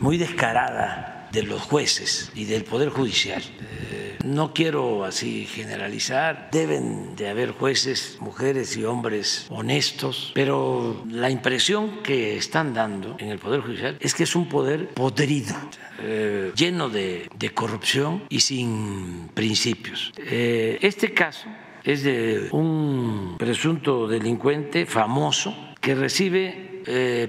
muy 0.00 0.18
descarada 0.18 1.09
de 1.32 1.42
los 1.42 1.60
jueces 1.62 2.30
y 2.34 2.44
del 2.44 2.64
Poder 2.64 2.88
Judicial. 2.90 3.42
Eh, 3.42 4.18
no 4.24 4.52
quiero 4.52 5.04
así 5.04 5.46
generalizar, 5.46 6.48
deben 6.52 7.16
de 7.16 7.28
haber 7.28 7.52
jueces, 7.52 8.18
mujeres 8.20 8.76
y 8.76 8.84
hombres 8.84 9.46
honestos, 9.48 10.32
pero 10.34 11.04
la 11.08 11.30
impresión 11.30 12.02
que 12.02 12.36
están 12.36 12.74
dando 12.74 13.16
en 13.18 13.28
el 13.28 13.38
Poder 13.38 13.60
Judicial 13.60 13.96
es 14.00 14.14
que 14.14 14.24
es 14.24 14.36
un 14.36 14.48
poder 14.48 14.88
podrido, 14.88 15.54
eh, 16.00 16.52
lleno 16.54 16.88
de, 16.88 17.28
de 17.38 17.50
corrupción 17.50 18.24
y 18.28 18.40
sin 18.40 19.30
principios. 19.34 20.12
Eh, 20.18 20.78
este 20.82 21.14
caso 21.14 21.48
es 21.84 22.02
de 22.02 22.48
un 22.50 23.36
presunto 23.38 24.06
delincuente 24.06 24.84
famoso 24.86 25.54
que 25.80 25.94
recibe 25.94 26.68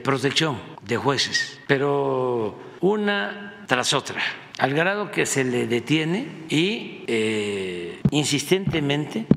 protección 0.04 0.58
de 0.82 0.98
jueces, 0.98 1.60
pero 1.68 2.58
una 2.82 3.51
tras 3.72 3.94
otra, 3.94 4.22
al 4.58 4.74
grado 4.74 5.12
que 5.12 5.26
se 5.26 5.46
le 5.46 5.66
detiene 5.66 6.28
y 6.50 7.06
eh, 7.08 8.02
insistentemente 8.10 9.28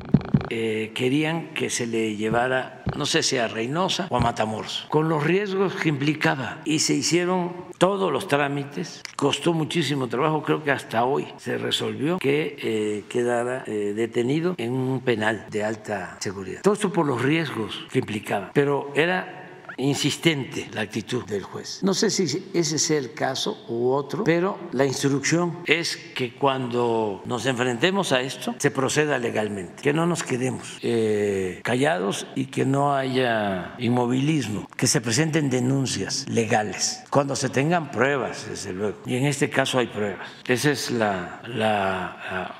eh, 0.51 0.91
querían 0.93 1.55
que 1.55 1.71
se 1.71 1.87
le 1.87 2.17
llevara, 2.17 2.83
no 2.97 3.07
sé 3.07 3.23
si 3.23 3.39
a 3.39 3.47
Reynosa 3.47 4.09
o 4.11 4.17
a 4.17 4.21
Matamoros, 4.21 4.87
con 4.89 5.09
los 5.09 5.23
riesgos 5.23 5.77
que 5.77 5.89
implicaba. 5.89 6.63
Y 6.65 6.81
se 6.81 6.95
hicieron 6.95 7.53
todos 7.79 8.11
los 8.11 8.27
trámites, 8.27 9.05
costó 9.15 9.53
muchísimo 9.53 10.09
trabajo, 10.09 10.43
creo 10.43 10.65
que 10.65 10.73
hasta 10.73 11.05
hoy 11.05 11.29
se 11.37 11.57
resolvió 11.57 12.19
que 12.19 12.57
eh, 12.61 13.05
quedara 13.09 13.63
detenido 13.63 14.57
en 14.59 14.73
un 14.73 15.01
penal 15.03 15.47
de 15.49 15.63
alta 15.63 16.17
seguridad. 16.19 16.63
Todo 16.63 16.75
esto 16.75 16.93
por 16.93 17.07
los 17.07 17.23
riesgos 17.23 17.87
que 17.93 18.01
implicaba, 18.01 18.51
pero 18.53 18.91
era 18.97 19.44
insistente 19.77 20.69
la 20.73 20.83
actitud 20.83 21.25
del 21.25 21.43
juez. 21.43 21.81
No 21.83 21.95
sé 21.95 22.11
si 22.11 22.51
ese 22.55 22.79
sea 22.79 22.99
el 22.99 23.15
caso 23.15 23.65
u 23.69 23.91
otro, 23.91 24.25
pero 24.25 24.59
la 24.73 24.85
instrucción 24.85 25.59
es 25.67 25.97
que 25.97 26.35
cuando 26.35 27.23
nos 27.25 27.47
enfrentemos 27.47 28.13
a 28.13 28.21
esto 28.21 28.55
se 28.59 28.71
proceda 28.71 29.19
legalmente, 29.19 29.83
que 29.83 29.93
no 29.93 30.07
nos 30.07 30.23
quedemos 30.23 30.79
eh, 30.83 31.61
callados 31.63 32.27
y 32.35 32.47
que 32.47 32.65
no 32.65 32.95
haya 32.95 33.75
inmovilismo, 33.79 34.69
que 34.77 34.87
se 34.87 35.01
presenten 35.01 35.51
denuncias 35.51 36.27
legales 36.29 37.03
cuando 37.11 37.37
se 37.37 37.49
tengan 37.49 37.91
pruebas, 37.91 38.47
desde 38.49 38.73
luego. 38.73 38.99
Y 39.07 39.17
en 39.17 39.27
este 39.27 39.51
caso 39.51 39.79
hay 39.79 39.87
pruebas. 39.87 40.29
Esa 40.47 40.71
es 40.71 40.91
la 40.91 41.41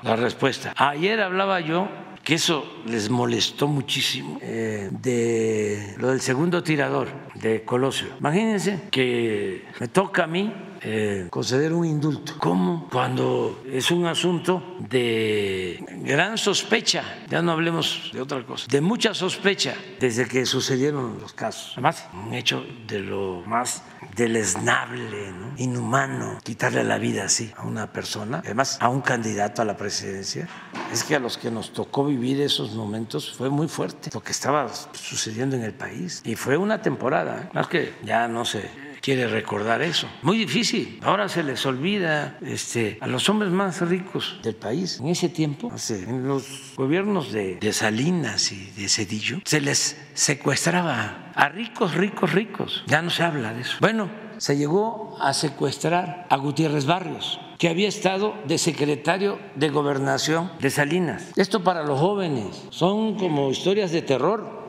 respuesta. 0.03 0.73
Ayer 0.77 1.21
hablaba 1.21 1.59
yo 1.59 1.87
que 2.25 2.33
eso 2.33 2.65
les 2.87 3.07
molestó 3.11 3.67
muchísimo, 3.67 4.39
eh, 4.41 4.89
de 4.91 5.93
lo 5.97 6.09
del 6.09 6.21
segundo 6.21 6.63
tirador 6.63 7.07
de 7.35 7.63
Colosio. 7.63 8.07
Imagínense 8.19 8.81
que 8.89 9.65
me 9.79 9.87
toca 9.89 10.23
a 10.23 10.27
mí 10.27 10.51
eh, 10.81 11.27
conceder 11.29 11.71
un 11.71 11.85
indulto. 11.85 12.33
¿Cómo? 12.39 12.89
Cuando 12.91 13.63
es 13.71 13.91
un 13.91 14.07
asunto 14.07 14.77
de 14.89 15.83
gran 16.03 16.39
sospecha, 16.39 17.03
ya 17.29 17.43
no 17.43 17.51
hablemos 17.51 18.09
de 18.11 18.21
otra 18.21 18.43
cosa, 18.43 18.65
de 18.71 18.81
mucha 18.81 19.13
sospecha 19.13 19.75
desde 19.99 20.27
que 20.27 20.47
sucedieron 20.47 21.19
los 21.21 21.31
casos. 21.33 21.73
Además, 21.73 22.07
un 22.25 22.33
hecho 22.33 22.65
de 22.87 23.01
lo 23.01 23.43
más 23.45 23.83
deleznable, 24.15 25.31
¿no? 25.31 25.53
inhumano, 25.57 26.39
quitarle 26.43 26.83
la 26.83 26.97
vida 26.97 27.25
así 27.25 27.51
a 27.57 27.63
una 27.63 27.91
persona, 27.91 28.41
además 28.43 28.77
a 28.79 28.89
un 28.89 29.01
candidato 29.01 29.61
a 29.61 29.65
la 29.65 29.77
presidencia. 29.77 30.47
Es 30.91 31.03
que 31.03 31.15
a 31.15 31.19
los 31.19 31.37
que 31.37 31.51
nos 31.51 31.73
tocó 31.73 32.05
vivir 32.05 32.41
esos 32.41 32.73
momentos 32.73 33.35
fue 33.35 33.49
muy 33.49 33.67
fuerte 33.67 34.09
lo 34.13 34.21
que 34.21 34.31
estaba 34.31 34.69
sucediendo 34.93 35.55
en 35.55 35.63
el 35.63 35.73
país. 35.73 36.21
Y 36.23 36.35
fue 36.35 36.57
una 36.57 36.81
temporada, 36.81 37.43
¿eh? 37.43 37.49
más 37.53 37.67
que 37.67 37.93
ya 38.03 38.27
no 38.27 38.45
se 38.45 38.84
quiere 39.05 39.27
recordar 39.27 39.83
eso. 39.83 40.07
Muy 40.23 40.35
difícil. 40.39 40.99
Ahora 41.03 41.29
se 41.29 41.43
les 41.43 41.63
olvida 41.67 42.39
este, 42.41 42.97
a 43.01 43.05
los 43.07 43.29
hombres 43.29 43.51
más 43.51 43.79
ricos 43.81 44.39
del 44.41 44.55
país. 44.55 44.99
En 44.99 45.09
ese 45.09 45.29
tiempo, 45.29 45.71
hace- 45.71 46.03
en 46.03 46.27
los 46.27 46.73
gobiernos 46.75 47.31
de, 47.31 47.59
Salinas 47.71 48.51
y 48.51 48.65
de 48.75 48.89
Cedillo, 48.89 49.37
se 49.45 49.61
les 49.61 49.95
secuestraba 50.15 51.31
a 51.35 51.49
ricos, 51.49 51.93
ricos, 51.93 52.33
ricos. 52.33 52.83
Ya 52.87 53.03
no 53.03 53.11
se 53.11 53.21
habla 53.21 53.53
de 53.53 53.61
eso. 53.61 53.77
Bueno, 53.79 54.09
se 54.37 54.57
llegó 54.57 55.15
a 55.21 55.33
secuestrar 55.33 56.25
a 56.29 56.37
Gutiérrez 56.37 56.85
Barrios 56.87 57.39
que 57.59 57.69
había 57.69 57.87
estado 57.87 58.33
de 58.47 58.57
secretario 58.57 59.39
de 59.55 59.69
gobernación 59.69 60.51
de 60.59 60.69
Salinas. 60.71 61.31
Esto 61.35 61.63
para 61.63 61.83
los 61.83 61.99
jóvenes 61.99 62.63
son 62.71 63.17
como 63.17 63.49
historias 63.51 63.91
de 63.91 64.01
terror 64.01 64.67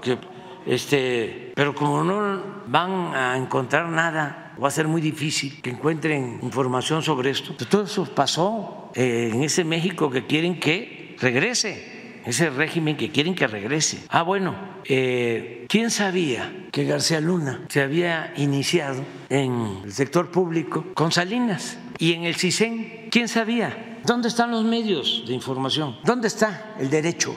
este, 0.66 1.45
pero 1.56 1.74
como 1.74 2.04
no 2.04 2.62
van 2.66 3.14
a 3.14 3.34
encontrar 3.38 3.88
nada, 3.88 4.52
va 4.62 4.68
a 4.68 4.70
ser 4.70 4.88
muy 4.88 5.00
difícil 5.00 5.62
que 5.62 5.70
encuentren 5.70 6.38
información 6.42 7.02
sobre 7.02 7.30
esto. 7.30 7.54
Todo 7.66 7.84
eso 7.84 8.04
pasó 8.04 8.90
eh, 8.94 9.30
en 9.32 9.42
ese 9.42 9.64
México 9.64 10.10
que 10.10 10.26
quieren 10.26 10.60
que 10.60 11.16
regrese 11.18 11.96
ese 12.26 12.50
régimen 12.50 12.98
que 12.98 13.10
quieren 13.10 13.34
que 13.34 13.46
regrese. 13.46 14.04
Ah, 14.10 14.22
bueno, 14.22 14.54
eh, 14.84 15.64
¿quién 15.68 15.90
sabía 15.90 16.66
que 16.72 16.84
García 16.84 17.20
Luna 17.20 17.62
se 17.68 17.80
había 17.80 18.34
iniciado 18.36 19.02
en 19.30 19.80
el 19.84 19.92
sector 19.92 20.30
público 20.30 20.84
con 20.92 21.10
Salinas 21.12 21.78
y 21.98 22.12
en 22.12 22.24
el 22.24 22.34
CISEN? 22.34 23.08
¿Quién 23.10 23.28
sabía? 23.28 24.00
¿Dónde 24.04 24.28
están 24.28 24.50
los 24.50 24.64
medios 24.64 25.24
de 25.26 25.32
información? 25.32 25.96
¿Dónde 26.04 26.28
está 26.28 26.74
el 26.78 26.90
derecho 26.90 27.34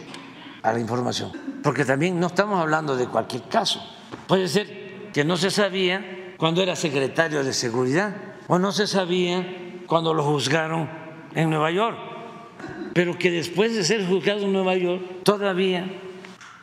a 0.61 0.73
la 0.73 0.79
información? 0.79 1.31
Porque 1.63 1.85
también 1.85 2.19
no 2.19 2.27
estamos 2.27 2.59
hablando 2.59 2.97
de 2.97 3.07
cualquier 3.07 3.43
caso. 3.43 3.98
Puede 4.27 4.47
ser 4.47 5.11
que 5.13 5.23
no 5.23 5.37
se 5.37 5.51
sabía 5.51 6.35
cuando 6.37 6.61
era 6.61 6.75
secretario 6.75 7.43
de 7.43 7.53
Seguridad 7.53 8.15
o 8.47 8.59
no 8.59 8.71
se 8.71 8.87
sabía 8.87 9.81
cuando 9.87 10.13
lo 10.13 10.23
juzgaron 10.23 10.89
en 11.35 11.49
Nueva 11.49 11.71
York, 11.71 11.97
pero 12.93 13.17
que 13.17 13.31
después 13.31 13.75
de 13.75 13.83
ser 13.83 14.05
juzgado 14.05 14.41
en 14.41 14.53
Nueva 14.53 14.75
York 14.75 15.01
todavía 15.23 15.85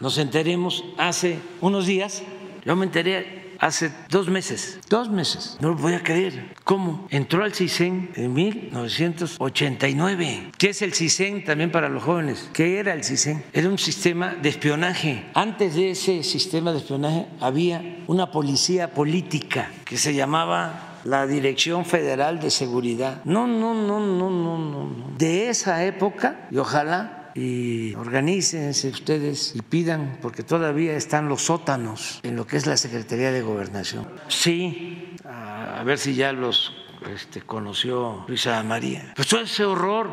nos 0.01 0.19
enteremos 0.19 0.85
hace 0.99 1.39
unos 1.61 1.87
días, 1.87 2.23
yo 2.65 2.77
me 2.77 2.87
enteré 2.87 3.46
hace 3.61 3.93
dos 4.11 4.29
meses, 4.29 4.81
dos 4.89 5.11
meses, 5.11 5.57
no 5.61 5.71
lo 5.71 5.77
voy 5.77 5.95
a 5.95 6.03
creer. 6.03 6.55
¿Cómo? 6.65 7.07
Entró 7.11 7.45
al 7.45 7.55
CISEN 7.55 8.11
en 8.15 8.35
1989. 8.35 10.53
¿Qué 10.59 10.71
es 10.71 10.83
el 10.83 10.95
CISEN 10.95 11.45
también 11.45 11.71
para 11.71 11.89
los 11.89 12.03
jóvenes? 12.03 12.51
¿Qué 12.53 12.79
era 12.79 12.93
el 12.93 13.05
CISEN? 13.05 13.45
Era 13.53 13.69
un 13.69 13.79
sistema 13.79 14.35
de 14.35 14.49
espionaje. 14.49 15.27
Antes 15.35 15.75
de 15.75 15.91
ese 15.91 16.23
sistema 16.23 16.73
de 16.73 16.79
espionaje 16.79 17.27
había 17.41 17.83
una 18.07 18.31
policía 18.31 18.93
política 18.93 19.71
que 19.85 19.99
se 19.99 20.15
llamaba 20.15 21.01
la 21.05 21.27
Dirección 21.27 21.85
Federal 21.85 22.41
de 22.41 22.51
Seguridad. 22.51 23.23
No, 23.25 23.47
no, 23.47 23.75
no, 23.75 24.01
no, 24.01 24.31
no, 24.31 24.59
no. 24.59 24.91
De 25.17 25.49
esa 25.49 25.85
época, 25.85 26.49
y 26.51 26.59
ojalá 26.59 27.26
y 27.37 27.95
organícense 27.95 28.89
ustedes 28.89 29.55
y 29.55 29.61
pidan, 29.61 30.19
porque 30.23 30.43
todavía 30.43 30.97
están 30.97 31.29
los 31.29 31.43
sótanos 31.43 32.21
en 32.23 32.35
lo 32.35 32.47
que 32.47 32.57
es 32.57 32.67
la 32.67 32.77
Secretaría 32.77 33.31
de 33.31 33.43
Gobernación. 33.43 34.09
Sí, 34.29 35.15
a, 35.25 35.83
ver 35.85 35.99
si 35.99 36.15
ya 36.15 36.33
los 36.33 36.73
este, 37.15 37.43
conoció 37.43 38.25
Luisa 38.27 38.63
María. 38.63 39.13
Pues 39.15 39.29
todo 39.29 39.41
ese 39.41 39.65
horror. 39.65 40.11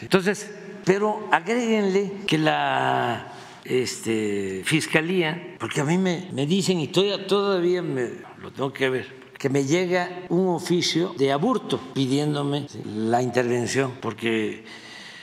Entonces, 0.00 0.50
pero 0.84 1.28
agréguenle 1.30 2.12
que 2.26 2.36
la 2.36 3.32
este, 3.64 4.62
fiscalía, 4.64 5.54
porque 5.58 5.80
a 5.80 5.84
mí 5.84 5.96
me, 5.98 6.28
me 6.32 6.46
dicen 6.46 6.80
y 6.80 6.88
todavía, 6.88 7.26
todavía 7.26 7.82
me, 7.82 8.10
lo 8.40 8.50
tengo 8.50 8.72
que 8.72 8.90
ver, 8.90 9.06
que 9.38 9.48
me 9.48 9.64
llega 9.64 10.24
un 10.30 10.48
oficio 10.48 11.14
de 11.16 11.30
aborto 11.30 11.80
pidiéndome 11.94 12.66
la 12.84 13.22
intervención, 13.22 13.92
porque 14.00 14.64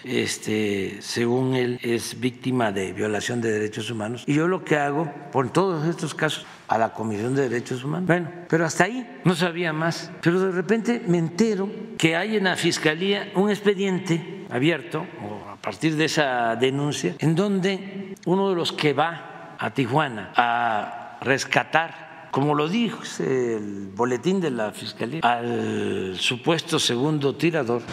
este, 0.04 0.98
según 1.02 1.56
él, 1.56 1.80
es 1.82 2.20
víctima 2.20 2.72
de 2.72 2.94
violación 2.94 3.42
de 3.42 3.52
derechos 3.52 3.90
humanos. 3.90 4.24
Y 4.28 4.34
yo 4.34 4.48
lo 4.48 4.64
que 4.64 4.78
hago, 4.78 5.12
por 5.32 5.52
todos 5.52 5.88
estos 5.88 6.14
casos, 6.14 6.46
a 6.68 6.78
la 6.78 6.94
Comisión 6.94 7.36
de 7.36 7.50
Derechos 7.50 7.84
Humanos. 7.84 8.08
Bueno, 8.08 8.30
pero 8.50 8.66
hasta 8.66 8.86
ahí 8.86 9.20
no 9.24 9.36
sabía 9.36 9.74
más. 9.74 10.12
Pero 10.22 10.40
de 10.40 10.52
repente 10.52 11.02
me 11.08 11.18
entero 11.18 11.70
que 11.98 12.16
hay 12.16 12.38
en 12.38 12.46
la 12.46 12.56
Fiscalía 12.56 13.32
un 13.36 13.50
expediente 13.50 14.46
abierto, 14.50 15.06
a 15.52 15.56
partir 15.58 15.96
de 15.96 16.06
esa 16.06 16.56
denuncia, 16.56 17.16
en 17.20 17.36
donde 17.36 18.16
uno 18.26 18.50
de 18.50 18.56
los 18.56 18.72
que 18.72 18.94
va 18.94 19.56
a 19.60 19.74
Tijuana 19.74 20.32
a 20.36 21.20
rescatar 21.22 22.04
como 22.34 22.56
lo 22.56 22.68
dijo 22.68 23.04
el 23.20 23.92
boletín 23.96 24.42
de 24.42 24.50
la 24.50 24.72
Fiscalía, 24.72 25.20
al 25.22 26.16
supuesto 26.18 26.80
segundo 26.80 27.36
tirador, 27.36 27.84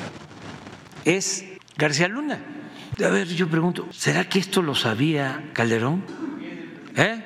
es 1.04 1.44
García 1.80 2.08
Luna. 2.08 2.38
A 3.02 3.08
ver, 3.08 3.26
yo 3.28 3.48
pregunto, 3.48 3.88
¿será 3.90 4.28
que 4.28 4.38
esto 4.38 4.60
lo 4.60 4.74
sabía 4.74 5.50
Calderón? 5.54 6.04
¿Eh? 6.94 7.24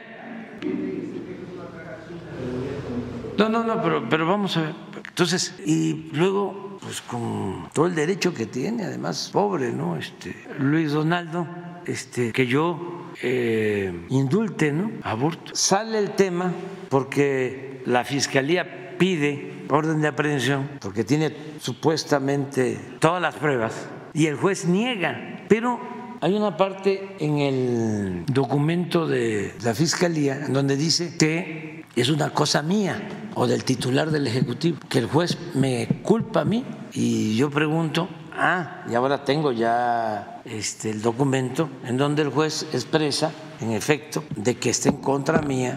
No, 3.37 3.49
no, 3.49 3.65
no, 3.65 3.83
pero, 3.83 4.09
pero 4.09 4.27
vamos 4.29 4.57
a 4.57 4.63
ver. 4.63 4.75
Entonces, 5.09 5.57
y 5.67 6.09
luego, 6.13 6.79
pues 6.81 7.01
con 7.01 7.69
todo 7.73 7.89
el 7.89 7.97
derecho 7.97 8.33
que 8.33 8.47
tiene, 8.47 8.85
además, 8.85 9.31
pobre, 9.33 9.73
¿no? 9.73 9.97
Este, 9.97 10.37
Luis 10.61 10.93
Donaldo, 10.93 11.49
este, 11.85 12.31
que 12.33 12.47
yo 12.47 13.11
eh, 13.23 14.07
indulte, 14.11 14.71
¿no? 14.71 14.93
Aborto. 15.03 15.57
Sale 15.57 15.99
el 15.99 16.13
tema 16.13 16.53
porque 16.91 17.83
la 17.87 18.05
fiscalía 18.05 18.97
pide 18.99 19.65
orden 19.69 20.01
de 20.01 20.07
aprehensión, 20.07 20.71
porque 20.81 21.03
tiene 21.03 21.35
supuestamente 21.59 22.79
todas 23.01 23.21
las 23.21 23.35
pruebas 23.35 23.89
y 24.15 24.27
el 24.27 24.37
juez 24.37 24.65
niega. 24.65 25.45
Pero 25.49 25.79
hay 26.21 26.33
una 26.35 26.57
parte 26.57 27.17
en 27.19 27.39
el 27.39 28.25
documento 28.27 29.07
de 29.07 29.53
la 29.63 29.75
Fiscalía 29.75 30.47
donde 30.49 30.77
dice 30.77 31.19
que 31.19 31.85
es 31.97 32.09
una 32.09 32.31
cosa 32.31 32.63
mía 32.63 33.31
o 33.35 33.47
del 33.47 33.65
titular 33.65 34.11
del 34.11 34.27
Ejecutivo, 34.27 34.79
que 34.89 35.01
el 35.01 35.07
juez 35.07 35.37
me 35.55 36.01
culpa 36.03 36.41
a 36.41 36.45
mí 36.45 36.65
y 36.93 37.37
yo 37.37 37.51
pregunto, 37.51 38.09
ah, 38.33 38.85
y 38.91 38.95
ahora 38.95 39.25
tengo 39.25 39.53
ya 39.53 40.41
este, 40.45 40.91
el 40.91 41.03
documento 41.03 41.69
en 41.85 41.97
donde 41.97 42.23
el 42.23 42.31
juez 42.31 42.67
expresa, 42.73 43.33
en 43.61 43.73
efecto, 43.73 44.25
de 44.35 44.57
que 44.57 44.71
está 44.71 44.89
en 44.89 44.97
contra 44.97 45.43
mía 45.43 45.75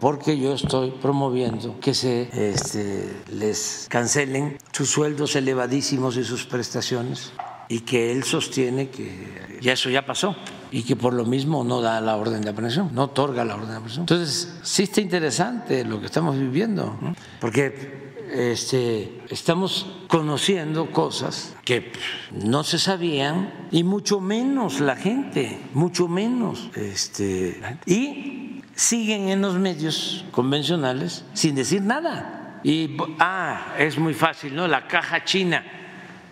porque 0.00 0.38
yo 0.38 0.52
estoy 0.52 0.90
promoviendo 0.90 1.80
que 1.80 1.94
se 1.94 2.28
este, 2.32 3.10
les 3.32 3.86
cancelen 3.88 4.58
sus 4.72 4.90
sueldos 4.90 5.36
elevadísimos 5.36 6.18
y 6.18 6.24
sus 6.24 6.44
prestaciones 6.44 7.32
y 7.68 7.80
que 7.80 8.12
él 8.12 8.24
sostiene 8.24 8.88
que 8.88 9.58
ya 9.60 9.72
eso 9.72 9.90
ya 9.90 10.04
pasó 10.04 10.36
y 10.70 10.82
que 10.82 10.96
por 10.96 11.14
lo 11.14 11.24
mismo 11.24 11.64
no 11.64 11.80
da 11.80 12.00
la 12.00 12.16
orden 12.16 12.42
de 12.42 12.50
aprehensión, 12.50 12.90
no 12.92 13.04
otorga 13.04 13.44
la 13.44 13.54
orden 13.54 13.70
de 13.70 13.76
aprehensión. 13.76 14.02
Entonces, 14.02 14.58
sí 14.62 14.84
está 14.84 15.00
interesante 15.00 15.84
lo 15.84 16.00
que 16.00 16.06
estamos 16.06 16.38
viviendo, 16.38 16.98
porque 17.40 18.14
este, 18.32 19.22
estamos 19.30 19.86
conociendo 20.08 20.90
cosas 20.90 21.54
que 21.64 21.92
no 22.32 22.64
se 22.64 22.78
sabían 22.78 23.68
y 23.70 23.84
mucho 23.84 24.20
menos 24.20 24.80
la 24.80 24.96
gente, 24.96 25.58
mucho 25.72 26.08
menos. 26.08 26.70
Este, 26.74 27.60
y 27.86 28.62
siguen 28.74 29.28
en 29.28 29.40
los 29.40 29.54
medios 29.54 30.24
convencionales 30.30 31.24
sin 31.32 31.54
decir 31.54 31.82
nada. 31.82 32.60
Y, 32.62 32.96
ah, 33.20 33.74
es 33.78 33.96
muy 33.98 34.12
fácil, 34.12 34.54
¿no? 34.54 34.66
La 34.66 34.88
caja 34.88 35.24
china 35.24 35.64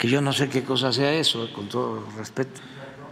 que 0.05 0.11
yo 0.11 0.21
no 0.21 0.35
sé 0.35 0.51
qué 0.51 0.63
cosa 0.63 0.93
sea 0.93 1.15
eso, 1.15 1.51
con 1.55 1.67
todo 1.67 2.07
respeto. 2.19 2.61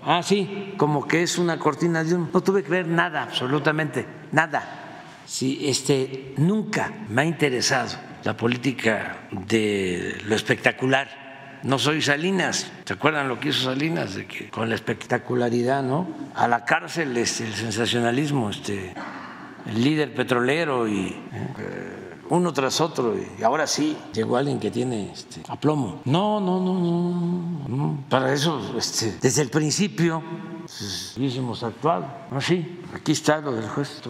Ah, 0.04 0.22
sí, 0.22 0.74
como 0.76 1.08
que 1.08 1.22
es 1.22 1.38
una 1.38 1.58
cortina 1.58 2.04
de 2.04 2.14
un... 2.14 2.28
No 2.30 2.42
tuve 2.42 2.62
que 2.62 2.68
ver 2.68 2.86
nada, 2.86 3.22
absolutamente, 3.22 4.04
nada. 4.30 5.22
Sí, 5.24 5.60
este, 5.62 6.34
nunca 6.36 6.92
me 7.08 7.22
ha 7.22 7.24
interesado 7.24 7.96
la 8.24 8.36
política 8.36 9.26
de 9.30 10.20
lo 10.26 10.34
espectacular. 10.34 11.60
No 11.62 11.78
soy 11.78 12.02
Salinas, 12.02 12.70
¿se 12.84 12.92
acuerdan 12.92 13.26
lo 13.26 13.40
que 13.40 13.48
hizo 13.48 13.62
Salinas? 13.62 14.14
De 14.14 14.26
que 14.26 14.50
con 14.50 14.68
la 14.68 14.74
espectacularidad, 14.74 15.82
¿no? 15.82 16.14
A 16.34 16.46
la 16.46 16.66
cárcel, 16.66 17.16
este, 17.16 17.46
el 17.46 17.54
sensacionalismo, 17.54 18.50
este, 18.50 18.92
el 19.64 19.82
líder 19.82 20.12
petrolero 20.12 20.86
y... 20.86 21.06
Eh, 21.58 22.01
uno 22.32 22.50
tras 22.52 22.80
otro 22.80 23.14
y 23.14 23.42
ahora 23.42 23.66
sí 23.66 23.94
llegó 24.14 24.38
alguien 24.38 24.58
que 24.58 24.70
tiene 24.70 25.12
este, 25.12 25.42
aplomo. 25.48 26.00
No, 26.06 26.40
no, 26.40 26.58
no, 26.60 26.80
no, 26.80 27.68
no. 27.68 28.04
Para 28.08 28.32
eso, 28.32 28.58
este, 28.78 29.18
desde 29.20 29.42
el 29.42 29.50
principio, 29.50 30.22
pues, 30.62 31.14
hubiésemos 31.18 31.62
actuado. 31.62 32.06
No, 32.30 32.40
sí, 32.40 32.80
aquí 32.94 33.12
está 33.12 33.42
lo 33.42 33.52
del 33.52 33.68
juez. 33.68 34.00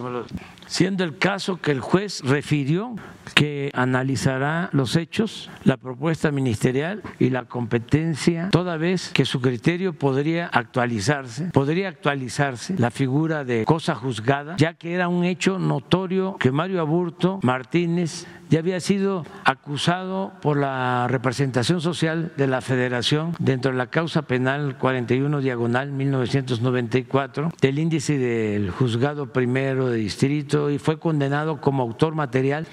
Siendo 0.67 1.03
el 1.03 1.17
caso 1.17 1.59
que 1.61 1.71
el 1.71 1.79
juez 1.79 2.21
refirió 2.23 2.95
que 3.35 3.71
analizará 3.73 4.69
los 4.73 4.95
hechos, 4.95 5.49
la 5.63 5.77
propuesta 5.77 6.31
ministerial 6.31 7.01
y 7.19 7.29
la 7.29 7.45
competencia, 7.45 8.49
toda 8.51 8.77
vez 8.77 9.11
que 9.13 9.25
su 9.25 9.41
criterio 9.41 9.93
podría 9.93 10.47
actualizarse, 10.47 11.45
podría 11.45 11.89
actualizarse 11.89 12.75
la 12.77 12.91
figura 12.91 13.43
de 13.43 13.65
cosa 13.65 13.95
juzgada, 13.95 14.55
ya 14.57 14.73
que 14.73 14.93
era 14.93 15.07
un 15.07 15.23
hecho 15.23 15.59
notorio 15.59 16.37
que 16.37 16.51
Mario 16.51 16.81
Aburto 16.81 17.39
Martínez 17.43 18.25
ya 18.53 18.59
había 18.59 18.79
sido 18.79 19.25
acusado 19.45 20.31
por 20.39 20.57
la 20.57 21.07
representación 21.07 21.81
social 21.81 22.33
de 22.37 22.45
la 22.45 22.61
Federación 22.61 23.35
dentro 23.39 23.71
de 23.71 23.79
la 23.79 23.87
causa 23.87 24.21
penal 24.21 24.77
41 24.77 25.41
diagonal 25.41 25.91
1994 25.91 27.51
del 27.59 27.79
índice 27.79 28.19
del 28.19 28.69
juzgado 28.69 29.33
primero 29.33 29.87
de 29.87 29.97
distrito 29.97 30.69
y 30.69 30.77
fue 30.77 30.99
condenado 30.99 31.61
como 31.61 31.81
autor 31.81 32.13
material 32.13 32.67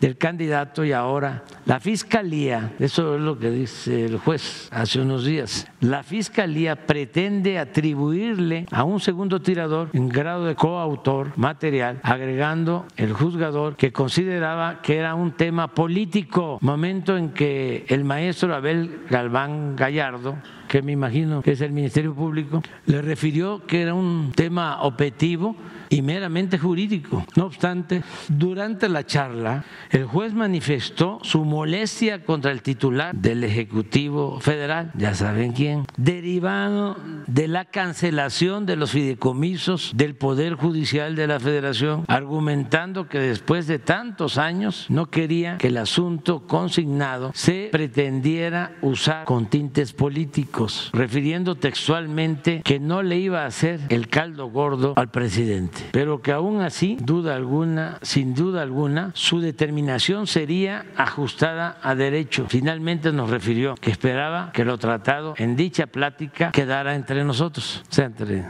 del 0.00 0.16
candidato 0.18 0.84
y 0.84 0.92
ahora 0.92 1.42
la 1.66 1.80
fiscalía, 1.80 2.72
eso 2.78 3.16
es 3.16 3.20
lo 3.20 3.38
que 3.38 3.50
dice 3.50 4.04
el 4.04 4.18
juez 4.18 4.68
hace 4.70 5.00
unos 5.00 5.24
días, 5.24 5.66
la 5.80 6.02
fiscalía 6.02 6.76
pretende 6.76 7.58
atribuirle 7.58 8.66
a 8.70 8.84
un 8.84 9.00
segundo 9.00 9.40
tirador 9.40 9.88
en 9.94 10.08
grado 10.08 10.44
de 10.44 10.54
coautor 10.54 11.32
material, 11.36 11.98
agregando 12.02 12.86
el 12.96 13.12
juzgador 13.12 13.76
que 13.76 13.92
consideraba 13.92 14.82
que 14.82 14.96
era 14.98 15.14
un 15.14 15.23
tema 15.32 15.68
político, 15.68 16.58
momento 16.60 17.16
en 17.16 17.30
que 17.30 17.84
el 17.88 18.04
maestro 18.04 18.54
Abel 18.54 19.00
Galván 19.08 19.76
Gallardo 19.76 20.36
que 20.74 20.82
me 20.82 20.90
imagino 20.90 21.40
que 21.40 21.52
es 21.52 21.60
el 21.60 21.70
Ministerio 21.70 22.14
Público, 22.14 22.60
le 22.86 23.00
refirió 23.00 23.64
que 23.64 23.82
era 23.82 23.94
un 23.94 24.32
tema 24.34 24.82
objetivo 24.82 25.54
y 25.88 26.02
meramente 26.02 26.58
jurídico. 26.58 27.24
No 27.36 27.46
obstante, 27.46 28.02
durante 28.28 28.88
la 28.88 29.04
charla, 29.06 29.64
el 29.90 30.04
juez 30.04 30.32
manifestó 30.32 31.18
su 31.22 31.44
molestia 31.44 32.24
contra 32.24 32.50
el 32.50 32.62
titular 32.62 33.14
del 33.14 33.44
Ejecutivo 33.44 34.40
Federal, 34.40 34.90
ya 34.94 35.14
saben 35.14 35.52
quién, 35.52 35.84
derivado 35.96 36.96
de 37.26 37.48
la 37.48 37.64
cancelación 37.64 38.66
de 38.66 38.76
los 38.76 38.90
fideicomisos 38.90 39.92
del 39.94 40.14
Poder 40.14 40.54
Judicial 40.54 41.16
de 41.16 41.26
la 41.26 41.40
Federación, 41.40 42.04
argumentando 42.08 43.08
que 43.08 43.18
después 43.18 43.66
de 43.66 43.78
tantos 43.78 44.38
años 44.38 44.86
no 44.88 45.10
quería 45.10 45.58
que 45.58 45.68
el 45.68 45.76
asunto 45.76 46.46
consignado 46.46 47.30
se 47.34 47.68
pretendiera 47.70 48.72
usar 48.82 49.24
con 49.24 49.46
tintes 49.46 49.92
políticos, 49.92 50.90
refiriendo 50.92 51.54
textualmente 51.54 52.62
que 52.62 52.80
no 52.80 53.02
le 53.02 53.18
iba 53.18 53.42
a 53.42 53.46
hacer 53.46 53.80
el 53.88 54.08
caldo 54.08 54.46
gordo 54.46 54.94
al 54.96 55.10
presidente 55.10 55.73
pero 55.90 56.22
que 56.22 56.32
aún 56.32 56.60
así, 56.60 56.96
duda 57.00 57.34
alguna, 57.34 57.98
sin 58.02 58.34
duda 58.34 58.62
alguna, 58.62 59.10
su 59.14 59.40
determinación 59.40 60.26
sería 60.26 60.86
ajustada 60.96 61.78
a 61.82 61.94
derecho. 61.94 62.46
Finalmente 62.48 63.12
nos 63.12 63.30
refirió 63.30 63.74
que 63.76 63.90
esperaba 63.90 64.50
que 64.52 64.64
lo 64.64 64.78
tratado 64.78 65.34
en 65.36 65.56
dicha 65.56 65.86
plática 65.86 66.52
quedara 66.52 66.94
entre 66.94 67.24
nosotros, 67.24 67.82
o 67.88 67.94
sea, 67.94 68.06
entre 68.06 68.44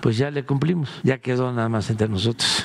pues 0.00 0.16
ya 0.16 0.30
le 0.30 0.44
cumplimos, 0.44 1.00
ya 1.02 1.18
quedó 1.18 1.52
nada 1.52 1.68
más 1.68 1.88
entre 1.90 2.08
nosotros. 2.08 2.64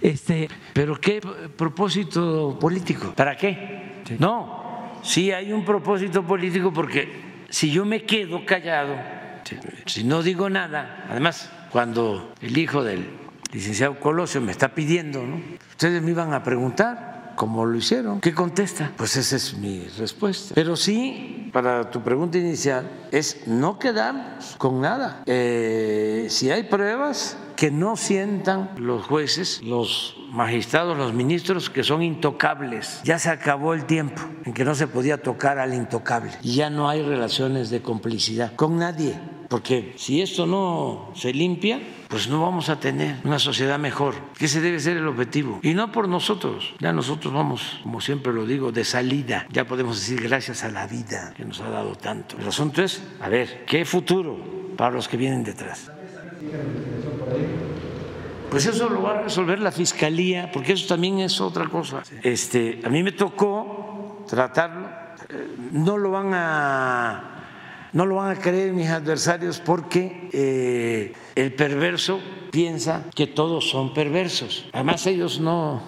Este, 0.00 0.48
pero 0.72 1.00
qué 1.00 1.20
propósito 1.56 2.58
político? 2.60 3.12
¿Para 3.16 3.36
qué? 3.36 4.02
No, 4.18 4.92
sí 5.02 5.32
hay 5.32 5.52
un 5.52 5.64
propósito 5.64 6.22
político 6.22 6.72
porque 6.72 7.44
si 7.48 7.70
yo 7.70 7.84
me 7.84 8.04
quedo 8.04 8.44
callado, 8.44 8.96
si 9.86 10.04
no 10.04 10.22
digo 10.22 10.50
nada, 10.50 11.06
además 11.08 11.50
cuando 11.70 12.32
el 12.40 12.56
hijo 12.56 12.82
del 12.82 13.06
licenciado 13.52 13.98
Colosio 14.00 14.40
me 14.40 14.52
está 14.52 14.74
pidiendo, 14.74 15.22
¿no? 15.22 15.40
Ustedes 15.70 16.02
me 16.02 16.10
iban 16.10 16.32
a 16.32 16.42
preguntar 16.42 17.34
cómo 17.36 17.64
lo 17.66 17.76
hicieron. 17.76 18.20
¿Qué 18.20 18.34
contesta? 18.34 18.92
Pues 18.96 19.16
esa 19.16 19.36
es 19.36 19.56
mi 19.56 19.86
respuesta. 19.98 20.54
Pero 20.54 20.74
sí, 20.76 21.50
para 21.52 21.90
tu 21.90 22.02
pregunta 22.02 22.38
inicial, 22.38 22.90
es 23.12 23.46
no 23.46 23.78
quedar 23.78 24.38
con 24.58 24.80
nada. 24.80 25.22
Eh, 25.26 26.26
si 26.30 26.50
hay 26.50 26.64
pruebas, 26.64 27.36
que 27.56 27.70
no 27.70 27.96
sientan 27.96 28.70
los 28.76 29.06
jueces, 29.06 29.62
los 29.62 30.16
magistrados, 30.30 30.96
los 30.96 31.14
ministros 31.14 31.70
que 31.70 31.82
son 31.82 32.02
intocables. 32.02 33.00
Ya 33.02 33.18
se 33.18 33.30
acabó 33.30 33.72
el 33.72 33.86
tiempo 33.86 34.22
en 34.44 34.52
que 34.52 34.64
no 34.64 34.74
se 34.74 34.86
podía 34.86 35.22
tocar 35.22 35.58
al 35.58 35.72
intocable 35.72 36.32
y 36.42 36.56
ya 36.56 36.68
no 36.68 36.88
hay 36.88 37.02
relaciones 37.02 37.70
de 37.70 37.80
complicidad 37.80 38.54
con 38.54 38.78
nadie. 38.78 39.18
Porque 39.48 39.94
si 39.96 40.22
esto 40.22 40.46
no 40.46 41.12
se 41.14 41.32
limpia, 41.32 41.80
pues 42.08 42.28
no 42.28 42.42
vamos 42.42 42.68
a 42.68 42.80
tener 42.80 43.16
una 43.24 43.38
sociedad 43.38 43.78
mejor, 43.78 44.14
que 44.38 44.46
ese 44.46 44.60
debe 44.60 44.80
ser 44.80 44.96
el 44.96 45.06
objetivo. 45.06 45.60
Y 45.62 45.74
no 45.74 45.92
por 45.92 46.08
nosotros, 46.08 46.74
ya 46.78 46.92
nosotros 46.92 47.32
vamos, 47.32 47.80
como 47.82 48.00
siempre 48.00 48.32
lo 48.32 48.46
digo, 48.46 48.72
de 48.72 48.84
salida. 48.84 49.46
Ya 49.50 49.66
podemos 49.66 50.00
decir 50.00 50.22
gracias 50.22 50.64
a 50.64 50.70
la 50.70 50.86
vida 50.86 51.32
que 51.36 51.44
nos 51.44 51.60
ha 51.60 51.70
dado 51.70 51.94
tanto. 51.96 52.36
El 52.38 52.48
asunto 52.48 52.82
es, 52.82 53.02
a 53.20 53.28
ver, 53.28 53.64
¿qué 53.66 53.84
futuro 53.84 54.36
para 54.76 54.90
los 54.92 55.08
que 55.08 55.16
vienen 55.16 55.44
detrás? 55.44 55.90
Pues 58.50 58.66
eso 58.66 58.88
lo 58.88 59.02
va 59.02 59.18
a 59.18 59.22
resolver 59.22 59.58
la 59.58 59.72
fiscalía, 59.72 60.50
porque 60.52 60.72
eso 60.72 60.86
también 60.86 61.18
es 61.20 61.40
otra 61.40 61.66
cosa. 61.66 62.02
Este, 62.22 62.80
a 62.84 62.88
mí 62.88 63.02
me 63.02 63.12
tocó 63.12 64.24
tratarlo, 64.28 64.88
eh, 65.28 65.56
no 65.72 65.98
lo 65.98 66.10
van 66.10 66.30
a 66.32 67.35
no 67.92 68.06
lo 68.06 68.16
van 68.16 68.36
a 68.36 68.40
creer 68.40 68.72
mis 68.72 68.88
adversarios 68.88 69.60
porque 69.60 70.28
eh, 70.32 71.12
el 71.34 71.52
perverso 71.54 72.20
piensa 72.50 73.04
que 73.14 73.26
todos 73.26 73.68
son 73.68 73.92
perversos. 73.94 74.68
Además 74.72 75.06
ellos 75.06 75.40
no, 75.40 75.82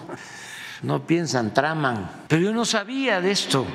no 0.83 1.05
piensan, 1.05 1.53
traman. 1.53 2.09
Pero 2.27 2.41
yo 2.43 2.53
no 2.53 2.65
sabía 2.65 3.21
de 3.21 3.31
esto. 3.31 3.65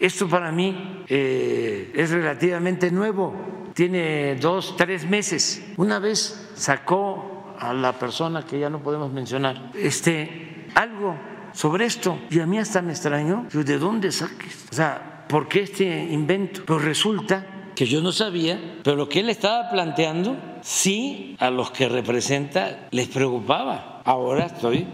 Esto 0.00 0.28
para 0.28 0.52
mí 0.52 1.04
eh, 1.08 1.92
es 1.94 2.10
relativamente 2.10 2.90
nuevo. 2.90 3.34
Tiene 3.74 4.36
dos, 4.36 4.76
tres 4.76 5.08
meses. 5.08 5.62
Una 5.76 5.98
vez 5.98 6.50
sacó 6.54 7.54
a 7.58 7.72
la 7.72 7.98
persona 7.98 8.44
que 8.44 8.58
ya 8.58 8.70
no 8.70 8.82
podemos 8.82 9.12
mencionar 9.12 9.70
este, 9.74 10.66
algo 10.74 11.16
sobre 11.52 11.86
esto 11.86 12.18
y 12.30 12.40
a 12.40 12.46
mí 12.46 12.58
hasta 12.58 12.82
me 12.82 12.92
extrañó. 12.92 13.46
¿De 13.52 13.78
dónde 13.78 14.12
saques? 14.12 14.66
O 14.70 14.74
sea, 14.74 15.17
¿por 15.28 15.48
qué 15.48 15.60
este 15.60 16.04
invento? 16.10 16.64
Pues 16.64 16.82
resulta 16.82 17.46
que 17.74 17.86
yo 17.86 18.00
no 18.00 18.10
sabía, 18.10 18.58
pero 18.82 18.96
lo 18.96 19.08
que 19.08 19.20
él 19.20 19.30
estaba 19.30 19.70
planteando, 19.70 20.36
sí 20.62 21.36
a 21.38 21.50
los 21.50 21.70
que 21.70 21.88
representa 21.88 22.88
les 22.90 23.06
preocupaba. 23.06 24.02
Ahora 24.04 24.46
estoy 24.46 24.86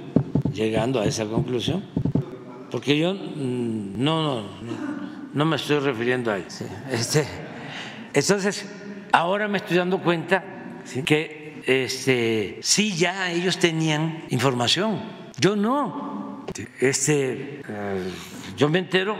llegando 0.52 1.00
a 1.00 1.06
esa 1.06 1.24
conclusión, 1.24 1.82
porque 2.70 2.98
yo 2.98 3.14
mm, 3.14 3.94
no, 3.96 4.22
no, 4.22 4.42
no, 5.32 5.44
me 5.44 5.56
estoy 5.56 5.78
refiriendo 5.78 6.30
a 6.30 6.38
eso. 6.38 6.66
Este, 6.90 7.26
entonces, 8.12 8.70
ahora 9.12 9.48
me 9.48 9.58
estoy 9.58 9.78
dando 9.78 9.98
cuenta 10.00 10.44
que 11.06 11.62
este, 11.66 12.58
sí 12.60 12.94
ya 12.94 13.30
ellos 13.32 13.58
tenían 13.58 14.24
información, 14.28 15.00
yo 15.40 15.56
no. 15.56 16.44
Este, 16.80 17.62
eh, 17.66 18.10
yo 18.56 18.68
me 18.68 18.80
entero 18.80 19.16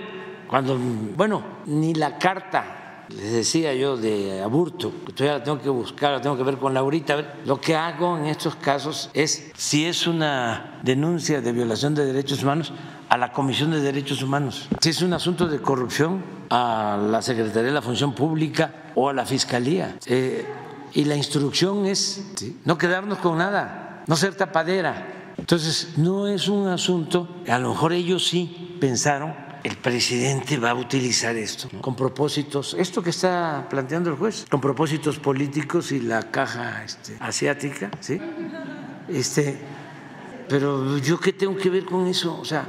cuando, 0.55 0.78
bueno, 1.16 1.43
ni 1.66 1.94
la 1.94 2.16
carta, 2.16 3.06
les 3.09 3.32
decía 3.32 3.74
yo, 3.74 3.97
de 3.97 4.40
aburto, 4.40 4.93
que 5.05 5.12
todavía 5.12 5.39
la 5.39 5.43
tengo 5.43 5.60
que 5.60 5.68
buscar, 5.68 6.12
la 6.12 6.20
tengo 6.20 6.36
que 6.36 6.44
ver 6.44 6.59
con 6.59 6.72
Laurita, 6.72 7.40
lo 7.44 7.60
que 7.60 7.74
hago 7.74 8.16
en 8.16 8.26
estos 8.26 8.55
casos 8.55 9.10
es, 9.14 9.51
si 9.56 9.85
es 9.85 10.06
una 10.06 10.78
denuncia 10.85 11.40
de 11.40 11.51
violación 11.51 11.97
de 11.97 12.06
derechos 12.06 12.44
humanos, 12.44 12.72
a 13.09 13.18
la 13.18 13.32
Comisión 13.32 13.72
de 13.72 13.81
Derechos 13.81 14.22
Humanos. 14.22 14.68
Si 14.81 14.90
es 14.90 15.02
un 15.02 15.12
asunto 15.12 15.48
de 15.48 15.59
corrupción, 15.59 16.22
a 16.51 17.01
la 17.10 17.20
Secretaría 17.20 17.70
de 17.70 17.72
la 17.72 17.82
Función 17.82 18.14
Pública 18.14 18.93
o 18.94 19.09
a 19.09 19.12
la 19.12 19.26
Fiscalía. 19.26 19.97
Eh, 20.06 20.47
y 20.93 21.05
la 21.05 21.16
instrucción 21.16 21.85
es 21.85 22.32
no 22.64 22.78
quedarnos 22.78 23.18
con 23.18 23.39
nada, 23.39 24.05
no 24.06 24.14
ser 24.14 24.36
tapadera. 24.36 25.32
Entonces, 25.36 25.94
no 25.97 26.28
es 26.28 26.47
un 26.47 26.68
asunto, 26.68 27.43
a 27.48 27.59
lo 27.59 27.70
mejor 27.70 27.93
ellos 27.93 28.28
sí 28.28 28.76
pensaron 28.81 29.44
el 29.65 29.77
presidente 29.77 30.59
va 30.59 30.70
a 30.70 30.74
utilizar 30.74 31.35
esto 31.36 31.70
con 31.81 31.97
propósitos, 31.97 32.77
esto 32.78 33.03
que 33.03 33.11
está 33.11 33.66
planteando 33.70 34.11
el 34.11 34.16
juez, 34.16 34.45
con 34.51 34.61
propósitos 34.61 35.19
políticos 35.19 35.91
y 35.91 36.01
la 36.01 36.31
caja 36.31 36.85
este, 36.85 37.16
asiática, 37.19 37.91
¿sí? 37.99 38.20
Este, 39.09 39.59
pero 40.51 40.99
yo 40.99 41.19
qué 41.19 41.32
tengo 41.32 41.57
que 41.57 41.70
ver 41.70 41.86
con 41.86 42.07
eso, 42.07 42.39
o 42.39 42.45
sea, 42.45 42.66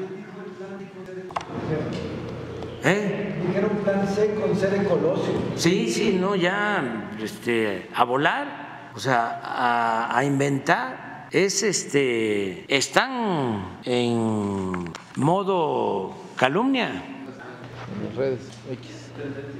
¿eh? 2.85 3.41
Dijeron 3.45 3.71
plan 3.83 4.07
C 4.07 4.33
con 4.35 4.55
C 4.55 4.67
de 4.67 4.87
Colosio. 4.87 5.33
Sí, 5.57 5.91
sí, 5.91 6.17
no, 6.19 6.35
ya, 6.35 7.11
este, 7.21 7.89
a 7.93 8.05
volar, 8.05 8.91
o 8.95 8.99
sea, 8.99 9.41
a, 9.43 10.17
a 10.17 10.23
inventar, 10.23 11.27
es 11.29 11.61
este, 11.63 12.73
están 12.73 13.79
en 13.83 14.93
modo 15.17 16.24
calumnia. 16.35 16.87
En 16.87 18.05
las 18.05 18.15
redes 18.15 18.39
X. 18.71 19.11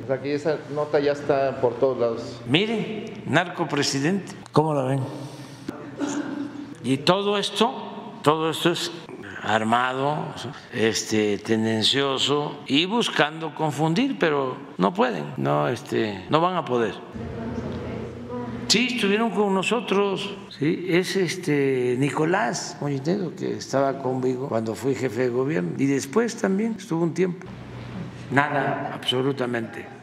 O 0.04 0.08
sea 0.08 0.22
que 0.22 0.36
esa 0.36 0.58
nota 0.74 1.00
ya 1.00 1.14
está 1.14 1.62
por 1.62 1.76
todos 1.76 1.98
lados. 1.98 2.42
Mire, 2.46 3.14
narco 3.26 3.68
presidente, 3.68 4.34
¿cómo 4.52 4.74
lo 4.74 4.86
ven? 4.86 5.00
Y 6.84 6.98
todo 6.98 7.38
esto, 7.38 8.20
todo 8.22 8.50
esto 8.50 8.72
es 8.72 8.92
armado, 9.42 10.34
este, 10.74 11.38
tendencioso 11.38 12.58
y 12.68 12.86
buscando 12.86 13.56
confundir, 13.56 14.18
pero 14.20 14.58
no 14.78 14.94
pueden, 14.94 15.34
no, 15.38 15.68
este, 15.68 16.26
no 16.30 16.42
van 16.42 16.56
a 16.56 16.66
poder. 16.66 16.96
Sí, 18.68 18.88
estuvieron 18.96 19.30
con 19.30 19.54
nosotros. 19.54 20.36
Sí, 20.50 20.88
es 20.90 21.16
este 21.16 21.96
Nicolás 22.00 22.78
Moñitero 22.82 23.36
que 23.36 23.54
estaba 23.58 24.02
conmigo 24.02 24.48
cuando 24.50 24.76
fui 24.76 24.96
jefe 24.96 25.24
de 25.24 25.30
gobierno 25.30 25.72
y 25.78 25.86
después 25.86 26.36
también 26.36 26.76
estuvo 26.78 27.04
un 27.04 27.14
tiempo. 27.14 27.46
Nada, 28.32 28.92
absolutamente. 28.94 29.95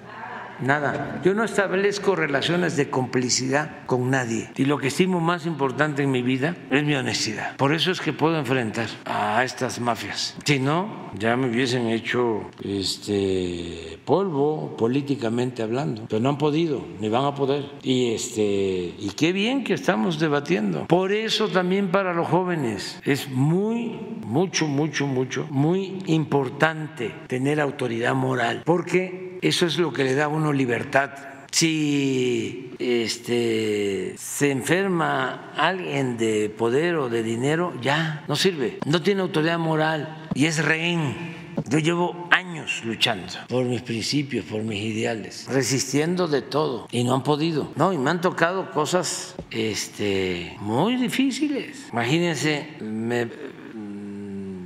Nada. 0.61 1.21
Yo 1.25 1.35
no 1.35 1.45
establezco 1.45 2.17
relaciones 2.17 2.77
de 2.77 2.91
complicidad 2.91 3.85
con 3.87 4.11
nadie. 4.11 4.51
Y 4.57 4.65
lo 4.65 4.79
que 4.79 4.89
estimo 4.89 5.21
más 5.21 5.47
importante 5.47 6.03
en 6.03 6.11
mi 6.11 6.23
vida 6.23 6.57
es 6.71 6.85
mi 6.85 6.95
honestidad. 6.95 7.57
Por 7.57 7.73
eso 7.73 7.91
es 7.91 8.01
que 8.01 8.13
puedo 8.13 8.39
enfrentar 8.39 8.89
a 9.05 9.45
estas 9.45 9.81
mafias. 9.81 10.37
Si 10.45 10.59
no, 10.59 11.11
ya 11.19 11.37
me 11.37 11.49
hubiesen 11.49 11.89
hecho 11.89 12.51
este 12.65 13.99
polvo 14.05 14.77
políticamente 14.77 15.63
hablando. 15.63 16.07
Pero 16.09 16.21
no 16.21 16.31
han 16.31 16.39
podido, 16.39 16.85
ni 17.01 17.09
van 17.09 17.25
a 17.25 17.35
poder. 17.35 17.65
Y 17.83 18.13
este 18.13 18.95
y 18.99 19.13
qué 19.17 19.33
bien 19.33 19.65
que 19.65 19.75
estamos 19.75 20.19
debatiendo. 20.19 20.87
Por 20.87 21.13
eso 21.13 21.49
también 21.49 21.91
para 21.91 22.15
los 22.15 22.29
jóvenes 22.29 23.01
es 23.05 23.29
muy 23.29 23.99
mucho, 24.27 24.67
mucho, 24.67 25.07
mucho, 25.07 25.47
muy 25.51 25.99
importante 26.07 27.15
tener 27.27 27.61
autoridad 27.61 28.15
moral, 28.15 28.63
porque 28.65 29.32
eso 29.43 29.67
es 29.67 29.77
lo 29.77 29.93
que 29.93 30.05
le 30.05 30.15
da 30.15 30.25
a 30.25 30.29
uno 30.29 30.53
libertad. 30.53 31.11
Si 31.51 32.71
este, 32.79 34.15
se 34.17 34.51
enferma 34.51 35.53
alguien 35.55 36.17
de 36.17 36.49
poder 36.49 36.95
o 36.95 37.11
de 37.11 37.23
dinero, 37.23 37.75
ya 37.83 38.25
no 38.27 38.37
sirve, 38.37 38.79
no 38.87 39.03
tiene 39.03 39.21
autoridad 39.21 39.59
moral 39.59 40.29
y 40.35 40.47
es 40.47 40.65
rehén. 40.65 41.43
Yo 41.69 41.79
llevo 41.79 42.29
años 42.31 42.83
luchando 42.85 43.27
por 43.49 43.65
mis 43.65 43.83
principios, 43.83 44.47
por 44.47 44.63
mis 44.63 44.83
ideales, 44.83 45.47
resistiendo 45.49 46.27
de 46.27 46.41
todo 46.41 46.89
y 46.91 47.05
no 47.05 47.15
han 47.15 47.23
podido. 47.23 47.71
No, 47.77 47.93
y 47.93 47.99
me 47.99 48.11
han 48.11 48.21
tocado 48.21 48.71
cosas 48.71 49.35
este, 49.51 50.57
muy 50.61 50.97
difíciles. 50.97 51.89
Imagínense, 51.93 52.77
me 52.81 53.29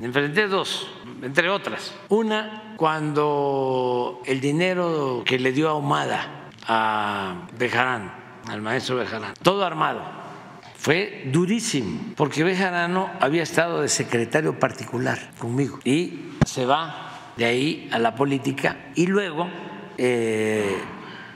enfrenté 0.02 0.46
dos, 0.46 0.86
entre 1.22 1.48
otras. 1.48 1.94
Una, 2.08 2.74
cuando 2.76 4.22
el 4.26 4.40
dinero 4.40 5.22
que 5.24 5.38
le 5.38 5.52
dio 5.52 5.68
Ahumada 5.68 6.48
a 6.66 7.46
Bejarán, 7.58 8.12
al 8.48 8.60
maestro 8.62 8.96
Bejarán, 8.96 9.34
todo 9.42 9.64
armado, 9.64 10.02
fue 10.76 11.24
durísimo, 11.32 12.14
porque 12.16 12.44
Bejarano 12.44 13.10
había 13.20 13.42
estado 13.42 13.80
de 13.80 13.88
secretario 13.88 14.58
particular 14.58 15.30
conmigo 15.38 15.80
y 15.84 16.32
se 16.44 16.64
va 16.64 17.32
de 17.36 17.44
ahí 17.44 17.88
a 17.92 17.98
la 17.98 18.14
política 18.14 18.76
y 18.94 19.06
luego 19.06 19.48
eh, 19.98 20.76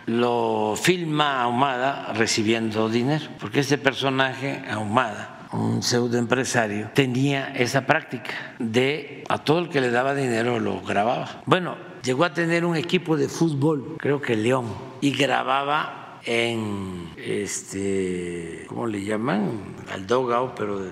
lo 0.07 0.74
filma 0.81 1.43
Ahumada 1.43 2.12
recibiendo 2.15 2.89
dinero, 2.89 3.27
porque 3.40 3.61
este 3.61 3.78
personaje, 3.78 4.62
Ahumada, 4.70 5.40
un 5.52 5.82
pseudoempresario, 5.82 6.90
tenía 6.94 7.52
esa 7.55 7.86
práctica 7.86 8.55
de 8.59 9.24
a 9.28 9.39
todo 9.39 9.59
el 9.60 9.68
que 9.68 9.81
le 9.81 9.90
daba 9.90 10.14
dinero 10.14 10.60
lo 10.60 10.81
grababa. 10.81 11.43
Bueno, 11.47 11.77
llegó 12.02 12.24
a 12.24 12.32
tener 12.32 12.64
un 12.64 12.77
equipo 12.77 13.16
de 13.16 13.28
fútbol, 13.28 13.97
creo 13.98 14.20
que 14.20 14.36
León, 14.36 14.66
y 15.01 15.12
grababa 15.12 16.20
en 16.24 17.10
este, 17.16 18.64
¿cómo 18.68 18.86
le 18.86 19.05
llaman? 19.05 19.74
Al 19.93 20.06
dogao, 20.06 20.55
pero 20.55 20.82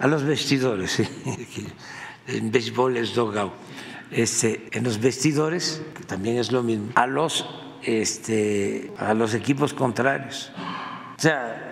a 0.00 0.06
los 0.06 0.24
vestidores, 0.24 0.90
¿sí? 1.50 1.66
en 2.26 2.50
béisbol 2.50 2.96
es 2.96 3.14
dogao. 3.14 3.52
Este, 4.10 4.68
en 4.72 4.84
los 4.84 5.00
vestidores, 5.00 5.82
que 5.94 6.02
también 6.02 6.38
es 6.38 6.50
lo 6.50 6.62
mismo, 6.62 6.88
a 6.94 7.06
los 7.06 7.44
este, 7.82 8.92
a 8.98 9.14
los 9.14 9.34
equipos 9.34 9.72
contrarios. 9.72 10.50
O 11.16 11.20
sea, 11.20 11.67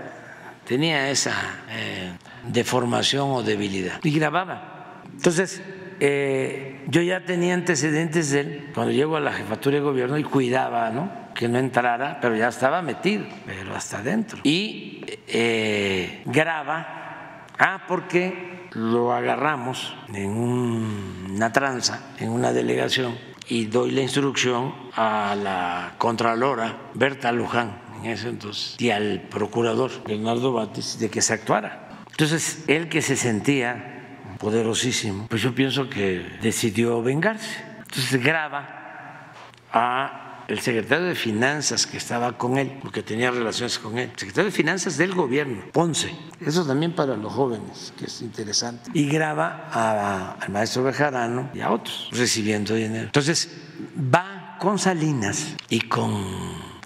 tenía 0.66 1.10
esa 1.10 1.32
eh, 1.70 2.12
deformación 2.48 3.30
o 3.30 3.42
debilidad 3.42 4.00
y 4.02 4.10
grababa. 4.10 5.02
Entonces, 5.12 5.62
eh, 6.00 6.84
yo 6.88 7.00
ya 7.00 7.24
tenía 7.24 7.54
antecedentes 7.54 8.30
de 8.30 8.40
él 8.40 8.70
cuando 8.74 8.92
llego 8.92 9.16
a 9.16 9.20
la 9.20 9.32
jefatura 9.32 9.76
de 9.76 9.82
gobierno 9.82 10.18
y 10.18 10.24
cuidaba, 10.24 10.90
¿no? 10.90 11.10
Que 11.34 11.48
no 11.48 11.58
entrara, 11.58 12.18
pero 12.20 12.36
ya 12.36 12.48
estaba 12.48 12.82
metido, 12.82 13.24
pero 13.46 13.74
hasta 13.74 13.98
adentro. 13.98 14.40
Y 14.42 15.04
eh, 15.28 16.22
graba, 16.26 17.44
ah, 17.58 17.84
porque 17.88 18.68
lo 18.72 19.12
agarramos 19.12 19.96
en 20.12 20.30
una 20.30 21.52
tranza, 21.52 22.14
en 22.18 22.30
una 22.30 22.52
delegación, 22.52 23.16
y 23.48 23.66
doy 23.66 23.92
la 23.92 24.02
instrucción 24.02 24.74
a 24.94 25.36
la 25.40 25.94
contralora 25.98 26.76
Berta 26.94 27.32
Luján, 27.32 27.85
en 28.02 28.10
ese 28.10 28.28
entonces, 28.28 28.76
y 28.78 28.90
al 28.90 29.22
procurador 29.30 29.90
Bernardo 30.06 30.52
Batis 30.52 30.98
de 30.98 31.10
que 31.10 31.22
se 31.22 31.32
actuara. 31.34 32.04
Entonces, 32.10 32.64
él 32.66 32.88
que 32.88 33.02
se 33.02 33.16
sentía 33.16 33.96
poderosísimo, 34.38 35.26
pues 35.28 35.42
yo 35.42 35.54
pienso 35.54 35.88
que 35.88 36.38
decidió 36.40 37.02
vengarse. 37.02 37.64
Entonces 37.78 38.22
graba 38.22 39.32
a 39.72 40.44
el 40.48 40.60
secretario 40.60 41.06
de 41.06 41.14
Finanzas 41.14 41.86
que 41.86 41.96
estaba 41.96 42.38
con 42.38 42.56
él, 42.56 42.78
porque 42.80 43.02
tenía 43.02 43.30
relaciones 43.30 43.78
con 43.78 43.98
él, 43.98 44.12
secretario 44.16 44.50
de 44.50 44.56
Finanzas 44.56 44.96
del 44.96 45.12
gobierno, 45.12 45.64
Ponce, 45.72 46.14
eso 46.40 46.64
también 46.64 46.94
para 46.94 47.16
los 47.16 47.32
jóvenes, 47.32 47.92
que 47.98 48.04
es 48.04 48.22
interesante, 48.22 48.90
y 48.94 49.08
graba 49.08 50.36
al 50.40 50.52
maestro 50.52 50.84
Bejarano 50.84 51.50
y 51.52 51.60
a 51.60 51.70
otros 51.72 52.10
recibiendo 52.12 52.74
dinero. 52.74 53.06
Entonces 53.06 53.50
va 53.98 54.56
con 54.60 54.78
Salinas 54.78 55.54
y 55.68 55.80
con, 55.80 56.24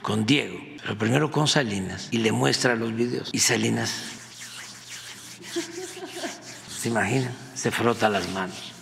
con 0.03 0.25
Diego 0.25 0.70
pero 0.83 0.97
primero 0.97 1.31
con 1.31 1.49
Salinas 1.49 2.09
y 2.11 2.19
le 2.19 2.33
muestra 2.33 2.75
los 2.75 2.95
videos. 2.95 3.31
Y 3.33 3.39
Salinas, 3.41 3.93
¿se 6.81 6.89
imaginan? 6.89 7.33
Se 7.55 7.71
frota 7.71 8.09
las 8.09 8.29
manos. 8.31 8.73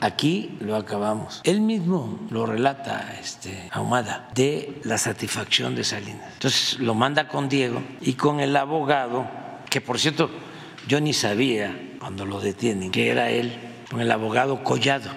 Aquí 0.00 0.56
lo 0.60 0.76
acabamos. 0.76 1.40
Él 1.42 1.60
mismo 1.60 2.20
lo 2.30 2.46
relata 2.46 3.16
este, 3.20 3.68
Ahumada 3.72 4.28
de 4.34 4.80
la 4.84 4.96
satisfacción 4.96 5.74
de 5.74 5.82
Salinas. 5.82 6.34
Entonces 6.34 6.78
lo 6.78 6.94
manda 6.94 7.26
con 7.26 7.48
Diego 7.48 7.82
y 8.00 8.12
con 8.14 8.38
el 8.38 8.56
abogado, 8.56 9.28
que 9.68 9.80
por 9.80 9.98
cierto 9.98 10.30
yo 10.86 11.00
ni 11.00 11.12
sabía 11.12 11.96
cuando 11.98 12.24
lo 12.24 12.40
detienen 12.40 12.92
que 12.92 13.10
era 13.10 13.30
él, 13.30 13.52
con 13.90 14.00
el 14.00 14.10
abogado 14.10 14.62
Collado, 14.62 15.10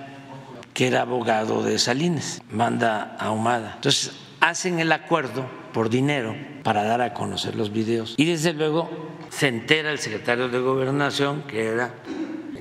que 0.73 0.87
era 0.87 1.01
abogado 1.01 1.61
de 1.61 1.77
Salinas, 1.77 2.41
manda 2.49 3.15
a 3.19 3.25
Ahumada. 3.25 3.73
Entonces 3.75 4.11
hacen 4.41 4.79
el 4.79 4.91
acuerdo 4.91 5.45
por 5.71 5.89
dinero 5.89 6.35
para 6.63 6.83
dar 6.83 7.01
a 7.01 7.13
conocer 7.13 7.55
los 7.55 7.71
videos. 7.71 8.15
Y 8.17 8.25
desde 8.25 8.53
luego 8.53 8.89
se 9.29 9.47
entera 9.47 9.91
el 9.91 9.99
secretario 9.99 10.49
de 10.49 10.59
Gobernación, 10.59 11.43
que 11.43 11.67
era 11.67 11.93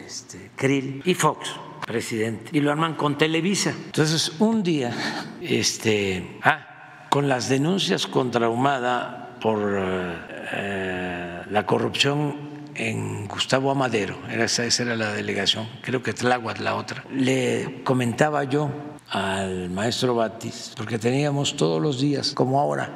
este, 0.06 0.50
Krill, 0.54 1.02
y 1.04 1.14
Fox, 1.14 1.50
presidente, 1.84 2.50
y 2.52 2.60
lo 2.60 2.70
arman 2.70 2.94
con 2.94 3.18
Televisa. 3.18 3.74
Entonces, 3.86 4.32
un 4.38 4.62
día, 4.62 4.92
este, 5.40 6.38
ah, 6.42 7.06
con 7.10 7.28
las 7.28 7.48
denuncias 7.48 8.06
contra 8.06 8.48
Humada 8.48 9.36
por 9.40 9.60
eh, 9.76 11.42
la 11.50 11.66
corrupción 11.66 12.50
en 12.74 13.26
Gustavo 13.26 13.70
Amadero, 13.70 14.16
esa, 14.30 14.64
esa 14.64 14.82
era 14.84 14.96
la 14.96 15.12
delegación, 15.12 15.68
creo 15.82 16.02
que 16.02 16.12
Tláhuac 16.12 16.60
la 16.60 16.76
otra, 16.76 17.04
le 17.10 17.82
comentaba 17.84 18.44
yo 18.44 18.70
al 19.10 19.70
maestro 19.70 20.14
Batis, 20.14 20.72
porque 20.76 20.98
teníamos 20.98 21.56
todos 21.56 21.82
los 21.82 22.00
días, 22.00 22.32
como 22.32 22.60
ahora, 22.60 22.90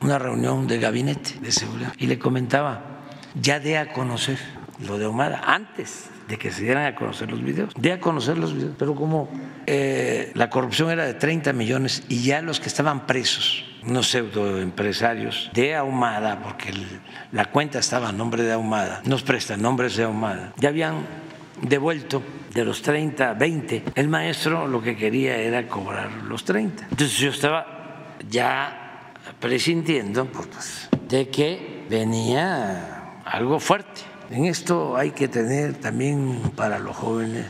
una 0.00 0.18
reunión 0.18 0.66
de 0.66 0.78
gabinete 0.78 1.38
de 1.40 1.52
seguridad. 1.52 1.92
Y 1.98 2.06
le 2.06 2.18
comentaba, 2.18 3.04
ya 3.40 3.60
de 3.60 3.78
a 3.78 3.92
conocer 3.92 4.38
lo 4.86 4.98
de 4.98 5.06
Omar 5.06 5.42
antes 5.44 6.08
de 6.28 6.36
que 6.38 6.50
se 6.50 6.62
dieran 6.62 6.86
a 6.86 6.94
conocer 6.94 7.30
los 7.30 7.42
videos, 7.42 7.72
de 7.76 7.92
a 7.92 8.00
conocer 8.00 8.38
los 8.38 8.54
videos, 8.54 8.74
pero 8.78 8.94
como 8.94 9.28
eh, 9.66 10.30
la 10.34 10.50
corrupción 10.50 10.90
era 10.90 11.06
de 11.06 11.14
30 11.14 11.52
millones 11.54 12.02
y 12.08 12.22
ya 12.22 12.42
los 12.42 12.60
que 12.60 12.68
estaban 12.68 13.06
presos, 13.06 13.64
unos 13.82 14.08
pseudoempresarios 14.10 15.50
de 15.54 15.74
Ahumada, 15.74 16.40
porque 16.42 16.72
la 17.32 17.46
cuenta 17.46 17.78
estaba 17.78 18.10
a 18.10 18.12
nombre 18.12 18.42
de 18.42 18.52
Ahumada, 18.52 19.00
nos 19.04 19.22
prestan 19.22 19.62
nombres 19.62 19.96
de 19.96 20.04
Ahumada, 20.04 20.52
ya 20.58 20.68
habían 20.68 21.06
devuelto 21.62 22.22
de 22.52 22.64
los 22.64 22.82
30 22.82 23.34
20, 23.34 23.84
el 23.94 24.08
maestro 24.08 24.66
lo 24.66 24.82
que 24.82 24.96
quería 24.96 25.36
era 25.36 25.66
cobrar 25.68 26.10
los 26.24 26.44
30. 26.44 26.88
Entonces 26.90 27.18
yo 27.18 27.30
estaba 27.30 28.14
ya 28.28 29.12
presintiendo 29.40 30.26
pues, 30.26 30.88
de 31.08 31.28
que 31.28 31.86
venía 31.88 33.20
algo 33.24 33.60
fuerte. 33.60 34.02
En 34.30 34.44
esto 34.44 34.96
hay 34.96 35.12
que 35.12 35.28
tener 35.28 35.74
también 35.74 36.52
para 36.54 36.78
los 36.78 36.96
jóvenes 36.96 37.46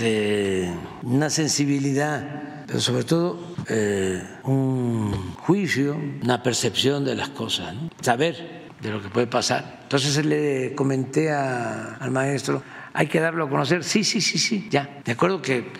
eh, 0.00 0.70
una 1.02 1.30
sensibilidad, 1.30 2.64
pero 2.66 2.80
sobre 2.80 3.04
todo 3.04 3.56
eh, 3.68 4.22
un 4.44 5.34
juicio, 5.34 5.96
una 6.22 6.42
percepción 6.42 7.04
de 7.04 7.14
las 7.14 7.30
cosas, 7.30 7.74
saber 8.00 8.64
de 8.80 8.90
lo 8.90 9.02
que 9.02 9.08
puede 9.08 9.26
pasar. 9.26 9.80
Entonces 9.82 10.24
le 10.24 10.74
comenté 10.74 11.32
al 11.32 12.10
maestro, 12.10 12.62
hay 12.94 13.08
que 13.08 13.20
darlo 13.20 13.44
a 13.44 13.50
conocer. 13.50 13.84
Sí, 13.84 14.04
sí, 14.04 14.20
sí, 14.20 14.38
sí, 14.38 14.68
ya. 14.70 15.00
De 15.04 15.12
acuerdo 15.12 15.42
que 15.42 15.70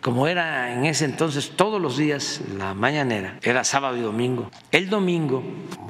como 0.00 0.28
era 0.28 0.72
en 0.74 0.84
ese 0.84 1.06
entonces 1.06 1.52
todos 1.56 1.80
los 1.80 1.96
días 1.96 2.40
la 2.56 2.74
mañanera, 2.74 3.38
era 3.42 3.64
sábado 3.64 3.96
y 3.96 4.00
domingo. 4.00 4.50
El 4.70 4.90
domingo 4.90 5.42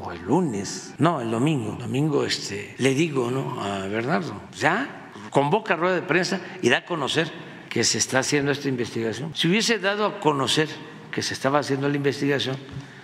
o 0.03 0.12
el 0.12 0.23
lunes, 0.23 0.95
no, 0.99 1.20
el 1.20 1.31
domingo, 1.31 1.73
domingo 1.73 2.24
este, 2.24 2.74
le 2.78 2.95
digo, 2.95 3.31
¿no? 3.31 3.62
a 3.62 3.86
Bernardo, 3.86 4.40
ya 4.57 5.11
convoca 5.31 5.77
rueda 5.77 5.97
de 5.97 6.03
prensa 6.03 6.40
y 6.62 6.69
da 6.69 6.78
a 6.78 6.85
conocer 6.85 7.31
que 7.69 7.85
se 7.85 7.99
está 7.99 8.20
haciendo 8.20 8.51
esta 8.51 8.69
investigación. 8.69 9.35
Si 9.35 9.49
hubiese 9.49 9.78
dado 9.78 10.07
a 10.07 10.20
conocer 10.20 10.69
que 11.11 11.23
se 11.23 11.35
estaba 11.35 11.59
haciendo 11.59 11.89
la 11.89 11.97
investigación. 11.97 12.57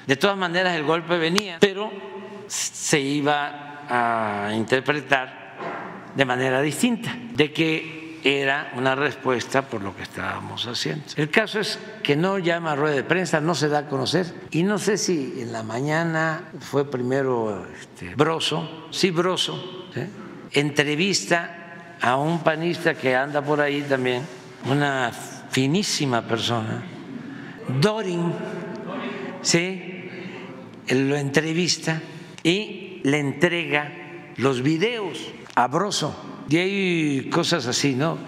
De 0.07 0.16
todas 0.16 0.36
maneras, 0.36 0.77
el 0.77 0.85
golpe 0.85 1.16
venía, 1.19 1.59
pero 1.61 1.91
se 2.47 3.01
iba 3.01 3.85
a 3.89 4.55
interpretar 4.55 5.44
de 6.15 6.24
manera 6.24 6.61
distinta, 6.62 7.16
de 7.35 7.53
que 7.53 8.05
era 8.24 8.73
una 8.77 8.95
respuesta 8.95 9.62
por 9.69 9.82
lo 9.82 9.95
que 9.95 10.03
estábamos 10.03 10.66
haciendo. 10.66 11.05
El 11.16 11.28
caso 11.28 11.61
es 11.61 11.78
que 12.03 12.16
no 12.16 12.39
llama 12.39 12.73
a 12.73 12.77
rueda 12.77 12.97
de 12.97 13.05
prensa, 13.05 13.41
no 13.41 13.55
se 13.55 13.69
da 13.69 13.81
a 13.81 13.86
conocer, 13.86 14.32
y 14.51 14.62
no 14.62 14.78
sé 14.78 14.97
si 14.97 15.35
en 15.39 15.53
la 15.53 15.62
mañana 15.62 16.45
fue 16.61 16.91
primero 16.91 17.66
este, 17.78 18.15
sí 18.91 19.11
Broso, 19.11 19.89
entrevista 20.53 21.97
a 22.01 22.16
un 22.16 22.43
panista 22.43 22.95
que 22.95 23.15
anda 23.15 23.43
por 23.43 23.61
ahí 23.61 23.82
también, 23.82 24.23
una 24.70 25.12
finísima 25.51 26.23
persona, 26.23 26.82
Dorin, 27.81 28.32
¿sí? 29.43 29.91
lo 30.89 31.16
entrevista 31.16 32.01
y 32.43 33.01
le 33.05 33.19
entrega 33.19 33.93
los 34.36 34.62
videos 34.62 35.19
a 35.55 35.66
Broso. 35.68 36.14
Y 36.48 36.56
hay 36.56 37.31
cosas 37.31 37.66
así, 37.66 37.94
¿no? 37.94 38.18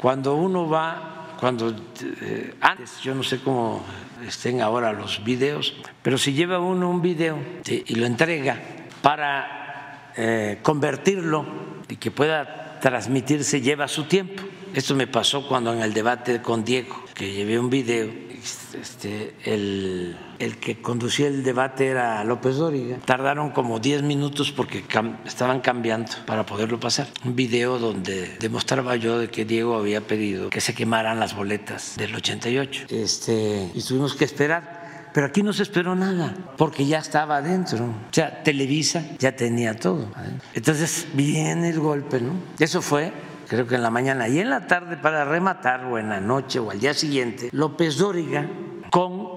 Cuando 0.00 0.34
uno 0.34 0.68
va, 0.68 1.36
cuando 1.38 1.74
eh, 2.20 2.54
antes, 2.60 3.00
yo 3.00 3.14
no 3.14 3.22
sé 3.22 3.40
cómo 3.40 3.84
estén 4.26 4.60
ahora 4.60 4.92
los 4.92 5.22
videos, 5.24 5.74
pero 6.02 6.18
si 6.18 6.32
lleva 6.32 6.58
uno 6.58 6.90
un 6.90 7.02
video 7.02 7.38
y 7.66 7.94
lo 7.94 8.06
entrega 8.06 8.58
para 9.00 10.12
eh, 10.16 10.58
convertirlo 10.62 11.46
y 11.88 11.96
que 11.96 12.10
pueda 12.10 12.78
transmitirse, 12.80 13.60
lleva 13.60 13.88
su 13.88 14.04
tiempo. 14.04 14.42
Esto 14.74 14.94
me 14.94 15.06
pasó 15.06 15.46
cuando 15.46 15.72
en 15.72 15.82
el 15.82 15.92
debate 15.92 16.40
con 16.42 16.64
Diego, 16.64 17.04
que 17.14 17.32
llevé 17.32 17.58
un 17.58 17.70
video, 17.70 18.10
este, 18.42 19.34
el, 19.44 20.16
el, 20.38 20.58
que 20.58 20.80
conducía 20.80 21.28
el 21.28 21.42
debate 21.42 21.88
era 21.88 22.22
López 22.24 22.56
Dóriga. 22.56 22.98
Tardaron 23.04 23.50
como 23.50 23.78
10 23.78 24.02
minutos 24.02 24.52
porque 24.52 24.84
estaban 25.24 25.60
cambiando 25.60 26.10
para 26.26 26.44
poderlo 26.44 26.80
pasar. 26.80 27.08
Un 27.24 27.36
video 27.36 27.78
donde 27.78 28.36
demostraba 28.40 28.96
yo 28.96 29.18
de 29.18 29.28
que 29.28 29.44
Diego 29.44 29.76
había 29.76 30.00
pedido 30.00 30.50
que 30.50 30.60
se 30.60 30.74
quemaran 30.74 31.20
las 31.20 31.34
boletas 31.34 31.96
del 31.96 32.14
88. 32.14 32.86
Este, 32.90 33.70
y 33.74 33.82
tuvimos 33.82 34.14
que 34.14 34.24
esperar. 34.24 34.82
Pero 35.12 35.26
aquí 35.26 35.42
no 35.42 35.52
se 35.52 35.62
esperó 35.62 35.94
nada, 35.94 36.34
porque 36.56 36.86
ya 36.86 36.98
estaba 36.98 37.36
adentro. 37.36 37.84
O 37.84 38.14
sea, 38.14 38.42
Televisa 38.42 39.04
ya 39.18 39.36
tenía 39.36 39.78
todo. 39.78 40.08
Entonces 40.54 41.06
viene 41.12 41.68
el 41.68 41.80
golpe, 41.80 42.18
¿no? 42.18 42.32
Eso 42.58 42.80
fue 42.80 43.12
creo 43.52 43.66
que 43.66 43.74
en 43.74 43.82
la 43.82 43.90
mañana 43.90 44.28
y 44.28 44.38
en 44.38 44.48
la 44.48 44.66
tarde 44.66 44.96
para 44.96 45.26
rematar 45.26 45.84
o 45.84 45.98
en 45.98 46.08
la 46.08 46.20
noche 46.20 46.58
o 46.58 46.70
al 46.70 46.80
día 46.80 46.94
siguiente, 46.94 47.50
López 47.52 47.98
Dóriga 47.98 48.48
con 48.90 49.28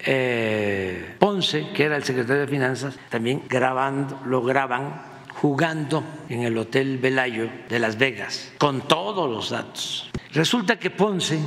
eh, 0.00 1.14
Ponce, 1.20 1.68
que 1.72 1.84
era 1.84 1.94
el 1.94 2.02
secretario 2.02 2.40
de 2.40 2.48
Finanzas, 2.48 2.96
también 3.08 3.44
grabando, 3.48 4.18
lo 4.26 4.42
graban 4.42 5.00
jugando 5.40 6.02
en 6.28 6.42
el 6.42 6.58
Hotel 6.58 6.98
Velayo 6.98 7.48
de 7.68 7.78
Las 7.78 7.96
Vegas, 7.96 8.50
con 8.58 8.88
todos 8.88 9.30
los 9.30 9.50
datos. 9.50 10.10
Resulta 10.32 10.76
que 10.76 10.90
Ponce, 10.90 11.38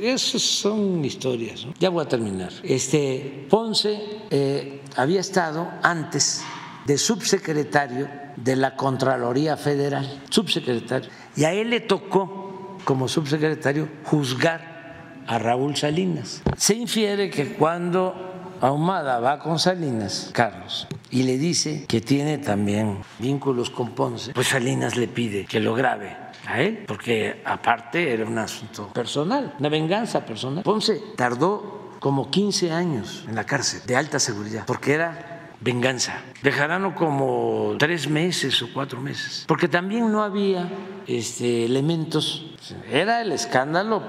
esas 0.00 0.42
son 0.42 1.04
historias, 1.04 1.64
ya 1.78 1.90
voy 1.90 2.04
a 2.04 2.08
terminar. 2.08 2.50
Este, 2.64 3.46
Ponce 3.48 4.24
eh, 4.30 4.82
había 4.96 5.20
estado 5.20 5.68
antes 5.84 6.42
de 6.86 6.98
subsecretario 6.98 8.27
de 8.44 8.56
la 8.56 8.76
Contraloría 8.76 9.56
Federal, 9.56 10.22
subsecretario, 10.30 11.10
y 11.36 11.44
a 11.44 11.52
él 11.52 11.70
le 11.70 11.80
tocó 11.80 12.76
como 12.84 13.08
subsecretario 13.08 13.88
juzgar 14.04 15.22
a 15.26 15.38
Raúl 15.38 15.76
Salinas. 15.76 16.42
Se 16.56 16.74
infiere 16.74 17.30
que 17.30 17.52
cuando 17.54 18.14
Ahumada 18.60 19.20
va 19.20 19.38
con 19.38 19.58
Salinas, 19.58 20.30
Carlos, 20.32 20.88
y 21.10 21.22
le 21.22 21.38
dice 21.38 21.84
que 21.86 22.00
tiene 22.00 22.38
también 22.38 22.98
vínculos 23.18 23.70
con 23.70 23.90
Ponce, 23.90 24.32
pues 24.32 24.48
Salinas 24.48 24.96
le 24.96 25.08
pide 25.08 25.44
que 25.44 25.60
lo 25.60 25.74
grabe 25.74 26.16
a 26.46 26.60
él, 26.60 26.84
porque 26.86 27.42
aparte 27.44 28.12
era 28.12 28.24
un 28.24 28.38
asunto 28.38 28.88
personal, 28.88 29.54
una 29.58 29.68
venganza 29.68 30.24
personal. 30.24 30.64
Ponce 30.64 31.00
tardó 31.16 31.92
como 32.00 32.30
15 32.30 32.72
años 32.72 33.24
en 33.28 33.34
la 33.34 33.44
cárcel 33.44 33.82
de 33.86 33.96
alta 33.96 34.18
seguridad, 34.18 34.64
porque 34.66 34.94
era 34.94 35.37
venganza. 35.60 36.22
Dejarán 36.42 36.92
como 36.92 37.76
tres 37.78 38.08
meses 38.08 38.62
o 38.62 38.72
cuatro 38.72 39.00
meses, 39.00 39.44
porque 39.46 39.68
también 39.68 40.10
no 40.10 40.22
había 40.22 40.68
este, 41.06 41.64
elementos. 41.64 42.54
Era 42.90 43.22
el 43.22 43.32
escándalo 43.32 44.02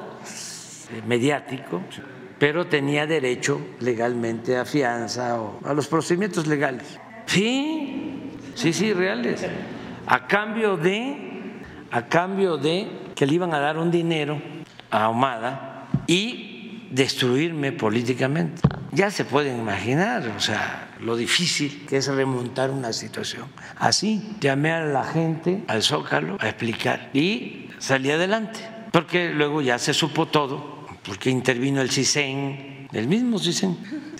mediático, 1.07 1.81
pero 2.37 2.67
tenía 2.67 3.05
derecho 3.05 3.61
legalmente 3.79 4.57
a 4.57 4.65
fianza 4.65 5.39
o 5.39 5.59
a 5.65 5.73
los 5.73 5.87
procedimientos 5.87 6.47
legales. 6.47 6.99
Sí, 7.25 8.31
sí, 8.55 8.73
sí, 8.73 8.93
reales. 8.93 9.45
A 10.07 10.27
cambio 10.27 10.77
de, 10.77 11.61
a 11.91 12.07
cambio 12.07 12.57
de 12.57 12.87
que 13.15 13.27
le 13.27 13.35
iban 13.35 13.53
a 13.53 13.59
dar 13.59 13.77
un 13.77 13.91
dinero 13.91 14.41
a 14.89 15.05
Ahumada 15.05 15.87
y 16.07 16.87
destruirme 16.91 17.71
políticamente. 17.71 18.61
Ya 18.91 19.11
se 19.11 19.25
pueden 19.25 19.59
imaginar, 19.59 20.27
o 20.35 20.39
sea, 20.39 20.88
lo 21.01 21.15
difícil 21.15 21.85
que 21.87 21.97
es 21.97 22.07
remontar 22.07 22.71
una 22.71 22.93
situación 22.93 23.47
así. 23.77 24.35
Llamé 24.39 24.71
a 24.71 24.81
la 24.85 25.03
gente 25.03 25.63
al 25.67 25.83
Zócalo 25.83 26.37
a 26.39 26.49
explicar 26.49 27.09
y 27.13 27.67
salí 27.77 28.11
adelante, 28.11 28.59
porque 28.91 29.31
luego 29.31 29.61
ya 29.61 29.79
se 29.79 29.93
supo 29.93 30.27
todo, 30.27 30.85
porque 31.03 31.29
intervino 31.29 31.81
el 31.81 31.89
CISEN, 31.89 32.87
el 32.91 33.07
mismo 33.07 33.39
CISEN. 33.39 33.77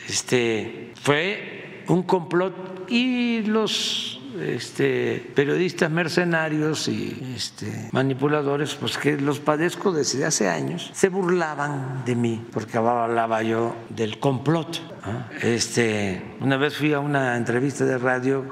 Este, 0.08 0.94
fue 1.02 1.84
un 1.88 2.04
complot 2.04 2.90
y 2.90 3.42
los 3.44 4.19
este, 4.42 5.32
periodistas 5.36 5.90
mercenarios 5.92 6.88
y 6.88 7.34
este, 7.36 7.90
manipuladores, 7.92 8.76
pues 8.76 8.98
que 8.98 9.18
los 9.18 9.40
padezco 9.40 9.92
desde 9.92 10.26
hace 10.26 10.50
años, 10.50 10.90
se 10.94 11.10
burlaban 11.10 12.04
de 12.06 12.16
mí 12.16 12.46
porque 12.52 12.78
hablaba 12.78 13.44
yo 13.44 13.76
del 13.90 14.20
complot. 14.20 14.82
Este, 15.42 16.36
una 16.42 16.58
vez 16.58 16.76
fui 16.76 16.94
a 16.94 17.00
una 17.00 17.38
entrevista 17.38 17.86
de 17.86 17.98
radio 17.98 18.46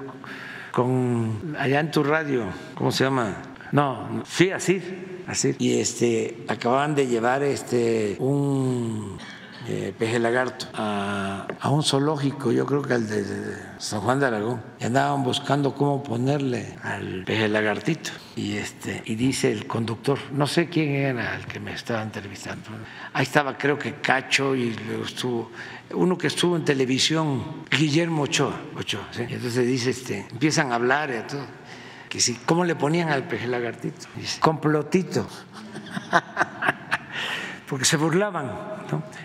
con 0.72 1.56
allá 1.60 1.80
en 1.80 1.92
tu 1.92 2.04
radio, 2.04 2.46
¿cómo 2.76 2.92
se 2.92 3.04
llama? 3.04 3.42
No, 3.72 4.24
fui 4.26 4.52
así, 4.52 4.82
así. 5.28 5.56
Y 5.60 5.80
este, 5.80 6.46
acababan 6.48 6.96
de 6.96 7.08
llevar 7.08 7.44
este 7.44 8.16
un 8.20 9.18
eh, 9.70 9.94
peje 9.98 10.18
lagarto 10.18 10.68
a, 10.74 11.46
un 11.70 11.84
zoológico, 11.84 12.52
yo 12.52 12.66
creo 12.66 12.82
que 12.82 12.94
al 12.94 13.08
de 13.08 13.58
San 13.80 14.00
Juan 14.00 14.20
de 14.20 14.28
Aragón, 14.28 14.62
y 14.80 14.86
andaban 14.86 15.24
buscando 15.24 15.76
cómo 15.76 16.02
ponerle 16.02 16.78
al 16.84 17.24
peje 17.26 17.50
lagartito. 17.50 18.12
Y, 18.38 18.56
este, 18.56 19.02
y 19.06 19.16
dice 19.16 19.52
el 19.52 19.68
conductor, 19.68 20.18
no 20.32 20.48
sé 20.48 20.70
quién 20.70 20.92
era 20.92 21.36
el 21.36 21.46
que 21.46 21.60
me 21.60 21.74
estaba 21.74 22.02
entrevistando, 22.02 22.70
ahí 23.12 23.24
estaba 23.24 23.58
creo 23.58 23.78
que 23.78 23.96
Cacho 23.96 24.56
y 24.56 24.74
estuvo 25.06 25.52
uno 25.92 26.18
que 26.18 26.28
estuvo 26.28 26.56
en 26.56 26.64
televisión, 26.64 27.66
Guillermo 27.70 28.24
Ochoa, 28.24 28.60
Ochoa 28.76 29.08
entonces 29.18 29.68
dice, 29.68 29.90
este, 29.90 30.28
empiezan 30.32 30.72
a 30.72 30.76
hablar 30.76 31.10
y 31.10 31.28
todo, 31.28 31.46
que 32.08 32.22
si, 32.22 32.36
¿cómo 32.36 32.64
le 32.64 32.76
ponían 32.76 33.10
al 33.10 33.28
peje 33.28 33.48
lagartito? 33.48 34.08
Dice, 34.16 34.40
complotito. 34.40 35.28
porque 37.68 37.86
se 37.86 37.98
burlaban. 37.98 38.52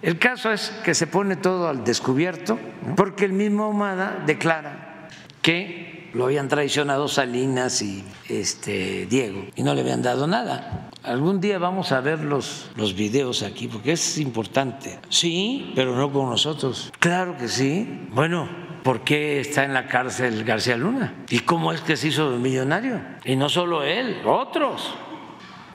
El 0.02 0.19
caso 0.19 0.52
es 0.52 0.70
que 0.85 0.94
se 0.94 1.06
pone 1.06 1.36
todo 1.36 1.69
al 1.69 1.85
descubierto, 1.85 2.59
porque 2.97 3.24
el 3.24 3.32
mismo 3.32 3.69
Humada 3.69 4.23
declara 4.27 5.09
que 5.40 6.10
lo 6.14 6.24
habían 6.24 6.48
traicionado 6.48 7.09
Salinas 7.09 7.81
y 7.82 8.05
este 8.28 9.06
Diego 9.06 9.47
y 9.55 9.62
no 9.62 9.74
le 9.74 9.81
habían 9.81 10.02
dado 10.02 10.27
nada. 10.27 10.90
Algún 11.02 11.40
día 11.40 11.59
vamos 11.59 11.90
a 11.93 12.01
ver 12.01 12.20
los, 12.20 12.70
los 12.77 12.94
videos 12.94 13.43
aquí, 13.43 13.66
porque 13.66 13.93
es 13.93 14.19
importante. 14.19 14.98
Sí, 15.09 15.73
pero 15.74 15.97
no 15.97 16.12
con 16.12 16.31
nosotros. 16.31 16.93
Claro 16.98 17.36
que 17.36 17.48
sí. 17.48 18.06
Bueno, 18.12 18.48
¿por 18.82 19.02
qué 19.02 19.40
está 19.40 19.64
en 19.64 19.74
la 19.74 19.89
cárcel 19.89 20.44
García 20.44 20.77
Luna? 20.77 21.14
¿Y 21.28 21.40
cómo 21.40 21.73
es 21.73 21.81
que 21.81 21.97
se 21.97 22.09
hizo 22.09 22.31
millonario? 22.31 23.01
Y 23.24 23.35
no 23.36 23.48
solo 23.48 23.82
él, 23.82 24.23
otros. 24.24 24.94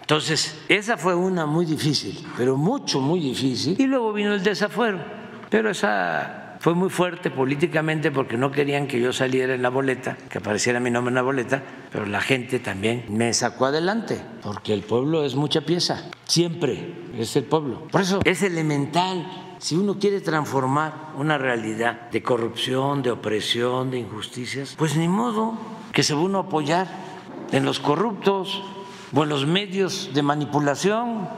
Entonces, 0.07 0.57
esa 0.69 0.95
fue 0.95 1.15
una 1.15 1.45
muy 1.45 1.65
difícil, 1.65 2.17
pero 2.38 2.55
mucho, 2.55 3.01
muy 3.01 3.19
difícil. 3.19 3.75
Y 3.77 3.88
luego 3.88 4.13
vino 4.13 4.34
el 4.34 4.41
desafuero, 4.41 4.99
pero 5.49 5.69
esa 5.69 6.55
fue 6.61 6.73
muy 6.73 6.89
fuerte 6.89 7.29
políticamente 7.29 8.09
porque 8.09 8.38
no 8.38 8.49
querían 8.49 8.88
que 8.88 9.01
yo 9.01 9.11
saliera 9.11 9.53
en 9.53 9.61
la 9.61 9.67
boleta, 9.67 10.15
que 10.29 10.38
apareciera 10.38 10.79
mi 10.79 10.91
nombre 10.91 11.09
en 11.09 11.15
la 11.15 11.23
boleta, 11.23 11.61
pero 11.91 12.05
la 12.05 12.21
gente 12.21 12.59
también 12.59 13.03
me 13.09 13.34
sacó 13.34 13.65
adelante, 13.65 14.17
porque 14.41 14.73
el 14.73 14.84
pueblo 14.84 15.25
es 15.25 15.35
mucha 15.35 15.59
pieza, 15.59 16.09
siempre 16.23 16.93
es 17.17 17.35
el 17.35 17.43
pueblo. 17.43 17.89
Por 17.91 17.99
eso 17.99 18.21
es 18.23 18.43
elemental 18.43 19.29
si 19.57 19.75
uno 19.75 19.99
quiere 19.99 20.21
transformar 20.21 21.11
una 21.17 21.38
realidad 21.38 22.09
de 22.11 22.23
corrupción, 22.23 23.03
de 23.03 23.11
opresión, 23.11 23.91
de 23.91 23.99
injusticias, 23.99 24.73
pues 24.77 24.95
ni 24.95 25.09
modo 25.09 25.57
que 25.91 26.01
se 26.01 26.13
uno 26.13 26.38
a 26.38 26.41
apoyar 26.43 26.88
en 27.51 27.65
los 27.65 27.81
corruptos 27.81 28.63
o 29.13 29.25
los 29.25 29.45
medios 29.45 30.11
de 30.13 30.21
manipulación, 30.21 31.29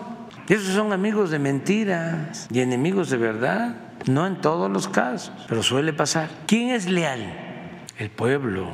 Esos 0.48 0.74
son 0.74 0.94
amigos 0.94 1.30
de 1.30 1.38
mentiras 1.38 2.48
y 2.52 2.62
enemigos 2.62 3.12
de 3.12 3.18
verdad. 3.18 3.76
No 4.08 4.26
en 4.26 4.42
todos 4.42 4.72
los 4.72 4.88
casos, 4.88 5.32
pero 5.48 5.62
suele 5.62 5.94
pasar. 5.94 6.28
¿Quién 6.48 6.70
es 6.72 6.90
leal? 6.90 7.22
El 8.00 8.10
pueblo. 8.10 8.72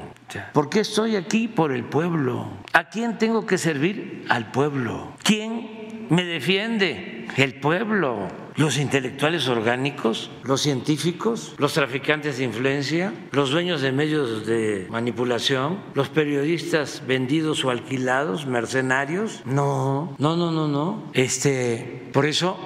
¿Por 0.54 0.70
qué 0.70 0.80
estoy 0.80 1.18
aquí? 1.18 1.50
Por 1.50 1.74
el 1.74 1.84
pueblo. 1.84 2.48
¿A 2.72 2.86
quién 2.86 3.18
tengo 3.18 3.46
que 3.46 3.58
servir? 3.58 4.26
Al 4.30 4.52
pueblo. 4.52 5.14
¿Quién 5.24 6.08
me 6.10 6.24
defiende? 6.24 7.28
El 7.36 7.60
pueblo. 7.60 8.45
Los 8.58 8.78
intelectuales 8.78 9.50
orgánicos, 9.50 10.32
los 10.44 10.62
científicos, 10.62 11.56
los 11.58 11.74
traficantes 11.74 12.38
de 12.38 12.46
influencia, 12.46 13.14
los 13.32 13.50
dueños 13.50 13.82
de 13.82 13.92
medios 13.92 14.46
de 14.46 14.88
manipulación, 14.90 15.80
los 15.94 16.08
periodistas 16.08 17.04
vendidos 17.06 17.66
o 17.66 17.70
alquilados, 17.70 18.46
mercenarios. 18.46 19.42
No, 19.44 20.16
no, 20.20 20.38
no, 20.38 20.52
no, 20.52 20.70
no. 20.70 21.04
Este, 21.14 22.10
por 22.14 22.26
eso 22.26 22.58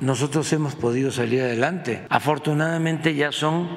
nosotros 0.00 0.52
hemos 0.52 0.74
podido 0.74 1.12
salir 1.12 1.42
adelante. 1.42 2.06
Afortunadamente 2.08 3.14
ya 3.14 3.30
son 3.30 3.68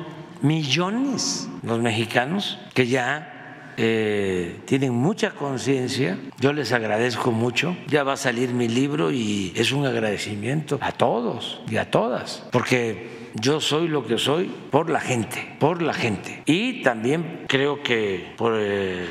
millones 0.42 1.50
los 1.64 1.80
mexicanos 1.80 2.58
que 2.74 2.88
ya 2.88 3.39
eh, 3.82 4.60
tienen 4.66 4.94
mucha 4.94 5.32
conciencia, 5.32 6.18
yo 6.38 6.52
les 6.52 6.74
agradezco 6.74 7.32
mucho, 7.32 7.78
ya 7.88 8.04
va 8.04 8.14
a 8.14 8.18
salir 8.18 8.50
mi 8.50 8.68
libro 8.68 9.10
y 9.10 9.54
es 9.56 9.72
un 9.72 9.86
agradecimiento 9.86 10.78
a 10.82 10.92
todos 10.92 11.62
y 11.70 11.78
a 11.78 11.90
todas, 11.90 12.44
porque 12.52 13.30
yo 13.36 13.62
soy 13.62 13.88
lo 13.88 14.06
que 14.06 14.18
soy 14.18 14.52
por 14.70 14.90
la 14.90 15.00
gente, 15.00 15.56
por 15.60 15.82
la 15.82 15.94
gente. 15.94 16.44
Y 16.46 16.82
también 16.82 17.46
creo 17.48 17.82
que 17.82 18.34
por 18.36 18.54
eh, 18.58 19.06
eh, 19.06 19.08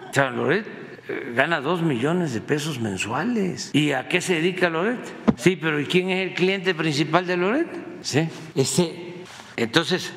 O 0.10 0.14
sea, 0.14 0.30
Loret 0.30 0.66
eh, 1.08 1.34
gana 1.36 1.62
dos 1.62 1.82
millones 1.82 2.34
de 2.34 2.42
pesos 2.42 2.80
mensuales. 2.80 3.72
¿Y 3.74 3.92
a 3.92 4.08
qué 4.08 4.22
se 4.22 4.36
dedica 4.36 4.70
Loret? 4.70 5.00
Sí, 5.38 5.56
pero 5.56 5.80
¿y 5.80 5.86
quién 5.86 6.10
es 6.10 6.30
el 6.30 6.34
cliente 6.34 6.76
principal 6.76 7.26
de 7.26 7.38
Loret? 7.38 7.68
Sí, 8.02 8.28
ese 8.56 9.11
entonces, 9.58 10.12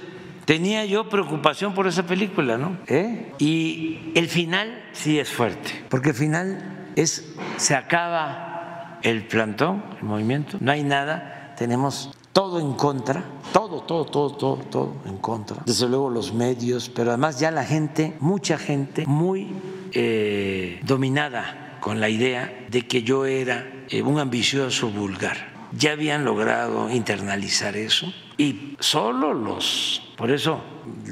tenía 0.45 0.85
yo 0.85 1.09
preocupación 1.09 1.75
por 1.75 1.87
esa 1.87 2.07
película, 2.07 2.59
¿no? 2.59 2.79
¿Eh? 2.87 3.33
Y 3.39 4.13
el 4.15 4.29
final 4.29 4.85
sí 4.93 5.19
es 5.19 5.31
fuerte, 5.31 5.85
porque 5.89 6.11
el 6.11 6.15
final 6.15 6.91
es, 6.97 7.35
se 7.57 7.75
acaba 7.75 8.99
el 9.03 9.27
plantón, 9.27 9.85
el 9.99 10.05
movimiento, 10.05 10.59
no 10.61 10.73
hay 10.73 10.83
nada, 10.83 11.55
tenemos 11.57 12.11
todo 12.33 12.59
en 12.59 12.73
contra, 12.75 13.25
todo, 13.53 13.83
todo, 13.83 14.05
todo, 14.07 14.31
todo, 14.37 14.57
todo 14.57 14.97
en 15.07 15.19
contra. 15.19 15.63
Desde 15.65 15.89
luego 15.89 16.11
los 16.11 16.33
medios, 16.35 16.89
pero 16.89 17.11
además 17.11 17.39
ya 17.39 17.51
la 17.51 17.65
gente, 17.65 18.17
mucha 18.21 18.59
gente 18.59 19.05
muy 19.07 19.49
eh, 19.93 20.81
dominada 20.83 21.79
con 21.81 22.01
la 22.01 22.09
idea 22.09 22.67
de 22.71 22.87
que 22.87 23.03
yo 23.03 23.27
era 23.27 23.71
eh, 23.89 24.03
un 24.03 24.19
ambicioso 24.19 24.89
vulgar. 24.89 25.53
Ya 25.77 25.93
habían 25.93 26.25
logrado 26.25 26.91
internalizar 26.91 27.77
eso 27.77 28.13
y 28.37 28.77
solo 28.81 29.33
los, 29.33 30.03
por 30.17 30.31
eso 30.31 30.63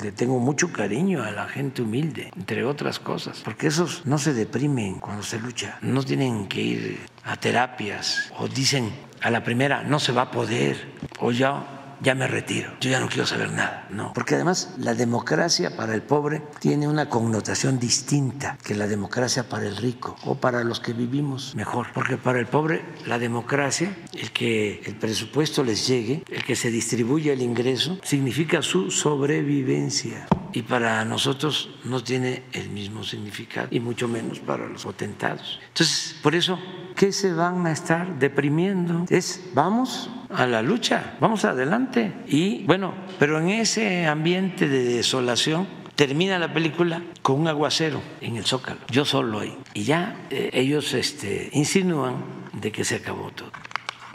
le 0.02 0.12
tengo 0.12 0.38
mucho 0.38 0.72
cariño 0.72 1.22
a 1.22 1.30
la 1.30 1.46
gente 1.46 1.82
humilde, 1.82 2.30
entre 2.36 2.64
otras 2.64 2.98
cosas, 2.98 3.40
porque 3.44 3.68
esos 3.68 4.04
no 4.06 4.18
se 4.18 4.34
deprimen 4.34 4.98
cuando 4.98 5.22
se 5.22 5.38
lucha, 5.38 5.78
no 5.82 6.02
tienen 6.02 6.48
que 6.48 6.60
ir 6.60 7.00
a 7.24 7.36
terapias 7.36 8.32
o 8.38 8.48
dicen 8.48 8.92
a 9.20 9.30
la 9.30 9.44
primera 9.44 9.82
no 9.84 10.00
se 10.00 10.12
va 10.12 10.22
a 10.22 10.30
poder 10.30 10.76
o 11.20 11.30
ya 11.30 11.81
ya 12.02 12.14
me 12.14 12.26
retiro, 12.26 12.72
yo 12.80 12.90
ya 12.90 13.00
no 13.00 13.08
quiero 13.08 13.26
saber 13.26 13.52
nada. 13.52 13.86
No, 13.90 14.12
porque 14.12 14.34
además 14.34 14.74
la 14.78 14.94
democracia 14.94 15.76
para 15.76 15.94
el 15.94 16.02
pobre 16.02 16.42
tiene 16.58 16.88
una 16.88 17.08
connotación 17.08 17.78
distinta 17.78 18.58
que 18.64 18.74
la 18.74 18.86
democracia 18.86 19.48
para 19.48 19.66
el 19.66 19.76
rico 19.76 20.16
o 20.24 20.34
para 20.34 20.64
los 20.64 20.80
que 20.80 20.92
vivimos 20.92 21.54
mejor. 21.54 21.88
Porque 21.94 22.16
para 22.16 22.40
el 22.40 22.46
pobre 22.46 22.84
la 23.06 23.18
democracia, 23.18 23.96
el 24.14 24.32
que 24.32 24.82
el 24.84 24.96
presupuesto 24.96 25.62
les 25.62 25.86
llegue, 25.86 26.24
el 26.28 26.44
que 26.44 26.56
se 26.56 26.70
distribuya 26.70 27.32
el 27.32 27.42
ingreso, 27.42 27.98
significa 28.02 28.62
su 28.62 28.90
sobrevivencia. 28.90 30.26
Y 30.52 30.62
para 30.62 31.04
nosotros 31.04 31.70
no 31.84 32.02
tiene 32.02 32.42
el 32.52 32.68
mismo 32.68 33.04
significado, 33.04 33.68
y 33.70 33.80
mucho 33.80 34.06
menos 34.06 34.40
para 34.40 34.68
los 34.68 34.84
potentados. 34.84 35.60
Entonces, 35.68 36.16
por 36.22 36.34
eso, 36.34 36.58
¿qué 36.94 37.12
se 37.12 37.32
van 37.32 37.66
a 37.66 37.72
estar 37.72 38.18
deprimiendo? 38.18 39.06
Es, 39.08 39.40
vamos 39.54 40.10
a 40.34 40.46
la 40.46 40.62
lucha, 40.62 41.14
vamos 41.20 41.44
adelante. 41.44 42.12
Y 42.26 42.64
bueno, 42.64 42.94
pero 43.18 43.38
en 43.38 43.50
ese 43.50 44.06
ambiente 44.06 44.68
de 44.68 44.84
desolación 44.84 45.66
termina 45.94 46.38
la 46.38 46.52
película 46.52 47.02
con 47.22 47.40
un 47.40 47.48
aguacero 47.48 48.00
en 48.20 48.36
el 48.36 48.44
zócalo, 48.44 48.80
yo 48.90 49.04
solo 49.04 49.40
ahí. 49.40 49.56
Y 49.74 49.84
ya 49.84 50.16
eh, 50.30 50.50
ellos 50.52 50.94
este, 50.94 51.50
insinúan 51.52 52.16
de 52.52 52.72
que 52.72 52.84
se 52.84 52.96
acabó 52.96 53.30
todo. 53.30 53.50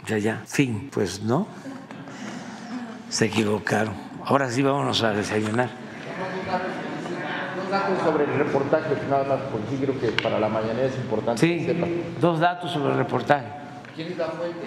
Ya, 0.06 0.18
ya, 0.18 0.42
fin, 0.46 0.90
pues 0.92 1.22
no, 1.22 1.46
se 3.08 3.26
equivocaron. 3.26 3.94
Ahora 4.24 4.50
sí 4.50 4.62
vámonos 4.62 5.02
a 5.02 5.12
desayunar. 5.12 5.70
Dos 7.56 7.70
datos 7.70 7.98
sobre 8.02 8.24
el 8.24 8.38
reportaje, 8.38 8.94
nada 9.10 9.24
más, 9.24 9.40
porque 9.52 9.76
creo 9.76 10.00
que 10.00 10.22
para 10.22 10.38
la 10.40 10.48
mañana 10.48 10.80
es 10.82 10.96
importante 10.96 11.40
sí, 11.40 11.66
Dos 12.20 12.40
datos 12.40 12.70
sobre 12.72 12.92
el 12.92 12.98
reportaje. 12.98 13.46
¿Quién 13.98 14.12
es 14.12 14.18
la 14.18 14.26
fuente? 14.26 14.60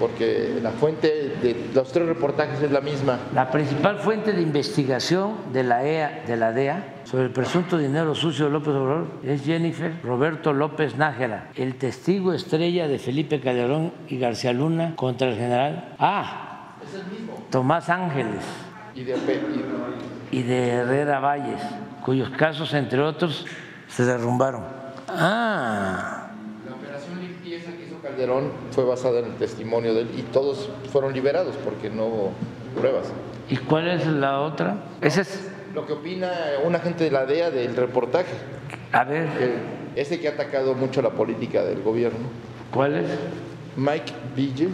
Porque 0.00 0.58
la 0.60 0.72
fuente 0.72 1.06
de 1.40 1.70
los 1.72 1.92
tres 1.92 2.08
reportajes 2.08 2.60
es 2.60 2.72
la 2.72 2.80
misma. 2.80 3.16
La 3.32 3.52
principal 3.52 4.00
fuente 4.00 4.32
de 4.32 4.42
investigación 4.42 5.52
de 5.52 5.62
la, 5.62 5.84
EA, 5.84 6.24
de 6.26 6.36
la 6.36 6.50
DEA 6.50 6.96
sobre 7.04 7.26
el 7.26 7.30
presunto 7.30 7.78
dinero 7.78 8.16
sucio 8.16 8.46
de 8.46 8.50
López 8.50 8.74
Obrador 8.74 9.06
es 9.22 9.44
Jennifer 9.44 10.00
Roberto 10.02 10.52
López 10.52 10.96
Nájera, 10.96 11.52
el 11.54 11.76
testigo 11.76 12.32
estrella 12.32 12.88
de 12.88 12.98
Felipe 12.98 13.40
Calderón 13.40 13.92
y 14.08 14.18
García 14.18 14.52
Luna 14.52 14.96
contra 14.96 15.28
el 15.28 15.36
general. 15.36 15.94
Ah, 16.00 16.74
es 16.82 16.94
el 16.94 17.06
mismo. 17.12 17.46
Tomás 17.50 17.88
Ángeles. 17.88 18.42
Y 18.92 19.04
de, 19.04 19.16
y 20.32 20.42
de 20.42 20.68
Herrera 20.70 21.20
Valles, 21.20 21.62
cuyos 22.04 22.28
casos, 22.30 22.74
entre 22.74 23.02
otros, 23.02 23.46
se 23.86 24.04
derrumbaron. 24.04 24.64
Ah. 25.06 26.32
La 26.68 26.74
operación 26.74 27.20
limpieza 27.20 27.70
que 27.70 27.84
hizo 27.84 27.98
Calderón 28.18 28.50
fue 28.72 28.84
basada 28.84 29.20
en 29.20 29.26
el 29.26 29.34
testimonio 29.34 29.94
de 29.94 30.00
él 30.00 30.08
y 30.18 30.22
todos 30.22 30.68
fueron 30.90 31.12
liberados 31.12 31.54
porque 31.64 31.88
no 31.88 32.06
hubo 32.06 32.32
pruebas. 32.76 33.12
¿Y 33.48 33.56
cuál 33.58 33.86
es 33.88 34.06
la 34.08 34.40
otra? 34.40 34.78
Ese 35.00 35.20
es 35.20 35.48
lo 35.72 35.86
que 35.86 35.92
opina 35.92 36.28
un 36.64 36.74
agente 36.74 37.04
de 37.04 37.12
la 37.12 37.26
DEA 37.26 37.52
del 37.52 37.76
reportaje. 37.76 38.32
A 38.90 39.04
ver. 39.04 39.28
ese 39.94 40.18
que 40.18 40.26
ha 40.26 40.32
atacado 40.32 40.74
mucho 40.74 41.00
la 41.00 41.10
política 41.10 41.62
del 41.62 41.80
gobierno. 41.80 42.26
¿Cuál 42.72 42.96
es? 42.96 43.06
Mike 43.76 44.12
Vigil 44.34 44.70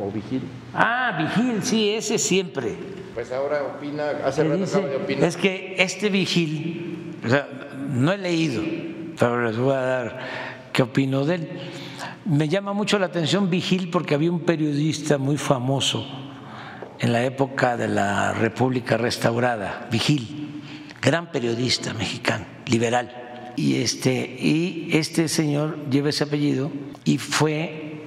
o, 0.00 0.10
Vigil. 0.10 0.42
Ah, 0.74 1.16
Vigil, 1.16 1.62
sí, 1.62 1.94
ese 1.94 2.18
siempre. 2.18 2.74
Pues 3.14 3.30
ahora 3.30 3.62
opina, 3.62 4.10
hace 4.24 4.42
rato 4.42 4.56
dice, 4.56 4.80
de 4.80 4.96
opinar. 4.96 5.24
Es 5.24 5.36
que 5.36 5.76
este 5.78 6.08
Vigil, 6.08 7.14
o 7.24 7.28
sea, 7.28 7.46
no 7.88 8.10
he 8.10 8.18
leído, 8.18 8.60
pero 9.16 9.44
les 9.44 9.56
voy 9.56 9.74
a 9.74 9.80
dar 9.80 10.18
qué 10.72 10.82
opino 10.82 11.24
de 11.24 11.36
él. 11.36 11.48
Me 12.24 12.48
llama 12.48 12.72
mucho 12.72 13.00
la 13.00 13.06
atención 13.06 13.50
Vigil 13.50 13.90
porque 13.90 14.14
había 14.14 14.30
un 14.30 14.40
periodista 14.40 15.18
muy 15.18 15.36
famoso 15.36 16.06
en 17.00 17.12
la 17.12 17.24
época 17.24 17.76
de 17.76 17.88
la 17.88 18.32
República 18.32 18.96
Restaurada, 18.96 19.88
Vigil, 19.90 20.62
gran 21.00 21.32
periodista 21.32 21.92
mexicano, 21.94 22.46
liberal. 22.66 23.52
Y 23.56 23.82
este, 23.82 24.36
y 24.38 24.90
este 24.92 25.26
señor 25.26 25.90
lleva 25.90 26.10
ese 26.10 26.22
apellido 26.22 26.70
y 27.04 27.18
fue 27.18 28.04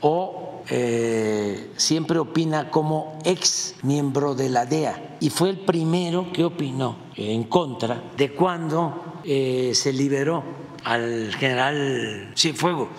o 0.00 0.62
eh, 0.70 1.72
siempre 1.76 2.20
opina 2.20 2.70
como 2.70 3.18
ex 3.24 3.74
miembro 3.82 4.36
de 4.36 4.48
la 4.48 4.64
DEA 4.64 5.16
y 5.18 5.30
fue 5.30 5.50
el 5.50 5.58
primero 5.58 6.32
que 6.32 6.44
opinó 6.44 6.98
en 7.16 7.42
contra 7.44 8.00
de 8.16 8.30
cuando 8.30 9.20
eh, 9.24 9.72
se 9.74 9.92
liberó 9.92 10.44
al 10.84 11.34
general 11.34 12.32
Cienfuegos 12.36 12.90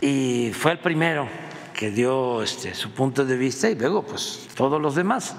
y 0.00 0.50
fue 0.52 0.72
el 0.72 0.78
primero 0.78 1.28
que 1.74 1.90
dio 1.90 2.42
este, 2.42 2.74
su 2.74 2.90
punto 2.92 3.24
de 3.24 3.36
vista 3.36 3.68
y 3.68 3.74
luego 3.74 4.02
pues 4.02 4.48
todos 4.54 4.80
los 4.80 4.94
demás. 4.94 5.36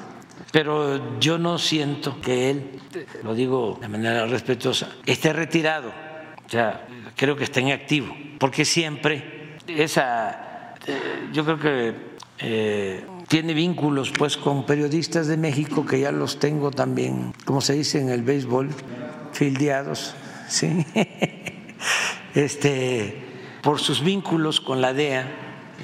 Pero 0.52 1.20
yo 1.20 1.38
no 1.38 1.58
siento 1.58 2.22
que 2.22 2.52
él, 2.52 2.80
lo 3.24 3.34
digo 3.34 3.78
de 3.82 3.88
manera 3.88 4.26
respetuosa, 4.28 4.90
esté 5.06 5.34
retirado. 5.34 5.90
O 6.46 6.50
sea, 6.50 6.88
creo 7.16 7.36
que 7.36 7.44
está 7.44 7.60
en 7.60 7.72
activo, 7.72 8.16
porque 8.40 8.64
siempre 8.64 9.58
esa, 9.68 10.76
eh, 10.86 11.30
yo 11.34 11.44
creo 11.44 11.60
que 11.60 11.94
eh, 12.40 13.04
tiene 13.28 13.54
vínculos 13.54 14.14
pues 14.18 14.38
con 14.38 14.66
periodistas 14.66 15.28
de 15.28 15.36
México 15.36 15.86
que 15.86 16.00
ya 16.00 16.12
los 16.12 16.40
tengo 16.40 16.72
también, 16.72 17.34
como 17.44 17.60
se 17.60 17.74
dice 17.74 18.00
en 18.00 18.10
el 18.10 18.22
béisbol, 18.22 18.70
fildeados, 19.34 20.16
sí, 20.48 20.86
este, 22.36 23.27
por 23.68 23.82
sus 23.82 24.02
vínculos 24.02 24.62
con 24.62 24.80
la 24.80 24.94
DEA 24.94 25.28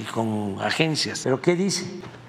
y 0.02 0.06
con 0.06 0.56
agencias. 0.62 1.20
¿Pero 1.26 1.42
qué 1.42 1.54
dice? 1.54 1.86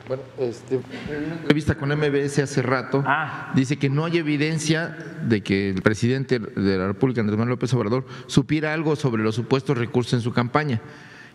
Bueno, 0.09 0.25
este, 0.37 0.75
en 0.75 1.25
una 1.27 1.35
entrevista 1.37 1.77
con 1.77 1.91
MBS 1.91 2.41
hace 2.41 2.61
rato, 2.61 3.05
ah. 3.07 3.53
dice 3.55 3.77
que 3.77 3.89
no 3.89 4.05
hay 4.05 4.19
evidencia 4.19 4.89
de 5.23 5.45
que 5.45 5.71
el 5.71 5.81
presidente 5.81 6.41
de 6.41 6.77
la 6.77 6.89
República, 6.89 7.21
Andrés 7.21 7.39
Manuel 7.39 7.51
López 7.51 7.73
Obrador, 7.73 8.05
supiera 8.27 8.75
algo 8.75 8.97
sobre 8.97 9.23
los 9.23 9.37
supuestos 9.37 9.79
recursos 9.79 10.15
en 10.15 10.23
su 10.23 10.33
campaña 10.33 10.81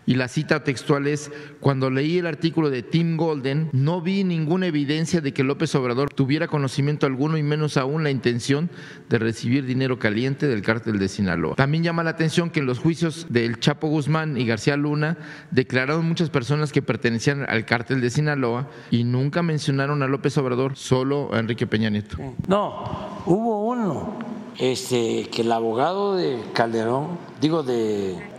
y 0.06 0.14
la 0.14 0.28
cita 0.28 0.64
textual 0.64 1.06
es, 1.06 1.30
cuando 1.60 1.90
leí 1.90 2.18
el 2.18 2.26
artículo 2.26 2.70
de 2.70 2.82
Tim 2.82 3.16
Golden, 3.16 3.70
no 3.72 4.00
vi 4.00 4.24
ninguna 4.24 4.66
evidencia 4.66 5.20
de 5.20 5.32
que 5.32 5.44
López 5.44 5.74
Obrador 5.74 6.12
tuviera 6.12 6.48
conocimiento 6.48 7.06
alguno 7.06 7.36
y 7.36 7.42
menos 7.42 7.76
aún 7.76 8.02
la 8.02 8.10
intención 8.10 8.70
de 9.08 9.18
recibir 9.18 9.66
dinero 9.66 9.98
caliente 9.98 10.46
del 10.46 10.62
cártel 10.62 10.98
de 10.98 11.08
Sinaloa. 11.08 11.54
También 11.56 11.84
llama 11.84 12.02
la 12.02 12.10
atención 12.10 12.50
que 12.50 12.60
en 12.60 12.66
los 12.66 12.78
juicios 12.78 13.26
del 13.28 13.60
Chapo 13.60 13.88
Guzmán 13.88 14.36
y 14.36 14.46
García 14.46 14.76
Luna 14.76 15.16
declararon 15.50 16.06
muchas 16.06 16.30
personas 16.30 16.72
que 16.72 16.82
pertenecían 16.82 17.46
al 17.48 17.64
cártel 17.64 18.00
de 18.00 18.10
Sinaloa 18.10 18.68
y 18.90 19.04
nunca 19.04 19.42
mencionaron 19.42 20.02
a 20.02 20.06
López 20.06 20.36
Obrador, 20.38 20.76
solo 20.76 21.32
a 21.32 21.38
Enrique 21.38 21.66
Peña 21.66 21.90
Nieto. 21.90 22.16
No, 22.48 23.22
hubo 23.26 23.66
uno 23.66 24.18
este, 24.58 25.28
que 25.30 25.42
el 25.42 25.52
abogado 25.52 26.16
de 26.16 26.38
Calderón, 26.52 27.18
digo 27.40 27.62
de 27.62 28.29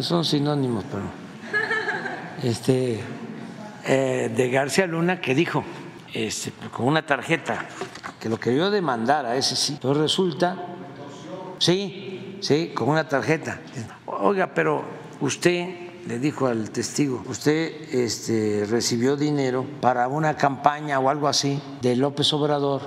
son 0.00 0.24
sinónimos, 0.24 0.84
pero 0.90 1.04
este 2.42 3.00
eh, 3.86 4.30
de 4.34 4.50
García 4.50 4.86
Luna 4.86 5.20
que 5.20 5.34
dijo 5.34 5.64
este, 6.12 6.52
con 6.70 6.86
una 6.86 7.06
tarjeta 7.06 7.66
que 8.18 8.28
lo 8.28 8.38
quería 8.38 8.70
demandar 8.70 9.26
a 9.26 9.36
ese 9.36 9.56
sí, 9.56 9.78
pero 9.80 9.94
resulta, 9.94 10.56
sí, 11.58 12.38
sí, 12.40 12.72
con 12.74 12.88
una 12.88 13.08
tarjeta. 13.08 13.60
Oiga, 14.06 14.52
pero 14.54 14.84
usted 15.20 15.90
le 16.06 16.18
dijo 16.18 16.46
al 16.46 16.70
testigo, 16.70 17.22
usted 17.26 17.94
este, 17.94 18.66
recibió 18.68 19.16
dinero 19.16 19.64
para 19.80 20.08
una 20.08 20.36
campaña 20.36 20.98
o 20.98 21.08
algo 21.08 21.28
así 21.28 21.60
de 21.80 21.96
López 21.96 22.32
Obrador 22.32 22.82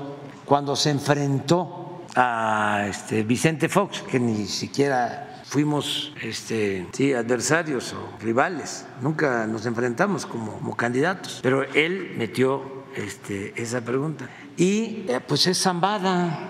cuando 0.46 0.76
se 0.76 0.92
enfrentó 0.92 2.04
a 2.16 2.86
este, 2.88 3.24
Vicente 3.24 3.70
Fox, 3.70 4.04
que 4.04 4.20
ni 4.20 4.46
siquiera 4.46 5.33
fuimos 5.54 6.12
este, 6.24 6.88
sí, 6.94 7.14
adversarios 7.14 7.94
o 7.94 8.18
rivales, 8.20 8.88
nunca 9.02 9.46
nos 9.46 9.68
enfrentamos 9.68 10.26
como, 10.26 10.76
candidatos, 10.76 11.42
pero 11.44 11.62
él 11.76 12.16
metió 12.18 12.86
este, 12.96 13.54
esa 13.56 13.86
pregunta. 13.86 14.28
Y 14.58 15.06
eh, 15.08 15.20
pues 15.28 15.46
es 15.46 15.62
Zambada, 15.62 16.50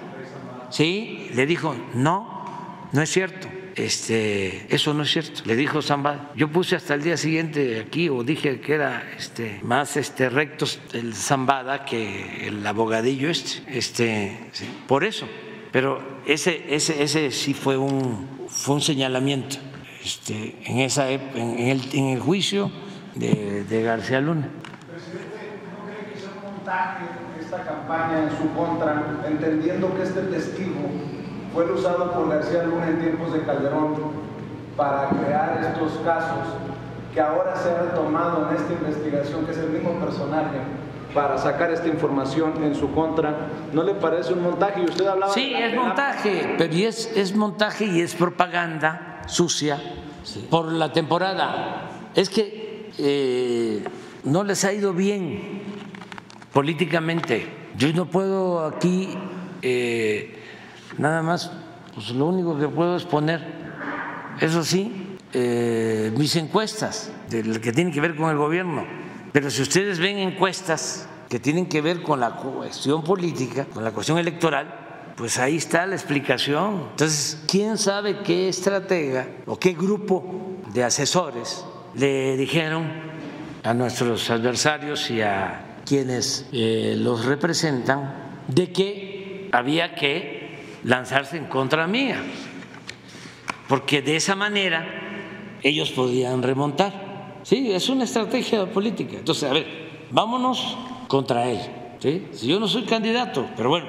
¿sí? 0.70 1.30
Le 1.34 1.46
dijo, 1.46 1.76
no, 1.96 2.88
no 2.94 3.02
es 3.02 3.12
cierto. 3.12 3.50
Este, 3.76 4.74
eso 4.74 4.94
no 4.94 5.04
es 5.04 5.12
cierto, 5.12 5.42
le 5.44 5.58
dijo 5.58 5.82
Zambada. 5.82 6.32
Yo 6.38 6.48
puse 6.50 6.78
hasta 6.78 6.94
el 6.94 7.04
día 7.04 7.18
siguiente 7.18 7.82
aquí 7.86 8.08
o 8.08 8.24
dije 8.24 8.62
que 8.62 8.74
era 8.74 9.04
este, 9.18 9.60
más 9.64 9.98
este, 9.98 10.30
rectos 10.30 10.80
el 10.94 11.14
Zambada 11.14 11.84
que 11.84 12.48
el 12.48 12.66
abogadillo 12.66 13.30
este, 13.30 13.78
este 13.78 14.38
por 14.88 15.04
eso. 15.04 15.28
Pero 15.74 16.22
ese, 16.28 16.64
ese, 16.70 17.02
ese 17.02 17.32
sí 17.32 17.56
fue 17.56 17.78
un, 17.78 18.43
fue 18.54 18.76
un 18.76 18.82
señalamiento 18.82 19.58
este, 20.04 20.56
en, 20.66 20.80
esa, 20.80 21.10
en, 21.10 21.60
el, 21.60 21.82
en 21.94 22.06
el 22.10 22.20
juicio 22.20 22.72
de, 23.16 23.64
de 23.64 23.84
García 23.84 24.22
Luna. 24.22 24.48
Presidente, 24.90 25.60
¿no 25.74 25.90
cree 25.90 26.14
que 26.14 26.20
sea 26.20 26.30
un 26.38 26.54
montaje 26.54 27.06
esta 27.42 27.64
campaña 27.64 28.24
en 28.24 28.30
su 28.38 28.54
contra, 28.54 29.22
entendiendo 29.28 29.96
que 29.96 30.04
este 30.04 30.22
testigo 30.22 30.82
fue 31.54 31.72
usado 31.72 32.12
por 32.14 32.30
García 32.30 32.64
Luna 32.64 32.90
en 32.90 33.00
tiempos 33.00 33.34
de 33.34 33.42
Calderón 33.42 33.96
para 34.78 35.10
crear 35.10 35.60
estos 35.62 36.00
casos 36.04 36.48
que 37.14 37.22
ahora 37.22 37.56
se 37.56 37.70
ha 37.70 37.82
retomado 37.84 38.50
en 38.50 38.56
esta 38.56 38.74
investigación, 38.74 39.46
que 39.46 39.52
es 39.52 39.58
el 39.58 39.70
mismo 39.70 39.94
personaje? 40.00 40.58
Para 41.14 41.38
sacar 41.38 41.72
esta 41.72 41.88
información 41.88 42.64
en 42.64 42.76
su 42.76 42.92
contra. 42.92 43.50
¿No 43.72 43.84
le 43.84 43.94
parece 43.96 44.34
un 44.34 44.44
montaje? 44.44 44.82
Y 44.82 44.86
usted 44.86 45.06
hablaba... 45.06 45.34
Sí, 45.34 45.54
es 45.54 45.76
montaje, 45.76 46.56
pero 46.58 46.74
es, 46.74 47.12
es 47.16 47.36
montaje 47.36 47.86
y 47.86 48.02
es 48.02 48.16
propaganda 48.16 49.22
sucia 49.28 49.80
por 50.50 50.72
la 50.72 50.92
temporada. 50.92 51.90
Es 52.16 52.30
que 52.30 52.92
eh, 52.98 53.84
no 54.24 54.44
les 54.44 54.64
ha 54.66 54.74
ido 54.74 54.94
bien 54.94 55.62
políticamente. 56.52 57.48
Yo 57.78 57.92
no 57.94 58.06
puedo 58.06 58.66
aquí 58.66 59.10
eh, 59.62 60.36
nada 60.98 61.22
más, 61.22 61.52
pues 61.94 62.10
lo 62.12 62.28
único 62.28 62.58
que 62.58 62.68
puedo 62.68 62.96
es 62.98 63.04
poner, 63.04 63.42
eso 64.40 64.64
sí, 64.64 65.18
eh, 65.34 66.12
mis 66.16 66.36
encuestas, 66.36 67.12
de 67.30 67.60
que 67.60 67.72
tienen 67.72 67.94
que 67.94 68.02
ver 68.02 68.16
con 68.16 68.30
el 68.30 68.38
gobierno 68.38 69.03
pero 69.34 69.50
si 69.50 69.64
ustedes 69.64 69.98
ven 69.98 70.20
encuestas 70.20 71.10
que 71.28 71.40
tienen 71.40 71.66
que 71.66 71.82
ver 71.82 72.04
con 72.04 72.20
la 72.20 72.36
cuestión 72.36 73.04
política, 73.04 73.66
con 73.66 73.84
la 73.84 73.92
cuestión 73.92 74.20
electoral, 74.20 75.12
pues 75.18 75.40
ahí 75.40 75.58
está 75.58 75.88
la 75.88 75.96
explicación. 75.96 76.90
Entonces, 76.92 77.44
¿quién 77.48 77.80
sabe 77.80 78.20
qué 78.20 78.48
estratega 78.48 79.28
o 79.48 79.58
qué 79.58 79.74
grupo 79.74 80.24
de 80.72 80.84
asesores 80.84 81.66
le 81.96 82.38
dijeron 82.38 82.88
a 83.64 83.74
nuestros 83.74 84.30
adversarios 84.30 85.10
y 85.10 85.22
a 85.22 85.80
quienes 85.84 86.48
eh, 86.52 86.96
los 86.96 87.26
representan 87.26 88.44
de 88.48 88.72
que 88.72 89.50
había 89.52 89.96
que 89.96 90.60
lanzarse 90.84 91.38
en 91.38 91.46
contra 91.46 91.88
mía? 91.88 92.22
Porque 93.68 94.04
de 94.04 94.16
esa 94.16 94.36
manera 94.36 94.86
ellos 95.64 95.92
podían 95.92 96.44
remontar. 96.44 97.03
Sí, 97.44 97.72
es 97.72 97.90
una 97.90 98.06
estrategia 98.06 98.66
política. 98.66 99.18
Entonces, 99.18 99.50
a 99.50 99.54
ver, 99.54 99.66
vámonos 100.12 100.78
contra 101.08 101.50
él. 101.50 101.60
¿sí? 102.00 102.28
Si 102.32 102.48
yo 102.48 102.60
no 102.60 102.68
soy 102.68 102.84
candidato, 102.84 103.46
pero 103.56 103.70
bueno, 103.70 103.86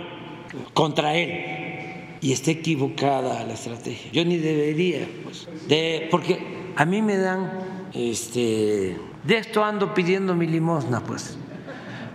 contra 0.72 1.16
él. 1.16 2.18
Y 2.20 2.32
está 2.32 2.50
equivocada 2.50 3.44
la 3.44 3.54
estrategia. 3.54 4.10
Yo 4.12 4.24
ni 4.24 4.38
debería, 4.38 5.06
pues, 5.22 5.48
de, 5.68 6.08
porque 6.10 6.38
a 6.74 6.84
mí 6.84 7.02
me 7.02 7.16
dan, 7.16 7.90
este, 7.92 8.96
de 9.22 9.36
esto 9.36 9.64
ando 9.64 9.94
pidiendo 9.94 10.34
mi 10.34 10.46
limosna, 10.46 11.00
pues, 11.00 11.36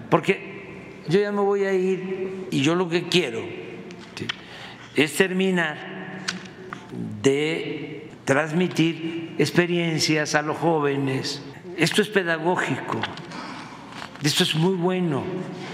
porque 0.10 0.50
yo 1.08 1.20
ya 1.20 1.32
me 1.32 1.42
voy 1.42 1.64
a 1.64 1.74
ir 1.74 2.48
y 2.52 2.62
yo 2.62 2.76
lo 2.76 2.90
que 2.90 3.08
quiero 3.08 3.42
es 4.96 5.16
terminar 5.16 6.26
de 7.22 7.99
transmitir 8.30 9.34
experiencias 9.40 10.36
a 10.36 10.44
los 10.44 10.56
jóvenes. 10.56 11.42
Esto 11.78 12.04
es 12.04 12.10
pedagógico, 12.10 13.00
esto 14.22 14.44
es 14.44 14.54
muy 14.54 14.76
bueno, 14.76 15.24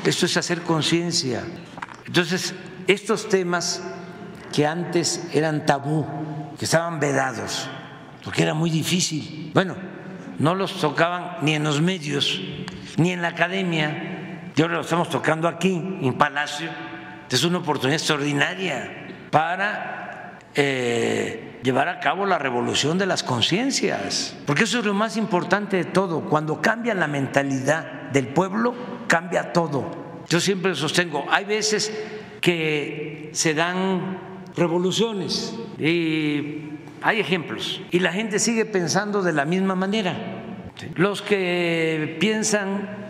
esto 0.06 0.26
es 0.26 0.38
hacer 0.38 0.62
conciencia. 0.62 1.44
Entonces, 2.06 2.56
estos 2.88 3.28
temas 3.28 3.84
que 4.54 4.66
antes 4.66 5.28
eran 5.34 5.66
tabú, 5.66 6.08
que 6.58 6.64
estaban 6.64 7.02
vedados, 7.02 7.68
porque 8.24 8.44
era 8.44 8.54
muy 8.54 8.70
difícil, 8.70 9.52
bueno, 9.54 9.76
no 10.40 10.56
los 10.56 10.80
tocaban 10.80 11.40
ni 11.42 11.56
en 11.56 11.66
los 11.66 11.82
medios, 11.82 12.40
ni 12.96 13.12
en 13.12 13.22
la 13.22 13.28
academia, 13.30 14.52
y 14.56 14.62
ahora 14.62 14.76
lo 14.76 14.82
estamos 14.82 15.10
tocando 15.10 15.50
aquí, 15.50 15.74
en 15.74 16.14
Palacio. 16.18 16.70
Es 17.30 17.44
una 17.44 17.58
oportunidad 17.58 18.00
extraordinaria 18.00 19.10
para 19.30 20.40
eh, 20.56 21.45
llevar 21.66 21.90
a 21.90 22.00
cabo 22.00 22.26
la 22.26 22.38
revolución 22.38 22.98
de 22.98 23.06
las 23.06 23.24
conciencias, 23.24 24.38
porque 24.46 24.64
eso 24.64 24.80
es 24.80 24.86
lo 24.86 24.94
más 24.94 25.18
importante 25.18 25.76
de 25.76 25.84
todo. 25.84 26.22
Cuando 26.22 26.62
cambia 26.62 26.94
la 26.94 27.08
mentalidad 27.08 28.10
del 28.14 28.28
pueblo, 28.28 28.74
cambia 29.08 29.52
todo. 29.52 30.24
Yo 30.30 30.40
siempre 30.40 30.74
sostengo, 30.76 31.26
hay 31.30 31.44
veces 31.44 31.92
que 32.40 33.32
se 33.34 33.54
dan 33.54 34.20
revoluciones 34.56 35.54
y 35.78 36.70
hay 37.02 37.20
ejemplos 37.20 37.82
y 37.92 38.00
la 38.00 38.14
gente 38.14 38.40
sigue 38.40 38.66
pensando 38.66 39.22
de 39.22 39.34
la 39.34 39.44
misma 39.44 39.76
manera. 39.76 40.16
Los 40.96 41.22
que 41.22 42.16
piensan 42.20 43.10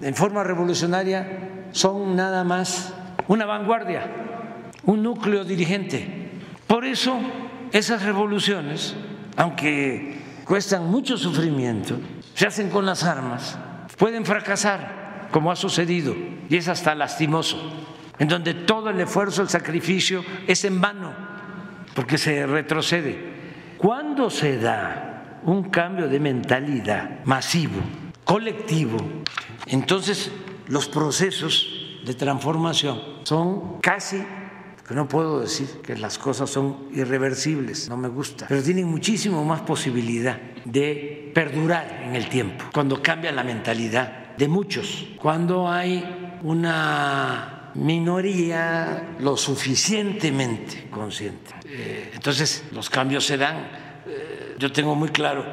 en 0.00 0.14
forma 0.14 0.44
revolucionaria 0.44 1.66
son 1.72 2.16
nada 2.16 2.44
más 2.44 2.94
una 3.28 3.44
vanguardia 3.44 4.20
un 4.84 5.02
núcleo 5.02 5.44
dirigente. 5.44 6.30
Por 6.66 6.84
eso 6.84 7.18
esas 7.72 8.02
revoluciones, 8.02 8.94
aunque 9.36 10.20
cuestan 10.44 10.90
mucho 10.90 11.16
sufrimiento, 11.16 11.96
se 12.34 12.46
hacen 12.46 12.70
con 12.70 12.86
las 12.86 13.04
armas, 13.04 13.58
pueden 13.96 14.24
fracasar, 14.24 15.28
como 15.30 15.50
ha 15.50 15.56
sucedido, 15.56 16.14
y 16.48 16.56
es 16.56 16.68
hasta 16.68 16.94
lastimoso, 16.94 17.58
en 18.18 18.28
donde 18.28 18.54
todo 18.54 18.90
el 18.90 19.00
esfuerzo, 19.00 19.42
el 19.42 19.48
sacrificio 19.48 20.24
es 20.46 20.64
en 20.64 20.80
vano, 20.80 21.12
porque 21.94 22.18
se 22.18 22.46
retrocede. 22.46 23.30
¿Cuándo 23.78 24.28
se 24.30 24.58
da 24.58 25.40
un 25.44 25.70
cambio 25.70 26.08
de 26.08 26.20
mentalidad 26.20 27.24
masivo, 27.24 27.80
colectivo? 28.24 28.98
Entonces 29.66 30.30
los 30.66 30.88
procesos 30.88 32.00
de 32.04 32.14
transformación 32.14 33.00
son 33.24 33.80
casi 33.80 34.22
no 34.94 35.08
puedo 35.08 35.40
decir 35.40 35.80
que 35.82 35.96
las 35.96 36.18
cosas 36.18 36.50
son 36.50 36.88
irreversibles, 36.92 37.88
no 37.88 37.96
me 37.96 38.08
gusta, 38.08 38.46
pero 38.48 38.62
tienen 38.62 38.86
muchísimo 38.86 39.44
más 39.44 39.60
posibilidad 39.62 40.38
de 40.64 41.30
perdurar 41.34 42.04
en 42.04 42.16
el 42.16 42.28
tiempo, 42.28 42.64
cuando 42.72 43.02
cambia 43.02 43.32
la 43.32 43.44
mentalidad 43.44 44.36
de 44.36 44.48
muchos, 44.48 45.08
cuando 45.20 45.68
hay 45.68 46.38
una 46.42 47.70
minoría 47.74 49.16
lo 49.20 49.36
suficientemente 49.36 50.88
consciente. 50.90 51.52
Eh, 51.66 52.10
entonces 52.14 52.64
los 52.72 52.90
cambios 52.90 53.24
se 53.24 53.36
dan, 53.36 53.58
eh, 54.06 54.56
yo 54.58 54.72
tengo 54.72 54.94
muy 54.94 55.10
claro, 55.10 55.44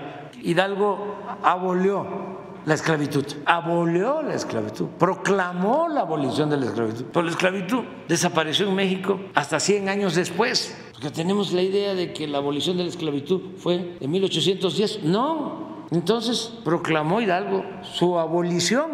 Hidalgo 0.41 1.19
abolió 1.43 2.47
la 2.68 2.73
esclavitud, 2.73 3.23
abolió 3.45 4.22
la 4.22 4.35
esclavitud, 4.35 4.88
proclamó 4.99 5.88
la 5.88 6.02
abolición 6.02 6.49
de 6.49 6.57
la 6.57 6.65
esclavitud. 6.65 7.06
Pero 7.14 7.23
la 7.23 7.31
esclavitud 7.31 7.84
desapareció 8.10 8.68
en 8.68 8.76
México 8.76 9.22
hasta 9.35 9.57
100 9.57 9.88
años 9.88 10.15
después, 10.15 10.77
porque 10.91 11.10
tenemos 11.10 11.53
la 11.53 11.61
idea 11.61 11.95
de 11.95 12.11
que 12.11 12.27
la 12.27 12.39
abolición 12.39 12.76
de 12.76 12.84
la 12.84 12.89
esclavitud 12.89 13.41
fue 13.57 13.95
en 14.02 14.11
1810. 14.11 15.03
No, 15.03 15.85
entonces 15.91 16.52
proclamó 16.65 17.22
Hidalgo 17.22 17.64
su 17.84 18.19
abolición 18.19 18.91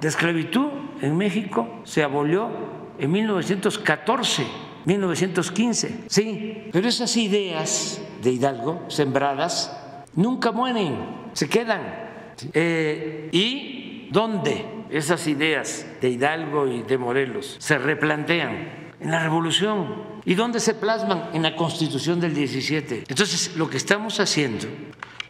de 0.00 0.08
esclavitud 0.08 0.68
en 1.02 1.14
México, 1.18 1.68
se 1.84 2.02
abolió 2.02 2.48
en 2.98 3.12
1914. 3.12 4.46
1915, 4.86 6.04
sí, 6.06 6.68
pero 6.72 6.88
esas 6.88 7.14
ideas 7.18 8.00
de 8.22 8.30
Hidalgo 8.30 8.80
sembradas 8.88 9.76
nunca 10.14 10.52
mueren, 10.52 10.96
se 11.34 11.50
quedan 11.50 11.99
eh, 12.52 13.28
¿Y 13.32 14.08
dónde 14.10 14.64
esas 14.90 15.26
ideas 15.26 15.86
de 16.00 16.10
Hidalgo 16.10 16.66
y 16.66 16.82
de 16.82 16.98
Morelos 16.98 17.56
se 17.58 17.78
replantean? 17.78 18.90
En 19.00 19.10
la 19.10 19.22
revolución. 19.22 20.20
¿Y 20.24 20.34
dónde 20.34 20.60
se 20.60 20.74
plasman? 20.74 21.30
En 21.32 21.42
la 21.42 21.56
constitución 21.56 22.20
del 22.20 22.34
17. 22.34 23.04
Entonces, 23.08 23.56
lo 23.56 23.70
que 23.70 23.78
estamos 23.78 24.20
haciendo 24.20 24.66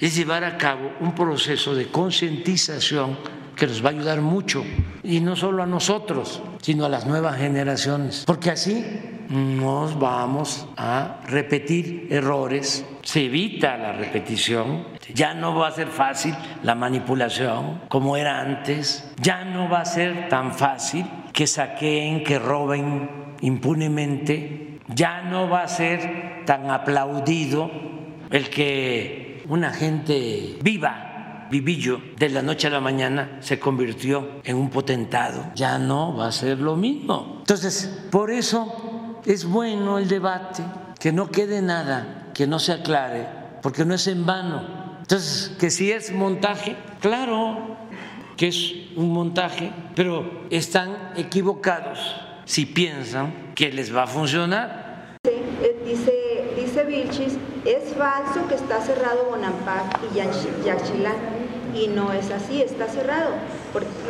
es 0.01 0.17
llevar 0.17 0.45
a 0.45 0.59
cabo 0.59 0.93
un 1.01 1.15
proceso 1.15 1.75
de 1.75 1.87
concientización 1.87 3.19
que 3.61 3.67
nos 3.67 3.85
va 3.85 3.91
a 3.91 3.93
ayudar 3.93 4.23
mucho, 4.23 4.65
y 5.03 5.21
no 5.21 5.37
solo 5.37 5.63
a 5.63 5.67
nosotros, 5.67 6.43
sino 6.63 6.87
a 6.87 6.89
las 6.89 7.07
nuevas 7.07 7.37
generaciones, 7.37 8.25
porque 8.27 8.51
así 8.51 8.83
nos 9.29 9.99
vamos 9.99 10.67
a 10.79 11.19
repetir 11.27 12.09
errores, 12.11 12.87
se 13.03 13.27
evita 13.27 13.77
la 13.77 13.93
repetición, 13.93 14.87
ya 15.13 15.35
no 15.35 15.55
va 15.55 15.69
a 15.69 15.73
ser 15.73 15.89
fácil 15.89 16.35
la 16.63 16.75
manipulación 16.75 17.83
como 17.89 18.17
era 18.17 18.41
antes, 18.41 19.13
ya 19.21 19.45
no 19.45 19.69
va 19.69 19.83
a 19.83 19.85
ser 19.85 20.31
tan 20.31 20.55
fácil 20.55 21.05
que 21.35 21.47
saqueen, 21.47 22.25
que 22.25 22.39
roben 22.39 23.11
impunemente, 23.43 24.79
ya 24.89 25.21
no 25.21 25.51
va 25.51 25.65
a 25.65 25.69
ser 25.69 26.45
tan 26.47 26.71
aplaudido 26.71 27.71
el 28.31 28.49
que 28.49 29.45
una 29.51 29.71
gente 29.71 30.57
viva 30.63 31.10
Vivillo 31.51 32.01
de 32.17 32.29
la 32.29 32.43
noche 32.43 32.69
a 32.69 32.71
la 32.71 32.81
mañana 32.81 33.39
se 33.41 33.59
convirtió 33.59 34.41
en 34.45 34.57
un 34.57 34.71
potentado. 34.71 35.51
Ya 35.57 35.79
no 35.79 36.17
va 36.17 36.29
a 36.29 36.33
ser 36.33 36.59
lo 36.59 36.77
mismo. 36.77 37.39
Entonces, 37.41 37.91
por 38.11 38.31
eso 38.31 39.21
es 39.27 39.45
bueno 39.45 39.99
el 39.99 40.09
debate, 40.09 40.63
que 41.01 41.11
no 41.11 41.29
quede 41.29 41.61
nada, 41.61 42.31
que 42.35 42.47
no 42.47 42.61
se 42.61 42.73
aclare, 42.73 43.27
porque 43.63 43.85
no 43.85 43.95
es 43.95 44.07
en 44.07 44.25
vano. 44.25 44.63
Entonces, 45.01 45.57
que 45.59 45.71
si 45.71 45.91
es 45.91 46.13
montaje, 46.13 46.77
claro 47.01 47.77
que 48.37 48.49
es 48.49 48.73
un 48.95 49.13
montaje, 49.13 49.73
pero 49.97 50.47
están 50.51 51.13
equivocados 51.17 51.99
si 52.45 52.65
piensan 52.65 53.53
que 53.57 53.73
les 53.73 53.95
va 53.95 54.05
a 54.05 54.07
funcionar. 54.07 55.19
Eh, 55.25 55.83
dice, 55.85 56.53
dice 56.57 56.85
Vilchis, 56.85 57.37
es 57.65 57.95
falso 57.95 58.47
que 58.49 58.55
está 58.55 58.81
cerrado 58.81 59.25
Bonampak 59.31 60.01
y 60.13 60.17
Yaxchilán 60.65 61.41
y 61.75 61.89
no 61.89 62.13
es 62.13 62.31
así, 62.31 62.63
está 62.63 62.87
cerrado. 62.87 63.31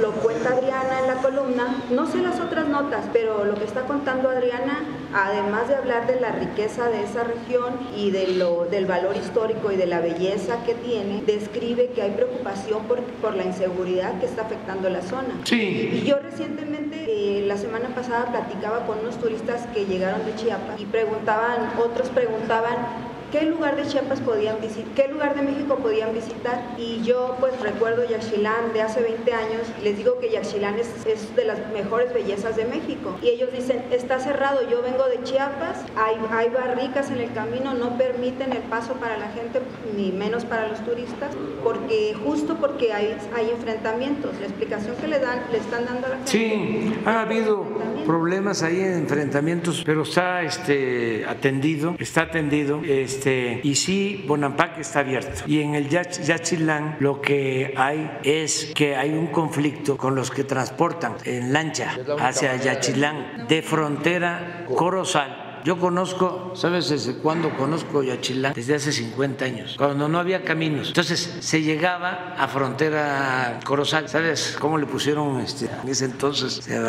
Lo 0.01 0.13
cuenta 0.13 0.51
Adriana 0.51 1.01
en 1.01 1.07
la 1.07 1.15
columna, 1.17 1.83
no 1.91 2.07
sé 2.07 2.19
las 2.19 2.41
otras 2.41 2.67
notas, 2.69 3.05
pero 3.13 3.45
lo 3.45 3.55
que 3.55 3.65
está 3.65 3.83
contando 3.83 4.31
Adriana, 4.31 4.85
además 5.13 5.69
de 5.69 5.77
hablar 5.77 6.07
de 6.07 6.19
la 6.19 6.33
riqueza 6.33 6.89
de 6.89 7.03
esa 7.05 7.25
región 7.25 7.79
y 7.95 8.11
de 8.11 8.29
lo, 8.29 8.65
del 8.65 8.87
valor 8.87 9.17
histórico 9.17 9.71
y 9.71 9.77
de 9.77 9.87
la 9.87 10.01
belleza 10.01 10.63
que 10.65 10.75
tiene, 10.75 11.23
describe 11.27 11.89
que 11.89 12.03
hay 12.03 12.13
preocupación 12.13 12.85
por, 12.85 13.03
por 13.03 13.35
la 13.35 13.45
inseguridad 13.45 14.19
que 14.19 14.27
está 14.27 14.43
afectando 14.43 14.89
la 14.89 15.03
zona. 15.03 15.41
Sí. 15.45 15.91
Y 15.93 16.07
yo 16.07 16.19
recientemente, 16.19 17.05
eh, 17.07 17.47
la 17.47 17.59
semana 17.59 17.95
pasada, 17.95 18.27
platicaba 18.27 18.87
con 18.87 19.01
unos 19.01 19.19
turistas 19.19 19.67
que 19.75 19.85
llegaron 19.85 20.25
de 20.25 20.35
Chiapas 20.37 20.81
y 20.81 20.87
preguntaban, 20.87 21.73
otros 21.79 22.09
preguntaban, 22.09 23.10
qué 23.31 23.43
lugar 23.43 23.77
de 23.77 23.87
Chiapas 23.87 24.21
podían 24.21 24.61
visitar, 24.61 24.93
qué 24.95 25.09
lugar 25.09 25.35
de 25.35 25.43
México 25.43 25.77
podían 25.77 26.13
visitar. 26.13 26.63
Y 26.79 27.03
yo 27.03 27.37
pues 27.41 27.59
recuerdo 27.61 28.05
Yaxchilán 28.09 28.73
de 28.73 28.83
hace 28.83 29.01
20 29.01 29.33
años, 29.33 29.63
les 29.83 29.97
digo 29.97 30.19
que 30.19 30.31
Yaxchilán 30.31 30.79
es, 30.79 30.89
es, 31.07 31.35
de 31.37 31.45
las 31.45 31.59
mejores 31.73 32.13
bellezas 32.13 32.57
de 32.57 32.65
México. 32.65 33.17
Y 33.23 33.29
ellos 33.29 33.51
dicen, 33.53 33.85
está 33.91 34.19
cerrado, 34.19 34.69
yo 34.69 34.83
vengo 34.83 35.07
de 35.09 35.23
Chiapas, 35.23 35.85
hay, 35.97 36.17
hay 36.31 36.49
barricas 36.51 37.11
en 37.11 37.19
el 37.19 37.33
camino, 37.33 37.75
no 37.75 37.97
permiten 37.97 38.53
el 38.53 38.63
paso 38.63 38.95
para 38.95 39.17
la 39.17 39.29
gente, 39.29 39.61
ni 39.97 40.13
menos 40.13 40.45
para 40.45 40.69
los 40.69 40.81
turistas, 40.85 41.31
porque 41.63 42.15
justo 42.25 42.57
porque 42.57 42.93
hay, 42.93 43.17
hay 43.35 43.51
enfrentamientos. 43.51 44.39
La 44.41 44.47
explicación 44.47 44.97
que 44.97 45.09
le 45.09 45.19
dan, 45.19 45.41
le 45.53 45.59
están 45.59 45.85
dando 45.85 46.07
a 46.07 46.11
la 46.11 46.17
gente. 46.17 46.31
Sí, 46.31 46.95
ha 47.05 47.23
habido 47.23 47.65
problemas 48.07 48.63
ahí 48.63 48.81
en 48.81 48.95
enfrentamientos, 48.95 49.83
pero 49.85 50.03
está 50.03 50.43
este, 50.43 51.25
atendido, 51.27 51.95
está 51.99 52.23
atendido. 52.23 52.81
Este, 52.85 53.20
este, 53.21 53.61
y 53.63 53.75
sí, 53.75 54.25
Bonampak 54.27 54.79
está 54.79 55.01
abierto. 55.01 55.43
Y 55.47 55.61
en 55.61 55.75
el 55.75 55.91
Yachilán 55.91 56.97
lo 57.01 57.21
que 57.21 57.75
hay 57.77 58.11
es 58.23 58.73
que 58.75 58.97
hay 58.97 59.11
un 59.11 59.27
conflicto 59.27 59.99
con 59.99 60.15
los 60.15 60.31
que 60.31 60.45
transportan 60.45 61.17
en 61.25 61.53
lancha 61.53 61.99
hacia 62.19 62.57
Yachilán 62.57 63.47
de 63.47 63.61
frontera 63.61 64.65
Corozal 64.75 65.40
yo 65.65 65.79
conozco, 65.79 66.53
¿sabes 66.55 66.89
desde 66.89 67.15
cuándo 67.15 67.57
conozco 67.57 68.03
Yachilán? 68.03 68.55
Desde 68.55 68.75
hace 68.75 68.93
50 68.93 69.45
años, 69.45 69.75
cuando 69.77 70.09
no 70.09 70.19
había 70.19 70.43
caminos. 70.43 70.89
Entonces 70.89 71.39
se 71.41 71.63
llegaba 71.63 72.35
a 72.39 72.49
frontera 72.49 73.61
Corozal. 73.65 74.09
¿Sabes 74.09 74.57
cómo 74.59 74.79
le 74.79 74.87
pusieron 74.87 75.41
este? 75.41 75.69
En 75.83 75.89
ese 75.89 76.07
entonces 76.07 76.55
se 76.55 76.81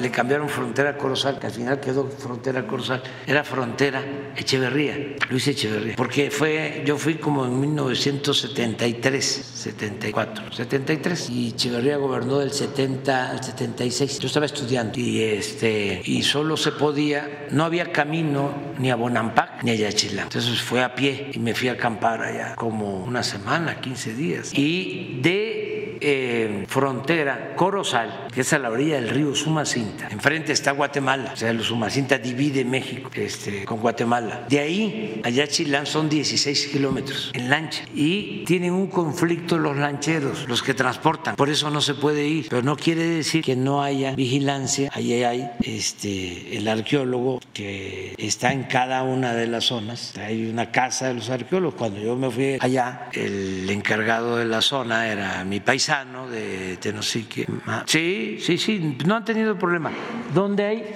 le 0.00 0.10
cambiaron 0.10 0.48
frontera 0.48 0.96
Corozal, 0.96 1.38
que 1.38 1.46
al 1.46 1.52
final 1.52 1.80
quedó 1.80 2.08
frontera 2.08 2.66
Corozal. 2.66 3.02
Era 3.26 3.44
frontera 3.44 4.02
Echeverría, 4.36 5.16
Luis 5.30 5.48
Echeverría. 5.48 5.96
Porque 5.96 6.30
fue, 6.30 6.82
yo 6.86 6.96
fui 6.96 7.16
como 7.16 7.44
en 7.44 7.60
1973, 7.60 9.51
74, 9.62 10.52
73. 10.52 11.30
Y 11.30 11.48
Echeverría 11.48 11.96
gobernó 11.96 12.38
del 12.38 12.52
70 12.52 13.30
al 13.30 13.42
76. 13.42 14.18
Yo 14.18 14.26
estaba 14.26 14.46
estudiando 14.46 14.98
y, 14.98 15.22
este, 15.22 16.02
y 16.04 16.22
solo 16.22 16.56
se 16.56 16.72
podía, 16.72 17.46
no 17.50 17.64
había 17.64 17.92
caminos 17.92 18.52
ni 18.78 18.90
a 18.90 18.96
Bonampak 18.96 19.62
ni 19.62 19.70
a 19.70 19.74
Yachilán. 19.74 20.24
Entonces 20.24 20.60
fue 20.60 20.82
a 20.82 20.94
pie 20.94 21.30
y 21.32 21.38
me 21.38 21.54
fui 21.54 21.68
a 21.68 21.72
acampar 21.72 22.22
allá 22.22 22.54
como 22.56 23.04
una 23.04 23.22
semana, 23.22 23.80
15 23.80 24.14
días. 24.14 24.52
Y 24.52 25.20
de 25.22 25.81
eh, 26.02 26.64
frontera 26.66 27.54
Corozal, 27.54 28.26
que 28.34 28.40
es 28.40 28.52
a 28.52 28.58
la 28.58 28.70
orilla 28.70 28.96
del 28.96 29.08
río 29.08 29.34
Sumacinta. 29.34 30.08
Enfrente 30.10 30.52
está 30.52 30.72
Guatemala, 30.72 31.30
o 31.34 31.36
sea, 31.36 31.50
el 31.50 31.62
Sumacinta 31.62 32.18
divide 32.18 32.64
México 32.64 33.08
este, 33.14 33.64
con 33.64 33.80
Guatemala. 33.80 34.46
De 34.48 34.58
ahí 34.58 35.20
allá 35.24 35.46
Chilán 35.46 35.86
son 35.86 36.08
16 36.08 36.68
kilómetros 36.68 37.30
en 37.34 37.48
lancha 37.48 37.84
y 37.94 38.44
tienen 38.44 38.72
un 38.72 38.88
conflicto 38.88 39.58
los 39.58 39.76
lancheros, 39.76 40.48
los 40.48 40.62
que 40.62 40.74
transportan. 40.74 41.36
Por 41.36 41.48
eso 41.50 41.70
no 41.70 41.80
se 41.80 41.94
puede 41.94 42.26
ir, 42.26 42.46
pero 42.50 42.62
no 42.62 42.76
quiere 42.76 43.04
decir 43.04 43.44
que 43.44 43.54
no 43.54 43.82
haya 43.82 44.14
vigilancia. 44.16 44.90
Allí 44.92 45.22
hay 45.22 45.50
este, 45.62 46.56
el 46.56 46.66
arqueólogo 46.66 47.40
que 47.52 48.14
está 48.18 48.52
en 48.52 48.64
cada 48.64 49.04
una 49.04 49.34
de 49.34 49.46
las 49.46 49.66
zonas. 49.66 50.16
Hay 50.18 50.46
una 50.46 50.72
casa 50.72 51.08
de 51.08 51.14
los 51.14 51.30
arqueólogos. 51.30 51.76
Cuando 51.76 52.00
yo 52.00 52.16
me 52.16 52.28
fui 52.30 52.56
allá, 52.58 53.08
el 53.12 53.70
encargado 53.70 54.36
de 54.36 54.46
la 54.46 54.62
zona 54.62 55.08
era 55.08 55.44
mi 55.44 55.60
paisano 55.60 55.91
de 55.92 56.78
Tenosique. 56.80 57.46
Sí, 57.84 58.38
sí, 58.40 58.56
sí, 58.56 58.96
no 59.04 59.16
han 59.16 59.24
tenido 59.26 59.58
problema. 59.58 59.90
¿Dónde 60.32 60.64
hay? 60.64 60.94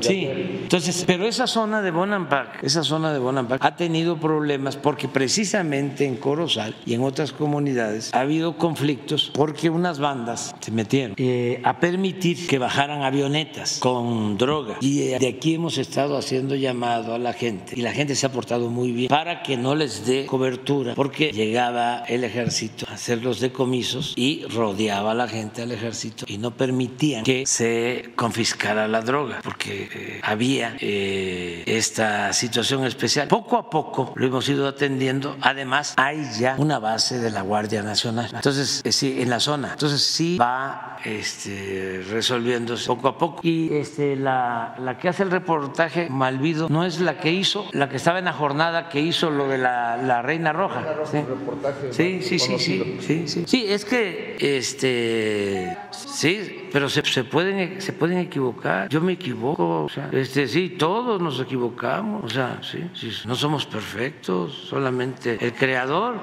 Sí, 0.00 0.28
entonces, 0.62 1.04
pero 1.06 1.26
esa 1.26 1.46
zona 1.46 1.82
de 1.82 1.90
Bonampak, 1.90 2.62
esa 2.62 2.82
zona 2.82 3.12
de 3.12 3.18
Bonampak 3.18 3.64
ha 3.64 3.76
tenido 3.76 4.18
problemas 4.18 4.76
porque 4.76 5.08
precisamente 5.08 6.04
en 6.04 6.16
Corozal 6.16 6.74
y 6.86 6.94
en 6.94 7.02
otras 7.02 7.32
comunidades 7.32 8.12
ha 8.14 8.20
habido 8.20 8.56
conflictos 8.56 9.30
porque 9.34 9.70
unas 9.70 9.98
bandas 9.98 10.54
se 10.60 10.70
metieron 10.70 11.14
eh, 11.16 11.60
a 11.64 11.80
permitir 11.80 12.46
que 12.46 12.58
bajaran 12.58 13.02
avionetas 13.02 13.78
con 13.80 14.36
droga. 14.36 14.76
Y 14.80 15.02
eh, 15.02 15.18
de 15.18 15.28
aquí 15.28 15.54
hemos 15.54 15.78
estado 15.78 16.16
haciendo 16.16 16.54
llamado 16.54 17.14
a 17.14 17.18
la 17.18 17.32
gente 17.32 17.74
y 17.76 17.82
la 17.82 17.92
gente 17.92 18.14
se 18.14 18.26
ha 18.26 18.32
portado 18.32 18.68
muy 18.68 18.92
bien 18.92 19.08
para 19.08 19.42
que 19.42 19.56
no 19.56 19.74
les 19.74 20.06
dé 20.06 20.26
cobertura 20.26 20.94
porque 20.94 21.32
llegaba 21.32 22.04
el 22.08 22.24
ejército 22.24 22.86
a 22.88 22.94
hacer 22.94 23.22
los 23.22 23.40
decomisos 23.40 24.12
y 24.16 24.44
rodeaba 24.44 25.12
a 25.12 25.14
la 25.14 25.28
gente 25.28 25.62
al 25.62 25.72
ejército 25.72 26.24
y 26.28 26.38
no 26.38 26.52
permitían 26.52 27.24
que 27.24 27.46
se 27.46 28.10
confiscara 28.16 28.88
la 28.88 29.00
droga 29.00 29.37
porque 29.42 29.88
eh, 29.92 30.20
había 30.22 30.76
eh, 30.80 31.62
esta 31.66 32.32
situación 32.32 32.84
especial. 32.84 33.28
Poco 33.28 33.56
a 33.56 33.70
poco 33.70 34.12
lo 34.16 34.26
hemos 34.26 34.48
ido 34.48 34.66
atendiendo. 34.68 35.36
Además, 35.40 35.94
hay 35.96 36.28
ya 36.38 36.56
una 36.58 36.78
base 36.78 37.18
de 37.18 37.30
la 37.30 37.42
Guardia 37.42 37.82
Nacional. 37.82 38.30
Entonces, 38.32 38.82
eh, 38.84 38.92
sí, 38.92 39.20
en 39.20 39.30
la 39.30 39.40
zona. 39.40 39.72
Entonces, 39.72 40.02
sí 40.02 40.36
va 40.38 40.96
este, 41.04 42.04
resolviéndose 42.10 42.86
poco 42.86 43.08
a 43.08 43.18
poco. 43.18 43.40
Y 43.42 43.72
este, 43.74 44.16
la, 44.16 44.96
que 45.00 45.08
hace 45.08 45.22
el 45.22 45.30
reportaje, 45.30 46.08
Malvido, 46.10 46.68
no 46.68 46.84
es 46.84 47.00
la 47.00 47.18
que 47.18 47.32
hizo, 47.32 47.66
la 47.72 47.88
que 47.88 47.96
estaba 47.96 48.18
en 48.18 48.26
la 48.26 48.32
jornada 48.32 48.88
que 48.88 49.00
hizo 49.00 49.30
lo 49.30 49.48
de 49.48 49.58
la, 49.58 50.22
Reina 50.22 50.52
Roja. 50.52 50.84
Sí, 51.90 52.22
sí, 52.22 52.38
sí, 52.38 52.38
sí, 52.38 52.98
sí, 53.00 53.28
sí, 53.28 53.44
sí. 53.46 53.66
es 53.68 53.84
que, 53.84 54.36
este, 54.40 55.76
sí, 55.90 56.68
pero 56.72 56.88
se, 56.88 57.02
se, 57.04 57.24
pueden, 57.24 57.80
se 57.80 57.92
pueden 57.92 58.18
equivocar. 58.18 58.88
Yo 58.88 59.00
me 59.00 59.12
equivoco, 59.12 59.27
o 59.32 59.88
sea, 59.88 60.08
este, 60.12 60.46
sí, 60.48 60.70
todos 60.78 61.20
nos 61.20 61.40
equivocamos, 61.40 62.24
o 62.24 62.28
sea, 62.28 62.60
sí, 62.62 62.84
sí, 62.94 63.10
no 63.26 63.34
somos 63.34 63.66
perfectos, 63.66 64.52
solamente 64.68 65.38
el 65.40 65.52
creador. 65.54 66.16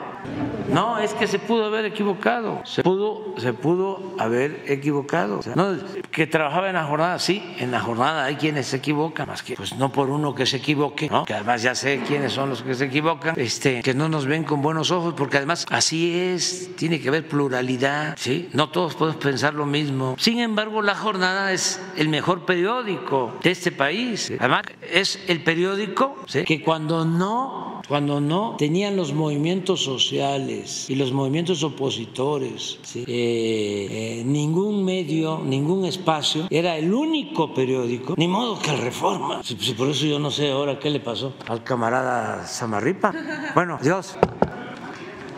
No, 0.71 0.97
es 0.97 1.13
que 1.13 1.27
se 1.27 1.37
pudo 1.37 1.65
haber 1.65 1.85
equivocado, 1.85 2.61
se 2.65 2.81
pudo, 2.81 3.35
se 3.37 3.53
pudo 3.53 4.15
haber 4.17 4.63
equivocado. 4.67 5.39
no, 5.55 5.75
que 6.11 6.25
trabajaba 6.27 6.69
en 6.69 6.75
la 6.75 6.85
jornada, 6.85 7.19
sí, 7.19 7.43
en 7.59 7.71
la 7.71 7.79
jornada 7.79 8.25
hay 8.25 8.35
quienes 8.35 8.67
se 8.67 8.77
equivocan, 8.77 9.27
más 9.27 9.43
que 9.43 9.55
pues 9.55 9.75
no 9.75 9.91
por 9.91 10.09
uno 10.09 10.33
que 10.33 10.45
se 10.45 10.57
equivoque, 10.57 11.09
¿no? 11.09 11.25
que 11.25 11.33
además 11.33 11.61
ya 11.61 11.75
sé 11.75 12.01
quiénes 12.07 12.33
son 12.33 12.49
los 12.49 12.63
que 12.63 12.73
se 12.73 12.85
equivocan, 12.85 13.35
este, 13.37 13.81
que 13.81 13.93
no 13.93 14.09
nos 14.09 14.25
ven 14.25 14.43
con 14.43 14.61
buenos 14.61 14.91
ojos, 14.91 15.13
porque 15.15 15.37
además 15.37 15.65
así 15.69 16.17
es, 16.17 16.75
tiene 16.75 16.99
que 16.99 17.09
haber 17.09 17.27
pluralidad, 17.27 18.15
¿sí? 18.17 18.49
No 18.53 18.69
todos 18.69 18.95
podemos 18.95 19.21
pensar 19.21 19.53
lo 19.53 19.65
mismo. 19.65 20.15
Sin 20.17 20.39
embargo, 20.39 20.81
la 20.81 20.95
jornada 20.95 21.51
es 21.53 21.81
el 21.97 22.09
mejor 22.09 22.45
periódico 22.45 22.94
de 23.41 23.51
este 23.51 23.71
país. 23.71 24.31
Además, 24.39 24.63
es 24.91 25.19
el 25.27 25.43
periódico 25.43 26.15
que 26.45 26.61
cuando 26.61 27.05
no, 27.05 27.81
cuando 27.87 28.19
no 28.19 28.55
tenían 28.57 28.95
los 28.95 29.13
movimientos 29.13 29.83
sociales 29.83 30.89
y 30.89 30.95
los 30.95 31.11
movimientos 31.11 31.63
opositores, 31.63 32.79
¿sí? 32.83 33.05
eh, 33.07 33.87
eh, 34.19 34.23
ningún 34.25 34.83
medio, 34.83 35.41
ningún 35.43 35.85
espacio, 35.85 36.47
era 36.49 36.77
el 36.77 36.93
único 36.93 37.53
periódico, 37.53 38.15
ni 38.17 38.27
modo 38.27 38.59
que 38.59 38.71
el 38.71 38.79
Reforma. 38.79 39.41
por 39.77 39.89
eso 39.89 40.05
yo 40.05 40.19
no 40.19 40.31
sé 40.31 40.51
ahora 40.51 40.79
qué 40.79 40.89
le 40.89 40.99
pasó 40.99 41.33
al 41.47 41.63
camarada 41.63 42.45
Samarripa. 42.47 43.13
Bueno, 43.55 43.79
Dios. 43.81 44.17